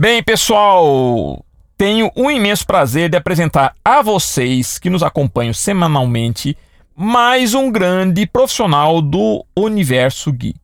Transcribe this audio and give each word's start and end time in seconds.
Bem, 0.00 0.22
pessoal, 0.22 1.44
tenho 1.76 2.10
um 2.16 2.30
imenso 2.30 2.66
prazer 2.66 3.10
de 3.10 3.18
apresentar 3.18 3.74
a 3.84 4.00
vocês 4.00 4.78
que 4.78 4.88
nos 4.88 5.02
acompanham 5.02 5.52
semanalmente 5.52 6.56
mais 6.96 7.52
um 7.52 7.70
grande 7.70 8.26
profissional 8.26 9.02
do 9.02 9.44
universo 9.54 10.32
geek. 10.32 10.58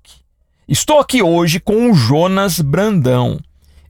Estou 0.66 1.00
aqui 1.00 1.22
hoje 1.22 1.60
com 1.60 1.90
o 1.90 1.94
Jonas 1.94 2.62
Brandão. 2.62 3.38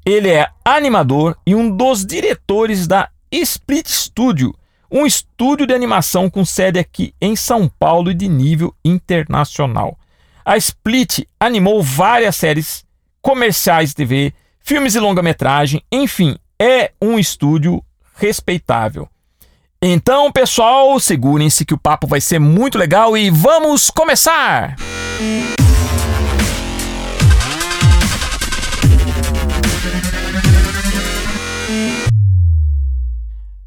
Ele 0.05 0.31
é 0.31 0.49
animador 0.65 1.39
e 1.47 1.55
um 1.55 1.71
dos 1.71 2.05
diretores 2.05 2.89
da 2.89 3.09
Split 3.31 3.87
Studio, 3.87 4.53
um 4.91 5.07
estúdio 5.07 5.65
de 5.65 5.75
animação 5.75 6.29
com 6.29 6.45
sede 6.45 6.81
aqui 6.81 7.15
em 7.21 7.37
São 7.37 7.69
Paulo 7.69 8.11
e 8.11 8.15
de 8.15 8.27
nível 8.27 8.75
internacional. 8.85 9.97
A 10.45 10.57
Split 10.57 11.21
animou 11.39 11.81
várias 11.85 12.35
séries 12.35 12.85
comerciais 13.23 13.91
de 13.91 13.95
TV, 13.95 14.35
filmes 14.67 14.97
e 14.97 15.01
longa-metragem, 15.01 15.81
enfim, 15.93 16.37
é 16.61 16.91
um 17.01 17.21
estúdio 17.21 17.85
respeitável. 18.17 19.09
Então, 19.81 20.33
pessoal, 20.33 20.99
segurem-se 20.99 21.65
que 21.65 21.73
o 21.73 21.79
papo 21.79 22.09
vai 22.09 22.21
ser 22.21 22.41
muito 22.41 22.77
legal 22.77 23.17
e 23.17 23.31
vamos 23.31 23.91
começar! 23.91 24.75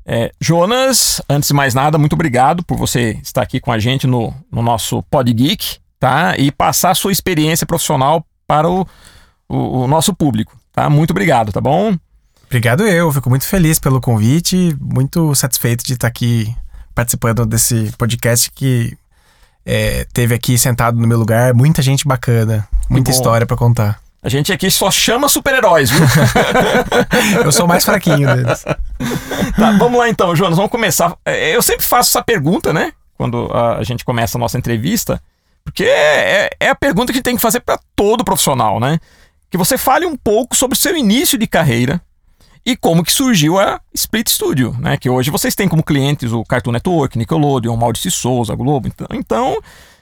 É, 0.05 0.31
Jonas, 0.41 1.21
antes 1.29 1.47
de 1.47 1.53
mais 1.53 1.73
nada, 1.73 1.97
muito 1.97 2.13
obrigado 2.13 2.61
por 2.65 2.75
você 2.75 3.17
estar 3.23 3.43
aqui 3.43 3.61
com 3.61 3.71
a 3.71 3.79
gente 3.79 4.05
no, 4.05 4.33
no 4.51 4.61
nosso 4.61 5.01
Pod 5.03 5.31
Geek, 5.31 5.77
tá? 5.97 6.35
E 6.37 6.51
passar 6.51 6.89
a 6.89 6.95
sua 6.95 7.13
experiência 7.13 7.65
profissional 7.65 8.25
para 8.45 8.69
o, 8.69 8.85
o, 9.47 9.83
o 9.83 9.87
nosso 9.87 10.13
público. 10.13 10.58
Tá? 10.79 10.89
Muito 10.89 11.11
obrigado, 11.11 11.51
tá 11.51 11.59
bom? 11.59 11.93
Obrigado 12.45 12.87
eu, 12.87 13.11
fico 13.11 13.29
muito 13.29 13.45
feliz 13.45 13.79
pelo 13.79 13.99
convite, 13.99 14.73
muito 14.79 15.35
satisfeito 15.35 15.83
de 15.83 15.91
estar 15.91 16.07
aqui 16.07 16.55
participando 16.95 17.45
desse 17.45 17.91
podcast 17.97 18.49
que 18.49 18.97
é, 19.65 20.07
teve 20.13 20.33
aqui 20.33 20.57
sentado 20.57 20.97
no 20.97 21.05
meu 21.05 21.17
lugar, 21.17 21.53
muita 21.53 21.81
gente 21.81 22.07
bacana, 22.07 22.65
muita 22.89 23.11
história 23.11 23.45
para 23.45 23.57
contar. 23.57 23.99
A 24.23 24.29
gente 24.29 24.53
aqui 24.53 24.71
só 24.71 24.89
chama 24.89 25.27
super-heróis, 25.27 25.89
viu? 25.91 26.05
eu 27.43 27.51
sou 27.51 27.65
o 27.65 27.67
mais 27.67 27.83
fraquinho 27.83 28.33
deles. 28.33 28.63
Tá, 28.63 29.71
vamos 29.77 29.99
lá 29.99 30.07
então, 30.07 30.33
Jonas, 30.33 30.55
vamos 30.55 30.71
começar. 30.71 31.13
É, 31.25 31.53
eu 31.53 31.61
sempre 31.61 31.85
faço 31.85 32.11
essa 32.11 32.23
pergunta, 32.23 32.71
né? 32.71 32.93
Quando 33.17 33.51
a 33.53 33.83
gente 33.83 34.05
começa 34.05 34.37
a 34.37 34.39
nossa 34.39 34.57
entrevista, 34.57 35.21
porque 35.65 35.83
é, 35.83 36.49
é 36.57 36.69
a 36.69 36.75
pergunta 36.75 37.07
que 37.07 37.17
a 37.17 37.19
gente 37.19 37.25
tem 37.25 37.35
que 37.35 37.41
fazer 37.41 37.59
para 37.59 37.77
todo 37.97 38.23
profissional, 38.23 38.79
né? 38.79 38.97
Que 39.49 39.57
você 39.57 39.77
fale 39.77 40.05
um 40.05 40.15
pouco 40.15 40.55
sobre 40.55 40.77
o 40.77 40.79
seu 40.79 40.95
início 40.95 41.37
de 41.37 41.47
carreira 41.47 42.01
e 42.65 42.75
como 42.75 43.03
que 43.03 43.11
surgiu 43.11 43.59
a 43.59 43.79
Split 43.93 44.29
Studio, 44.29 44.75
né? 44.79 44.97
Que 44.97 45.09
hoje 45.09 45.31
vocês 45.31 45.55
têm 45.55 45.67
como 45.67 45.83
clientes 45.83 46.31
o 46.31 46.43
Cartoon 46.43 46.71
Network, 46.73 47.17
Nickelodeon, 47.17 47.75
Maurício 47.75 48.11
Souza, 48.11 48.53
Globo. 48.55 48.87
Então, 48.87 49.07
então, 49.11 49.57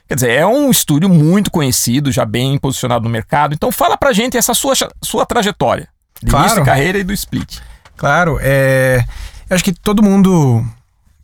quer 0.06 0.14
dizer, 0.16 0.30
é 0.32 0.46
um 0.46 0.70
estúdio 0.70 1.08
muito 1.08 1.50
conhecido, 1.50 2.12
já 2.12 2.24
bem 2.24 2.58
posicionado 2.58 3.04
no 3.04 3.10
mercado. 3.10 3.54
Então 3.54 3.72
fala 3.72 3.96
pra 3.96 4.12
gente 4.12 4.36
essa 4.36 4.52
sua, 4.54 4.74
sua 5.02 5.24
trajetória 5.24 5.88
de 6.22 6.30
claro. 6.30 6.46
início 6.46 6.62
de 6.62 6.66
carreira 6.66 6.98
e 6.98 7.04
do 7.04 7.12
Split. 7.12 7.60
Claro, 7.96 8.38
é... 8.40 9.04
eu 9.48 9.54
acho 9.54 9.64
que 9.64 9.72
todo 9.72 10.02
mundo, 10.02 10.64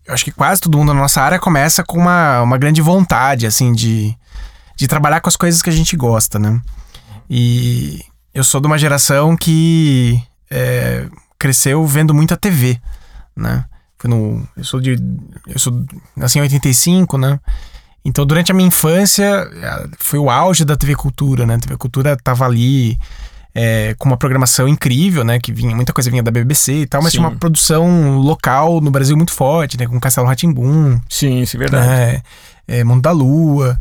eu 0.07 0.15
acho 0.15 0.25
que 0.25 0.33
quase 0.33 0.61
todo 0.61 0.79
mundo 0.79 0.95
na 0.95 1.01
nossa 1.01 1.21
área 1.21 1.39
começa 1.39 1.85
com 1.85 1.99
uma, 1.99 2.43
uma 2.43 2.57
grande 2.57 2.81
vontade, 2.81 3.47
assim, 3.47 3.73
de, 3.73 4.17
de 4.77 4.89
trabalhar 4.89 5.21
com 5.21 5.29
as 5.29 5.37
coisas 5.37 5.61
que 5.61 5.71
a 5.71 5.73
gente 5.73 5.97
gosta, 5.97 6.39
né? 6.39 6.61
E 7.29 8.05
eu 8.35 8.43
sou 8.43 8.61
de 8.61 8.67
uma 8.67 8.77
geração 8.77 9.37
que 9.37 10.21
é, 10.51 11.07
cresceu 11.39 11.87
vendo 11.87 12.13
muita 12.13 12.37
TV, 12.37 12.81
né? 13.37 13.65
Foi 13.99 14.11
no, 14.11 14.47
eu 14.57 14.65
sou 14.65 14.81
de. 14.81 14.97
Eu 15.47 15.59
sou. 15.59 15.85
Nasci 16.17 16.39
em 16.39 16.43
85, 16.43 17.17
né? 17.17 17.39
Então, 18.05 18.27
durante 18.27 18.53
a 18.53 18.55
minha 18.55 18.69
infância, 18.69 19.49
foi 19.99 20.19
o 20.19 20.29
auge 20.29 20.65
da 20.65 20.77
TV 20.77 20.95
Cultura, 20.95 21.47
né? 21.47 21.55
A 21.55 21.59
TV 21.59 21.77
Cultura 21.79 22.15
tava 22.23 22.45
ali 22.45 22.99
é, 23.55 23.95
com 23.99 24.07
uma 24.07 24.17
programação 24.17 24.69
incrível, 24.69 25.25
né? 25.25 25.39
Que 25.39 25.53
vinha, 25.53 25.75
muita 25.75 25.93
coisa 25.93 26.11
vinha 26.11 26.23
da 26.23 26.31
BBC 26.31 26.81
e 26.81 26.87
tal, 26.87 27.03
mas 27.03 27.13
Sim. 27.13 27.19
tinha 27.19 27.29
uma 27.29 27.37
produção 27.37 28.19
local 28.19 28.81
no 28.81 28.91
Brasil 28.91 29.17
muito 29.17 29.33
forte, 29.33 29.79
né? 29.79 29.87
Com 29.87 29.99
Castelo 29.99 30.27
Ratimbum. 30.27 31.01
Sim, 31.09 31.41
isso 31.41 31.57
é 31.57 31.59
verdade. 31.59 31.87
Né? 31.87 32.23
É, 32.69 32.85
Mundo 32.85 33.01
da 33.01 33.11
Lua. 33.11 33.79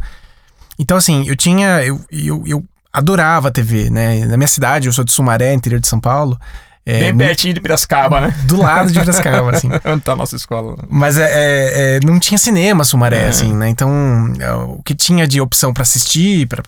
Então, 0.79 0.95
assim, 0.95 1.27
eu 1.27 1.35
tinha. 1.35 1.83
Eu, 1.83 1.99
eu, 2.09 2.43
eu 2.45 2.63
adorava 2.93 3.47
a 3.47 3.51
TV, 3.51 3.89
né? 3.89 4.25
Na 4.25 4.37
minha 4.37 4.47
cidade, 4.47 4.87
eu 4.87 4.93
sou 4.93 5.03
de 5.03 5.11
Sumaré, 5.11 5.53
interior 5.53 5.79
de 5.79 5.87
São 5.87 5.99
Paulo. 5.99 6.39
É, 6.85 6.99
Bem 6.99 7.17
pertinho 7.17 7.53
de 7.53 7.61
Piracicaba, 7.61 8.19
né? 8.19 8.35
Do 8.43 8.57
lado 8.57 8.91
de 8.91 8.99
Piracicaba, 8.99 9.51
assim. 9.51 9.69
Onde 9.85 10.01
tá 10.01 10.11
a 10.11 10.15
nossa 10.17 10.35
escola. 10.35 10.77
Mas 10.89 11.17
é, 11.17 11.23
é, 11.23 11.95
é 11.95 11.99
não 12.01 12.19
tinha 12.19 12.37
cinema 12.37 12.83
Sumaré, 12.83 13.23
é. 13.23 13.27
assim, 13.29 13.53
né? 13.53 13.69
Então, 13.69 13.89
é, 14.37 14.53
o 14.53 14.81
que 14.83 14.93
tinha 14.93 15.25
de 15.25 15.39
opção 15.39 15.73
para 15.73 15.83
assistir, 15.83 16.45
para 16.45 16.61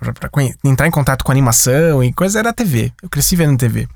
entrar 0.64 0.88
em 0.88 0.92
contato 0.92 1.24
com 1.24 1.32
animação 1.32 2.04
e 2.04 2.14
coisa 2.14 2.40
era 2.40 2.50
a 2.50 2.54
TV. 2.54 2.92
Eu 3.04 3.10
cresci 3.10 3.36
vendo 3.36 3.58
TV. 3.58 3.88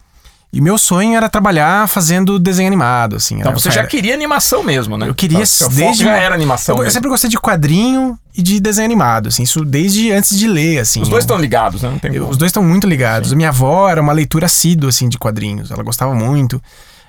E 0.51 0.59
meu 0.59 0.79
sonho 0.79 1.15
era 1.15 1.29
trabalhar 1.29 1.87
fazendo 1.87 2.39
desenho 2.39 2.67
animado, 2.67 3.15
assim. 3.15 3.39
Então 3.39 3.53
você 3.53 3.69
já 3.69 3.85
queria 3.85 4.15
animação 4.15 4.63
mesmo, 4.63 4.97
né? 4.97 5.07
Eu 5.07 5.13
queria 5.13 5.43
então, 5.43 5.69
desde. 5.69 6.03
já 6.03 6.17
era 6.17 6.33
animação. 6.33 6.77
Eu, 6.77 6.85
eu, 6.85 6.91
sempre 6.91 7.07
gostei 7.07 7.29
de 7.29 7.37
quadrinho 7.37 8.17
e 8.35 8.41
de 8.41 8.59
desenho 8.59 8.85
animado, 8.85 9.27
assim. 9.27 9.43
Isso 9.43 9.63
desde 9.63 10.11
antes 10.11 10.35
de 10.37 10.47
ler, 10.47 10.79
assim. 10.79 11.03
Os 11.03 11.09
dois 11.09 11.23
estão 11.23 11.37
ligados, 11.37 11.83
né? 11.83 11.99
Eu, 12.03 12.27
os 12.27 12.35
dois 12.35 12.49
estão 12.49 12.63
muito 12.63 12.87
ligados. 12.87 13.29
Sim. 13.29 13.35
Minha 13.35 13.49
avó 13.49 13.87
era 13.87 14.01
uma 14.01 14.11
leitura 14.11 14.47
assídua, 14.47 14.89
assim, 14.89 15.07
de 15.07 15.19
quadrinhos. 15.19 15.69
Ela 15.69 15.83
gostava 15.83 16.15
muito. 16.15 16.59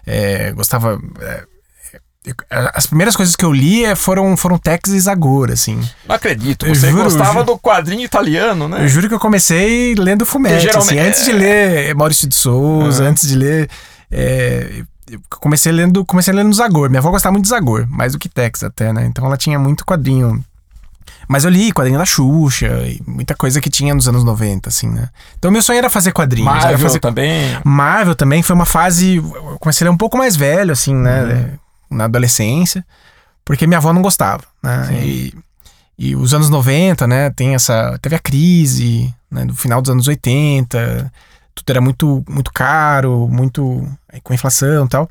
É, 0.06 0.52
gostava. 0.52 1.00
É, 1.20 1.44
as 2.74 2.86
primeiras 2.86 3.16
coisas 3.16 3.34
que 3.34 3.44
eu 3.44 3.52
li 3.52 3.84
é, 3.84 3.94
foram, 3.94 4.36
foram 4.36 4.58
Tex 4.58 4.90
e 4.90 5.00
Zagor, 5.00 5.50
assim. 5.50 5.80
Não 6.06 6.16
acredito. 6.16 6.66
Você 6.66 6.90
juro, 6.90 7.04
gostava 7.04 7.42
do 7.42 7.58
quadrinho 7.58 8.04
italiano, 8.04 8.68
né? 8.68 8.84
Eu 8.84 8.88
juro 8.88 9.08
que 9.08 9.14
eu 9.14 9.20
comecei 9.20 9.94
lendo 9.94 10.26
Fumetti, 10.26 10.68
assim, 10.68 10.98
antes 10.98 11.24
de 11.24 11.32
ler 11.32 11.94
Maurício 11.94 12.28
de 12.28 12.34
Souza, 12.34 13.04
uhum. 13.04 13.10
antes 13.10 13.26
de 13.26 13.36
ler 13.36 13.70
é, 14.10 14.82
eu 15.08 15.20
comecei 15.28 15.72
lendo, 15.72 16.04
comecei 16.04 16.32
lendo 16.32 16.52
Zagor. 16.54 16.88
Minha 16.88 17.00
avó 17.00 17.10
gostava 17.10 17.32
muito 17.32 17.44
de 17.44 17.50
Zagor, 17.50 17.86
mais 17.88 18.12
do 18.12 18.18
que 18.18 18.28
Tex 18.28 18.62
até, 18.62 18.92
né? 18.92 19.06
Então 19.06 19.24
ela 19.26 19.36
tinha 19.36 19.58
muito 19.58 19.84
quadrinho. 19.84 20.44
Mas 21.28 21.44
eu 21.44 21.50
li 21.50 21.72
quadrinho 21.72 21.98
da 21.98 22.04
Xuxa 22.04 22.66
e 22.86 23.00
muita 23.06 23.34
coisa 23.34 23.60
que 23.60 23.70
tinha 23.70 23.94
nos 23.94 24.08
anos 24.08 24.24
90, 24.24 24.68
assim, 24.68 24.88
né? 24.88 25.08
Então 25.38 25.50
meu 25.50 25.62
sonho 25.62 25.78
era 25.78 25.90
fazer 25.90 26.12
quadrinhos. 26.12 26.52
Marvel 26.52 26.78
fazer... 26.78 27.00
também. 27.00 27.58
Marvel 27.64 28.14
também 28.14 28.42
foi 28.42 28.54
uma 28.54 28.66
fase. 28.66 29.16
Eu 29.16 29.56
comecei 29.60 29.84
a 29.84 29.90
ler 29.90 29.94
um 29.94 29.98
pouco 29.98 30.16
mais 30.16 30.36
velho, 30.36 30.72
assim, 30.72 30.94
né? 30.94 31.22
Uhum. 31.22 31.58
Na 31.90 32.04
adolescência. 32.04 32.84
Porque 33.44 33.66
minha 33.66 33.78
avó 33.78 33.92
não 33.92 34.02
gostava, 34.02 34.44
né? 34.62 34.88
E, 35.02 35.34
e 35.98 36.16
os 36.16 36.32
anos 36.32 36.48
90, 36.48 37.06
né? 37.06 37.30
Tem 37.30 37.54
essa. 37.54 37.98
Teve 38.00 38.16
a 38.16 38.20
crise, 38.20 39.12
né? 39.30 39.44
No 39.44 39.54
final 39.54 39.82
dos 39.82 39.90
anos 39.90 40.06
80 40.06 41.10
tudo 41.54 41.70
era 41.70 41.80
muito, 41.80 42.24
muito 42.28 42.52
caro, 42.52 43.28
muito. 43.28 43.86
com 44.22 44.34
inflação 44.34 44.86
e 44.86 44.88
tal. 44.88 45.08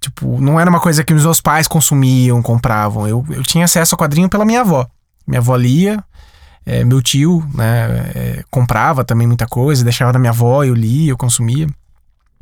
Tipo, 0.00 0.40
não 0.40 0.58
era 0.58 0.70
uma 0.70 0.80
coisa 0.80 1.04
que 1.04 1.12
os 1.12 1.24
meus 1.24 1.40
pais 1.40 1.68
consumiam, 1.68 2.42
compravam. 2.42 3.06
Eu, 3.06 3.24
eu 3.30 3.42
tinha 3.42 3.64
acesso 3.64 3.94
ao 3.94 3.98
quadrinho 3.98 4.28
pela 4.28 4.44
minha 4.44 4.60
avó. 4.60 4.86
Minha 5.26 5.40
avó 5.40 5.54
lia, 5.56 6.02
é, 6.64 6.82
meu 6.84 7.02
tio, 7.02 7.46
né, 7.54 8.10
é, 8.14 8.44
comprava 8.50 9.04
também 9.04 9.26
muita 9.26 9.46
coisa, 9.46 9.84
deixava 9.84 10.12
da 10.12 10.18
minha 10.18 10.30
avó, 10.30 10.64
eu 10.64 10.74
lia, 10.74 11.10
eu 11.10 11.16
consumia. 11.16 11.66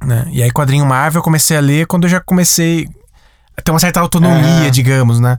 Né? 0.02 0.28
E 0.30 0.42
aí, 0.42 0.50
quadrinho 0.52 0.86
Marvel 0.86 1.18
eu 1.18 1.24
comecei 1.24 1.56
a 1.56 1.60
ler 1.60 1.86
quando 1.86 2.04
eu 2.04 2.10
já 2.10 2.20
comecei 2.20 2.88
a 3.58 3.62
ter 3.62 3.70
uma 3.72 3.80
certa 3.80 4.00
autonomia, 4.00 4.68
é. 4.68 4.70
digamos, 4.70 5.18
né? 5.18 5.38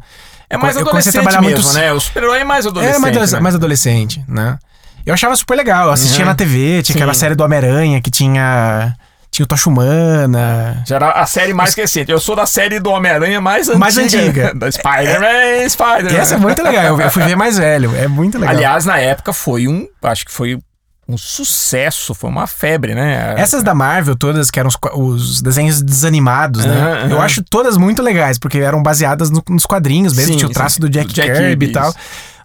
É 0.49 0.57
mais 0.57 0.75
eu 0.75 0.81
adolescente 0.81 1.17
a 1.17 1.21
trabalhar 1.21 1.41
mesmo, 1.41 1.63
muito... 1.63 1.73
né? 1.73 1.93
O 1.93 1.99
super-herói 1.99 2.39
é 2.39 2.43
mais 2.43 2.65
adolescente. 2.65 2.95
É 2.95 2.99
mais, 2.99 3.31
né? 3.31 3.39
mais 3.39 3.55
adolescente, 3.55 4.25
né? 4.27 4.57
Eu 5.05 5.13
achava 5.13 5.35
super 5.35 5.55
legal. 5.55 5.87
Eu 5.87 5.93
assistia 5.93 6.21
uhum. 6.21 6.29
na 6.29 6.35
TV, 6.35 6.83
tinha 6.83 6.93
Sim. 6.93 6.99
aquela 6.99 7.13
série 7.13 7.35
do 7.35 7.43
Homem-Aranha 7.43 8.01
que 8.01 8.11
tinha. 8.11 8.93
Tinha 9.31 9.43
o 9.43 9.47
Tocha 9.47 9.69
Humana. 9.69 10.83
Já 10.87 10.95
era 10.95 11.11
a 11.11 11.25
série 11.27 11.53
mais 11.53 11.75
recente. 11.75 12.11
Eu 12.11 12.19
sou 12.19 12.35
da 12.35 12.47
série 12.47 12.79
do 12.79 12.89
Homem-Aranha 12.89 13.39
mais 13.39 13.69
antiga. 13.69 13.79
Mais 13.79 13.97
antiga. 13.97 14.53
Da 14.57 14.71
Spider-Man, 14.71 15.27
é, 15.27 15.69
Spider-Man. 15.69 16.17
Essa 16.17 16.33
é 16.33 16.37
muito 16.37 16.63
legal. 16.63 16.99
Eu 16.99 17.11
fui 17.11 17.23
ver 17.23 17.35
mais 17.35 17.57
velho. 17.57 17.95
É 17.95 18.07
muito 18.07 18.39
legal. 18.39 18.55
Aliás, 18.55 18.85
na 18.85 18.97
época 18.97 19.31
foi 19.31 19.67
um. 19.67 19.87
Acho 20.01 20.25
que 20.25 20.31
foi 20.31 20.57
um 21.09 21.17
sucesso, 21.17 22.13
foi 22.13 22.29
uma 22.29 22.45
febre, 22.45 22.93
né? 22.93 23.33
Essas 23.35 23.63
da 23.63 23.73
Marvel, 23.73 24.15
todas, 24.15 24.51
que 24.51 24.59
eram 24.59 24.69
os, 24.69 24.77
os 24.93 25.41
desenhos 25.41 25.81
desanimados, 25.81 26.63
né? 26.63 27.03
Uhum, 27.03 27.09
Eu 27.09 27.21
acho 27.21 27.43
todas 27.43 27.77
muito 27.77 28.01
legais, 28.01 28.37
porque 28.37 28.59
eram 28.59 28.83
baseadas 28.83 29.31
no, 29.31 29.43
nos 29.49 29.65
quadrinhos 29.65 30.13
mesmo, 30.13 30.33
sim, 30.33 30.37
tinha 30.37 30.49
o 30.49 30.53
traço 30.53 30.75
sim. 30.75 30.81
do 30.81 30.89
Jack, 30.89 31.07
do 31.07 31.13
Jack 31.13 31.33
Kirby 31.33 31.65
e 31.65 31.71
tal, 31.71 31.93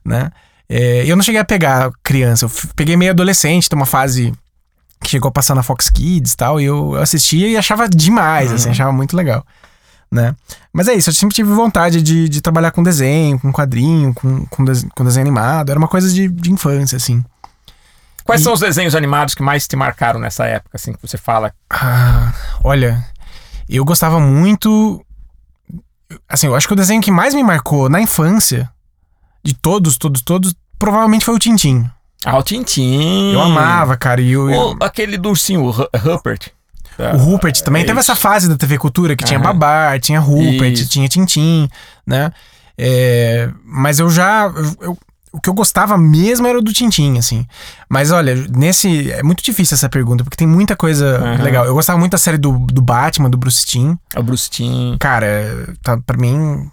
né? 0.02 0.31
É, 0.66 1.05
eu 1.06 1.14
não 1.14 1.22
cheguei 1.22 1.40
a 1.40 1.44
pegar 1.44 1.90
criança, 2.02 2.46
eu 2.46 2.50
peguei 2.75 2.96
meio 2.96 3.11
adolescente, 3.11 3.69
tem 3.69 3.76
uma 3.76 3.84
fase 3.84 4.32
que 5.02 5.11
chegou 5.11 5.28
a 5.28 5.32
passar 5.32 5.55
na 5.55 5.62
Fox 5.62 5.90
Kids 5.90 6.32
e 6.32 6.37
tal, 6.37 6.58
e 6.58 6.64
eu 6.64 6.96
assistia 6.96 7.46
e 7.46 7.58
achava 7.58 7.87
demais, 7.87 8.46
assim, 8.46 8.50
uhum. 8.50 8.56
assim, 8.56 8.70
achava 8.70 8.93
muito 8.93 9.14
legal. 9.14 9.44
Né? 10.11 10.34
Mas 10.72 10.88
é 10.88 10.94
isso, 10.94 11.11
eu 11.11 11.14
sempre 11.14 11.34
tive 11.34 11.52
vontade 11.52 12.00
de, 12.00 12.31
de 12.31 12.40
trabalhar 12.40 12.70
com 12.70 12.82
desenho, 12.82 13.38
com 13.38 13.52
quadrinho, 13.52 14.14
com, 14.14 14.46
com, 14.46 14.64
com 14.94 15.05
desenho 15.05 15.25
animado, 15.25 15.69
era 15.69 15.78
uma 15.78 15.88
coisa 15.88 16.08
de, 16.08 16.28
de 16.28 16.50
infância, 16.50 16.96
assim. 16.96 17.22
Quais 18.25 18.41
E- 18.41 18.44
são 18.44 18.53
os 18.55 18.61
desenhos 18.61 18.94
animados 18.94 19.35
que 19.35 19.43
mais 19.43 19.69
te 19.69 19.76
marcaram 19.76 20.19
nessa 20.19 20.47
época, 20.47 20.76
assim, 20.76 20.93
que 20.93 21.00
você 21.03 21.19
fala? 21.19 21.53
Ah, 21.71 22.32
olha, 22.62 23.05
eu 23.69 23.85
gostava 23.85 24.19
muito. 24.19 25.05
Assim, 26.29 26.47
eu 26.47 26.55
acho 26.56 26.67
que 26.67 26.73
o 26.73 26.76
desenho 26.76 27.03
que 27.03 27.11
mais 27.11 27.35
me 27.35 27.43
marcou 27.43 27.88
na 27.88 28.00
infância, 28.00 28.71
de 29.43 29.55
todos, 29.55 29.99
todos, 29.99 30.23
todos, 30.23 30.55
provavelmente 30.79 31.25
foi 31.25 31.35
o 31.35 31.38
Tintim. 31.38 31.88
Ah, 32.25 32.38
o 32.38 32.43
Tintin. 32.43 33.32
Eu 33.35 33.41
amava, 33.43 33.97
cara. 33.97 34.21
E 34.21 34.32
eu, 34.32 34.49
eu- 34.50 34.76
aquele 34.81 35.19
do 35.19 35.29
ursinho, 35.29 35.62
o 35.62 35.71
Ru- 35.71 35.88
Rupert. 35.94 36.49
o 37.15 37.17
Rupert 37.19 37.61
também. 37.62 37.82
é 37.82 37.87
Teve 37.87 38.00
essa 38.00 38.17
fase 38.17 38.49
da 38.49 38.56
TV 38.56 38.79
Cultura 38.79 39.15
que 39.17 39.25
tinha. 39.25 39.38
Babar, 39.38 39.99
tinha 40.00 40.21
Rupert, 40.21 40.73
Isso. 40.73 40.88
tinha 40.88 41.09
Tintim, 41.09 41.69
né? 42.06 42.32
É, 42.79 43.50
mas 43.65 43.99
eu 43.99 44.09
já. 44.11 44.47
eu- 44.56 44.76
eu- 44.81 44.99
o 45.34 45.40
que 45.40 45.50
eu 45.50 45.54
gostava 45.54 45.98
mesmo 45.98 46.46
era 46.46 46.56
o 46.58 46.62
do 46.62 46.72
Tintim, 46.72 47.19
assim. 47.19 47.44
Mas 47.88 48.10
olha, 48.12 48.34
nesse. 48.54 49.10
É 49.10 49.22
muito 49.22 49.42
difícil 49.42 49.75
essa 49.75 49.88
pergunta, 49.88 50.22
porque 50.22 50.36
tem 50.36 50.46
muita 50.46 50.76
coisa 50.76 51.19
Aham. 51.19 51.42
legal. 51.42 51.64
Eu 51.66 51.75
gostava 51.75 51.98
muito 51.98 52.12
da 52.12 52.19
série 52.19 52.38
do, 52.38 52.52
do 52.58 52.81
Batman, 52.81 53.28
do 53.28 53.36
Bruce 53.36 53.66
Timm. 53.66 53.96
O 54.16 54.22
Bruce 54.22 54.48
Timm. 54.48 54.96
Cara, 54.98 55.75
tá, 55.82 55.98
pra 56.06 56.16
mim, 56.16 56.70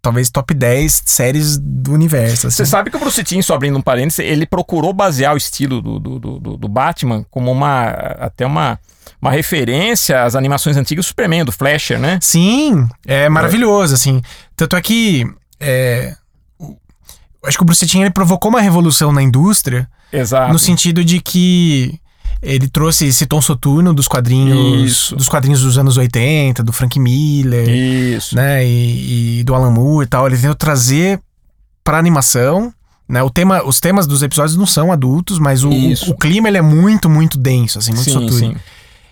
talvez 0.00 0.30
top 0.30 0.54
10 0.54 1.02
séries 1.04 1.58
do 1.58 1.92
universo. 1.92 2.46
Assim. 2.46 2.56
Você 2.56 2.66
sabe 2.66 2.90
que 2.90 2.96
o 2.96 3.00
Bruce 3.00 3.22
Timm, 3.24 3.42
só 3.42 3.54
abrindo 3.54 3.76
um 3.76 3.82
parênteses, 3.82 4.20
ele 4.20 4.46
procurou 4.46 4.92
basear 4.92 5.34
o 5.34 5.36
estilo 5.36 5.82
do, 5.82 5.98
do, 5.98 6.18
do, 6.18 6.56
do- 6.56 6.68
Batman 6.68 7.26
como 7.30 7.50
uma. 7.50 7.86
até 8.18 8.46
uma, 8.46 8.78
uma 9.20 9.30
referência 9.32 10.22
às 10.22 10.34
animações 10.36 10.76
antigas 10.76 11.04
do 11.04 11.08
Superman, 11.08 11.44
do 11.44 11.52
Flasher, 11.52 11.98
né? 11.98 12.18
Sim, 12.22 12.88
é 13.06 13.28
maravilhoso, 13.28 13.94
assim. 13.94 14.22
Tanto 14.56 14.76
é 14.76 14.80
que. 14.80 15.26
é, 15.58 16.14
acho 17.44 17.56
que 17.56 17.62
o 17.62 17.66
Bruce 17.66 17.86
Timm 17.86 18.02
ele 18.02 18.10
provocou 18.10 18.50
uma 18.50 18.60
revolução 18.60 19.12
na 19.12 19.22
indústria, 19.22 19.88
Exato. 20.12 20.52
no 20.52 20.58
sentido 20.58 21.04
de 21.04 21.20
que 21.20 21.98
ele 22.42 22.68
trouxe 22.68 23.06
esse 23.06 23.26
tom 23.26 23.40
soturno 23.40 23.92
dos 23.92 24.08
quadrinhos. 24.08 24.90
Isso. 24.90 25.16
Dos 25.16 25.28
quadrinhos 25.28 25.62
dos 25.62 25.76
anos 25.76 25.96
80, 25.96 26.62
do 26.62 26.72
Frank 26.72 26.98
Miller, 26.98 27.68
Isso. 27.68 28.34
né? 28.34 28.64
E, 28.66 29.40
e 29.40 29.44
do 29.44 29.54
Alan 29.54 29.70
Moore 29.70 30.06
e 30.06 30.08
tal. 30.08 30.26
Ele 30.26 30.36
tentou 30.36 30.54
trazer 30.54 31.20
pra 31.84 31.98
animação. 31.98 32.72
Né, 33.08 33.20
o 33.24 33.28
tema, 33.28 33.66
os 33.66 33.80
temas 33.80 34.06
dos 34.06 34.22
episódios 34.22 34.56
não 34.56 34.66
são 34.66 34.92
adultos, 34.92 35.40
mas 35.40 35.64
o, 35.64 35.72
Isso. 35.72 36.12
o 36.12 36.16
clima 36.16 36.46
ele 36.46 36.58
é 36.58 36.62
muito, 36.62 37.10
muito 37.10 37.36
denso, 37.36 37.80
assim, 37.80 37.90
muito 37.90 38.04
sim, 38.04 38.12
soturno. 38.12 38.38
sim. 38.38 38.56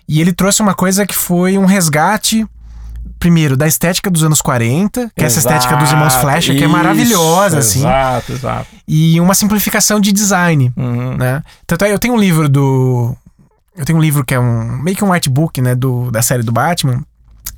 E 0.07 0.21
ele 0.21 0.31
trouxe 0.31 0.61
uma 0.61 0.73
coisa 0.73 1.05
que 1.05 1.13
foi 1.13 1.57
um 1.57 1.65
resgate, 1.65 2.47
primeiro, 3.19 3.57
da 3.57 3.67
estética 3.67 4.09
dos 4.09 4.23
anos 4.23 4.41
40, 4.41 5.11
que 5.15 5.23
é 5.23 5.27
essa 5.27 5.39
estética 5.39 5.75
dos 5.75 5.89
irmãos 5.91 6.13
Exato, 6.13 6.21
Fleischer, 6.27 6.57
que 6.57 6.63
é 6.63 6.67
maravilhosa, 6.67 7.59
assim. 7.59 7.79
Exato, 7.79 8.31
exato. 8.33 8.67
E 8.87 9.19
uma 9.19 9.35
simplificação 9.35 9.99
de 9.99 10.11
design, 10.11 10.71
Uhum. 10.77 11.17
né? 11.17 11.43
Tanto 11.67 11.85
é, 11.85 11.93
eu 11.93 11.99
tenho 11.99 12.13
um 12.13 12.17
livro 12.19 12.47
do. 12.47 13.15
Eu 13.75 13.85
tenho 13.85 13.97
um 13.97 14.01
livro 14.01 14.23
que 14.25 14.33
é 14.33 14.39
um. 14.39 14.77
meio 14.81 14.95
que 14.95 15.03
um 15.03 15.11
artbook, 15.13 15.61
né? 15.61 15.75
Do, 15.75 16.09
da 16.11 16.21
série 16.21 16.43
do 16.43 16.51
Batman. 16.51 17.03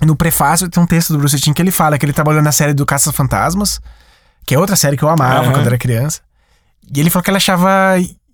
E 0.02 0.06
no 0.06 0.16
prefácio 0.16 0.68
tem 0.68 0.82
um 0.82 0.88
texto 0.88 1.14
do 1.14 1.20
Bruce 1.20 1.40
Timm 1.40 1.54
que 1.54 1.62
ele 1.62 1.72
fala 1.72 1.98
que 1.98 2.06
ele 2.06 2.14
trabalhou 2.14 2.42
na 2.42 2.52
série 2.52 2.74
do 2.74 2.86
Caça-Fantasmas, 2.86 3.80
que 4.46 4.56
é 4.56 4.60
outra 4.60 4.76
série 4.76 4.98
que 4.98 5.04
eu 5.04 5.10
amava 5.10 5.44
Aham. 5.46 5.52
quando 5.52 5.68
era 5.68 5.78
criança. 5.78 6.22
E 6.94 7.00
ele 7.00 7.10
falou 7.12 7.24
que 7.24 7.30
ele 7.30 7.38
achava 7.38 7.70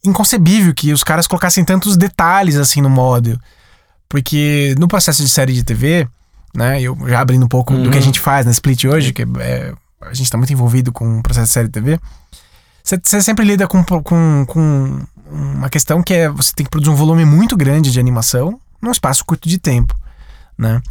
inconcebível 0.06 0.74
que 0.74 0.94
os 0.94 1.04
caras 1.04 1.28
colocassem 1.28 1.66
tantos 1.66 1.98
detalhes 1.98 2.56
assim 2.56 2.80
no 2.82 2.90
módulo. 2.90 3.38
Porque 4.08 4.74
no 4.80 4.88
processo 4.88 5.22
de 5.22 5.30
série 5.30 5.52
de 5.54 5.64
TV, 5.64 6.08
né? 6.58 6.82
Eu 6.82 6.98
já 7.08 7.20
abrindo 7.22 7.46
um 7.46 7.48
pouco 7.48 7.72
do 7.74 7.84
Uhum. 7.84 7.92
que 7.92 7.98
a 7.98 8.02
gente 8.02 8.20
faz 8.20 8.46
na 8.46 8.52
Split 8.52 8.84
hoje, 8.86 9.14
que 9.14 9.22
é, 9.40 9.74
a 10.02 10.14
gente 10.14 10.30
tá 10.30 10.38
muito 10.38 10.52
envolvido 10.52 10.92
com 10.92 11.20
o 11.20 11.24
processo 11.24 11.46
de 11.46 11.54
série 11.54 11.68
de 11.68 11.74
TV. 11.74 12.00
Você, 12.84 13.22
sempre 13.22 13.46
lida 13.46 13.68
com, 13.68 13.84
com, 13.84 14.46
com 14.48 15.00
uma 15.30 15.70
questão 15.70 16.02
que 16.02 16.14
é 16.14 16.28
você 16.30 16.52
tem 16.56 16.64
que 16.66 16.70
produzir 16.70 16.90
um 16.92 16.96
volume 16.96 17.26
muito 17.26 17.56
grande 17.56 17.92
de 17.92 18.00
animação 18.00 18.60
num 18.82 18.92
espaço 18.92 19.24
curto 19.26 19.48
de 19.48 19.58
tempo, 19.60 19.94
né? 20.58 20.82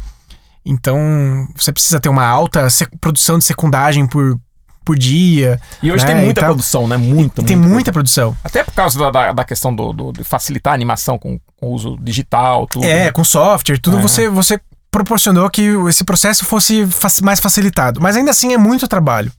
Então, 0.65 1.47
você 1.55 1.71
precisa 1.71 1.99
ter 1.99 2.09
uma 2.09 2.25
alta 2.25 2.67
produção 2.99 3.37
de 3.37 3.45
secundagem 3.45 4.05
por, 4.05 4.37
por 4.83 4.97
dia. 4.97 5.59
E 5.81 5.91
hoje 5.91 6.05
né, 6.05 6.13
tem 6.13 6.23
muita 6.25 6.43
produção, 6.43 6.87
né? 6.87 6.97
Muita, 6.97 7.41
tem 7.43 7.55
muita 7.55 7.73
muita 7.73 7.91
produção. 7.93 8.37
Até 8.43 8.63
por 8.63 8.73
causa 8.73 8.99
da, 8.99 9.09
da, 9.11 9.31
da 9.31 9.43
questão 9.45 9.73
do, 9.73 9.93
do- 9.93 10.11
de 10.11 10.23
facilitar 10.23 10.73
a 10.73 10.75
animação 10.75 11.17
com, 11.17 11.39
com 11.55 11.67
o 11.67 11.73
uso 11.73 11.97
digital, 12.01 12.67
tudo. 12.67 12.85
É, 12.85 13.11
com 13.11 13.23
software, 13.23 13.79
tudo 13.79 13.97
É. 13.97 14.01
você, 14.01 14.29
você 14.29 14.59
proporcionou 14.91 15.49
que 15.49 15.61
esse 15.89 16.03
processo 16.03 16.45
fosse 16.45 16.87
mais 17.23 17.39
facilitado. 17.39 18.01
Mas 18.01 18.15
ainda 18.15 18.31
assim 18.31 18.53
é 18.53 18.57
muito 18.57 18.87
trabalho. 18.87 19.31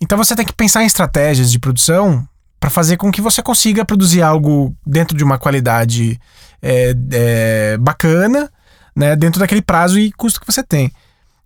Então 0.00 0.16
você 0.16 0.34
tem 0.34 0.46
que 0.46 0.52
pensar 0.52 0.82
em 0.82 0.86
estratégias 0.86 1.50
de 1.50 1.58
produção 1.58 2.26
para 2.58 2.70
fazer 2.70 2.96
com 2.96 3.10
que 3.10 3.20
você 3.20 3.42
consiga 3.42 3.84
produzir 3.84 4.22
algo 4.22 4.74
dentro 4.86 5.16
de 5.16 5.24
uma 5.24 5.38
qualidade 5.38 6.20
é, 6.62 6.94
é, 7.12 7.76
bacana, 7.78 8.50
né? 8.94 9.16
Dentro 9.16 9.40
daquele 9.40 9.62
prazo 9.62 9.98
e 9.98 10.12
custo 10.12 10.40
que 10.40 10.46
você 10.46 10.62
tem. 10.62 10.92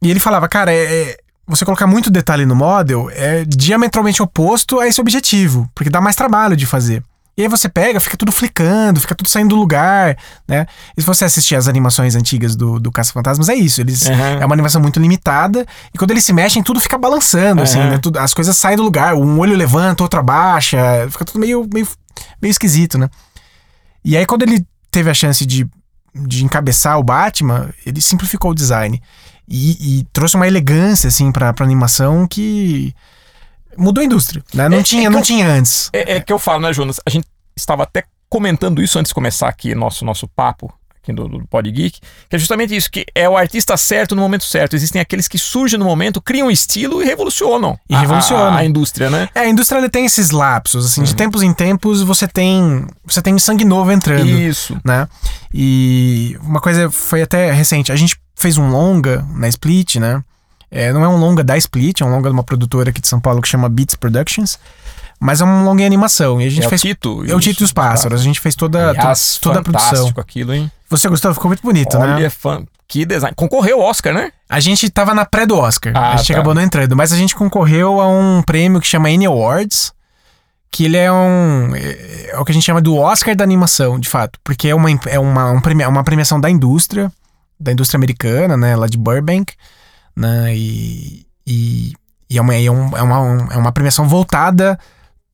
E 0.03 0.11
ele 0.11 0.21
falava, 0.21 0.49
cara, 0.49 0.73
é, 0.73 1.03
é- 1.03 1.17
você 1.47 1.65
colocar 1.65 1.87
muito 1.87 2.11
detalhe 2.11 2.47
no 2.47 2.55
model 2.57 3.11
é 3.13 3.45
diametralmente 3.45 4.23
oposto 4.23 4.81
a 4.81 4.89
esse 4.89 5.01
objetivo, 5.01 5.69
porque 5.75 5.91
dá 5.91 6.01
mais 6.01 6.17
trabalho 6.17 6.57
de 6.57 6.65
fazer. 6.65 7.03
E 7.37 7.43
aí 7.43 7.49
você 7.49 7.69
pega, 7.69 7.99
fica 8.01 8.17
tudo 8.17 8.31
flicando, 8.31 9.01
fica 9.01 9.15
tudo 9.15 9.29
saindo 9.29 9.51
do 9.51 9.57
lugar, 9.57 10.17
né? 10.47 10.67
E 10.97 11.01
se 11.01 11.07
você 11.07 11.25
assistir 11.25 11.57
as 11.57 11.67
animações 11.67 12.15
antigas 12.15 12.55
do, 12.55 12.79
do 12.79 12.93
Caça-Fantasmas, 12.93 13.49
é 13.49 13.55
isso. 13.55 13.81
Eles, 13.81 14.07
Aham. 14.07 14.39
É 14.41 14.47
uma 14.47 14.55
animação 14.55 14.81
muito 14.81 15.01
limitada. 15.01 15.67
E 15.93 15.99
quando 15.99 16.13
eles 16.13 16.25
se 16.25 16.33
mexem, 16.33 16.63
tudo 16.63 16.81
fica 16.81 16.97
balançando, 16.97 17.63
assim, 17.63 17.81
Aham. 17.81 17.91
né? 17.91 17.99
Tudo- 17.99 18.19
as 18.21 18.33
coisas 18.33 18.57
saem 18.57 18.77
do 18.77 18.85
lugar. 18.85 19.15
Um 19.17 19.39
olho 19.41 19.57
levanta, 19.57 20.03
outro 20.05 20.21
abaixa. 20.21 20.79
Fica 21.11 21.25
tudo 21.25 21.41
meio, 21.41 21.69
meio, 21.73 21.89
meio 22.41 22.51
esquisito, 22.53 22.97
né? 22.99 23.09
E 24.05 24.17
aí, 24.17 24.25
quando 24.27 24.43
ele 24.43 24.65
teve 24.91 25.11
a 25.11 25.15
chance 25.15 25.45
de, 25.45 25.67
de 26.15 26.45
encabeçar 26.45 26.99
o 27.01 27.03
Batman, 27.03 27.71
ele 27.85 28.01
simplificou 28.01 28.53
o 28.53 28.55
design. 28.55 29.03
E, 29.49 29.99
e 30.01 30.05
trouxe 30.13 30.37
uma 30.37 30.47
elegância, 30.47 31.09
assim, 31.09 31.33
pra, 31.33 31.53
pra 31.53 31.65
animação 31.67 32.29
que 32.29 32.95
mudou 33.77 34.03
a 34.03 34.05
indústria, 34.05 34.43
né? 34.55 34.69
Não, 34.69 34.79
É- 34.79 34.83
tinha, 34.83 35.07
é 35.07 35.11
não 35.11 35.19
eu- 35.21 35.25
tinha 35.25 35.47
antes. 35.49 35.91
É, 35.93 36.17
é 36.17 36.21
que 36.21 36.33
eu 36.33 36.39
falo, 36.39 36.61
né, 36.63 36.73
Jonas? 36.73 37.01
A 37.07 37.11
gente 37.11 37.27
estava 37.57 37.83
até 37.85 38.05
comentando 38.29 38.83
isso 38.83 38.99
antes 38.99 39.11
de 39.11 39.15
começar 39.15 39.49
aqui 39.49 39.75
nosso, 39.75 40.05
nosso 40.05 40.27
papo 40.29 40.73
aqui 41.03 41.13
do, 41.13 41.29
do 41.29 41.47
Pod 41.47 41.71
Geek, 41.71 42.01
que 42.31 42.35
é 42.35 42.39
justamente 42.39 42.75
isso, 42.75 42.91
que 42.91 43.05
é 43.15 43.29
o 43.29 43.37
artista 43.37 43.77
certo 43.77 44.15
no 44.17 44.23
momento 44.23 44.43
certo. 44.45 44.75
Existem 44.75 45.01
aqueles 45.03 45.29
que 45.29 45.37
surgem 45.39 45.79
no 45.79 45.85
momento, 45.85 46.21
criam 46.21 46.49
um 46.49 46.51
estilo 46.51 47.03
e 47.03 47.05
revolucionam. 47.05 47.79
E 47.89 47.95
a- 47.95 48.01
revolucionam. 48.01 48.55
A, 48.55 48.59
a 48.61 48.65
indústria, 48.65 49.11
né? 49.11 49.29
É, 49.35 49.41
a 49.41 49.47
indústria 49.49 49.79
ela 49.79 49.89
tem 49.91 50.07
esses 50.07 50.31
lapsos, 50.31 50.87
assim, 50.87 51.03
Uhum. 51.03 51.07
de 51.07 51.15
tempos 51.15 51.43
em 51.43 51.53
tempos 51.53 52.01
você 52.03 52.27
tem 52.27 52.87
você 53.05 53.21
tem 53.21 53.39
sangue 53.39 53.67
novo 53.67 53.93
entrando, 53.93 54.27
Isso. 54.27 54.77
né? 54.83 55.07
E 55.53 56.37
uma 56.43 56.61
coisa 56.61 56.91
foi 56.91 57.23
até 57.23 57.53
recente, 57.53 57.93
a 57.93 57.97
gente 57.97 58.17
fez 58.35 58.57
um 58.59 58.69
longa 58.71 59.25
na 59.35 59.47
Split, 59.49 59.97
né? 59.97 60.23
É, 60.75 60.93
não 60.93 61.05
é 61.05 61.09
um 61.09 61.17
longa 61.17 61.45
da 61.45 61.57
Split, 61.57 62.01
é 62.01 62.05
um 62.05 62.11
longa 62.11 62.29
de 62.29 62.35
uma 62.35 62.43
produtora 62.43 62.91
aqui 62.91 63.01
de 63.01 63.07
São 63.09 63.21
Paulo 63.21 63.41
que 63.41 63.49
chama 63.49 63.69
Beats 63.69 63.95
Productions, 63.95 64.59
mas 65.21 65.41
é 65.41 65.45
um 65.45 65.65
longa 65.65 65.83
em 65.83 65.87
animação. 65.87 66.41
E 66.41 66.47
a 66.47 66.51
gente 66.51 66.67
é 66.67 66.69
fez 66.69 66.81
o 66.83 66.87
Tito. 66.87 67.25
é 67.31 67.35
o 67.35 67.41
Tito 67.41 67.63
e 67.63 67.65
os 67.65 67.73
Pássaros. 67.73 68.21
A 68.21 68.25
gente 68.25 68.41
fez 68.41 68.55
toda, 68.57 68.93
to- 68.93 69.01
Aliás, 69.01 69.39
toda 69.41 69.61
a 69.61 69.63
produção. 69.63 69.91
fantástico 69.91 70.21
aquilo, 70.21 70.53
hein? 70.53 70.71
Você 70.91 71.09
gostou? 71.09 71.33
Ficou 71.33 71.49
muito 71.49 71.63
bonito, 71.63 71.97
Olha, 71.97 72.17
né? 72.19 72.29
fã, 72.31 72.65
que 72.89 73.05
design. 73.07 73.35
Concorreu 73.37 73.81
ao 73.81 73.89
Oscar, 73.89 74.13
né? 74.13 74.33
A 74.49 74.59
gente 74.61 74.91
tava 74.91 75.15
na 75.15 75.25
pré 75.25 75.47
do 75.47 75.57
Oscar. 75.57 75.93
Ah, 75.97 76.13
a 76.13 76.17
gente 76.17 76.29
tá. 76.29 76.35
acabou 76.35 76.55
não 76.55 76.63
entrando, 76.63 76.95
mas 76.97 77.13
a 77.13 77.17
gente 77.17 77.35
concorreu 77.37 78.01
a 78.01 78.09
um 78.09 78.43
prêmio 78.43 78.81
que 78.81 78.87
chama 78.87 79.09
Annie 79.09 79.27
Awards, 79.27 79.93
que 80.71 80.85
ele 80.87 80.97
é 80.97 81.11
um 81.11 81.71
é, 81.75 82.31
é 82.33 82.39
o 82.39 82.45
que 82.45 82.51
a 82.51 82.55
gente 82.55 82.65
chama 82.65 82.81
do 82.81 82.97
Oscar 82.97 83.35
da 83.37 83.45
animação, 83.45 83.99
de 83.99 84.09
fato, 84.09 84.39
porque 84.43 84.69
é 84.69 84.75
uma 84.75 84.91
é 85.07 85.19
uma, 85.21 85.53
um 85.53 85.61
prêmio- 85.61 85.89
uma 85.89 86.03
premiação 86.05 86.41
da 86.41 86.51
indústria, 86.51 87.11
da 87.61 87.71
indústria 87.73 87.97
americana, 87.97 88.57
né, 88.57 88.75
lá 88.77 88.87
de 88.89 88.99
Burbank, 88.99 89.55
né, 90.17 90.55
e, 90.57 91.27
e, 91.47 91.93
e 92.31 92.39
é, 92.39 92.41
uma, 92.41 92.55
é, 92.55 92.65
é 92.65 92.71
uma, 92.71 93.49
é 93.53 93.57
uma 93.57 93.73
premiação 93.73 94.09
voltada 94.09 94.79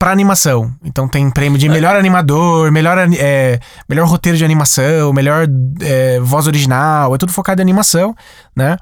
pra 0.00 0.12
animação. 0.12 0.74
Então 0.82 1.06
tem 1.06 1.30
prêmio 1.30 1.58
de 1.58 1.68
melhor 1.68 1.94
animador, 1.94 2.72
melhor, 2.72 2.96
é, 2.98 3.60
melhor 3.86 4.08
roteiro 4.08 4.38
de 4.38 4.44
animação, 4.44 5.12
melhor 5.12 5.46
é, 5.82 6.18
voz 6.20 6.46
original, 6.46 7.14
é 7.14 7.18
tudo 7.18 7.32
focado 7.32 7.60
em 7.60 7.64
animação, 7.64 8.16
né? 8.56 8.78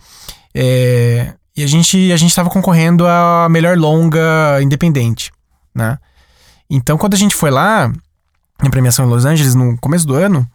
É, 0.54 1.34
e 1.56 1.64
a 1.64 1.66
gente, 1.66 2.12
a 2.12 2.16
gente 2.16 2.32
tava 2.32 2.48
concorrendo 2.48 3.04
a 3.04 3.48
melhor 3.50 3.76
longa 3.76 4.62
independente, 4.62 5.32
né? 5.74 5.98
Então 6.70 6.96
quando 6.96 7.14
a 7.14 7.18
gente 7.18 7.34
foi 7.34 7.50
lá, 7.50 7.92
na 8.62 8.70
premiação 8.70 9.04
em 9.04 9.08
Los 9.08 9.24
Angeles, 9.24 9.56
no 9.56 9.76
começo 9.78 10.06
do 10.06 10.14
ano, 10.14 10.48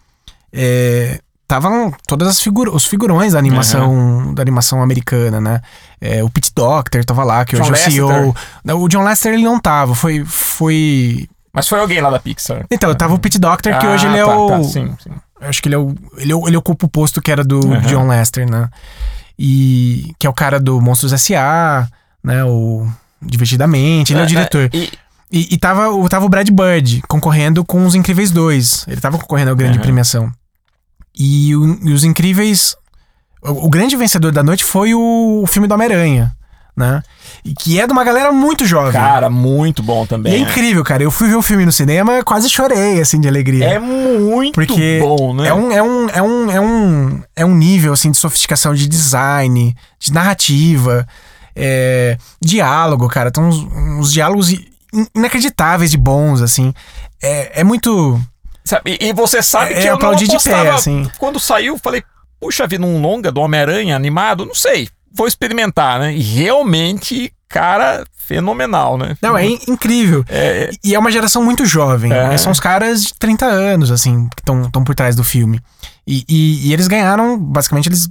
é, 0.54 1.20
estavam 1.54 1.94
todas 2.08 2.28
as 2.28 2.42
figura, 2.42 2.72
os 2.72 2.86
figurões 2.86 3.34
da 3.34 3.40
animação 3.40 4.34
da 4.34 4.42
animação 4.42 4.82
americana, 4.82 5.40
né? 5.40 5.62
É, 6.02 6.24
o 6.24 6.30
Pete 6.30 6.52
Docter 6.54 7.04
tava 7.06 7.24
lá, 7.24 7.46
que 7.46 7.56
John 7.56 7.64
hoje 7.64 7.72
é 7.72 7.88
o 7.88 7.92
CEO. 7.92 8.36
O 8.82 8.88
John 8.90 9.04
Lester 9.04 9.34
ele 9.34 9.44
não 9.44 9.60
tava, 9.60 9.94
foi 9.96 10.24
foi 10.26 11.28
Mas 11.54 11.68
foi 11.68 11.80
alguém 11.80 12.02
lá 12.02 12.10
da 12.10 12.20
Pixar. 12.20 12.66
então, 12.72 12.94
tava 12.96 13.14
o 13.14 13.20
Pete 13.20 13.38
Docter, 13.40 13.78
que 13.80 13.86
Ah, 13.86 13.92
hoje 13.92 14.08
ele 14.08 14.18
é 14.18 14.26
tá, 14.26 14.36
o. 14.38 14.48
tá, 14.50 14.64
sim, 14.64 14.96
sim. 15.04 15.12
Acho 15.42 15.62
que 15.62 15.68
ele 15.68 15.76
é 15.76 15.78
o. 15.78 15.94
Ele, 16.18 16.34
ele 16.48 16.58
ocupa 16.58 16.86
o 16.86 16.90
posto 16.90 17.22
que 17.22 17.32
era 17.32 17.44
do 17.44 17.60
Aham. 17.74 17.82
John 17.82 18.08
Lester, 18.08 18.50
né? 18.50 18.70
E. 19.38 20.14
Que 20.18 20.28
é 20.28 20.30
o 20.30 20.34
cara 20.34 20.60
do 20.60 20.80
Monstros 20.82 21.14
S.A., 21.14 21.88
né? 22.24 22.44
O. 22.46 22.88
Divertidamente, 23.22 24.12
ele 24.14 24.20
é, 24.20 24.24
o 24.24 24.28
diretor. 24.28 24.70
E, 24.74 24.90
E, 25.32 25.54
e 25.56 25.58
tava, 25.58 25.90
o- 25.90 26.08
tava 26.10 26.26
o 26.26 26.30
Brad 26.30 26.48
Bird 26.50 27.02
concorrendo 27.08 27.64
com 27.66 27.86
os 27.86 27.96
Incríveis 27.96 28.30
2. 28.32 28.86
Ele 28.88 29.00
tava 29.02 29.18
concorrendo 29.18 29.50
ao 29.50 29.56
grande 29.56 29.78
Aham. 29.78 29.84
premiação. 29.84 30.32
E, 31.18 31.56
o- 31.56 31.80
e 31.84 31.92
os 31.94 32.04
Incríveis. 32.04 32.76
O, 33.42 33.68
o 33.68 33.70
grande 33.70 33.96
vencedor 33.96 34.32
da 34.32 34.42
noite 34.44 34.64
foi 34.64 34.94
o, 34.94 35.42
o 35.44 35.48
filme 35.48 35.68
do 35.68 35.74
Homem-Aranha, 35.74 36.36
né? 36.76 37.04
E 37.44 37.54
que 37.54 37.80
é 37.80 37.86
de 37.86 37.92
uma 37.92 38.04
galera 38.04 38.32
muito 38.32 38.66
jovem. 38.66 38.94
Cara, 38.94 39.30
muito 39.30 39.84
bom 39.84 40.06
e 40.06 40.08
também. 40.08 40.34
é 40.34 40.38
né? 40.38 40.42
incrível, 40.50 40.84
cara. 40.84 41.04
Eu 41.04 41.12
fui 41.12 41.28
ver 41.28 41.36
o 41.36 41.42
filme 41.42 41.66
no 41.66 41.72
cinema, 41.72 42.24
quase 42.24 42.50
chorei, 42.50 43.02
assim, 43.02 43.20
de 43.20 43.28
alegria. 43.28 43.66
É 43.66 43.80
muito 43.80 44.54
Porque 44.56 45.00
bom, 45.02 45.34
né? 45.36 45.50
É 45.50 45.54
um, 45.54 45.72
é, 45.72 45.84
um, 45.84 46.10
é, 46.10 46.22
um, 46.22 46.52
é, 46.52 46.62
um, 46.62 47.24
é 47.36 47.46
um 47.46 47.54
nível 47.56 47.92
assim, 47.94 48.12
de 48.12 48.18
sofisticação 48.18 48.74
de 48.74 48.88
design, 48.88 49.76
de 50.00 50.14
narrativa, 50.14 51.06
é, 51.56 52.18
diálogo, 52.42 53.08
cara. 53.10 53.30
Tem 53.30 53.44
uns, 53.44 53.58
uns 54.00 54.12
diálogos 54.14 54.52
in- 54.52 54.66
inacreditáveis 55.14 55.92
de 55.92 55.98
bons, 55.98 56.42
assim. 56.42 56.74
É, 57.22 57.60
é 57.60 57.64
muito. 57.64 58.20
Sabe, 58.64 58.98
E, 59.00 59.10
e 59.10 59.14
você 59.14 59.42
sabe 59.44 59.74
É, 59.74 59.76
que 59.76 59.80
é 59.82 59.84
eu 59.84 59.88
não 59.90 59.96
aplaudir 59.96 60.28
de 60.28 60.38
pé, 60.42 60.70
assim. 60.70 61.10
Quando 61.18 61.40
saiu, 61.40 61.78
falei, 61.78 62.04
puxa 62.40 62.66
vida, 62.68 62.86
um 62.86 63.02
longa 63.02 63.32
do 63.32 63.42
Homem-Aranha 63.42 63.96
animado, 63.96 64.46
não 64.46 64.56
sei, 64.56 64.88
vou 65.14 65.28
experimentar, 65.28 66.00
né? 66.00 66.14
E 66.14 66.22
realmente, 66.22 67.34
cara, 67.50 68.06
fenomenal, 68.26 68.98
né? 68.98 69.18
Não, 69.22 69.38
é 69.38 69.46
in- 69.46 69.60
incrível. 69.68 70.24
É, 70.30 70.70
E 70.84 70.96
é 70.96 71.00
uma 71.00 71.12
geração 71.12 71.44
muito 71.44 71.66
jovem. 71.66 72.12
É. 72.12 72.30
né? 72.30 72.38
São 72.38 72.52
os 72.52 72.60
caras 72.60 73.04
de 73.06 73.14
30 73.16 73.46
anos, 73.46 73.92
assim, 73.92 74.28
que 74.36 74.42
estão 74.42 74.84
por 74.84 74.96
trás 74.96 75.16
do 75.16 75.24
filme. 75.24 75.60
E, 76.08 76.24
e- 76.28 76.68
e 76.70 76.74
eles 76.74 76.88
ganharam, 76.88 77.38
basicamente, 77.38 77.90
eles. 77.90 78.10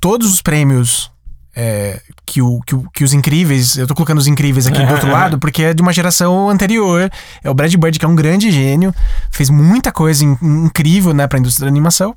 Todos 0.00 0.30
os 0.32 0.42
prêmios 0.42 1.10
é, 1.56 2.00
que, 2.26 2.42
o, 2.42 2.60
que, 2.66 2.74
o- 2.74 2.88
que 2.92 3.04
os 3.04 3.12
incríveis. 3.12 3.76
Eu 3.76 3.86
tô 3.86 3.94
colocando 3.94 4.18
os 4.18 4.26
incríveis 4.26 4.66
aqui 4.66 4.84
do 4.84 4.92
outro 4.92 5.10
lado, 5.12 5.38
porque 5.38 5.62
é 5.64 5.74
de 5.74 5.82
uma 5.82 5.92
geração 5.92 6.48
anterior. 6.50 7.10
É 7.42 7.50
o 7.50 7.54
Brad 7.54 7.74
Bird, 7.74 7.98
que 7.98 8.04
é 8.04 8.08
um 8.08 8.14
grande 8.16 8.50
gênio, 8.50 8.94
fez 9.30 9.50
muita 9.50 9.92
coisa 9.92 10.24
in- 10.24 10.36
incrível, 10.42 11.12
né, 11.14 11.26
pra 11.26 11.38
indústria 11.38 11.66
da 11.66 11.70
animação, 11.70 12.14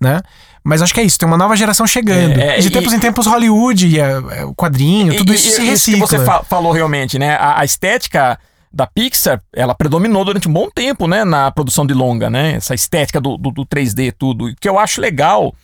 né? 0.00 0.20
Mas 0.64 0.82
acho 0.82 0.92
que 0.92 1.00
é 1.00 1.02
isso, 1.02 1.16
tem 1.18 1.26
uma 1.26 1.36
nova 1.38 1.56
geração 1.56 1.86
chegando. 1.86 2.38
É, 2.38 2.58
é, 2.58 2.60
de 2.60 2.68
e- 2.68 2.70
tempos 2.70 2.92
em 2.92 2.98
tempos, 2.98 3.26
Hollywood, 3.26 3.86
e, 3.88 4.00
a- 4.00 4.22
é, 4.32 4.44
o 4.44 4.54
quadrinho, 4.54 5.16
tudo 5.16 5.32
e- 5.32 5.36
isso 5.36 5.48
e- 5.48 5.50
se 5.50 5.56
Isso 5.56 5.60
que 5.62 5.70
recicla. 5.70 6.06
você 6.06 6.18
fa- 6.24 6.42
falou 6.44 6.72
realmente, 6.72 7.18
né? 7.18 7.36
A, 7.36 7.60
a 7.60 7.64
estética 7.64 8.38
da 8.70 8.86
Pixar, 8.86 9.40
ela 9.54 9.74
predominou 9.74 10.24
durante 10.26 10.46
um 10.46 10.52
bom 10.52 10.68
tempo, 10.68 11.06
né? 11.08 11.24
Na 11.24 11.50
produção 11.50 11.86
de 11.86 11.94
longa, 11.94 12.28
né? 12.28 12.52
Essa 12.56 12.74
estética 12.74 13.18
do, 13.18 13.38
do, 13.38 13.50
do 13.50 13.64
3D, 13.64 14.12
tudo. 14.18 14.48
E 14.48 14.52
O 14.52 14.56
que 14.60 14.68
eu 14.68 14.78
acho 14.78 15.00
legal 15.00 15.54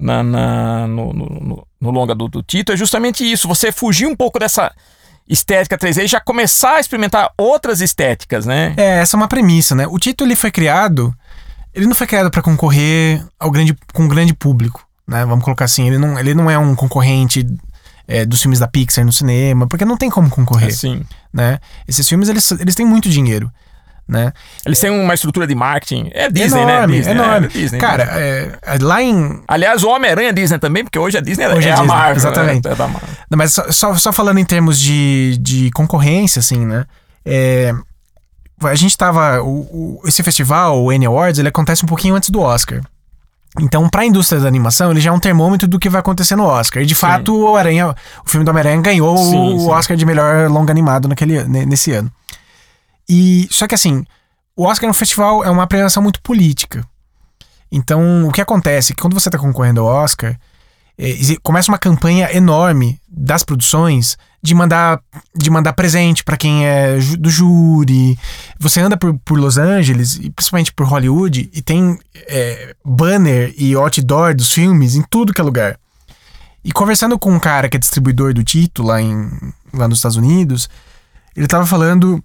na, 0.00 0.22
na- 0.22 0.86
no, 0.88 1.12
no- 1.12 1.66
no- 1.80 1.90
longa 1.90 2.14
do, 2.14 2.26
do 2.28 2.42
Tito 2.42 2.72
é 2.72 2.76
justamente 2.76 3.24
isso. 3.30 3.46
Você 3.48 3.70
fugir 3.70 4.06
um 4.06 4.16
pouco 4.16 4.38
dessa 4.38 4.72
estética 5.28 5.78
3D 5.78 6.04
e 6.04 6.06
já 6.08 6.20
começar 6.20 6.76
a 6.76 6.80
experimentar 6.80 7.30
outras 7.38 7.80
estéticas, 7.80 8.46
né? 8.46 8.74
É, 8.76 8.98
essa 9.00 9.16
é 9.16 9.18
uma 9.18 9.28
premissa, 9.28 9.74
né? 9.74 9.86
O 9.86 9.98
título 9.98 10.28
ele 10.28 10.36
foi 10.36 10.50
criado, 10.50 11.14
ele 11.72 11.86
não 11.86 11.94
foi 11.94 12.06
criado 12.06 12.30
pra 12.30 12.42
concorrer 12.42 13.24
ao 13.38 13.50
grande, 13.50 13.76
com 13.92 14.04
o 14.04 14.08
grande 14.08 14.34
público, 14.34 14.84
né? 15.06 15.24
Vamos 15.24 15.44
colocar 15.44 15.66
assim, 15.66 15.86
ele 15.86 15.98
não, 15.98 16.18
ele 16.18 16.34
não 16.34 16.50
é 16.50 16.58
um 16.58 16.74
concorrente 16.74 17.46
é, 18.08 18.24
dos 18.26 18.40
filmes 18.42 18.58
da 18.58 18.66
Pixar 18.66 19.04
no 19.04 19.12
cinema, 19.12 19.68
porque 19.68 19.84
não 19.84 19.96
tem 19.96 20.10
como 20.10 20.28
concorrer, 20.28 20.68
Assim. 20.70 21.02
né? 21.32 21.60
Esses 21.86 22.08
filmes 22.08 22.28
eles, 22.28 22.50
eles 22.52 22.74
têm 22.74 22.84
muito 22.84 23.08
dinheiro, 23.08 23.50
né? 24.10 24.32
Eles 24.66 24.78
têm 24.80 24.90
uma 24.90 25.14
estrutura 25.14 25.46
de 25.46 25.54
marketing. 25.54 26.10
É 26.12 26.28
Disney, 26.28 26.64
né? 26.64 26.72
enorme, 26.74 26.96
Disney, 26.96 27.12
enorme. 27.12 27.46
É 27.46 27.48
Disney, 27.48 27.78
Cara, 27.78 28.02
é, 28.02 28.58
lá 28.82 29.00
em 29.02 29.40
Aliás, 29.46 29.82
o 29.84 29.88
Homem-Aranha 29.88 30.30
é 30.30 30.32
Disney 30.32 30.58
também, 30.58 30.82
porque 30.84 30.98
hoje 30.98 31.16
a 31.16 31.20
Disney 31.20 31.46
Hoje 31.46 31.68
é, 31.68 31.70
é 31.70 31.72
a 31.72 31.76
Disney, 31.76 31.88
Marvel. 31.88 32.16
exatamente. 32.16 32.66
né? 32.66 32.72
É 32.72 32.74
da 32.74 32.88
Marvel. 32.88 33.08
Não, 33.30 33.38
mas 33.38 33.52
só, 33.70 33.94
só, 33.94 34.12
falando 34.12 34.38
em 34.38 34.44
termos 34.44 34.78
de, 34.80 35.38
de 35.40 35.70
concorrência, 35.70 36.40
assim, 36.40 36.66
né? 36.66 36.84
É, 37.24 37.72
a 38.62 38.74
gente 38.74 38.96
tava. 38.96 39.40
O, 39.42 40.00
o- 40.02 40.02
esse 40.06 40.22
festival, 40.22 40.82
o 40.82 40.92
N 40.92 41.06
Awards, 41.06 41.38
ele 41.38 41.48
acontece 41.48 41.84
um 41.84 41.88
pouquinho 41.88 42.14
antes 42.14 42.30
do 42.30 42.40
Oscar. 42.40 42.80
Então, 43.60 43.88
pra 43.88 44.04
indústria 44.06 44.40
da 44.40 44.46
animação, 44.46 44.92
ele 44.92 45.00
já 45.00 45.10
é 45.10 45.12
um 45.12 45.18
termômetro 45.18 45.66
do 45.66 45.76
que 45.78 45.88
vai 45.88 45.98
acontecer 45.98 46.36
no 46.36 46.44
Oscar. 46.44 46.82
E 46.82 46.86
de 46.86 46.94
fato, 46.94 47.34
o 47.36 47.56
Aranha, 47.56 47.88
o 48.24 48.30
filme 48.30 48.44
do 48.44 48.48
Homem-Aranha 48.50 48.80
ganhou 48.80 49.16
Sim, 49.18 49.54
o 49.56 49.58
sim. 49.60 49.70
Oscar 49.70 49.96
de 49.96 50.06
melhor 50.06 50.48
longa 50.48 50.70
animado 50.70 51.08
naquele, 51.08 51.42
ne- 51.44 51.66
nesse 51.66 51.90
ano. 51.92 52.10
E 53.12 53.48
só 53.50 53.66
que 53.66 53.74
assim, 53.74 54.06
o 54.54 54.64
Oscar 54.64 54.86
no 54.86 54.94
festival 54.94 55.42
é 55.42 55.50
uma 55.50 55.66
premiação 55.66 56.00
muito 56.00 56.22
política. 56.22 56.86
Então, 57.72 58.28
o 58.28 58.30
que 58.30 58.40
acontece? 58.40 58.92
é 58.92 58.94
que 58.94 59.02
Quando 59.02 59.14
você 59.14 59.28
está 59.28 59.36
concorrendo 59.36 59.80
ao 59.80 59.86
Oscar, 59.86 60.38
é, 60.96 61.12
começa 61.42 61.72
uma 61.72 61.78
campanha 61.78 62.32
enorme 62.32 63.00
das 63.08 63.42
produções 63.42 64.16
de 64.40 64.54
mandar, 64.54 65.00
de 65.34 65.50
mandar 65.50 65.72
presente 65.72 66.22
para 66.22 66.36
quem 66.36 66.64
é 66.64 66.98
do 67.18 67.28
júri. 67.28 68.16
Você 68.60 68.80
anda 68.80 68.96
por, 68.96 69.18
por 69.24 69.36
Los 69.36 69.58
Angeles, 69.58 70.14
e 70.22 70.30
principalmente 70.30 70.72
por 70.72 70.86
Hollywood, 70.86 71.50
e 71.52 71.62
tem 71.62 71.98
é, 72.28 72.76
banner 72.84 73.52
e 73.58 73.74
outdoor 73.74 74.36
dos 74.36 74.52
filmes 74.52 74.94
em 74.94 75.02
tudo 75.02 75.34
que 75.34 75.40
é 75.40 75.44
lugar. 75.44 75.80
E 76.64 76.70
conversando 76.70 77.18
com 77.18 77.32
um 77.32 77.40
cara 77.40 77.68
que 77.68 77.76
é 77.76 77.80
distribuidor 77.80 78.32
do 78.32 78.44
Tito 78.44 78.84
lá, 78.84 79.02
em, 79.02 79.28
lá 79.72 79.88
nos 79.88 79.98
Estados 79.98 80.16
Unidos, 80.16 80.68
ele 81.34 81.48
tava 81.48 81.66
falando 81.66 82.22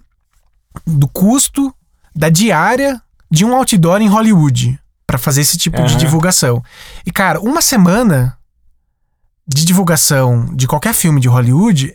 do 0.86 1.06
custo 1.08 1.74
da 2.14 2.28
diária 2.28 3.00
de 3.30 3.44
um 3.44 3.54
outdoor 3.54 4.00
em 4.00 4.08
Hollywood 4.08 4.78
para 5.06 5.18
fazer 5.18 5.40
esse 5.42 5.56
tipo 5.56 5.76
de 5.84 5.90
Aham. 5.92 5.98
divulgação. 5.98 6.62
E 7.04 7.12
cara, 7.12 7.40
uma 7.40 7.62
semana 7.62 8.36
de 9.46 9.64
divulgação 9.64 10.46
de 10.54 10.66
qualquer 10.66 10.94
filme 10.94 11.20
de 11.20 11.28
Hollywood 11.28 11.94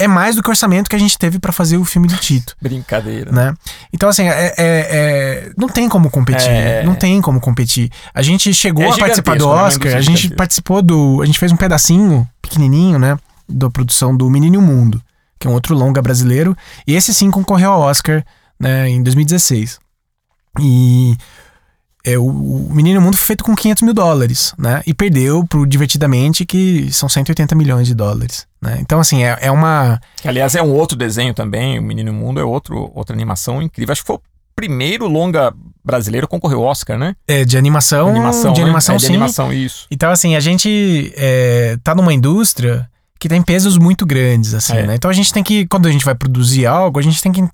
é 0.00 0.06
mais 0.06 0.36
do 0.36 0.42
que 0.42 0.48
o 0.48 0.52
orçamento 0.52 0.88
que 0.88 0.94
a 0.94 0.98
gente 0.98 1.18
teve 1.18 1.38
para 1.40 1.52
fazer 1.52 1.76
o 1.76 1.84
filme 1.84 2.06
do 2.06 2.16
Tito, 2.16 2.56
Brincadeira. 2.62 3.30
né? 3.32 3.54
Então 3.92 4.08
assim, 4.08 4.28
é, 4.28 4.46
é- 4.46 4.54
é- 4.58 5.52
não 5.56 5.68
tem 5.68 5.88
como 5.88 6.08
competir, 6.10 6.48
É. 6.50 6.82
não 6.84 6.94
tem 6.94 7.20
como 7.20 7.40
competir. 7.40 7.90
A 8.14 8.22
gente 8.22 8.52
chegou 8.54 8.84
É 8.84 8.90
a 8.92 8.96
participar 8.96 9.36
do 9.36 9.46
né? 9.46 9.52
Oscar, 9.52 9.88
a 9.88 9.94
indústria 9.96 10.16
gente 10.16 10.34
participou 10.36 10.82
do, 10.82 11.20
a 11.22 11.26
gente 11.26 11.38
fez 11.38 11.50
um 11.50 11.56
pedacinho 11.56 12.28
pequenininho, 12.40 12.98
né, 12.98 13.16
da 13.48 13.68
produção 13.70 14.16
do 14.16 14.28
Menino 14.30 14.54
e 14.54 14.58
o 14.58 14.62
Mundo, 14.62 15.02
que 15.38 15.46
é 15.46 15.50
um 15.50 15.54
outro 15.54 15.74
longa 15.74 16.02
brasileiro, 16.02 16.56
e 16.86 16.94
esse 16.94 17.14
sim 17.14 17.30
concorreu 17.30 17.72
ao 17.72 17.80
Oscar, 17.80 18.24
né, 18.58 18.88
em 18.88 19.02
2016. 19.02 19.78
E 20.60 21.16
é, 22.04 22.16
o, 22.18 22.26
o 22.26 22.74
Menino 22.74 23.00
Mundo 23.00 23.16
foi 23.16 23.26
feito 23.26 23.44
com 23.44 23.54
500 23.54 23.82
mil 23.82 23.92
dólares, 23.92 24.54
né? 24.58 24.82
E 24.86 24.94
perdeu 24.94 25.44
pro 25.46 25.66
Divertidamente, 25.66 26.46
que 26.46 26.90
são 26.92 27.08
180 27.08 27.54
milhões 27.54 27.86
de 27.86 27.94
dólares, 27.94 28.46
né? 28.62 28.78
Então, 28.80 28.98
assim, 28.98 29.24
é, 29.24 29.36
é 29.42 29.50
uma... 29.50 30.00
Aliás, 30.24 30.54
é 30.54 30.62
um 30.62 30.72
outro 30.72 30.96
desenho 30.96 31.34
também. 31.34 31.78
O 31.78 31.82
Menino 31.82 32.12
Mundo 32.12 32.40
é 32.40 32.44
outro, 32.44 32.90
outra 32.94 33.14
animação 33.14 33.60
incrível. 33.60 33.92
Acho 33.92 34.02
que 34.02 34.06
foi 34.06 34.16
o 34.16 34.22
primeiro 34.56 35.06
longa 35.06 35.52
brasileiro 35.84 36.24
a 36.24 36.28
concorrer 36.28 36.56
ao 36.56 36.64
Oscar, 36.64 36.98
né? 36.98 37.14
É, 37.26 37.44
de 37.44 37.58
animação, 37.58 38.08
animação, 38.08 38.52
de 38.52 38.60
né? 38.60 38.64
animação, 38.64 38.94
é, 38.94 38.98
de 38.98 39.04
sim. 39.04 39.12
animação, 39.12 39.52
isso. 39.52 39.86
Então, 39.90 40.10
assim, 40.10 40.34
a 40.34 40.40
gente 40.40 41.12
é, 41.16 41.78
tá 41.84 41.94
numa 41.94 42.14
indústria 42.14 42.88
que 43.18 43.28
tem 43.28 43.42
pesos 43.42 43.76
muito 43.78 44.06
grandes, 44.06 44.54
assim, 44.54 44.74
É. 44.76 44.86
né? 44.86 44.94
Então 44.94 45.10
a 45.10 45.14
gente 45.14 45.32
tem 45.32 45.42
que, 45.42 45.66
quando 45.66 45.86
a 45.88 45.90
gente 45.90 46.04
vai 46.04 46.14
produzir 46.14 46.66
algo, 46.66 46.98
a 46.98 47.02
gente 47.02 47.20
tem 47.22 47.32
que 47.32 47.44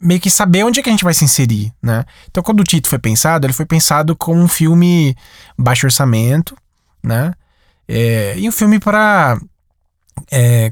meio 0.00 0.20
que 0.20 0.28
saber 0.28 0.62
onde 0.64 0.78
é 0.78 0.82
que 0.82 0.88
a 0.90 0.92
gente 0.92 1.04
vai 1.04 1.14
se 1.14 1.24
inserir, 1.24 1.72
né? 1.82 2.04
Então, 2.30 2.42
quando 2.42 2.60
o 2.60 2.64
Tito 2.64 2.88
foi 2.88 2.98
pensado, 2.98 3.46
ele 3.46 3.52
foi 3.54 3.64
pensado 3.64 4.14
como 4.14 4.40
um 4.42 4.48
filme 4.48 5.16
baixo 5.58 5.86
orçamento, 5.86 6.54
né? 7.02 7.32
É, 7.88 8.34
e 8.36 8.46
um 8.48 8.52
filme 8.52 8.78
para 8.78 9.38
é, 10.30 10.70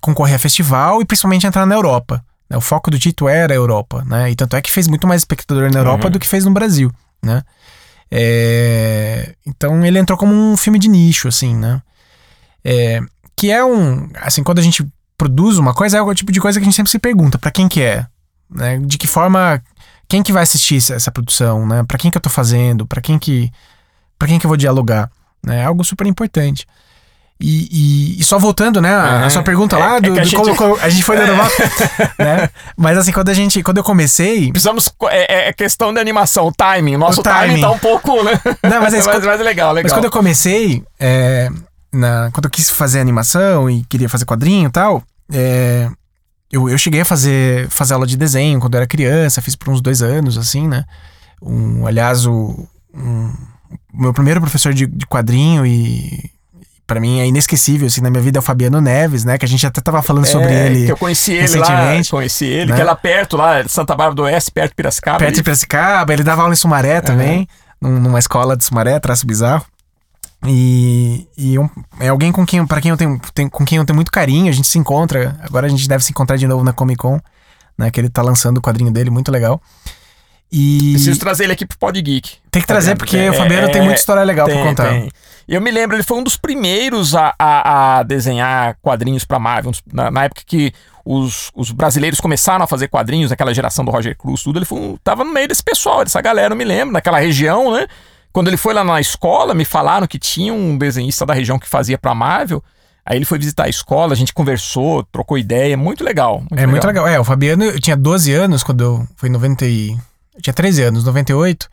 concorrer 0.00 0.34
a 0.34 0.38
festival 0.38 1.00
e 1.00 1.04
principalmente 1.04 1.46
entrar 1.46 1.64
na 1.66 1.74
Europa. 1.74 2.24
né? 2.50 2.56
O 2.56 2.60
foco 2.60 2.90
do 2.90 2.98
Tito 2.98 3.28
era 3.28 3.52
a 3.54 3.56
Europa, 3.56 4.04
né? 4.06 4.30
E 4.30 4.34
tanto 4.34 4.56
é 4.56 4.60
que 4.62 4.72
fez 4.72 4.88
muito 4.88 5.06
mais 5.06 5.20
espectador 5.20 5.70
na 5.70 5.78
Europa 5.80 6.06
Uhum. 6.06 6.10
do 6.12 6.18
que 6.18 6.26
fez 6.28 6.44
no 6.44 6.50
Brasil, 6.50 6.90
né? 7.22 7.42
É, 8.10 9.34
então 9.46 9.84
ele 9.86 9.98
entrou 9.98 10.18
como 10.18 10.34
um 10.34 10.56
filme 10.56 10.78
de 10.78 10.88
nicho, 10.88 11.28
assim, 11.28 11.54
né? 11.56 11.80
É, 12.64 13.00
que 13.36 13.50
é 13.50 13.64
um. 13.64 14.08
Assim, 14.20 14.42
quando 14.42 14.58
a 14.58 14.62
gente 14.62 14.86
produz 15.18 15.58
uma 15.58 15.74
coisa, 15.74 15.98
é 15.98 16.02
o 16.02 16.14
tipo 16.14 16.30
de 16.32 16.40
coisa 16.40 16.58
que 16.58 16.64
a 16.64 16.66
gente 16.66 16.76
sempre 16.76 16.90
se 16.90 16.98
pergunta: 16.98 17.38
pra 17.38 17.50
quem 17.50 17.68
que 17.68 17.82
é? 17.82 18.06
Né? 18.50 18.78
De 18.84 18.96
que 18.98 19.06
forma. 19.06 19.62
Quem 20.08 20.22
que 20.22 20.32
vai 20.32 20.42
assistir 20.42 20.76
essa, 20.76 20.94
essa 20.94 21.10
produção, 21.10 21.66
né? 21.66 21.82
Pra 21.88 21.96
quem 21.98 22.10
que 22.10 22.16
eu 22.18 22.22
tô 22.22 22.28
fazendo? 22.30 22.86
Pra 22.86 23.00
quem 23.00 23.18
que. 23.18 23.50
para 24.18 24.28
quem 24.28 24.38
que 24.38 24.46
eu 24.46 24.48
vou 24.48 24.56
dialogar? 24.56 25.10
Né? 25.44 25.60
É 25.60 25.64
algo 25.64 25.82
super 25.84 26.06
importante. 26.06 26.66
E, 27.40 27.66
e- 27.72 28.20
e 28.20 28.24
só 28.24 28.38
voltando, 28.38 28.80
né, 28.80 28.94
a, 28.94 29.22
É, 29.22 29.24
a 29.24 29.30
sua 29.30 29.42
pergunta 29.42 29.74
é- 29.74 29.78
lá, 29.80 29.96
é 29.96 30.00
do, 30.00 30.12
que 30.14 30.20
a 30.20 30.22
gente- 30.24 30.54
como- 30.54 30.76
a 30.76 30.88
gente 30.88 31.02
foi 31.02 31.16
dando 31.16 31.34
volta, 31.34 32.14
né? 32.16 32.48
Mas 32.76 32.96
assim, 32.96 33.10
quando 33.10 33.30
a 33.30 33.34
gente, 33.34 33.60
quando 33.64 33.78
eu 33.78 33.82
comecei, 33.82 34.52
Precisamos. 34.52 34.88
É, 35.10 35.48
é 35.48 35.52
questão 35.52 35.92
de 35.92 35.98
animação, 35.98 36.46
o 36.46 36.52
timing. 36.52 36.96
Nosso 36.96 37.18
O 37.18 37.22
timing. 37.24 37.46
timing 37.48 37.60
tá 37.62 37.70
um 37.72 37.78
pouco, 37.80 38.22
né? 38.22 38.32
Não, 38.62 38.80
mas 38.82 38.94
é 38.94 38.98
mas, 39.02 39.24
mas 39.24 39.40
é 39.40 39.42
legal, 39.42 39.72
legal. 39.72 39.82
Mas 39.82 39.92
quando 39.92 40.04
eu 40.04 40.10
comecei, 40.12 40.84
é, 41.00 41.48
na, 41.92 42.30
quando 42.32 42.44
eu 42.46 42.50
quis 42.50 42.70
fazer 42.70 43.00
animação 43.00 43.68
e 43.68 43.84
queria 43.84 44.08
fazer 44.08 44.24
quadrinho 44.24 44.68
e 44.68 44.72
tal, 44.72 45.02
é, 45.32 45.88
eu, 46.50 46.68
eu 46.68 46.78
cheguei 46.78 47.00
a 47.00 47.04
fazer, 47.04 47.68
fazer 47.68 47.94
aula 47.94 48.06
de 48.06 48.16
desenho 48.16 48.60
quando 48.60 48.74
eu 48.74 48.78
era 48.78 48.86
criança, 48.86 49.40
fiz 49.42 49.54
por 49.56 49.68
uns 49.70 49.80
dois 49.80 50.02
anos, 50.02 50.36
assim, 50.38 50.66
né? 50.68 50.84
Um, 51.40 51.86
aliás, 51.86 52.26
o, 52.26 52.66
um- 52.94 53.32
meu 53.92 54.12
primeiro 54.12 54.40
professor 54.40 54.72
de, 54.74 54.86
de 54.86 55.06
quadrinho 55.06 55.64
e 55.66 56.30
pra 56.86 57.00
mim 57.00 57.20
é 57.20 57.26
inesquecível, 57.26 57.86
assim, 57.86 58.00
na 58.02 58.10
minha 58.10 58.22
vida 58.22 58.38
é 58.38 58.40
o 58.40 58.42
Fabiano 58.42 58.80
Neves, 58.80 59.24
né? 59.24 59.38
Que 59.38 59.44
a 59.44 59.48
gente 59.48 59.66
até 59.66 59.80
tava 59.80 60.02
falando 60.02 60.26
sobre 60.26 60.48
É, 60.52 60.66
ele. 60.66 60.86
Que 60.86 60.92
eu 60.92 60.96
conheci 60.96 61.32
ele 61.32 61.56
lá, 61.56 61.66
recentemente, 61.68 62.10
conheci 62.10 62.44
ele, 62.44 62.70
né? 62.70 62.76
que 62.76 62.82
é 62.82 62.84
lá 62.84 62.94
perto, 62.96 63.36
lá, 63.36 63.66
Santa 63.68 63.94
Bárbara 63.94 64.14
do 64.14 64.22
Oeste, 64.24 64.50
perto 64.50 64.70
de 64.70 64.76
Piracicaba. 64.76 65.18
Perto 65.18 65.34
de 65.36 65.42
Piracicaba, 65.42 66.12
ele 66.12 66.22
dava 66.22 66.42
aula 66.42 66.52
em 66.52 66.56
Sumaré 66.56 67.00
também, 67.00 67.48
num- 67.80 67.98
numa 68.00 68.18
escola 68.18 68.56
de 68.56 68.64
Sumaré, 68.64 68.98
traço 69.00 69.26
bizarro. 69.26 69.64
E, 70.46 71.28
e 71.36 71.58
um- 71.58 71.68
é 72.00 72.08
alguém 72.08 72.32
com 72.32 72.44
quem, 72.44 72.66
para 72.66 72.80
quem 72.80 72.90
eu 72.90 72.96
tenho, 72.96 73.20
tem- 73.32 73.48
com 73.48 73.64
quem 73.64 73.78
eu 73.78 73.84
tenho 73.84 73.94
muito 73.96 74.10
carinho, 74.10 74.48
a 74.48 74.52
gente 74.52 74.66
se 74.66 74.78
encontra, 74.78 75.36
agora 75.42 75.66
a 75.66 75.70
gente 75.70 75.86
deve 75.88 76.02
se 76.02 76.10
encontrar 76.10 76.36
de 76.36 76.46
novo 76.48 76.64
na 76.64 76.72
Comic 76.72 76.98
Con, 76.98 77.20
né, 77.78 77.90
que 77.90 78.00
ele 78.00 78.08
tá 78.08 78.22
lançando 78.22 78.58
o 78.58 78.60
quadrinho 78.62 78.90
dele, 78.90 79.08
muito 79.10 79.30
legal. 79.30 79.60
E 80.50 80.90
Preciso 80.92 81.18
trazer 81.18 81.44
ele 81.44 81.52
aqui 81.54 81.64
pro 81.64 81.78
Pod 81.78 82.00
Geek. 82.02 82.32
tem 82.50 82.60
que 82.60 82.68
Tá 82.68 82.74
trazer 82.74 82.88
vendo? 82.90 82.98
porque 82.98 83.16
É, 83.16 83.30
o 83.30 83.34
Fabiano 83.34 83.70
tem 83.70 83.80
é, 83.80 83.84
muita 83.84 83.98
história 83.98 84.22
legal 84.22 84.46
tem, 84.46 84.56
pra 84.56 84.64
contar. 84.66 84.88
tem. 84.90 85.10
Eu 85.48 85.60
me 85.60 85.70
lembro, 85.70 85.96
ele 85.96 86.02
foi 86.02 86.18
um 86.18 86.22
dos 86.22 86.36
primeiros 86.36 87.14
a, 87.14 87.34
a- 87.38 87.98
a 87.98 88.02
desenhar 88.02 88.76
quadrinhos 88.82 89.24
pra 89.24 89.38
Marvel. 89.38 89.72
Na, 89.92 90.10
na 90.10 90.24
época 90.24 90.42
que 90.44 90.72
os, 91.04 91.50
os 91.54 91.70
brasileiros 91.70 92.20
começaram 92.20 92.64
a 92.64 92.66
fazer 92.68 92.88
quadrinhos, 92.88 93.32
aquela 93.32 93.54
geração 93.54 93.84
do 93.84 93.90
Roger 93.90 94.16
Cruz, 94.16 94.42
tudo, 94.42 94.58
ele 94.58 94.66
foi, 94.66 94.96
tava 95.02 95.24
no 95.24 95.32
meio 95.32 95.48
desse 95.48 95.62
pessoal, 95.62 96.04
dessa 96.04 96.20
galera, 96.20 96.52
eu 96.52 96.58
me 96.58 96.64
lembro, 96.64 96.92
naquela 96.92 97.18
região, 97.18 97.72
né? 97.72 97.86
Quando 98.32 98.48
ele 98.48 98.56
foi 98.56 98.72
lá 98.74 98.82
na 98.82 99.00
escola, 99.00 99.54
me 99.54 99.64
falaram 99.64 100.06
que 100.06 100.18
tinha 100.18 100.52
um 100.54 100.76
desenhista 100.78 101.26
da 101.26 101.34
região 101.34 101.58
que 101.58 101.68
fazia 101.68 101.98
pra 101.98 102.14
Marvel. 102.14 102.62
Aí 103.04 103.16
ele 103.18 103.24
foi 103.24 103.36
visitar 103.38 103.64
a 103.64 103.68
escola, 103.68 104.12
a 104.12 104.16
gente 104.16 104.32
conversou, 104.32 105.02
trocou 105.04 105.36
ideia, 105.36 105.76
muito 105.76 106.04
legal. 106.04 106.38
Muito 106.38 106.56
É 106.56 106.66
muito 106.66 106.86
legal. 106.86 107.06
É, 107.06 107.18
o 107.18 107.24
Fabiano, 107.24 107.64
eu 107.64 107.80
tinha 107.80 107.96
12 107.96 108.32
anos 108.32 108.62
quando 108.62 108.82
eu. 108.82 109.08
Foi 109.16 109.28
em 109.28 109.32
90 109.32 109.66
e. 109.66 109.90
Eu 110.34 110.40
tinha 110.40 110.54
13 110.54 110.82
anos, 110.84 111.04
98. 111.04 111.68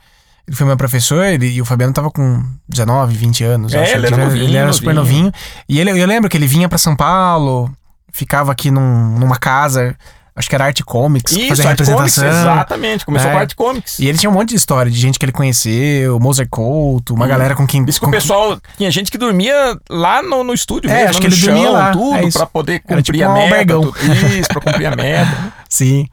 Ele 0.47 0.55
foi 0.55 0.65
meu 0.65 0.75
professor 0.75 1.23
ele, 1.23 1.47
e 1.47 1.61
o 1.61 1.65
Fabiano 1.65 1.93
tava 1.93 2.09
com 2.09 2.43
19, 2.67 3.15
20 3.15 3.43
anos. 3.43 3.73
É, 3.73 3.83
acho. 3.83 3.95
ele 3.95 4.07
era 4.07 4.17
novinho, 4.17 4.43
ele 4.45 4.57
era 4.57 4.73
super 4.73 4.95
novinho. 4.95 5.25
novinho. 5.25 5.33
E 5.69 5.79
ele, 5.79 5.91
eu 5.91 6.07
lembro 6.07 6.27
que 6.27 6.35
ele 6.35 6.47
vinha 6.47 6.67
pra 6.67 6.79
São 6.79 6.95
Paulo, 6.95 7.71
ficava 8.11 8.51
aqui 8.51 8.71
num- 8.71 9.19
numa 9.19 9.37
casa, 9.37 9.95
acho 10.39 10.49
que 10.49 10.55
era 10.55 10.65
Art 10.65 10.81
Comics, 10.83 11.31
Isso, 11.33 11.47
fazia 11.49 11.69
Art 11.69 11.77
Comics, 11.77 11.89
representação. 12.17 12.53
exatamente. 12.53 13.05
Começou 13.05 13.29
É. 13.29 13.33
com 13.33 13.39
Art 13.39 13.53
Comics. 13.55 13.99
E 13.99 14.07
ele 14.07 14.17
tinha 14.17 14.29
um 14.29 14.33
monte 14.33 14.49
de 14.49 14.55
história 14.55 14.91
de 14.91 14.97
gente 14.99 15.19
que 15.19 15.25
ele 15.25 15.31
conheceu, 15.31 16.19
Mozart 16.19 16.49
Couto, 16.49 17.13
uma 17.13 17.25
Hum. 17.25 17.27
galera 17.29 17.55
com 17.55 17.67
quem. 17.67 17.83
Isso 17.85 17.99
que 17.99 18.05
com 18.05 18.09
o 18.09 18.13
pessoal. 18.13 18.59
Tinha 18.77 18.89
gente 18.89 19.11
que 19.11 19.17
dormia 19.17 19.77
lá 19.89 20.23
no, 20.23 20.43
no 20.43 20.53
estúdio 20.53 20.89
É, 20.89 20.93
mesmo, 20.93 21.09
acho 21.09 21.19
no 21.19 21.21
que 21.21 21.27
ele 21.27 21.35
chão, 21.35 21.53
dormia 21.53 21.69
lá, 21.69 21.89
é 21.89 21.91
tudo, 21.91 22.27
isso. 22.27 22.37
pra 22.37 22.47
poder 22.47 22.79
cumprir 22.79 23.03
tipo 23.03 23.23
a 23.23 23.29
um 23.29 23.49
meta. 23.49 23.73
tudo. 23.73 23.93
Isso, 24.39 24.47
pra 24.49 24.61
cumprir 24.61 24.85
a 24.87 24.95
meta. 24.95 25.53
Sim. 25.69 26.07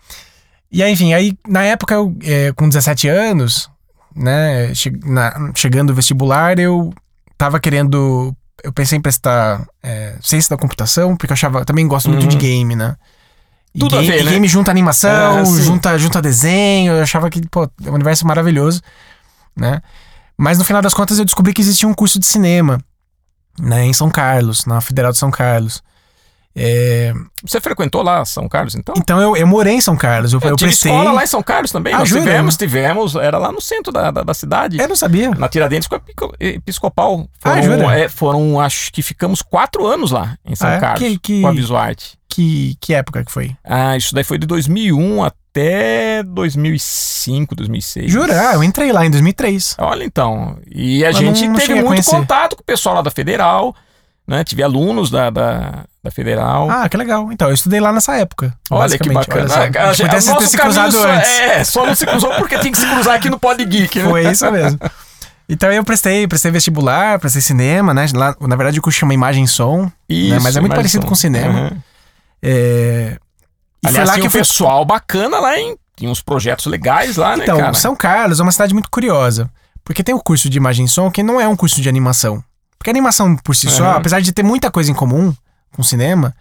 E 0.70 0.82
aí, 0.82 0.92
enfim, 0.92 1.14
aí 1.14 1.32
na 1.48 1.62
época, 1.62 1.94
eu, 1.94 2.14
é, 2.24 2.52
com 2.52 2.68
17 2.68 3.08
anos, 3.08 3.70
né, 4.14 4.74
che- 4.74 4.92
na- 5.04 5.52
chegando 5.54 5.90
o 5.90 5.94
vestibular, 5.94 6.58
eu 6.58 6.92
tava 7.38 7.60
querendo. 7.60 8.34
Eu 8.64 8.72
pensei 8.72 8.98
em 8.98 9.00
prestar 9.00 9.64
é, 9.82 10.14
ciência 10.20 10.50
da 10.56 10.60
computação, 10.60 11.16
porque 11.16 11.30
eu 11.30 11.34
achava. 11.34 11.64
Também 11.64 11.86
gosto 11.86 12.08
muito 12.08 12.22
Uhum. 12.24 12.28
de 12.30 12.36
game, 12.36 12.74
né? 12.74 12.96
Tudo 13.78 13.96
a 13.96 14.00
game, 14.00 14.12
ver, 14.12 14.20
e 14.20 14.24
né? 14.24 14.30
game 14.32 14.48
junta 14.48 14.70
animação, 14.70 15.38
É, 15.40 15.44
junta, 15.44 15.98
junta 15.98 16.22
desenho, 16.22 16.92
eu 16.94 17.02
achava 17.02 17.28
que, 17.30 17.40
pô, 17.48 17.64
é 17.84 17.90
um 17.90 17.94
universo 17.94 18.26
maravilhoso, 18.26 18.80
né? 19.56 19.80
Mas 20.38 20.58
no 20.58 20.64
final 20.64 20.82
das 20.82 20.94
contas 20.94 21.18
eu 21.18 21.24
descobri 21.24 21.52
que 21.52 21.60
existia 21.62 21.88
um 21.88 21.94
curso 21.94 22.18
de 22.18 22.26
cinema, 22.26 22.78
né, 23.58 23.84
em 23.86 23.92
São 23.92 24.10
Carlos, 24.10 24.66
na 24.66 24.80
Federal 24.80 25.12
de 25.12 25.18
São 25.18 25.30
Carlos. 25.30 25.82
É, 26.58 27.12
Você 27.44 27.60
frequentou 27.60 28.02
lá 28.02 28.24
São 28.24 28.48
Carlos, 28.48 28.74
então? 28.74 28.94
então 28.96 29.20
eu, 29.20 29.36
eu 29.36 29.46
morei 29.46 29.74
em 29.74 29.80
São 29.80 29.94
Carlos, 29.94 30.32
eu, 30.32 30.40
Eu, 30.42 30.50
eu 30.50 30.56
tive 30.56 30.70
prestei. 30.70 30.90
escola 30.90 31.12
lá 31.12 31.22
em 31.22 31.26
São 31.26 31.42
Carlos 31.42 31.70
também. 31.70 31.92
Ah, 31.92 31.98
Nós 31.98 32.08
jura? 32.08 32.22
tivemos, 32.22 32.56
tivemos. 32.56 33.14
Era 33.14 33.36
lá 33.36 33.52
no 33.52 33.60
centro 33.60 33.92
da, 33.92 34.10
da, 34.10 34.22
da 34.22 34.32
cidade. 34.32 34.78
Eu 34.80 34.88
não 34.88 34.96
sabia. 34.96 35.30
Na 35.32 35.48
Tiradentes 35.50 35.86
a 35.92 36.00
Episcopal. 36.40 37.28
Foram, 37.40 37.56
Ah, 37.58 37.62
jura? 37.62 37.98
é, 38.00 38.08
foram, 38.08 38.58
acho 38.58 38.90
que 38.90 39.02
ficamos 39.02 39.42
quatro 39.42 39.86
anos 39.86 40.10
lá 40.12 40.38
em 40.46 40.54
São 40.56 40.66
Ah, 40.68 40.72
é? 40.74 40.80
Carlos. 40.80 40.98
Que- 41.00 41.18
que- 41.18 41.40
Com 41.42 41.48
a 41.48 41.52
Visuarte. 41.52 42.15
Que, 42.28 42.76
que 42.80 42.92
época 42.94 43.24
que 43.24 43.32
foi? 43.32 43.56
Ah, 43.64 43.96
isso 43.96 44.14
daí 44.14 44.24
foi 44.24 44.36
de 44.38 44.46
2001 44.46 45.22
até 45.24 46.22
2005, 46.22 47.54
2006. 47.54 48.10
Jura? 48.12 48.50
Ah, 48.50 48.54
eu 48.54 48.62
entrei 48.64 48.92
lá 48.92 49.06
em 49.06 49.10
2003. 49.10 49.76
Olha 49.78 50.04
então. 50.04 50.58
E 50.70 51.02
a 51.04 51.08
Mas 51.08 51.16
gente 51.16 51.42
não- 51.46 51.52
não 51.54 51.60
teve 51.60 51.78
a 51.78 51.82
muito 51.82 52.04
contato 52.10 52.56
com 52.56 52.62
o 52.62 52.64
pessoal 52.64 52.96
lá 52.96 53.02
da 53.02 53.10
Federal, 53.10 53.74
né? 54.26 54.44
Tive 54.44 54.62
alunos 54.62 55.10
da, 55.10 55.30
da, 55.30 55.84
da 56.04 56.10
Federal. 56.10 56.68
Ah, 56.70 56.88
que 56.88 56.96
legal. 56.96 57.30
Então, 57.32 57.48
eu 57.48 57.54
estudei 57.54 57.80
lá 57.80 57.92
nessa 57.92 58.16
época. 58.16 58.52
Olha 58.70 58.98
que 58.98 59.08
bacana. 59.10 59.46
Olha 59.54 59.88
A 59.88 59.92
gente 59.94 60.10
a- 60.10 60.12
nosso 60.14 60.36
ter 60.38 60.46
se 60.48 60.58
cruzado 60.58 60.92
só, 60.92 61.08
antes. 61.08 61.30
É, 61.30 61.64
só 61.64 61.86
não 61.86 61.94
se 61.94 62.04
cruzou 62.06 62.34
porque 62.34 62.58
tinha 62.58 62.72
que 62.72 62.78
se 62.78 62.86
cruzar 62.86 63.14
aqui 63.14 63.30
no 63.30 63.38
Pod 63.38 63.64
Geek, 63.64 63.98
né? 64.00 64.04
Foi 64.10 64.30
isso 64.30 64.50
mesmo. 64.50 64.78
Então 65.48 65.70
eu 65.72 65.84
prestei, 65.84 66.26
prestei 66.26 66.50
vestibular, 66.50 67.20
prestei 67.20 67.40
cinema, 67.40 67.94
né? 67.94 68.04
Lá, 68.12 68.34
na 68.40 68.56
verdade, 68.56 68.78
o 68.80 68.82
curso 68.82 68.98
chama 68.98 69.14
Imagem 69.14 69.44
e 69.44 69.48
Som. 69.48 69.90
Isso, 70.08 70.42
Mas 70.42 70.56
é 70.56 70.60
muito 70.60 70.74
parecido 70.74 71.04
som. 71.04 71.08
com 71.08 71.14
cinema. 71.14 71.58
Aham. 71.60 71.76
É... 72.48 73.18
E 73.84 73.88
Aliás, 73.88 74.08
foi 74.08 74.14
lá 74.16 74.20
que 74.20 74.26
um 74.28 74.30
fui. 74.30 74.40
pessoal 74.40 74.84
bacana 74.84 75.38
lá, 75.40 75.58
hein? 75.58 75.76
Tinha 75.96 76.10
uns 76.10 76.20
projetos 76.22 76.66
legais 76.66 77.16
lá, 77.16 77.36
Então, 77.36 77.56
né, 77.56 77.62
cara? 77.64 77.74
São 77.74 77.96
Carlos 77.96 78.38
é 78.38 78.42
uma 78.42 78.52
cidade 78.52 78.72
muito 78.72 78.90
curiosa. 78.90 79.50
Porque 79.84 80.02
tem 80.02 80.14
o 80.14 80.20
curso 80.20 80.48
de 80.50 80.56
imagem 80.56 80.84
e 80.84 80.88
som 80.88 81.10
que 81.10 81.22
não 81.22 81.40
é 81.40 81.46
um 81.48 81.56
curso 81.56 81.80
de 81.80 81.88
animação. 81.88 82.42
Porque 82.78 82.90
a 82.90 82.92
animação 82.92 83.36
por 83.36 83.54
si 83.56 83.68
só, 83.70 83.84
Aham. 83.84 83.96
apesar 83.96 84.20
de 84.20 84.32
ter 84.32 84.42
muita 84.42 84.70
coisa 84.70 84.90
em 84.90 84.94
comum 84.94 85.34
com 85.74 85.82
o 85.82 85.84
cinema, 85.84 86.34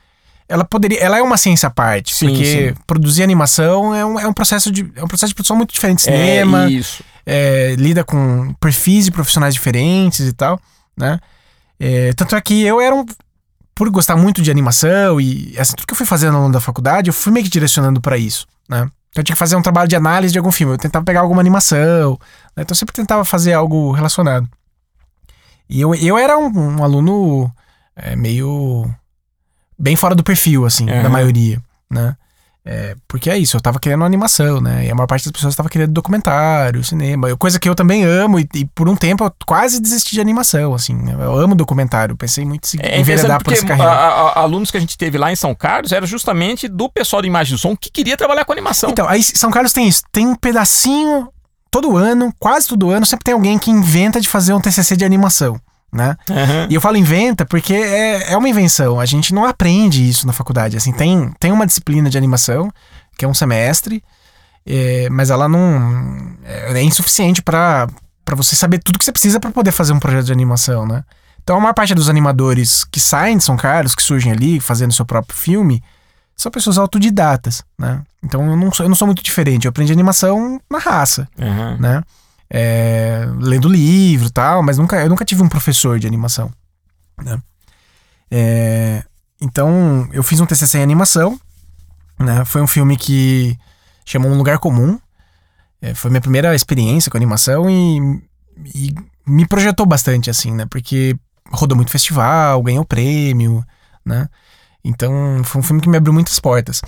ela 0.50 0.64
poderia. 0.66 1.00
Ela 1.00 1.18
é 1.18 1.22
uma 1.22 1.38
ciência 1.38 1.68
à 1.68 1.70
parte. 1.70 2.14
Sim, 2.14 2.28
porque 2.30 2.74
sim. 2.76 2.82
produzir 2.86 3.24
animação 3.24 3.96
é 3.96 4.06
um, 4.06 4.20
é 4.20 4.28
um 4.28 4.34
processo 4.34 4.72
de. 4.72 4.92
É 4.96 5.04
um 5.04 5.08
processo 5.08 5.30
de 5.30 5.36
produção 5.36 5.56
muito 5.56 5.74
diferente 5.74 6.04
de 6.04 6.10
É, 6.10 6.14
cinema. 6.18 6.70
isso. 6.70 7.04
é, 7.26 7.76
lida 7.78 8.04
com 8.04 8.54
perfis 8.60 9.06
de 9.06 9.12
profissionais 9.12 9.54
diferentes 9.54 10.20
e 10.28 10.34
tal, 10.34 10.60
né? 10.98 11.20
É, 11.80 12.14
tanto 12.14 12.36
é 12.36 12.42
que 12.42 12.62
eu 12.64 12.82
era 12.82 12.94
um. 12.96 13.06
Por 13.76 13.90
gostar 13.90 14.16
muito 14.16 14.42
de 14.42 14.50
animação 14.50 15.20
e 15.20 15.54
assim, 15.60 15.76
tudo 15.76 15.86
que 15.86 15.94
eu 15.94 15.98
fui 15.98 16.06
fazendo 16.06 16.36
ao 16.36 16.42
longo 16.42 16.54
da 16.54 16.62
faculdade, 16.62 17.10
eu 17.10 17.14
fui 17.14 17.32
meio 17.32 17.44
que 17.44 17.52
direcionando 17.52 18.00
pra 18.00 18.18
isso, 18.18 18.48
né? 18.70 18.90
Então 19.10 19.22
eu 19.22 19.24
tinha 19.24 19.36
que 19.36 19.40
fazer 19.40 19.56
um 19.56 19.62
trabalho 19.62 19.88
de 19.88 19.96
análise 19.96 20.32
de 20.32 20.38
algum 20.40 20.52
filme, 20.52 20.74
eu 20.74 20.78
tentava 20.78 21.04
pegar 21.04 21.22
alguma 21.22 21.42
animação, 21.42 22.18
né? 22.56 22.64
então 22.64 22.74
eu 22.74 22.76
sempre 22.76 22.94
tentava 22.94 23.24
fazer 23.26 23.54
algo 23.54 23.92
relacionado. 23.92 24.50
E 25.70 25.82
eu, 25.82 25.94
eu 25.96 26.18
era 26.18 26.38
um, 26.38 26.80
um 26.80 26.84
aluno 26.84 27.52
é, 27.96 28.16
meio. 28.16 28.90
bem 29.78 29.96
fora 29.96 30.16
do 30.16 30.24
perfil, 30.24 30.66
assim, 30.66 30.90
Aham. 30.90 31.04
da 31.04 31.10
maioria, 31.10 31.62
né? 31.90 32.16
É, 32.68 32.96
porque 33.08 33.30
é 33.30 33.38
isso, 33.38 33.56
eu 33.56 33.62
tava 33.62 33.80
querendo 33.80 34.04
animação, 34.04 34.60
né? 34.60 34.88
E 34.88 34.90
a 34.92 34.96
maior 34.96 35.06
parte 35.06 35.26
das 35.26 35.32
pessoas 35.32 35.56
tava 35.56 35.70
querendo 35.70 35.92
documentário, 35.92 36.84
cinema, 36.84 37.36
coisa 37.38 37.60
que 37.60 37.70
eu 37.70 37.76
também 37.76 38.04
amo, 38.04 38.40
e, 38.40 38.50
e 38.56 38.66
por 38.66 38.90
um 38.90 38.96
tempo 38.96 39.24
eu 39.24 39.32
quase 39.46 39.80
desisti 39.80 40.16
de 40.16 40.22
animação, 40.22 40.74
assim. 40.74 40.96
né? 40.96 41.14
Eu 41.14 41.36
amo 41.38 41.54
documentário, 41.54 42.16
pensei 42.18 42.44
muito 42.44 42.64
em 42.66 42.68
se- 42.68 42.80
É 42.82 43.00
enveredar 43.00 43.44
por 43.44 43.54
essa 43.54 43.66
carreira. 43.68 43.92
a- 43.92 44.10
a- 44.32 44.40
alunos 44.40 44.72
que 44.72 44.78
a 44.78 44.80
gente 44.80 44.98
teve 44.98 45.16
lá 45.16 45.32
em 45.32 45.36
São 45.36 45.54
Carlos 45.54 45.92
era 45.92 46.08
justamente 46.08 46.68
do 46.68 46.90
pessoal 46.90 47.22
de 47.22 47.28
imagem 47.28 47.56
e 47.56 47.60
som 47.60 47.76
que 47.78 47.92
queria 47.92 48.18
trabalhar 48.18 48.44
com 48.46 48.52
animação. 48.52 48.90
Então, 48.90 49.08
aí 49.08 49.22
São 49.22 49.52
Carlos 49.52 49.72
tem 49.72 49.88
isso, 49.88 50.02
tem 50.12 50.26
um 50.26 50.36
pedacinho 50.36 51.30
todo 51.70 51.96
ano, 51.96 52.34
quase 52.40 52.68
todo 52.68 52.90
ano, 52.90 53.06
sempre 53.06 53.26
tem 53.26 53.34
alguém 53.36 53.60
que 53.60 53.70
inventa 53.70 54.20
de 54.20 54.28
fazer 54.28 54.54
um 54.54 54.60
TCC 54.62 54.96
de 54.98 55.06
animação, 55.06 55.60
né? 55.92 56.16
Aham. 56.30 56.68
E 56.70 56.76
eu 56.76 56.82
falo 56.82 56.98
inventa 56.98 57.46
porque 57.46 57.74
é, 57.74 58.34
é 58.34 58.38
uma 58.38 58.50
invenção. 58.50 59.00
A 59.00 59.06
gente 59.06 59.34
não 59.34 59.46
aprende 59.46 60.08
isso 60.08 60.28
na 60.28 60.34
faculdade. 60.34 60.76
Assim, 60.76 60.92
tem, 60.92 61.32
tem 61.40 61.52
uma 61.52 61.66
disciplina 61.66 62.10
de 62.10 62.18
animação, 62.18 62.72
que 63.18 63.24
é 63.24 63.28
um 63.28 63.34
semestre, 63.34 64.04
é, 64.66 65.10
mas 65.10 65.30
ela 65.30 65.48
não. 65.48 66.36
É, 66.44 66.80
é 66.80 66.84
insuficiente 66.84 67.42
para 67.42 67.88
você 68.36 68.56
saber 68.56 68.80
tudo 68.80 69.00
que 69.00 69.06
você 69.06 69.12
precisa 69.12 69.40
para 69.40 69.52
poder 69.52 69.72
fazer 69.72 69.94
um 69.94 70.00
projeto 70.00 70.26
de 70.26 70.34
animação, 70.34 70.86
né? 70.86 71.04
Então 71.44 71.58
a 71.58 71.60
maior 71.60 71.74
parte 71.74 71.94
dos 71.94 72.10
animadores 72.10 72.84
que 72.86 73.00
saem 73.00 73.38
de 73.38 73.44
São 73.44 73.56
Carlos, 73.56 73.94
que 73.94 74.02
surgem 74.02 74.32
ali 74.32 74.60
fazendo 74.60 74.92
seu 74.92 75.06
próprio 75.06 75.38
filme, 75.38 75.84
são 76.36 76.52
pessoas 76.52 76.78
autodidatas, 76.78 77.64
né? 77.78 78.02
Então 78.24 78.44
eu 78.50 78.58
não 78.58 78.72
sou, 78.72 78.84
eu 78.86 78.90
não 78.90 78.96
sou 78.96 79.08
muito 79.08 79.24
diferente. 79.24 79.66
Eu 79.66 79.70
aprendi 79.70 79.94
animação 79.94 80.60
na 80.70 80.80
raça 80.80 81.28
Aham. 81.40 81.78
né? 81.80 82.04
É, 82.50 83.26
lendo 83.40 83.68
livro 83.68 84.30
tal, 84.30 84.62
mas 84.62 84.78
nunca, 84.78 85.02
eu 85.02 85.10
nunca 85.10 85.26
tive 85.26 85.42
um 85.42 85.50
professor 85.50 86.00
de 86.00 86.08
animação. 86.08 86.52
Né? 87.22 87.42
É, 88.30 89.04
então, 89.42 90.08
eu 90.12 90.24
fiz 90.24 90.40
um 90.40 90.46
TCC 90.46 90.78
em 90.78 90.84
animação, 90.84 91.40
né? 92.20 92.46
Foi 92.46 92.62
um 92.62 92.68
filme 92.68 92.98
que 92.98 93.58
chamou 94.06 94.32
Um 94.32 94.38
Lugar 94.38 94.60
Comum. 94.60 95.00
É, 95.82 95.94
foi 95.94 96.10
minha 96.10 96.22
primeira 96.22 96.56
experiência 96.56 97.12
com 97.12 97.18
animação 97.18 97.70
e, 97.70 98.22
e 98.74 98.96
me 99.26 99.46
projetou 99.48 99.86
bastante, 99.86 100.30
assim, 100.30 100.54
né? 100.54 100.66
Porque 100.66 101.16
rodou 101.50 101.76
muito 101.76 101.92
festival, 101.92 102.62
ganhou 102.64 102.86
prêmio, 102.86 103.64
né? 104.06 104.30
Então, 104.84 105.42
foi 105.44 105.60
um 105.60 105.64
filme 105.64 105.82
que 105.82 105.90
me 105.90 105.98
abriu 105.98 106.14
muitas 106.14 106.40
portas. 106.40 106.82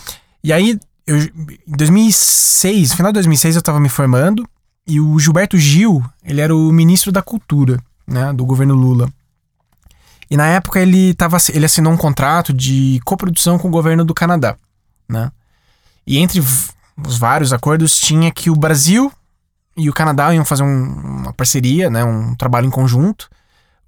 E 0.43 0.53
aí, 0.53 0.79
eu, 1.05 1.17
em 1.17 1.75
2006, 1.77 2.93
final 2.93 3.11
de 3.11 3.15
2006, 3.15 3.55
eu 3.55 3.61
tava 3.61 3.79
me 3.79 3.89
formando 3.89 4.47
e 4.87 4.99
o 5.01 5.19
Gilberto 5.19 5.57
Gil, 5.57 6.03
ele 6.23 6.39
era 6.41 6.55
o 6.55 6.71
ministro 6.71 7.11
da 7.11 7.21
Cultura, 7.21 7.79
né, 8.07 8.31
do 8.33 8.45
governo 8.45 8.73
Lula. 8.73 9.11
E 10.29 10.37
na 10.37 10.47
época 10.47 10.79
ele, 10.79 11.13
tava, 11.13 11.37
ele 11.53 11.65
assinou 11.65 11.91
um 11.93 11.97
contrato 11.97 12.53
de 12.53 12.99
coprodução 13.05 13.57
com 13.57 13.67
o 13.67 13.71
governo 13.71 14.03
do 14.03 14.13
Canadá, 14.13 14.55
né? 15.07 15.31
E 16.05 16.17
entre 16.17 16.39
os 16.39 17.17
vários 17.17 17.53
acordos 17.53 17.97
tinha 17.99 18.31
que 18.31 18.49
o 18.49 18.55
Brasil 18.55 19.11
e 19.75 19.89
o 19.89 19.93
Canadá 19.93 20.33
iam 20.33 20.43
fazer 20.43 20.63
um- 20.63 20.93
uma 21.21 21.33
parceria, 21.33 21.89
né, 21.89 22.03
um 22.03 22.35
trabalho 22.35 22.67
em 22.67 22.71
conjunto, 22.71 23.29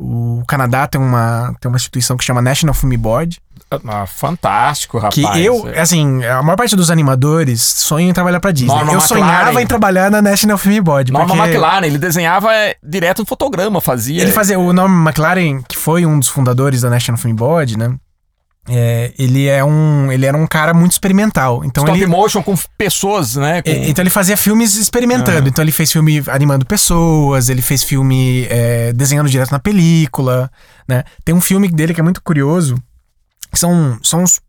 O 0.01 0.45
Canadá 0.47 0.87
tem 0.87 0.99
uma, 0.99 1.53
tem 1.59 1.69
uma 1.69 1.75
instituição 1.75 2.15
que 2.15 2.23
chama 2.23 2.41
National 2.41 2.73
Film 2.73 2.95
Board. 2.95 3.37
Ah, 3.87 4.05
fantástico, 4.07 4.97
rapaz. 4.97 5.13
Que 5.15 5.45
eu, 5.45 5.69
É. 5.69 5.79
assim, 5.81 6.23
a 6.25 6.41
maior 6.41 6.55
parte 6.57 6.75
dos 6.75 6.89
animadores 6.89 7.61
sonham 7.61 8.09
em 8.09 8.13
trabalhar 8.13 8.39
pra 8.39 8.51
Disney. 8.51 8.73
Norman 8.73 8.93
eu 8.93 9.01
sonhava 9.01 9.31
McLaren. 9.43 9.61
em 9.61 9.67
trabalhar 9.67 10.09
na 10.11 10.21
National 10.21 10.57
Film 10.57 10.81
Board. 10.81 11.11
Norman 11.11 11.27
porque 11.35 11.49
McLaren, 11.51 11.85
ele 11.85 11.97
desenhava 11.99 12.51
é, 12.53 12.75
direto 12.83 13.19
no 13.19 13.25
fotograma, 13.27 13.79
fazia. 13.79 14.21
Ele 14.23 14.31
fazia. 14.31 14.57
O 14.59 14.73
Norman 14.73 15.03
McLaren, 15.09 15.61
que 15.67 15.77
foi 15.77 16.05
um 16.05 16.17
dos 16.19 16.27
fundadores 16.29 16.81
da 16.81 16.89
National 16.89 17.19
Film 17.19 17.35
Board, 17.35 17.77
né? 17.77 17.95
é, 18.71 19.11
ele, 19.17 19.47
é 19.47 19.63
um, 19.63 20.11
ele 20.11 20.27
era 20.27 20.37
um 20.37 20.45
cara 20.45 20.73
muito 20.75 20.91
experimental. 20.91 21.63
Então 21.65 21.83
stop 21.83 21.97
ele, 21.97 22.05
motion 22.05 22.43
com 22.43 22.55
pessoas, 22.77 23.35
né? 23.35 23.61
com- 23.63 23.69
E- 23.69 23.89
Então 23.89 24.03
ele 24.03 24.11
fazia 24.11 24.37
filmes 24.37 24.75
experimentando. 24.75 25.45
Ah. 25.45 25.49
Então 25.49 25.63
ele 25.63 25.71
fez 25.71 25.91
filme 25.91 26.21
animando 26.27 26.65
pessoas, 26.67 27.49
ele 27.49 27.63
fez 27.63 27.83
filme 27.83 28.45
é, 28.49 28.93
desenhando 28.93 29.27
direto 29.29 29.51
na 29.51 29.57
película, 29.59 30.51
né? 30.87 31.03
Tem 31.25 31.33
um 31.33 31.41
filme 31.41 31.67
dele 31.67 31.95
que 31.95 31.99
é 31.99 32.03
muito 32.03 32.21
curioso, 32.21 32.75
que 33.51 33.59
são, 33.59 33.99
são 34.03 34.23
uns, 34.23 34.39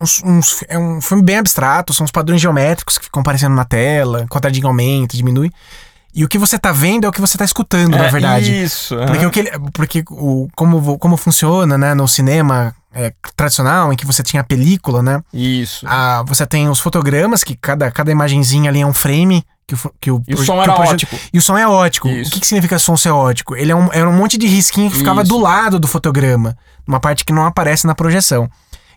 uns- 0.00 0.22
uns- 0.24 0.64
É 0.68 0.78
um 0.78 1.00
filme 1.00 1.22
bem 1.22 1.38
abstrato, 1.38 1.92
são 1.92 2.04
os 2.04 2.10
padrões 2.10 2.40
geométricos 2.40 2.98
que 2.98 3.04
ficam 3.04 3.20
aparecendo 3.20 3.54
na 3.54 3.64
tela, 3.64 4.26
quadradinho 4.28 4.66
aumenta, 4.66 5.16
diminui. 5.16 5.50
E 6.12 6.24
o 6.24 6.28
que 6.28 6.38
você 6.38 6.58
tá 6.58 6.72
vendo 6.72 7.04
é 7.04 7.08
o 7.08 7.12
que 7.12 7.20
você 7.20 7.38
tá 7.38 7.44
escutando, 7.44 7.96
na 7.96 8.06
É, 8.06 8.10
verdade. 8.10 8.62
Isso. 8.64 8.96
Porque, 8.96 9.18
aham. 9.18 9.28
o 9.28 9.30
que 9.30 9.38
ele- 9.40 9.52
porque 9.72 10.04
o, 10.10 10.48
como, 10.56 10.98
como 10.98 11.16
funciona 11.16 11.78
né, 11.78 11.94
no 11.94 12.08
cinema 12.08 12.74
é, 12.92 13.12
tradicional, 13.36 13.92
em 13.92 13.96
que 13.96 14.04
você 14.04 14.20
tinha 14.20 14.40
a 14.40 14.44
película, 14.44 15.00
né? 15.00 15.22
Isso. 15.32 15.86
Ah, 15.88 16.24
você 16.26 16.44
tem 16.44 16.68
os 16.68 16.80
fotogramas, 16.80 17.44
que 17.44 17.54
cada, 17.54 17.88
cada 17.92 18.10
imagenzinha 18.10 18.68
ali 18.68 18.80
é 18.80 18.86
um 18.86 18.92
frame. 18.92 19.44
Que 19.76 19.88
que 20.00 20.10
o, 20.10 20.22
E 20.26 20.34
o 20.34 20.38
som 20.38 20.54
que 20.54 20.60
era 20.62 20.74
proje- 20.74 20.92
ótico. 20.92 21.16
E 21.32 21.38
o 21.38 21.42
som 21.42 21.56
é 21.56 21.66
ótico. 21.66 22.08
Isso. 22.08 22.30
O 22.30 22.34
que, 22.34 22.40
que 22.40 22.46
significa 22.46 22.78
som 22.78 22.96
ser 22.96 23.10
ótico? 23.10 23.54
Ele 23.54 23.70
é 23.72 23.76
um, 23.76 23.88
era 23.92 24.08
um 24.08 24.12
monte 24.12 24.36
de 24.36 24.46
risquinho 24.46 24.90
que 24.90 24.98
ficava 24.98 25.22
Isso. 25.22 25.28
do 25.30 25.38
lado 25.38 25.78
do 25.78 25.86
fotograma. 25.86 26.56
Uma 26.86 26.98
parte 26.98 27.24
que 27.24 27.32
não 27.32 27.44
aparece 27.46 27.86
na 27.86 27.94
projeção. 27.94 28.50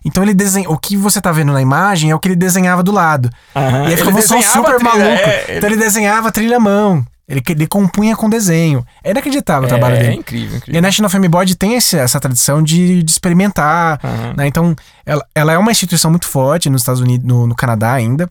Então 0.04 0.22
ele 0.22 0.34
desenha. 0.34 0.68
O 0.68 0.76
que 0.76 0.96
você 0.96 1.20
tá 1.20 1.30
vendo 1.32 1.52
na 1.52 1.62
imagem 1.62 2.10
é 2.10 2.14
o 2.14 2.18
que 2.18 2.28
ele 2.28 2.36
desenhava 2.36 2.82
do 2.82 2.90
lado. 2.92 3.30
Aham. 3.54 3.84
E 3.84 3.86
aí 3.92 3.96
ficava 3.96 4.18
um 4.18 4.22
som 4.22 4.42
super 4.42 4.76
trilha, 4.76 4.84
maluco. 4.90 5.06
é, 5.06 5.44
ele- 5.48 5.58
Então 5.58 5.70
ele 5.70 5.76
desenhava 5.78 6.28
a 6.28 6.32
trilha 6.32 6.56
à 6.56 6.60
mão. 6.60 7.04
Ele, 7.26 7.42
ele 7.48 7.66
compunha 7.66 8.14
com 8.14 8.28
desenho. 8.28 8.84
É 9.02 9.12
inacreditável 9.12 9.64
o 9.64 9.68
trabalho 9.68 9.94
é, 9.96 9.98
dele. 10.00 10.16
incrível, 10.16 10.50
E 10.50 10.54
a 10.54 10.58
incrível. 10.58 10.82
National 10.82 11.10
Film 11.10 11.24
Board 11.28 11.56
tem 11.56 11.74
esse- 11.74 11.96
essa 11.96 12.20
tradição 12.20 12.62
de, 12.62 13.02
de 13.02 13.10
experimentar. 13.10 13.98
Aham. 14.04 14.34
né? 14.36 14.46
Então, 14.46 14.76
ela, 15.06 15.24
ela 15.34 15.52
é 15.54 15.56
uma 15.58 15.70
instituição 15.72 16.10
muito 16.10 16.26
forte 16.26 16.68
nos 16.68 16.82
Estados 16.82 17.00
Unidos, 17.00 17.26
no, 17.26 17.46
no 17.46 17.54
Canadá 17.54 17.92
ainda. 17.94 18.28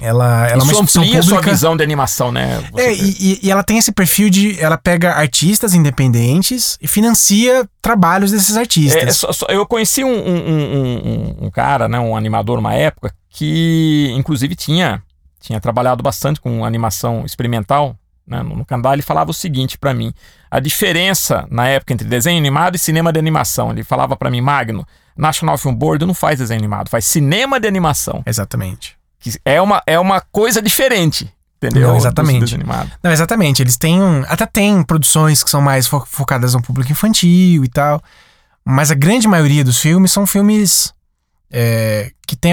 Ela, 0.00 0.46
ela 0.48 0.60
é 0.60 0.64
uma 0.64 0.72
Isso 0.72 0.80
amplia 1.00 1.22
sua 1.22 1.40
visão 1.52 1.76
de 1.76 1.82
animação, 1.82 2.30
né? 2.32 2.62
Você 2.72 2.82
É, 2.82 2.94
e, 2.94 3.40
e- 3.42 3.50
ela 3.50 3.62
tem 3.62 3.78
esse 3.78 3.92
perfil 3.92 4.30
de. 4.30 4.58
Ela 4.60 4.76
pega 4.78 5.12
artistas 5.14 5.74
independentes 5.74 6.78
e 6.80 6.86
financia 6.88 7.68
trabalhos 7.82 8.30
desses 8.30 8.56
artistas. 8.56 9.02
É, 9.02 9.10
só- 9.10 9.32
só- 9.32 9.46
eu 9.48 9.66
conheci 9.66 10.04
um, 10.04 10.08
um- 10.08 11.38
um- 11.40 11.46
um- 11.46 11.50
cara, 11.50 11.88
né, 11.88 11.98
um 11.98 12.16
animador 12.16 12.58
uma 12.58 12.74
época, 12.74 13.12
que 13.30 14.12
inclusive 14.16 14.54
tinha, 14.54 15.02
tinha 15.40 15.60
trabalhado 15.60 16.02
bastante 16.02 16.40
com 16.40 16.64
animação 16.64 17.24
experimental 17.24 17.96
né, 18.26 18.42
no, 18.42 18.56
no 18.56 18.64
Canadá. 18.66 18.92
Ele 18.92 19.02
falava 19.02 19.30
o 19.30 19.34
seguinte 19.34 19.78
pra 19.78 19.94
mim: 19.94 20.12
a 20.50 20.60
diferença 20.60 21.46
na 21.50 21.66
época 21.68 21.92
entre 21.94 22.06
desenho 22.06 22.38
animado 22.38 22.76
e 22.76 22.78
cinema 22.78 23.12
de 23.12 23.18
animação. 23.18 23.70
Ele 23.70 23.82
falava 23.82 24.16
pra 24.16 24.30
mim, 24.30 24.40
Magno, 24.40 24.86
National 25.16 25.56
Film 25.58 25.74
Board 25.74 26.04
não 26.04 26.14
faz 26.14 26.38
desenho 26.38 26.58
animado, 26.60 26.88
faz 26.90 27.04
cinema 27.06 27.58
de 27.58 27.66
animação. 27.66 28.22
Exatamente. 28.26 28.97
Que 29.20 29.32
é 29.44 29.60
uma, 29.60 29.82
é 29.86 29.98
uma 29.98 30.20
coisa 30.20 30.60
diferente. 30.62 31.32
Entendeu? 31.60 31.88
Não, 31.88 31.96
exatamente. 31.96 32.56
Não, 33.02 33.10
exatamente. 33.10 33.60
Eles 33.62 33.76
têm. 33.76 34.00
um- 34.00 34.24
Até 34.28 34.46
tem 34.46 34.80
produções 34.82 35.42
que 35.42 35.50
são 35.50 35.60
mais 35.60 35.88
fo- 35.88 36.06
focadas 36.06 36.54
no 36.54 36.62
público 36.62 36.92
infantil 36.92 37.64
e 37.64 37.68
tal. 37.68 38.00
Mas 38.64 38.90
a 38.90 38.94
grande 38.94 39.26
maioria 39.26 39.64
dos 39.64 39.78
filmes 39.80 40.12
são 40.12 40.24
filmes 40.26 40.92
é, 41.50 42.12
que 42.26 42.36
tem, 42.36 42.52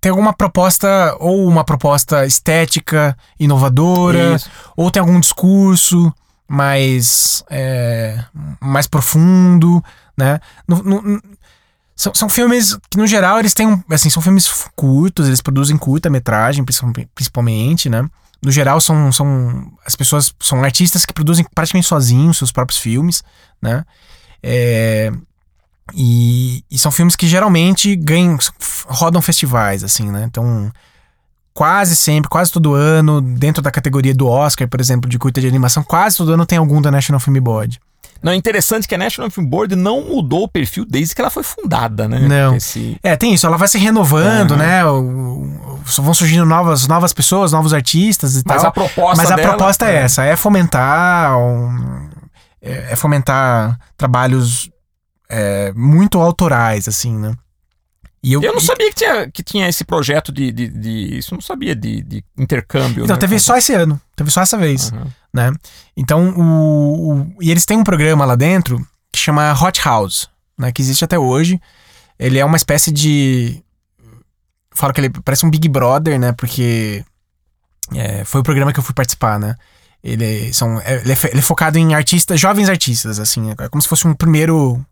tem 0.00 0.10
alguma 0.10 0.32
proposta, 0.32 1.14
ou 1.18 1.46
uma 1.48 1.64
proposta 1.64 2.24
estética 2.24 3.14
inovadora, 3.38 4.36
Isso. 4.36 4.48
ou 4.76 4.90
tem 4.90 5.00
algum 5.00 5.18
discurso 5.20 6.10
mais, 6.48 7.42
é, 7.50 8.24
mais 8.60 8.86
profundo, 8.86 9.82
né? 10.16 10.38
No- 10.68 11.20
são, 11.96 12.14
são 12.14 12.28
filmes 12.28 12.76
que, 12.90 12.98
no 12.98 13.06
geral, 13.06 13.38
eles 13.38 13.54
têm, 13.54 13.82
assim, 13.90 14.10
são 14.10 14.22
filmes 14.22 14.50
curtos, 14.74 15.26
eles 15.26 15.40
produzem 15.40 15.76
curta-metragem, 15.76 16.64
principal- 16.64 16.92
principalmente, 17.14 17.88
né? 17.88 18.04
No 18.42 18.50
geral, 18.50 18.80
são, 18.80 19.10
são 19.10 19.72
as 19.86 19.94
pessoas, 19.94 20.34
são 20.40 20.62
artistas 20.62 21.06
que 21.06 21.12
produzem 21.14 21.46
praticamente 21.54 21.86
sozinhos 21.86 22.36
seus 22.36 22.52
próprios 22.52 22.78
filmes, 22.78 23.22
né? 23.62 23.84
É, 24.42 25.10
e, 25.94 26.64
e 26.70 26.78
são 26.78 26.90
filmes 26.92 27.16
que 27.16 27.26
geralmente 27.26 27.94
ganham, 27.96 28.36
rodam 28.86 29.22
festivais, 29.22 29.84
assim, 29.84 30.10
né? 30.10 30.24
Então, 30.24 30.70
quase 31.54 31.94
sempre, 31.94 32.28
quase 32.28 32.50
todo 32.50 32.74
ano, 32.74 33.20
dentro 33.20 33.62
da 33.62 33.70
categoria 33.70 34.14
do 34.14 34.26
Oscar, 34.26 34.68
por 34.68 34.80
exemplo, 34.80 35.08
de 35.08 35.18
curta 35.18 35.40
de 35.40 35.46
animação, 35.46 35.82
quase 35.82 36.16
todo 36.16 36.32
ano 36.32 36.44
tem 36.44 36.58
algum 36.58 36.82
da 36.82 36.90
National 36.90 37.20
Film 37.20 37.38
Board. 37.40 37.80
Não, 38.22 38.32
é 38.32 38.36
interessante 38.36 38.88
que 38.88 38.94
a 38.94 38.98
National 38.98 39.30
Film 39.30 39.46
Board 39.46 39.76
não 39.76 40.02
mudou 40.02 40.44
o 40.44 40.48
perfil 40.48 40.84
desde 40.88 41.14
que 41.14 41.20
ela 41.20 41.30
foi 41.30 41.42
fundada, 41.42 42.08
né? 42.08 42.20
Não. 42.20 42.56
Esse- 42.56 42.96
É, 43.02 43.14
tem 43.16 43.34
isso, 43.34 43.46
ela 43.46 43.56
vai 43.58 43.68
se 43.68 43.76
renovando, 43.78 44.52
Aham. 44.52 44.60
né? 44.62 44.84
O- 44.86 45.00
o- 45.00 45.80
vão 46.02 46.14
surgindo 46.14 46.46
novas, 46.46 46.86
novas 46.86 47.12
pessoas, 47.12 47.52
novos 47.52 47.74
artistas 47.74 48.36
e 48.36 48.42
Mas 48.46 48.62
tal. 48.62 48.68
a 48.70 48.72
proposta 48.72 49.22
Mas 49.22 49.30
a 49.30 49.36
dela- 49.36 49.48
proposta 49.50 49.86
é 49.90 49.96
essa, 49.96 50.24
é 50.24 50.36
fomentar 50.36 51.36
um- 51.38 52.08
é, 52.62 52.92
é 52.92 52.96
fomentar 52.96 53.78
trabalhos 53.96 54.70
é, 55.28 55.72
muito 55.74 56.18
autorais, 56.20 56.86
assim, 56.86 57.16
né? 57.16 57.32
E 58.22 58.32
Eu 58.34 58.40
não 58.52 58.60
sabia 58.60 58.88
que 58.88 58.94
tinha, 58.96 59.30
que 59.30 59.42
tinha 59.42 59.68
esse 59.68 59.84
projeto 59.84 60.30
de, 60.32 60.50
de, 60.52 60.68
de- 60.68 61.18
Isso 61.18 61.34
eu 61.34 61.36
não 61.36 61.42
sabia 61.42 61.74
de, 61.74 62.02
de 62.02 62.24
intercâmbio. 62.38 63.04
Então, 63.04 63.16
né? 63.16 63.20
teve 63.20 63.38
só 63.38 63.56
esse 63.56 63.74
ano, 63.74 64.00
teve 64.16 64.30
só 64.30 64.40
essa 64.42 64.56
vez, 64.56 64.90
Aham. 64.92 65.06
Né? 65.34 65.52
Então, 65.96 66.30
o, 66.30 67.12
o- 67.12 67.36
e 67.42 67.50
eles 67.50 67.66
têm 67.66 67.76
um 67.76 67.84
programa 67.84 68.24
lá 68.24 68.36
dentro 68.36 68.78
que 69.12 69.18
chama 69.18 69.52
Hot 69.52 69.80
House, 69.84 70.30
né? 70.56 70.70
Que 70.72 70.80
existe 70.80 71.04
até 71.04 71.18
hoje. 71.18 71.60
Ele 72.18 72.38
é 72.38 72.44
uma 72.44 72.56
espécie 72.56 72.92
de... 72.92 73.60
Falo 74.70 74.92
que 74.92 75.00
ele 75.00 75.10
parece 75.10 75.44
um 75.44 75.50
Big 75.50 75.68
Brother, 75.68 76.18
né? 76.18 76.32
Porque 76.32 77.04
é, 77.94 78.24
foi 78.24 78.40
o 78.40 78.44
programa 78.44 78.72
que 78.72 78.78
eu 78.78 78.82
fui 78.84 78.94
participar, 78.94 79.38
né? 79.38 79.56
Ele, 80.02 80.52
são, 80.52 80.80
é, 80.80 81.00
ele, 81.00 81.12
é, 81.12 81.18
ele 81.30 81.38
é 81.38 81.42
focado 81.42 81.78
em 81.78 81.94
artistas, 81.94 82.38
jovens 82.40 82.68
artistas, 82.68 83.18
assim. 83.18 83.50
É 83.58 83.68
como 83.68 83.82
se 83.82 83.88
fosse 83.88 84.06
um 84.06 84.14
primeiro... 84.14 84.84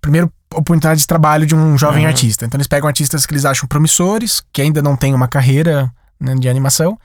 Primeiro 0.00 0.32
oportunidade 0.54 1.00
de 1.00 1.06
trabalho 1.06 1.44
de 1.46 1.54
um 1.54 1.76
jovem 1.76 2.04
Uhum. 2.04 2.08
artista. 2.08 2.46
Então 2.46 2.56
eles 2.56 2.68
pegam 2.68 2.86
artistas 2.86 3.26
que 3.26 3.32
eles 3.32 3.44
acham 3.44 3.66
promissores, 3.68 4.42
que 4.52 4.62
ainda 4.62 4.80
não 4.80 4.96
têm 4.96 5.12
uma 5.14 5.26
carreira 5.26 5.92
né, 6.20 6.34
de 6.36 6.48
animação, 6.48 6.96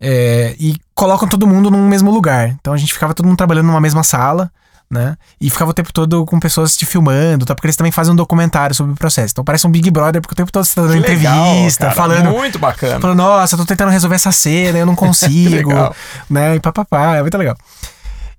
é, 0.00 0.54
e 0.58 0.76
colocam 0.94 1.28
todo 1.28 1.46
mundo 1.46 1.70
num 1.70 1.88
mesmo 1.88 2.10
lugar. 2.10 2.48
Então 2.48 2.72
a 2.72 2.76
gente 2.76 2.92
ficava 2.92 3.14
todo 3.14 3.26
mundo 3.26 3.36
trabalhando 3.36 3.66
numa 3.66 3.80
mesma 3.80 4.02
sala, 4.02 4.50
né? 4.90 5.16
E 5.40 5.50
ficava 5.50 5.70
o 5.70 5.74
tempo 5.74 5.92
todo 5.92 6.24
com 6.24 6.38
pessoas 6.38 6.76
te 6.76 6.86
filmando, 6.86 7.44
tá? 7.44 7.54
Porque 7.54 7.66
eles 7.66 7.76
também 7.76 7.90
fazem 7.90 8.12
um 8.12 8.16
documentário 8.16 8.74
sobre 8.74 8.92
o 8.92 8.96
processo. 8.96 9.32
Então 9.32 9.44
parece 9.44 9.66
um 9.66 9.70
Big 9.70 9.90
Brother, 9.90 10.20
porque 10.20 10.34
o 10.34 10.36
tempo 10.36 10.52
todo 10.52 10.64
você 10.64 10.74
tá 10.74 10.82
dando 10.82 11.02
Que 11.02 11.10
legal, 11.10 11.48
entrevista, 11.48 11.84
cara, 11.86 11.94
falando. 11.96 12.30
Muito 12.30 12.58
bacana. 12.58 13.00
Falando, 13.00 13.18
nossa, 13.18 13.56
tô 13.56 13.64
tentando 13.64 13.90
resolver 13.90 14.16
essa 14.16 14.32
cena, 14.32 14.78
eu 14.78 14.86
não 14.86 14.94
consigo, 14.96 15.70
legal. 15.70 15.94
né? 16.30 16.54
E 16.56 16.60
papapá, 16.60 17.16
é 17.16 17.22
muito 17.22 17.36
legal. 17.36 17.56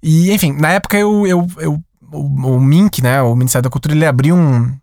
E, 0.02 0.32
enfim, 0.32 0.54
na 0.54 0.70
época 0.70 0.98
eu, 0.98 1.26
eu, 1.28 1.48
eu 1.58 1.82
o, 2.12 2.56
o 2.56 2.60
MINC, 2.62 3.02
né, 3.02 3.22
o 3.22 3.36
Ministério 3.36 3.64
da 3.64 3.70
Cultura, 3.70 3.94
ele 3.94 4.06
abriu 4.06 4.36
um, 4.36 4.74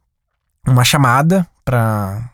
uma 0.66 0.84
chamada 0.84 1.46
pra, 1.64 2.30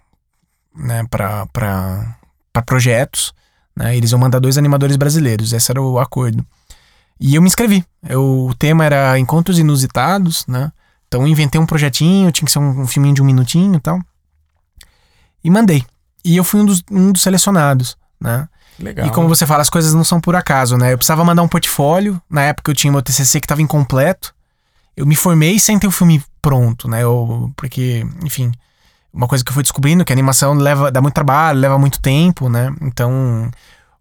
né, 0.74 1.04
pra, 1.08 1.46
pra, 1.46 2.16
pra 2.52 2.62
projetos, 2.62 3.32
né? 3.76 3.96
Eles 3.96 4.10
iam 4.10 4.18
mandar 4.18 4.38
dois 4.38 4.58
animadores 4.58 4.96
brasileiros, 4.96 5.52
esse 5.52 5.70
era 5.70 5.80
o 5.80 5.98
acordo. 5.98 6.44
E 7.18 7.34
eu 7.34 7.42
me 7.42 7.48
inscrevi. 7.48 7.84
Eu, 8.08 8.46
o 8.48 8.54
tema 8.54 8.84
era 8.84 9.18
Encontros 9.18 9.58
Inusitados, 9.58 10.44
né? 10.46 10.72
Então 11.06 11.22
eu 11.22 11.28
inventei 11.28 11.60
um 11.60 11.66
projetinho, 11.66 12.32
tinha 12.32 12.46
que 12.46 12.52
ser 12.52 12.58
um, 12.58 12.82
um 12.82 12.86
filminho 12.86 13.14
de 13.14 13.22
um 13.22 13.26
minutinho 13.26 13.74
e 13.74 13.80
tal. 13.80 14.00
E 15.44 15.50
mandei. 15.50 15.84
E 16.24 16.36
eu 16.36 16.44
fui 16.44 16.60
um 16.60 16.64
dos, 16.64 16.82
um 16.90 17.12
dos 17.12 17.22
selecionados, 17.22 17.96
né? 18.20 18.48
Legal. 18.78 19.06
E 19.06 19.10
como 19.10 19.28
você 19.28 19.46
fala, 19.46 19.60
as 19.60 19.68
coisas 19.68 19.92
não 19.92 20.04
são 20.04 20.20
por 20.20 20.34
acaso, 20.34 20.76
né? 20.76 20.92
Eu 20.92 20.96
precisava 20.96 21.24
mandar 21.24 21.42
um 21.42 21.48
portfólio. 21.48 22.20
Na 22.28 22.42
época 22.42 22.70
eu 22.70 22.74
tinha 22.74 22.90
meu 22.90 23.02
TCC 23.02 23.40
que 23.40 23.44
estava 23.44 23.60
incompleto. 23.60 24.34
Eu 24.96 25.06
me 25.06 25.14
formei 25.14 25.58
sem 25.58 25.78
ter 25.78 25.86
o 25.86 25.90
filme 25.90 26.22
pronto, 26.40 26.88
né? 26.88 27.02
Eu, 27.02 27.52
porque, 27.56 28.06
enfim, 28.24 28.52
uma 29.12 29.26
coisa 29.26 29.44
que 29.44 29.50
eu 29.50 29.54
fui 29.54 29.62
descobrindo 29.62 30.04
que 30.04 30.12
a 30.12 30.14
animação 30.14 30.54
leva, 30.54 30.90
dá 30.90 31.00
muito 31.00 31.14
trabalho, 31.14 31.58
leva 31.60 31.78
muito 31.78 32.00
tempo, 32.00 32.48
né? 32.48 32.72
Então, 32.80 33.50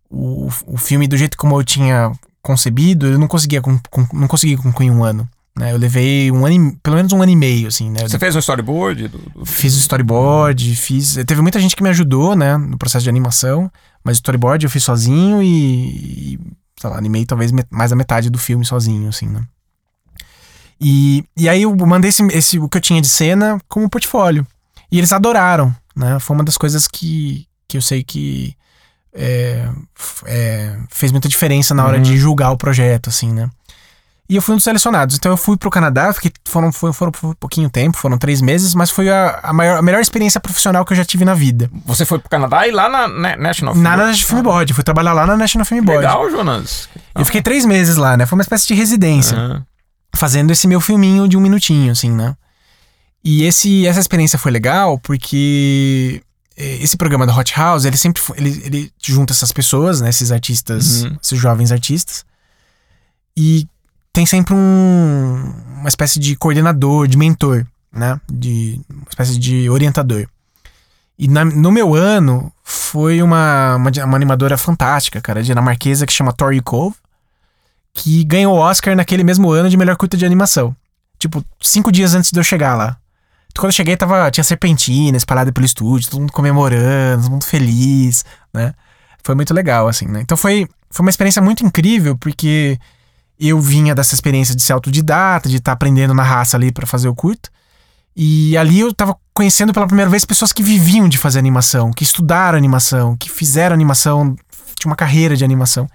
o, 0.10 0.48
o 0.68 0.78
filme 0.78 1.08
do 1.08 1.18
jeito 1.18 1.38
como 1.38 1.60
eu 1.60 1.64
tinha 1.64 2.12
concebido, 2.42 3.06
eu 3.08 3.20
não 3.20 3.28
conseguia, 3.28 3.62
com, 3.62 3.78
com- 3.90 4.08
não 4.14 4.28
conseguia 4.28 4.58
concluir 4.58 4.92
um 4.92 5.04
ano. 5.04 5.28
Né? 5.58 5.74
Eu 5.74 5.78
levei 5.78 6.32
um 6.32 6.46
ano, 6.46 6.56
e- 6.70 6.78
pelo 6.82 6.96
menos 6.96 7.12
um 7.12 7.22
ano 7.22 7.32
e 7.32 7.36
meio, 7.36 7.68
assim, 7.68 7.90
né? 7.90 8.08
Você 8.08 8.18
fez 8.20 8.36
um 8.36 8.40
storyboard? 8.40 9.08
Do, 9.10 9.18
do- 9.18 9.46
Fiz 9.46 9.76
o 9.76 9.80
storyboard, 9.80 10.76
fiz. 10.76 11.16
Teve 11.28 11.42
muita 11.42 11.60
gente 11.60 11.76
que 11.76 11.84
me 11.84 11.90
ajudou, 11.90 12.36
né, 12.36 12.56
no 12.58 12.78
processo 12.78 13.04
de 13.04 13.10
animação, 13.10 13.70
mas 14.04 14.18
o 14.18 14.20
storyboard 14.20 14.64
eu 14.66 14.70
fiz 14.70 14.84
sozinho 14.84 15.44
e, 15.44 16.36
e, 16.36 16.40
sei 16.80 16.90
lá, 16.90 16.98
animei 16.98 17.26
talvez 17.26 17.52
mais 17.70 17.90
da 17.90 17.96
metade 17.96 18.30
do 18.30 18.38
filme 18.38 18.64
sozinho, 18.64 19.10
assim, 19.10 19.26
né. 19.28 19.42
E, 20.80 21.26
e 21.36 21.50
aí 21.50 21.64
eu 21.64 21.76
mandei 21.76 22.10
esse, 22.10 22.24
esse, 22.28 22.58
o 22.60 22.70
que 22.70 22.78
eu 22.78 22.82
tinha 22.82 23.02
de 23.02 23.08
cena 23.10 23.60
como 23.68 23.90
portfólio. 23.90 24.48
E 24.92 24.98
eles 24.98 25.12
adoraram, 25.12 25.76
né? 25.96 26.20
Foi 26.20 26.36
uma 26.36 26.44
das 26.44 26.58
coisas 26.58 26.88
que, 26.88 27.46
que 27.68 27.78
eu 27.78 27.82
sei 27.82 28.04
que 28.04 28.56
é, 29.14 29.68
é, 30.26 30.78
fez 30.90 31.12
muita 31.12 31.28
diferença 31.28 31.74
na 31.74 31.86
hora 31.86 31.98
Uhum. 31.98 32.04
de 32.04 32.18
julgar 32.18 32.52
o 32.52 32.58
projeto, 32.58 33.10
assim, 33.10 33.32
né? 33.34 33.50
E 34.32 34.36
eu 34.36 34.44
fui 34.44 34.54
um 34.54 34.58
dos 34.58 34.64
selecionados. 34.64 35.16
Então 35.16 35.32
eu 35.32 35.38
fui 35.38 35.58
pro 35.58 35.72
Canadá, 35.72 36.14
fiquei, 36.14 36.32
foram, 36.48 36.72
foram, 36.72 36.94
foram 36.94 37.12
por 37.12 37.34
pouquinho 37.36 37.68
tempo, 37.68 37.98
foram 37.98 38.16
três 38.16 38.42
meses, 38.42 38.76
mas 38.76 38.92
foi 38.92 39.10
a, 39.10 39.40
a, 39.42 39.52
maior, 39.52 39.80
a 39.80 39.82
melhor 39.82 40.00
experiência 40.02 40.40
profissional 40.40 40.86
que 40.86 40.94
eu 40.94 40.98
já 40.98 41.04
tive 41.04 41.26
na 41.26 41.34
vida. 41.34 41.68
Você 41.86 42.06
foi 42.06 42.20
pro 42.20 42.30
Canadá 42.30 42.68
e 42.68 42.72
lá 42.72 42.88
na 42.88 43.08
na 43.08 43.36
National 43.36 43.74
Na 43.74 43.90
Film- 43.96 44.06
National 44.08 44.28
Film 44.30 44.44
Board, 44.44 44.74
fui 44.76 44.84
trabalhar 44.84 45.14
lá 45.14 45.26
na 45.26 45.36
National 45.36 45.66
Film 45.66 45.84
Board. 45.84 46.06
Legal, 46.06 46.30
Jonas. 46.30 46.88
Eu 47.16 47.26
fiquei 47.26 47.42
três 47.42 47.66
meses 47.66 47.96
lá, 47.96 48.16
né? 48.16 48.28
Foi 48.28 48.38
uma 48.38 48.44
espécie 48.44 48.68
de 48.68 48.76
residência. 48.76 49.36
Aham. 49.36 49.66
fazendo 50.16 50.52
esse 50.52 50.68
meu 50.68 50.80
filminho 50.82 51.28
de 51.28 51.36
um 51.36 51.42
minutinho, 51.42 51.92
assim, 51.92 52.12
né? 52.12 52.36
E 53.24 53.44
esse, 53.44 53.86
essa 53.86 54.00
experiência 54.00 54.40
foi 54.40 54.52
legal 54.52 54.98
porque 55.00 56.22
eh, 56.56 56.78
esse 56.82 56.96
programa 56.96 57.26
da 57.28 57.36
Hot 57.36 57.54
House, 57.56 57.86
ele 57.86 57.98
sempre 57.98 58.22
ele, 58.38 58.62
ele 58.66 58.94
junta 59.02 59.34
essas 59.34 59.52
pessoas, 59.52 60.00
né? 60.02 60.10
Esses 60.10 60.32
artistas, 60.32 61.04
Uhum. 61.04 61.18
esses 61.22 61.40
jovens 61.40 61.72
artistas. 61.72 62.24
E 63.36 63.68
tem 64.14 64.26
sempre 64.26 64.54
um, 64.54 65.54
uma 65.80 65.90
espécie 65.90 66.20
de 66.20 66.36
coordenador, 66.36 67.08
de 67.08 67.18
mentor, 67.18 67.66
né? 67.92 68.20
De 68.32 68.80
uma 68.90 69.06
espécie 69.10 69.38
de 69.38 69.70
orientador. 69.70 70.26
E 71.18 71.28
na- 71.28 71.44
no 71.46 71.72
meu 71.72 71.94
ano 71.96 72.52
foi 72.64 73.22
uma, 73.22 73.76
uma, 73.76 73.92
uma 74.06 74.16
animadora 74.16 74.58
fantástica, 74.58 75.20
cara, 75.20 75.44
dinamarquesa 75.44 76.06
que 76.06 76.14
chama 76.14 76.32
Tori 76.34 76.62
Cove 76.62 76.96
que 77.92 78.24
ganhou 78.24 78.54
o 78.56 78.60
Oscar 78.60 78.96
naquele 78.96 79.24
mesmo 79.24 79.52
ano 79.52 79.68
de 79.70 79.76
melhor 79.76 79.98
curta 79.98 80.16
de 80.16 80.26
animação. 80.26 80.74
Tipo, 81.18 81.44
cinco 81.60 81.92
dias 81.92 82.14
antes 82.14 82.32
de 82.32 82.40
eu 82.40 82.44
chegar 82.44 82.76
lá. 82.76 82.96
Quando 83.58 83.72
eu 83.72 83.76
cheguei, 83.76 83.98
tava, 83.98 84.32
tinha 84.32 84.44
serpentina 84.44 85.18
espalhada 85.18 85.52
pelo 85.52 85.66
estúdio, 85.66 86.10
todo 86.10 86.22
mundo 86.22 86.32
comemorando, 86.32 87.24
todo 87.24 87.32
mundo 87.32 87.46
feliz, 87.46 88.24
né? 88.54 88.74
Foi 89.24 89.36
muito 89.36 89.54
legal, 89.54 89.88
assim, 89.88 90.06
né? 90.06 90.22
Então 90.22 90.38
foi, 90.38 90.68
foi 90.90 91.04
uma 91.06 91.10
experiência 91.10 91.42
muito 91.42 91.66
incrível, 91.66 92.18
porque 92.18 92.80
eu 93.40 93.60
vinha 93.60 93.96
dessa 93.96 94.14
experiência 94.14 94.56
de 94.56 94.62
ser 94.62 94.74
autodidata, 94.74 95.50
de 95.50 95.58
estar 95.58 95.72
aprendendo 95.72 96.14
na 96.14 96.24
raça 96.24 96.58
ali 96.58 96.72
pra 96.72 96.86
fazer 96.86 97.08
o 97.08 97.16
curto. 97.16 97.50
E 98.16 98.58
ali 98.58 98.80
eu 98.82 98.94
tava 98.94 99.16
conhecendo 99.34 99.74
pela 99.74 99.88
primeira 99.88 100.10
vez 100.10 100.26
pessoas 100.26 100.52
que 100.52 100.62
viviam 100.62 101.08
de 101.08 101.18
fazer 101.18 101.40
animação, 101.40 101.92
que 101.92 102.04
estudaram 102.04 102.58
animação, 102.58 103.16
que 103.16 103.30
fizeram 103.30 103.74
animação, 103.74 104.36
tinha 104.78 104.90
uma 104.90 104.96
carreira 104.96 105.38
de 105.38 105.46
animação. 105.46 105.88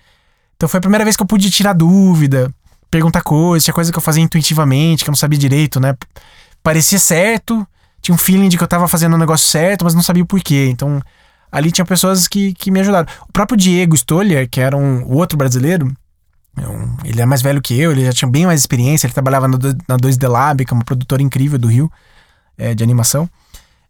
Então 0.57 0.69
foi 0.69 0.79
a 0.79 0.81
primeira 0.81 1.05
vez 1.05 1.17
que 1.17 1.23
eu 1.23 1.27
pude 1.27 1.51
tirar 1.51 1.75
dúvida, 1.75 2.51
perguntar 2.91 3.23
coisas, 3.23 3.65
tinha 3.65 3.75
coisa 3.75 3.93
que 3.93 3.99
eu 3.99 4.03
fazia 4.03 4.23
intuitivamente, 4.23 5.05
que 5.05 5.11
eu 5.11 5.13
não 5.13 5.17
sabia 5.17 5.39
direito, 5.39 5.79
né? 5.81 5.95
Parecia 6.65 6.99
certo, 6.99 7.65
tinha 8.01 8.15
um 8.15 8.19
feeling 8.19 8.49
de 8.49 8.57
que 8.57 8.65
eu 8.65 8.67
tava 8.67 8.89
fazendo 8.89 9.15
o 9.15 9.19
negócio 9.19 9.47
certo, 9.47 9.85
mas 9.85 9.95
não 9.95 10.03
sabia 10.03 10.23
o 10.23 10.27
porquê. 10.27 10.67
Então 10.71 11.01
ali 11.53 11.71
tinha 11.71 11.85
pessoas 11.85 12.27
que, 12.27 12.55
que 12.55 12.71
me 12.71 12.81
ajudaram. 12.81 13.07
O 13.29 13.33
próprio 13.33 13.57
Diego 13.57 13.95
Stolier, 13.95 14.49
que 14.49 14.61
era 14.61 14.75
um, 14.75 15.07
outro 15.09 15.37
brasileiro, 15.37 15.95
é 16.57 17.09
ele 17.09 17.21
é 17.21 17.27
mais 17.27 17.43
velho 17.43 17.61
que 17.61 17.79
eu, 17.79 17.93
ele 17.93 18.07
já 18.07 18.13
tinha 18.13 18.31
bem 18.31 18.47
mais 18.47 18.61
experiência, 18.61 19.07
ele 19.07 19.13
trabalhava 19.13 19.47
na 19.47 19.57
2D 19.97 20.27
Lab, 20.27 20.65
que 20.65 20.73
é 20.73 20.75
uma 20.75 20.85
produtora 20.85 21.23
incrível 21.23 21.59
do 21.59 21.69
Rio, 21.69 21.93
é, 22.57 22.75
de 22.75 22.83
animação. 22.83 23.29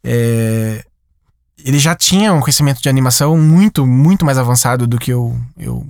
É, 0.03 0.85
ele 1.65 1.79
já 1.79 1.95
tinha 1.95 2.33
um 2.33 2.41
conhecimento 2.41 2.83
de 2.83 2.89
animação 2.89 3.39
muito, 3.39 3.87
muito 3.87 4.25
mais 4.25 4.37
avançado 4.37 4.87
do 4.87 4.99
que 4.99 5.13
eu, 5.13 5.39
eu 5.57 5.87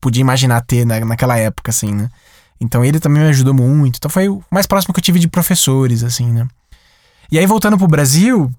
podia 0.00 0.22
imaginar 0.22 0.62
ter 0.62 0.86
na, 0.86 0.98
naquela 1.04 1.38
época, 1.38 1.70
assim, 1.70 1.92
né? 1.92 2.10
Então 2.62 2.84
ele 2.84 3.00
também 3.00 3.22
me 3.22 3.28
ajudou 3.28 3.52
muito. 3.52 3.96
Então 3.96 4.10
foi 4.10 4.28
o 4.28 4.42
mais 4.50 4.66
próximo 4.66 4.94
que 4.94 5.00
eu 5.00 5.04
tive 5.04 5.18
de 5.18 5.26
professores, 5.28 6.02
assim, 6.04 6.30
né? 6.30 6.46
E 7.30 7.38
aí, 7.38 7.46
voltando 7.46 7.76
pro 7.78 7.88
Brasil, 7.88 8.50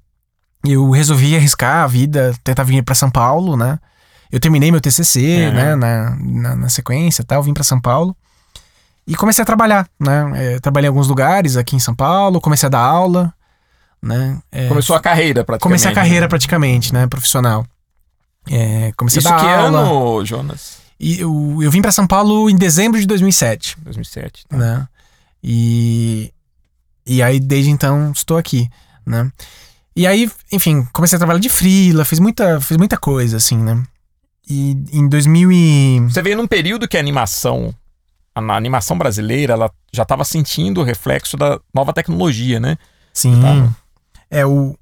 eu 0.65 0.89
resolvi 0.91 1.35
arriscar 1.35 1.83
a 1.83 1.87
vida, 1.87 2.33
tentar 2.43 2.63
vir 2.63 2.83
pra 2.83 2.95
São 2.95 3.09
Paulo, 3.09 3.55
né? 3.55 3.79
Eu 4.31 4.39
terminei 4.39 4.71
meu 4.71 4.81
TCC, 4.81 5.47
Uhum. 5.47 5.53
né? 5.53 5.75
Na, 5.75 6.15
na, 6.19 6.55
na 6.55 6.69
sequência 6.69 7.21
e 7.21 7.25
tal, 7.25 7.41
vim 7.43 7.53
pra 7.53 7.63
São 7.63 7.79
Paulo. 7.79 8.15
E 9.05 9.15
comecei 9.15 9.41
a 9.41 9.45
trabalhar, 9.45 9.87
né? 9.99 10.31
É, 10.55 10.59
trabalhei 10.59 10.87
em 10.87 10.89
alguns 10.89 11.07
lugares 11.07 11.55
aqui 11.57 11.75
em 11.75 11.79
São 11.79 11.93
Paulo, 11.93 12.41
comecei 12.41 12.67
a 12.67 12.69
dar 12.69 12.79
aula, 12.79 13.33
né? 14.01 14.39
É, 14.51 14.67
Começou 14.67 14.95
a 14.95 14.99
carreira, 14.99 15.43
praticamente. 15.43 15.61
comecei 15.81 15.91
a 15.91 15.93
carreira 15.93 16.25
né? 16.25 16.29
praticamente, 16.29 16.93
né? 16.93 17.05
Profissional. 17.07 17.65
É, 18.49 18.91
comecei 18.97 19.19
Isso 19.19 19.27
a 19.29 19.31
dar 19.31 19.39
que 19.39 19.45
aula. 19.47 19.79
ano, 19.81 20.25
Jonas? 20.25 20.77
E 20.99 21.19
eu, 21.19 21.59
eu 21.61 21.69
vim 21.71 21.81
pra 21.81 21.91
São 21.91 22.07
Paulo 22.07 22.49
em 22.49 22.55
dezembro 22.55 22.99
de 22.99 23.05
2007, 23.05 23.77
2007. 23.81 24.45
tá. 24.47 24.57
né? 24.57 24.87
E, 25.43 26.31
e 27.05 27.21
aí, 27.21 27.39
desde 27.39 27.69
então, 27.69 28.11
estou 28.11 28.37
aqui, 28.37 28.69
né? 29.05 29.31
E 29.95 30.07
aí, 30.07 30.31
enfim, 30.51 30.87
comecei 30.93 31.15
a 31.15 31.19
trabalhar 31.19 31.39
de 31.39 31.49
freela, 31.49 32.05
fiz 32.05 32.19
muita, 32.19 32.59
fiz 32.61 32.77
muita 32.77 32.97
coisa, 32.97 33.37
assim, 33.37 33.57
né? 33.57 33.83
E 34.49 34.71
em 34.91 35.07
2000 35.07 35.51
e... 35.51 35.99
Você 36.01 36.21
veio 36.21 36.37
num 36.37 36.47
período 36.47 36.87
que 36.87 36.97
a 36.97 36.99
animação, 36.99 37.73
a 38.33 38.41
na- 38.41 38.55
animação 38.55 38.97
brasileira, 38.97 39.53
ela 39.53 39.71
já 39.91 40.03
estava 40.03 40.23
sentindo 40.23 40.81
o 40.81 40.83
reflexo 40.83 41.37
da 41.37 41.59
nova 41.73 41.93
tecnologia, 41.93 42.59
né? 42.59 42.77
Sim. 43.13 43.39
Tá. 43.41 43.69
É 44.31 44.45
o... 44.45 44.77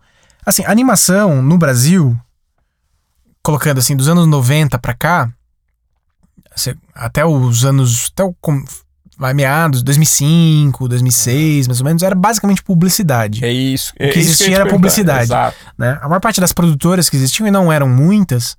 Assim, 0.46 0.64
a 0.64 0.72
animação 0.72 1.42
no 1.42 1.58
Brasil, 1.58 2.18
colocando 3.44 3.80
assim, 3.80 3.96
dos 3.96 4.08
anos 4.08 4.26
90 4.28 4.80
pra 4.80 4.94
cá, 4.94 5.32
até 6.96 7.26
os 7.26 7.66
anos... 7.66 8.12
Até 8.14 8.24
o... 8.24 8.36
Vai 9.18 9.36
meados, 9.36 9.84
2005, 9.84 10.88
2006, 10.88 11.68
mais 11.68 11.80
ou 11.80 11.86
menos, 11.86 12.02
era 12.02 12.16
basicamente 12.16 12.64
publicidade. 12.64 13.46
É 13.46 13.52
isso. 13.52 13.94
que 13.94 14.02
é 14.04 14.08
isso 14.08 14.18
eu 14.18 14.22
ia 14.22 14.24
existia 14.26 14.48
te 14.48 14.54
era 14.56 14.66
publicidade. 14.68 15.24
Exato. 15.26 15.56
né? 15.78 16.00
A 16.02 16.08
maior 16.10 16.20
parte 16.20 16.42
das 16.42 16.52
produtoras 16.52 17.08
que 17.08 17.18
existiam, 17.18 17.46
e 17.46 17.52
não 17.52 17.72
eram 17.72 17.88
muitas, 17.88 18.58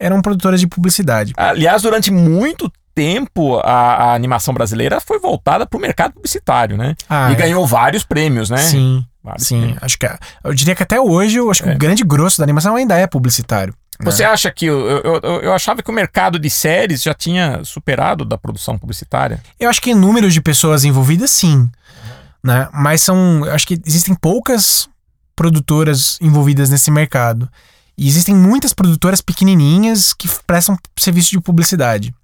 eram 0.00 0.22
produtoras 0.22 0.60
de 0.60 0.66
publicidade. 0.66 1.34
Aliás, 1.36 1.82
durante 1.82 2.10
muito 2.10 2.72
tempo, 2.94 3.58
a, 3.58 3.70
a 4.12 4.14
animação 4.14 4.54
brasileira 4.54 4.98
foi 4.98 5.18
voltada 5.18 5.66
para 5.66 5.76
o 5.76 5.80
mercado 5.80 6.14
publicitário, 6.14 6.78
né? 6.78 6.94
Ah, 7.06 7.28
e 7.30 7.34
é. 7.34 7.36
ganhou 7.36 7.66
vários 7.66 8.02
prêmios, 8.02 8.48
né? 8.48 8.56
Sim, 8.58 9.04
Vários 9.22 9.46
sim. 9.46 9.58
prêmios. 9.60 9.78
Acho 9.82 9.98
que, 9.98 10.06
a- 10.06 10.18
eu 10.42 10.54
diria 10.54 10.74
que 10.74 10.82
até 10.82 10.98
hoje, 10.98 11.36
eu 11.36 11.50
acho 11.50 11.62
que 11.62 11.68
É. 11.68 11.74
o 11.74 11.78
grande 11.78 12.02
grosso 12.02 12.38
da 12.38 12.44
animação 12.44 12.76
ainda 12.76 12.96
é 12.96 13.06
publicitário. 13.06 13.74
Né? 14.00 14.04
Você 14.10 14.22
acha 14.24 14.50
que. 14.50 14.66
Eu, 14.66 14.78
eu, 14.88 15.20
eu- 15.42 15.52
achava 15.52 15.82
que 15.82 15.90
o 15.90 15.94
mercado 15.94 16.38
de 16.38 16.48
séries 16.48 17.02
já 17.02 17.12
tinha 17.14 17.62
superado 17.64 18.24
da 18.24 18.38
produção 18.38 18.78
publicitária. 18.78 19.42
Eu 19.58 19.68
acho 19.68 19.80
que 19.82 19.90
em 19.90 19.94
números 19.94 20.32
de 20.32 20.40
pessoas 20.40 20.84
envolvidas, 20.84 21.30
sim. 21.30 21.68
Né? 22.42 22.68
Mas 22.72 23.02
são. 23.02 23.44
Acho 23.52 23.66
que 23.66 23.80
existem 23.84 24.14
poucas 24.14 24.88
produtoras 25.34 26.18
envolvidas 26.20 26.68
nesse 26.70 26.90
mercado. 26.90 27.48
E 27.96 28.06
existem 28.06 28.34
muitas 28.34 28.72
produtoras 28.72 29.20
pequenininhas 29.20 30.12
que 30.12 30.28
prestam 30.46 30.76
serviço 30.98 31.30
de 31.30 31.40
publicidade. 31.40 32.14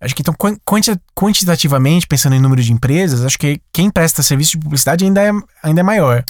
Acho 0.00 0.16
que 0.16 0.22
então, 0.22 0.34
quan- 0.36 0.56
quanti- 0.64 0.98
quantitativamente, 1.14 2.08
pensando 2.08 2.34
em 2.34 2.40
número 2.40 2.60
de 2.60 2.72
empresas, 2.72 3.24
acho 3.24 3.38
que 3.38 3.60
quem 3.72 3.88
presta 3.88 4.20
serviço 4.20 4.52
de 4.52 4.58
publicidade 4.58 5.04
ainda 5.04 5.22
é, 5.22 5.30
ainda 5.62 5.80
é 5.80 5.84
maior. 5.84 6.24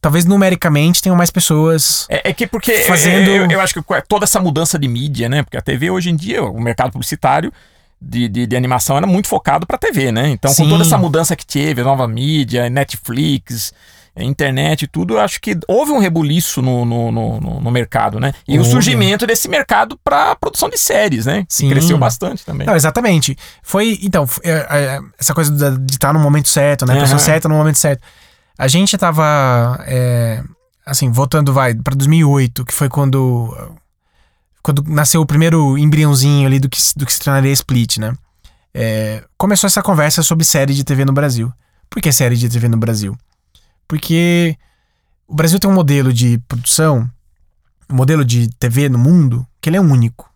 Talvez 0.00 0.24
numericamente 0.24 1.02
tenham 1.02 1.16
mais 1.16 1.30
pessoas. 1.30 2.06
É, 2.08 2.30
é 2.30 2.32
que 2.32 2.46
porque 2.46 2.84
Fazendo- 2.84 3.28
eu, 3.30 3.50
eu 3.50 3.60
acho 3.60 3.74
que 3.74 3.82
toda 4.08 4.24
essa 4.24 4.38
mudança 4.40 4.78
de 4.78 4.86
mídia, 4.86 5.28
né? 5.28 5.42
Porque 5.42 5.56
a 5.56 5.62
TV 5.62 5.90
hoje 5.90 6.10
em 6.10 6.16
dia, 6.16 6.42
o 6.44 6.60
mercado 6.60 6.92
publicitário 6.92 7.52
de, 8.00 8.28
de, 8.28 8.46
de 8.46 8.56
animação 8.56 8.96
era 8.96 9.06
muito 9.08 9.26
focado 9.26 9.66
para 9.66 9.76
TV, 9.76 10.12
né? 10.12 10.28
Então, 10.28 10.52
Sim. 10.52 10.64
com 10.64 10.70
toda 10.70 10.84
essa 10.84 10.96
mudança 10.96 11.34
que 11.34 11.44
teve, 11.44 11.82
nova 11.82 12.06
mídia, 12.06 12.70
Netflix, 12.70 13.72
internet 14.16 14.82
e 14.82 14.86
tudo, 14.86 15.14
eu 15.14 15.20
acho 15.20 15.40
que 15.40 15.56
houve 15.68 15.92
um 15.92 15.98
rebuliço 15.98 16.60
no, 16.62 16.84
no, 16.84 17.10
no, 17.12 17.60
no- 17.60 17.70
mercado, 17.70 18.18
né? 18.18 18.32
E 18.46 18.58
o 18.58 18.64
surgimento 18.64 19.26
desse 19.26 19.48
mercado 19.48 19.98
para 20.02 20.34
produção 20.36 20.68
de 20.68 20.78
séries, 20.78 21.26
né? 21.26 21.44
Que 21.48 21.54
Sim. 21.54 21.68
cresceu 21.70 21.96
bastante 21.98 22.44
também. 22.44 22.66
Não, 22.66 22.74
exatamente. 22.74 23.36
Foi. 23.62 23.98
Então, 24.02 24.28
é, 24.42 24.50
é, 24.70 25.00
essa 25.18 25.34
coisa 25.34 25.76
de 25.78 25.92
estar 25.92 26.12
no 26.12 26.18
momento 26.18 26.48
certo, 26.48 26.84
né? 26.86 26.96
A 26.96 27.00
pessoa 27.00 27.18
certa 27.18 27.48
no 27.48 27.54
momento 27.54 27.78
certo. 27.78 28.00
A 28.58 28.66
gente 28.68 28.98
tava. 28.98 29.78
é, 29.86 30.42
assim, 30.84 31.10
voltando, 31.12 31.52
vai, 31.52 31.74
pra 31.74 31.94
2008, 31.94 32.64
que 32.64 32.74
foi 32.74 32.88
quando. 32.88 33.54
Quando 34.62 34.82
nasceu 34.82 35.20
o 35.20 35.26
primeiro 35.26 35.78
embriãozinho 35.78 36.46
ali 36.46 36.58
do 36.58 36.68
que, 36.68 36.80
se- 36.80 36.98
do 36.98 37.06
que 37.06 37.12
se 37.12 37.20
tornaria 37.20 37.52
Split, 37.52 37.98
né? 37.98 38.12
É, 38.74 39.24
começou 39.38 39.66
essa 39.66 39.82
conversa 39.82 40.22
sobre 40.22 40.44
série 40.44 40.74
de 40.74 40.84
TV 40.84 41.04
no 41.04 41.12
Brasil. 41.12 41.52
Por 41.88 42.02
que 42.02 42.12
série 42.12 42.36
de 42.36 42.48
TV 42.48 42.68
no 42.68 42.76
Brasil? 42.76 43.16
Porque 43.86 44.56
o 45.26 45.34
Brasil 45.34 45.58
tem 45.58 45.70
um 45.70 45.74
modelo 45.74 46.12
de 46.12 46.38
produção, 46.46 47.08
um 47.88 47.94
modelo 47.96 48.24
de 48.24 48.48
TV 48.58 48.88
no 48.90 48.98
mundo, 48.98 49.46
que 49.60 49.70
ele 49.70 49.76
é 49.78 49.80
único. 49.80 50.28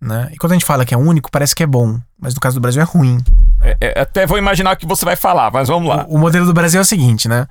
Né? 0.00 0.30
E 0.32 0.36
quando 0.36 0.52
a 0.52 0.54
gente 0.54 0.64
fala 0.64 0.86
que 0.86 0.94
é 0.94 0.96
único, 0.96 1.30
parece 1.30 1.54
que 1.54 1.62
é 1.62 1.66
bom. 1.66 2.00
Mas 2.18 2.34
no 2.34 2.40
caso 2.40 2.54
do 2.58 2.62
Brasil 2.62 2.80
é 2.80 2.84
ruim. 2.84 3.18
É, 3.62 3.76
é, 3.80 4.00
até 4.00 4.26
vou 4.26 4.38
imaginar 4.38 4.74
o 4.74 4.76
que 4.76 4.86
você 4.86 5.04
vai 5.04 5.16
falar, 5.16 5.50
mas 5.52 5.68
vamos 5.68 5.88
lá. 5.88 6.04
O, 6.08 6.14
o 6.16 6.18
modelo 6.18 6.46
do 6.46 6.52
Brasil 6.52 6.78
é 6.78 6.82
o 6.82 6.86
seguinte, 6.86 7.28
né? 7.28 7.46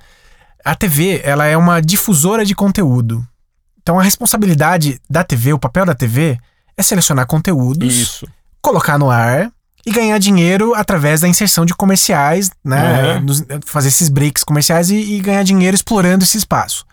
A 0.64 0.74
TV, 0.74 1.20
ela 1.24 1.46
é 1.46 1.56
uma 1.56 1.80
difusora 1.80 2.44
de 2.44 2.54
conteúdo. 2.54 3.26
Então 3.82 3.98
a 3.98 4.02
responsabilidade 4.02 5.00
da 5.08 5.24
TV, 5.24 5.52
o 5.52 5.58
papel 5.58 5.86
da 5.86 5.94
TV, 5.94 6.38
é 6.76 6.82
selecionar 6.82 7.26
conteúdos, 7.26 7.94
Isso. 7.94 8.26
colocar 8.60 8.98
no 8.98 9.10
ar 9.10 9.50
e 9.86 9.90
ganhar 9.90 10.18
dinheiro 10.18 10.74
através 10.74 11.20
da 11.20 11.28
inserção 11.28 11.64
de 11.64 11.74
comerciais, 11.74 12.50
né? 12.64 13.14
Uhum. 13.16 13.20
Nos- 13.22 13.44
fazer 13.64 13.88
esses 13.88 14.08
breaks 14.08 14.44
comerciais 14.44 14.90
e, 14.90 14.96
e 14.96 15.20
ganhar 15.20 15.42
dinheiro 15.42 15.74
explorando 15.74 16.24
esse 16.24 16.36
espaço. 16.36 16.84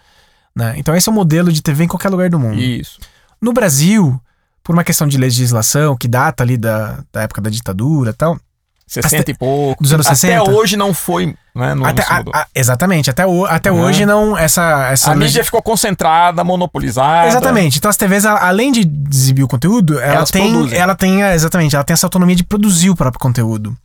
Né? 0.56 0.76
Então 0.78 0.96
esse 0.96 1.10
é 1.10 1.12
o 1.12 1.16
modelo 1.16 1.52
de 1.52 1.62
TV 1.62 1.84
em 1.84 1.88
qualquer 1.88 2.10
lugar 2.10 2.30
do 2.30 2.40
mundo. 2.40 2.60
Isso. 2.60 3.00
No 3.42 3.52
Brasil, 3.52 4.20
por 4.64 4.74
uma 4.74 4.84
questão 4.84 5.06
de 5.06 5.18
legislação 5.18 5.98
que 5.98 6.08
data 6.08 6.44
ali 6.44 6.56
da, 6.58 7.04
da 7.12 7.24
época 7.24 7.42
da 7.42 7.50
ditadura 7.50 8.12
e 8.12 8.14
tal, 8.14 8.40
60 8.88 9.32
e 9.32 9.34
pouco. 9.34 9.82
Dos 9.84 9.94
anos 9.94 10.06
Até 10.06 10.16
60? 10.16 10.52
hoje 10.52 10.78
não 10.78 10.94
foi, 10.94 11.36
né? 11.56 11.74
Não, 11.74 11.86
até, 11.86 12.04
não 12.24 12.32
a- 12.34 12.42
a- 12.42 12.48
exatamente, 12.54 13.10
até, 13.10 13.26
o- 13.26 13.46
até 13.46 13.72
Uhum. 13.72 13.82
hoje 13.82 14.06
não 14.06 14.38
essa 14.38 14.90
essa 14.92 15.12
a 15.12 15.16
mídia 15.16 15.44
ficou 15.44 15.62
concentrada, 15.62 16.44
monopolizada. 16.44 17.28
Exatamente. 17.28 17.78
Então 17.78 17.90
as 17.90 17.98
TVs, 17.98 18.26
além 18.26 18.72
de 18.72 18.90
exibir 19.12 19.44
o 19.44 19.48
conteúdo, 19.48 20.00
ela 20.00 20.16
Elas 20.18 20.32
tem, 20.32 20.52
produzem. 20.52 20.78
ela 20.78 20.96
tem, 20.96 21.22
exatamente, 21.22 21.76
ela 21.76 21.84
tem 21.84 21.94
essa 21.94 22.06
autonomia 22.06 22.36
de 22.36 22.44
produzir 22.44 22.90
o 22.90 22.96
próprio 22.96 23.20
conteúdo. 23.20 23.76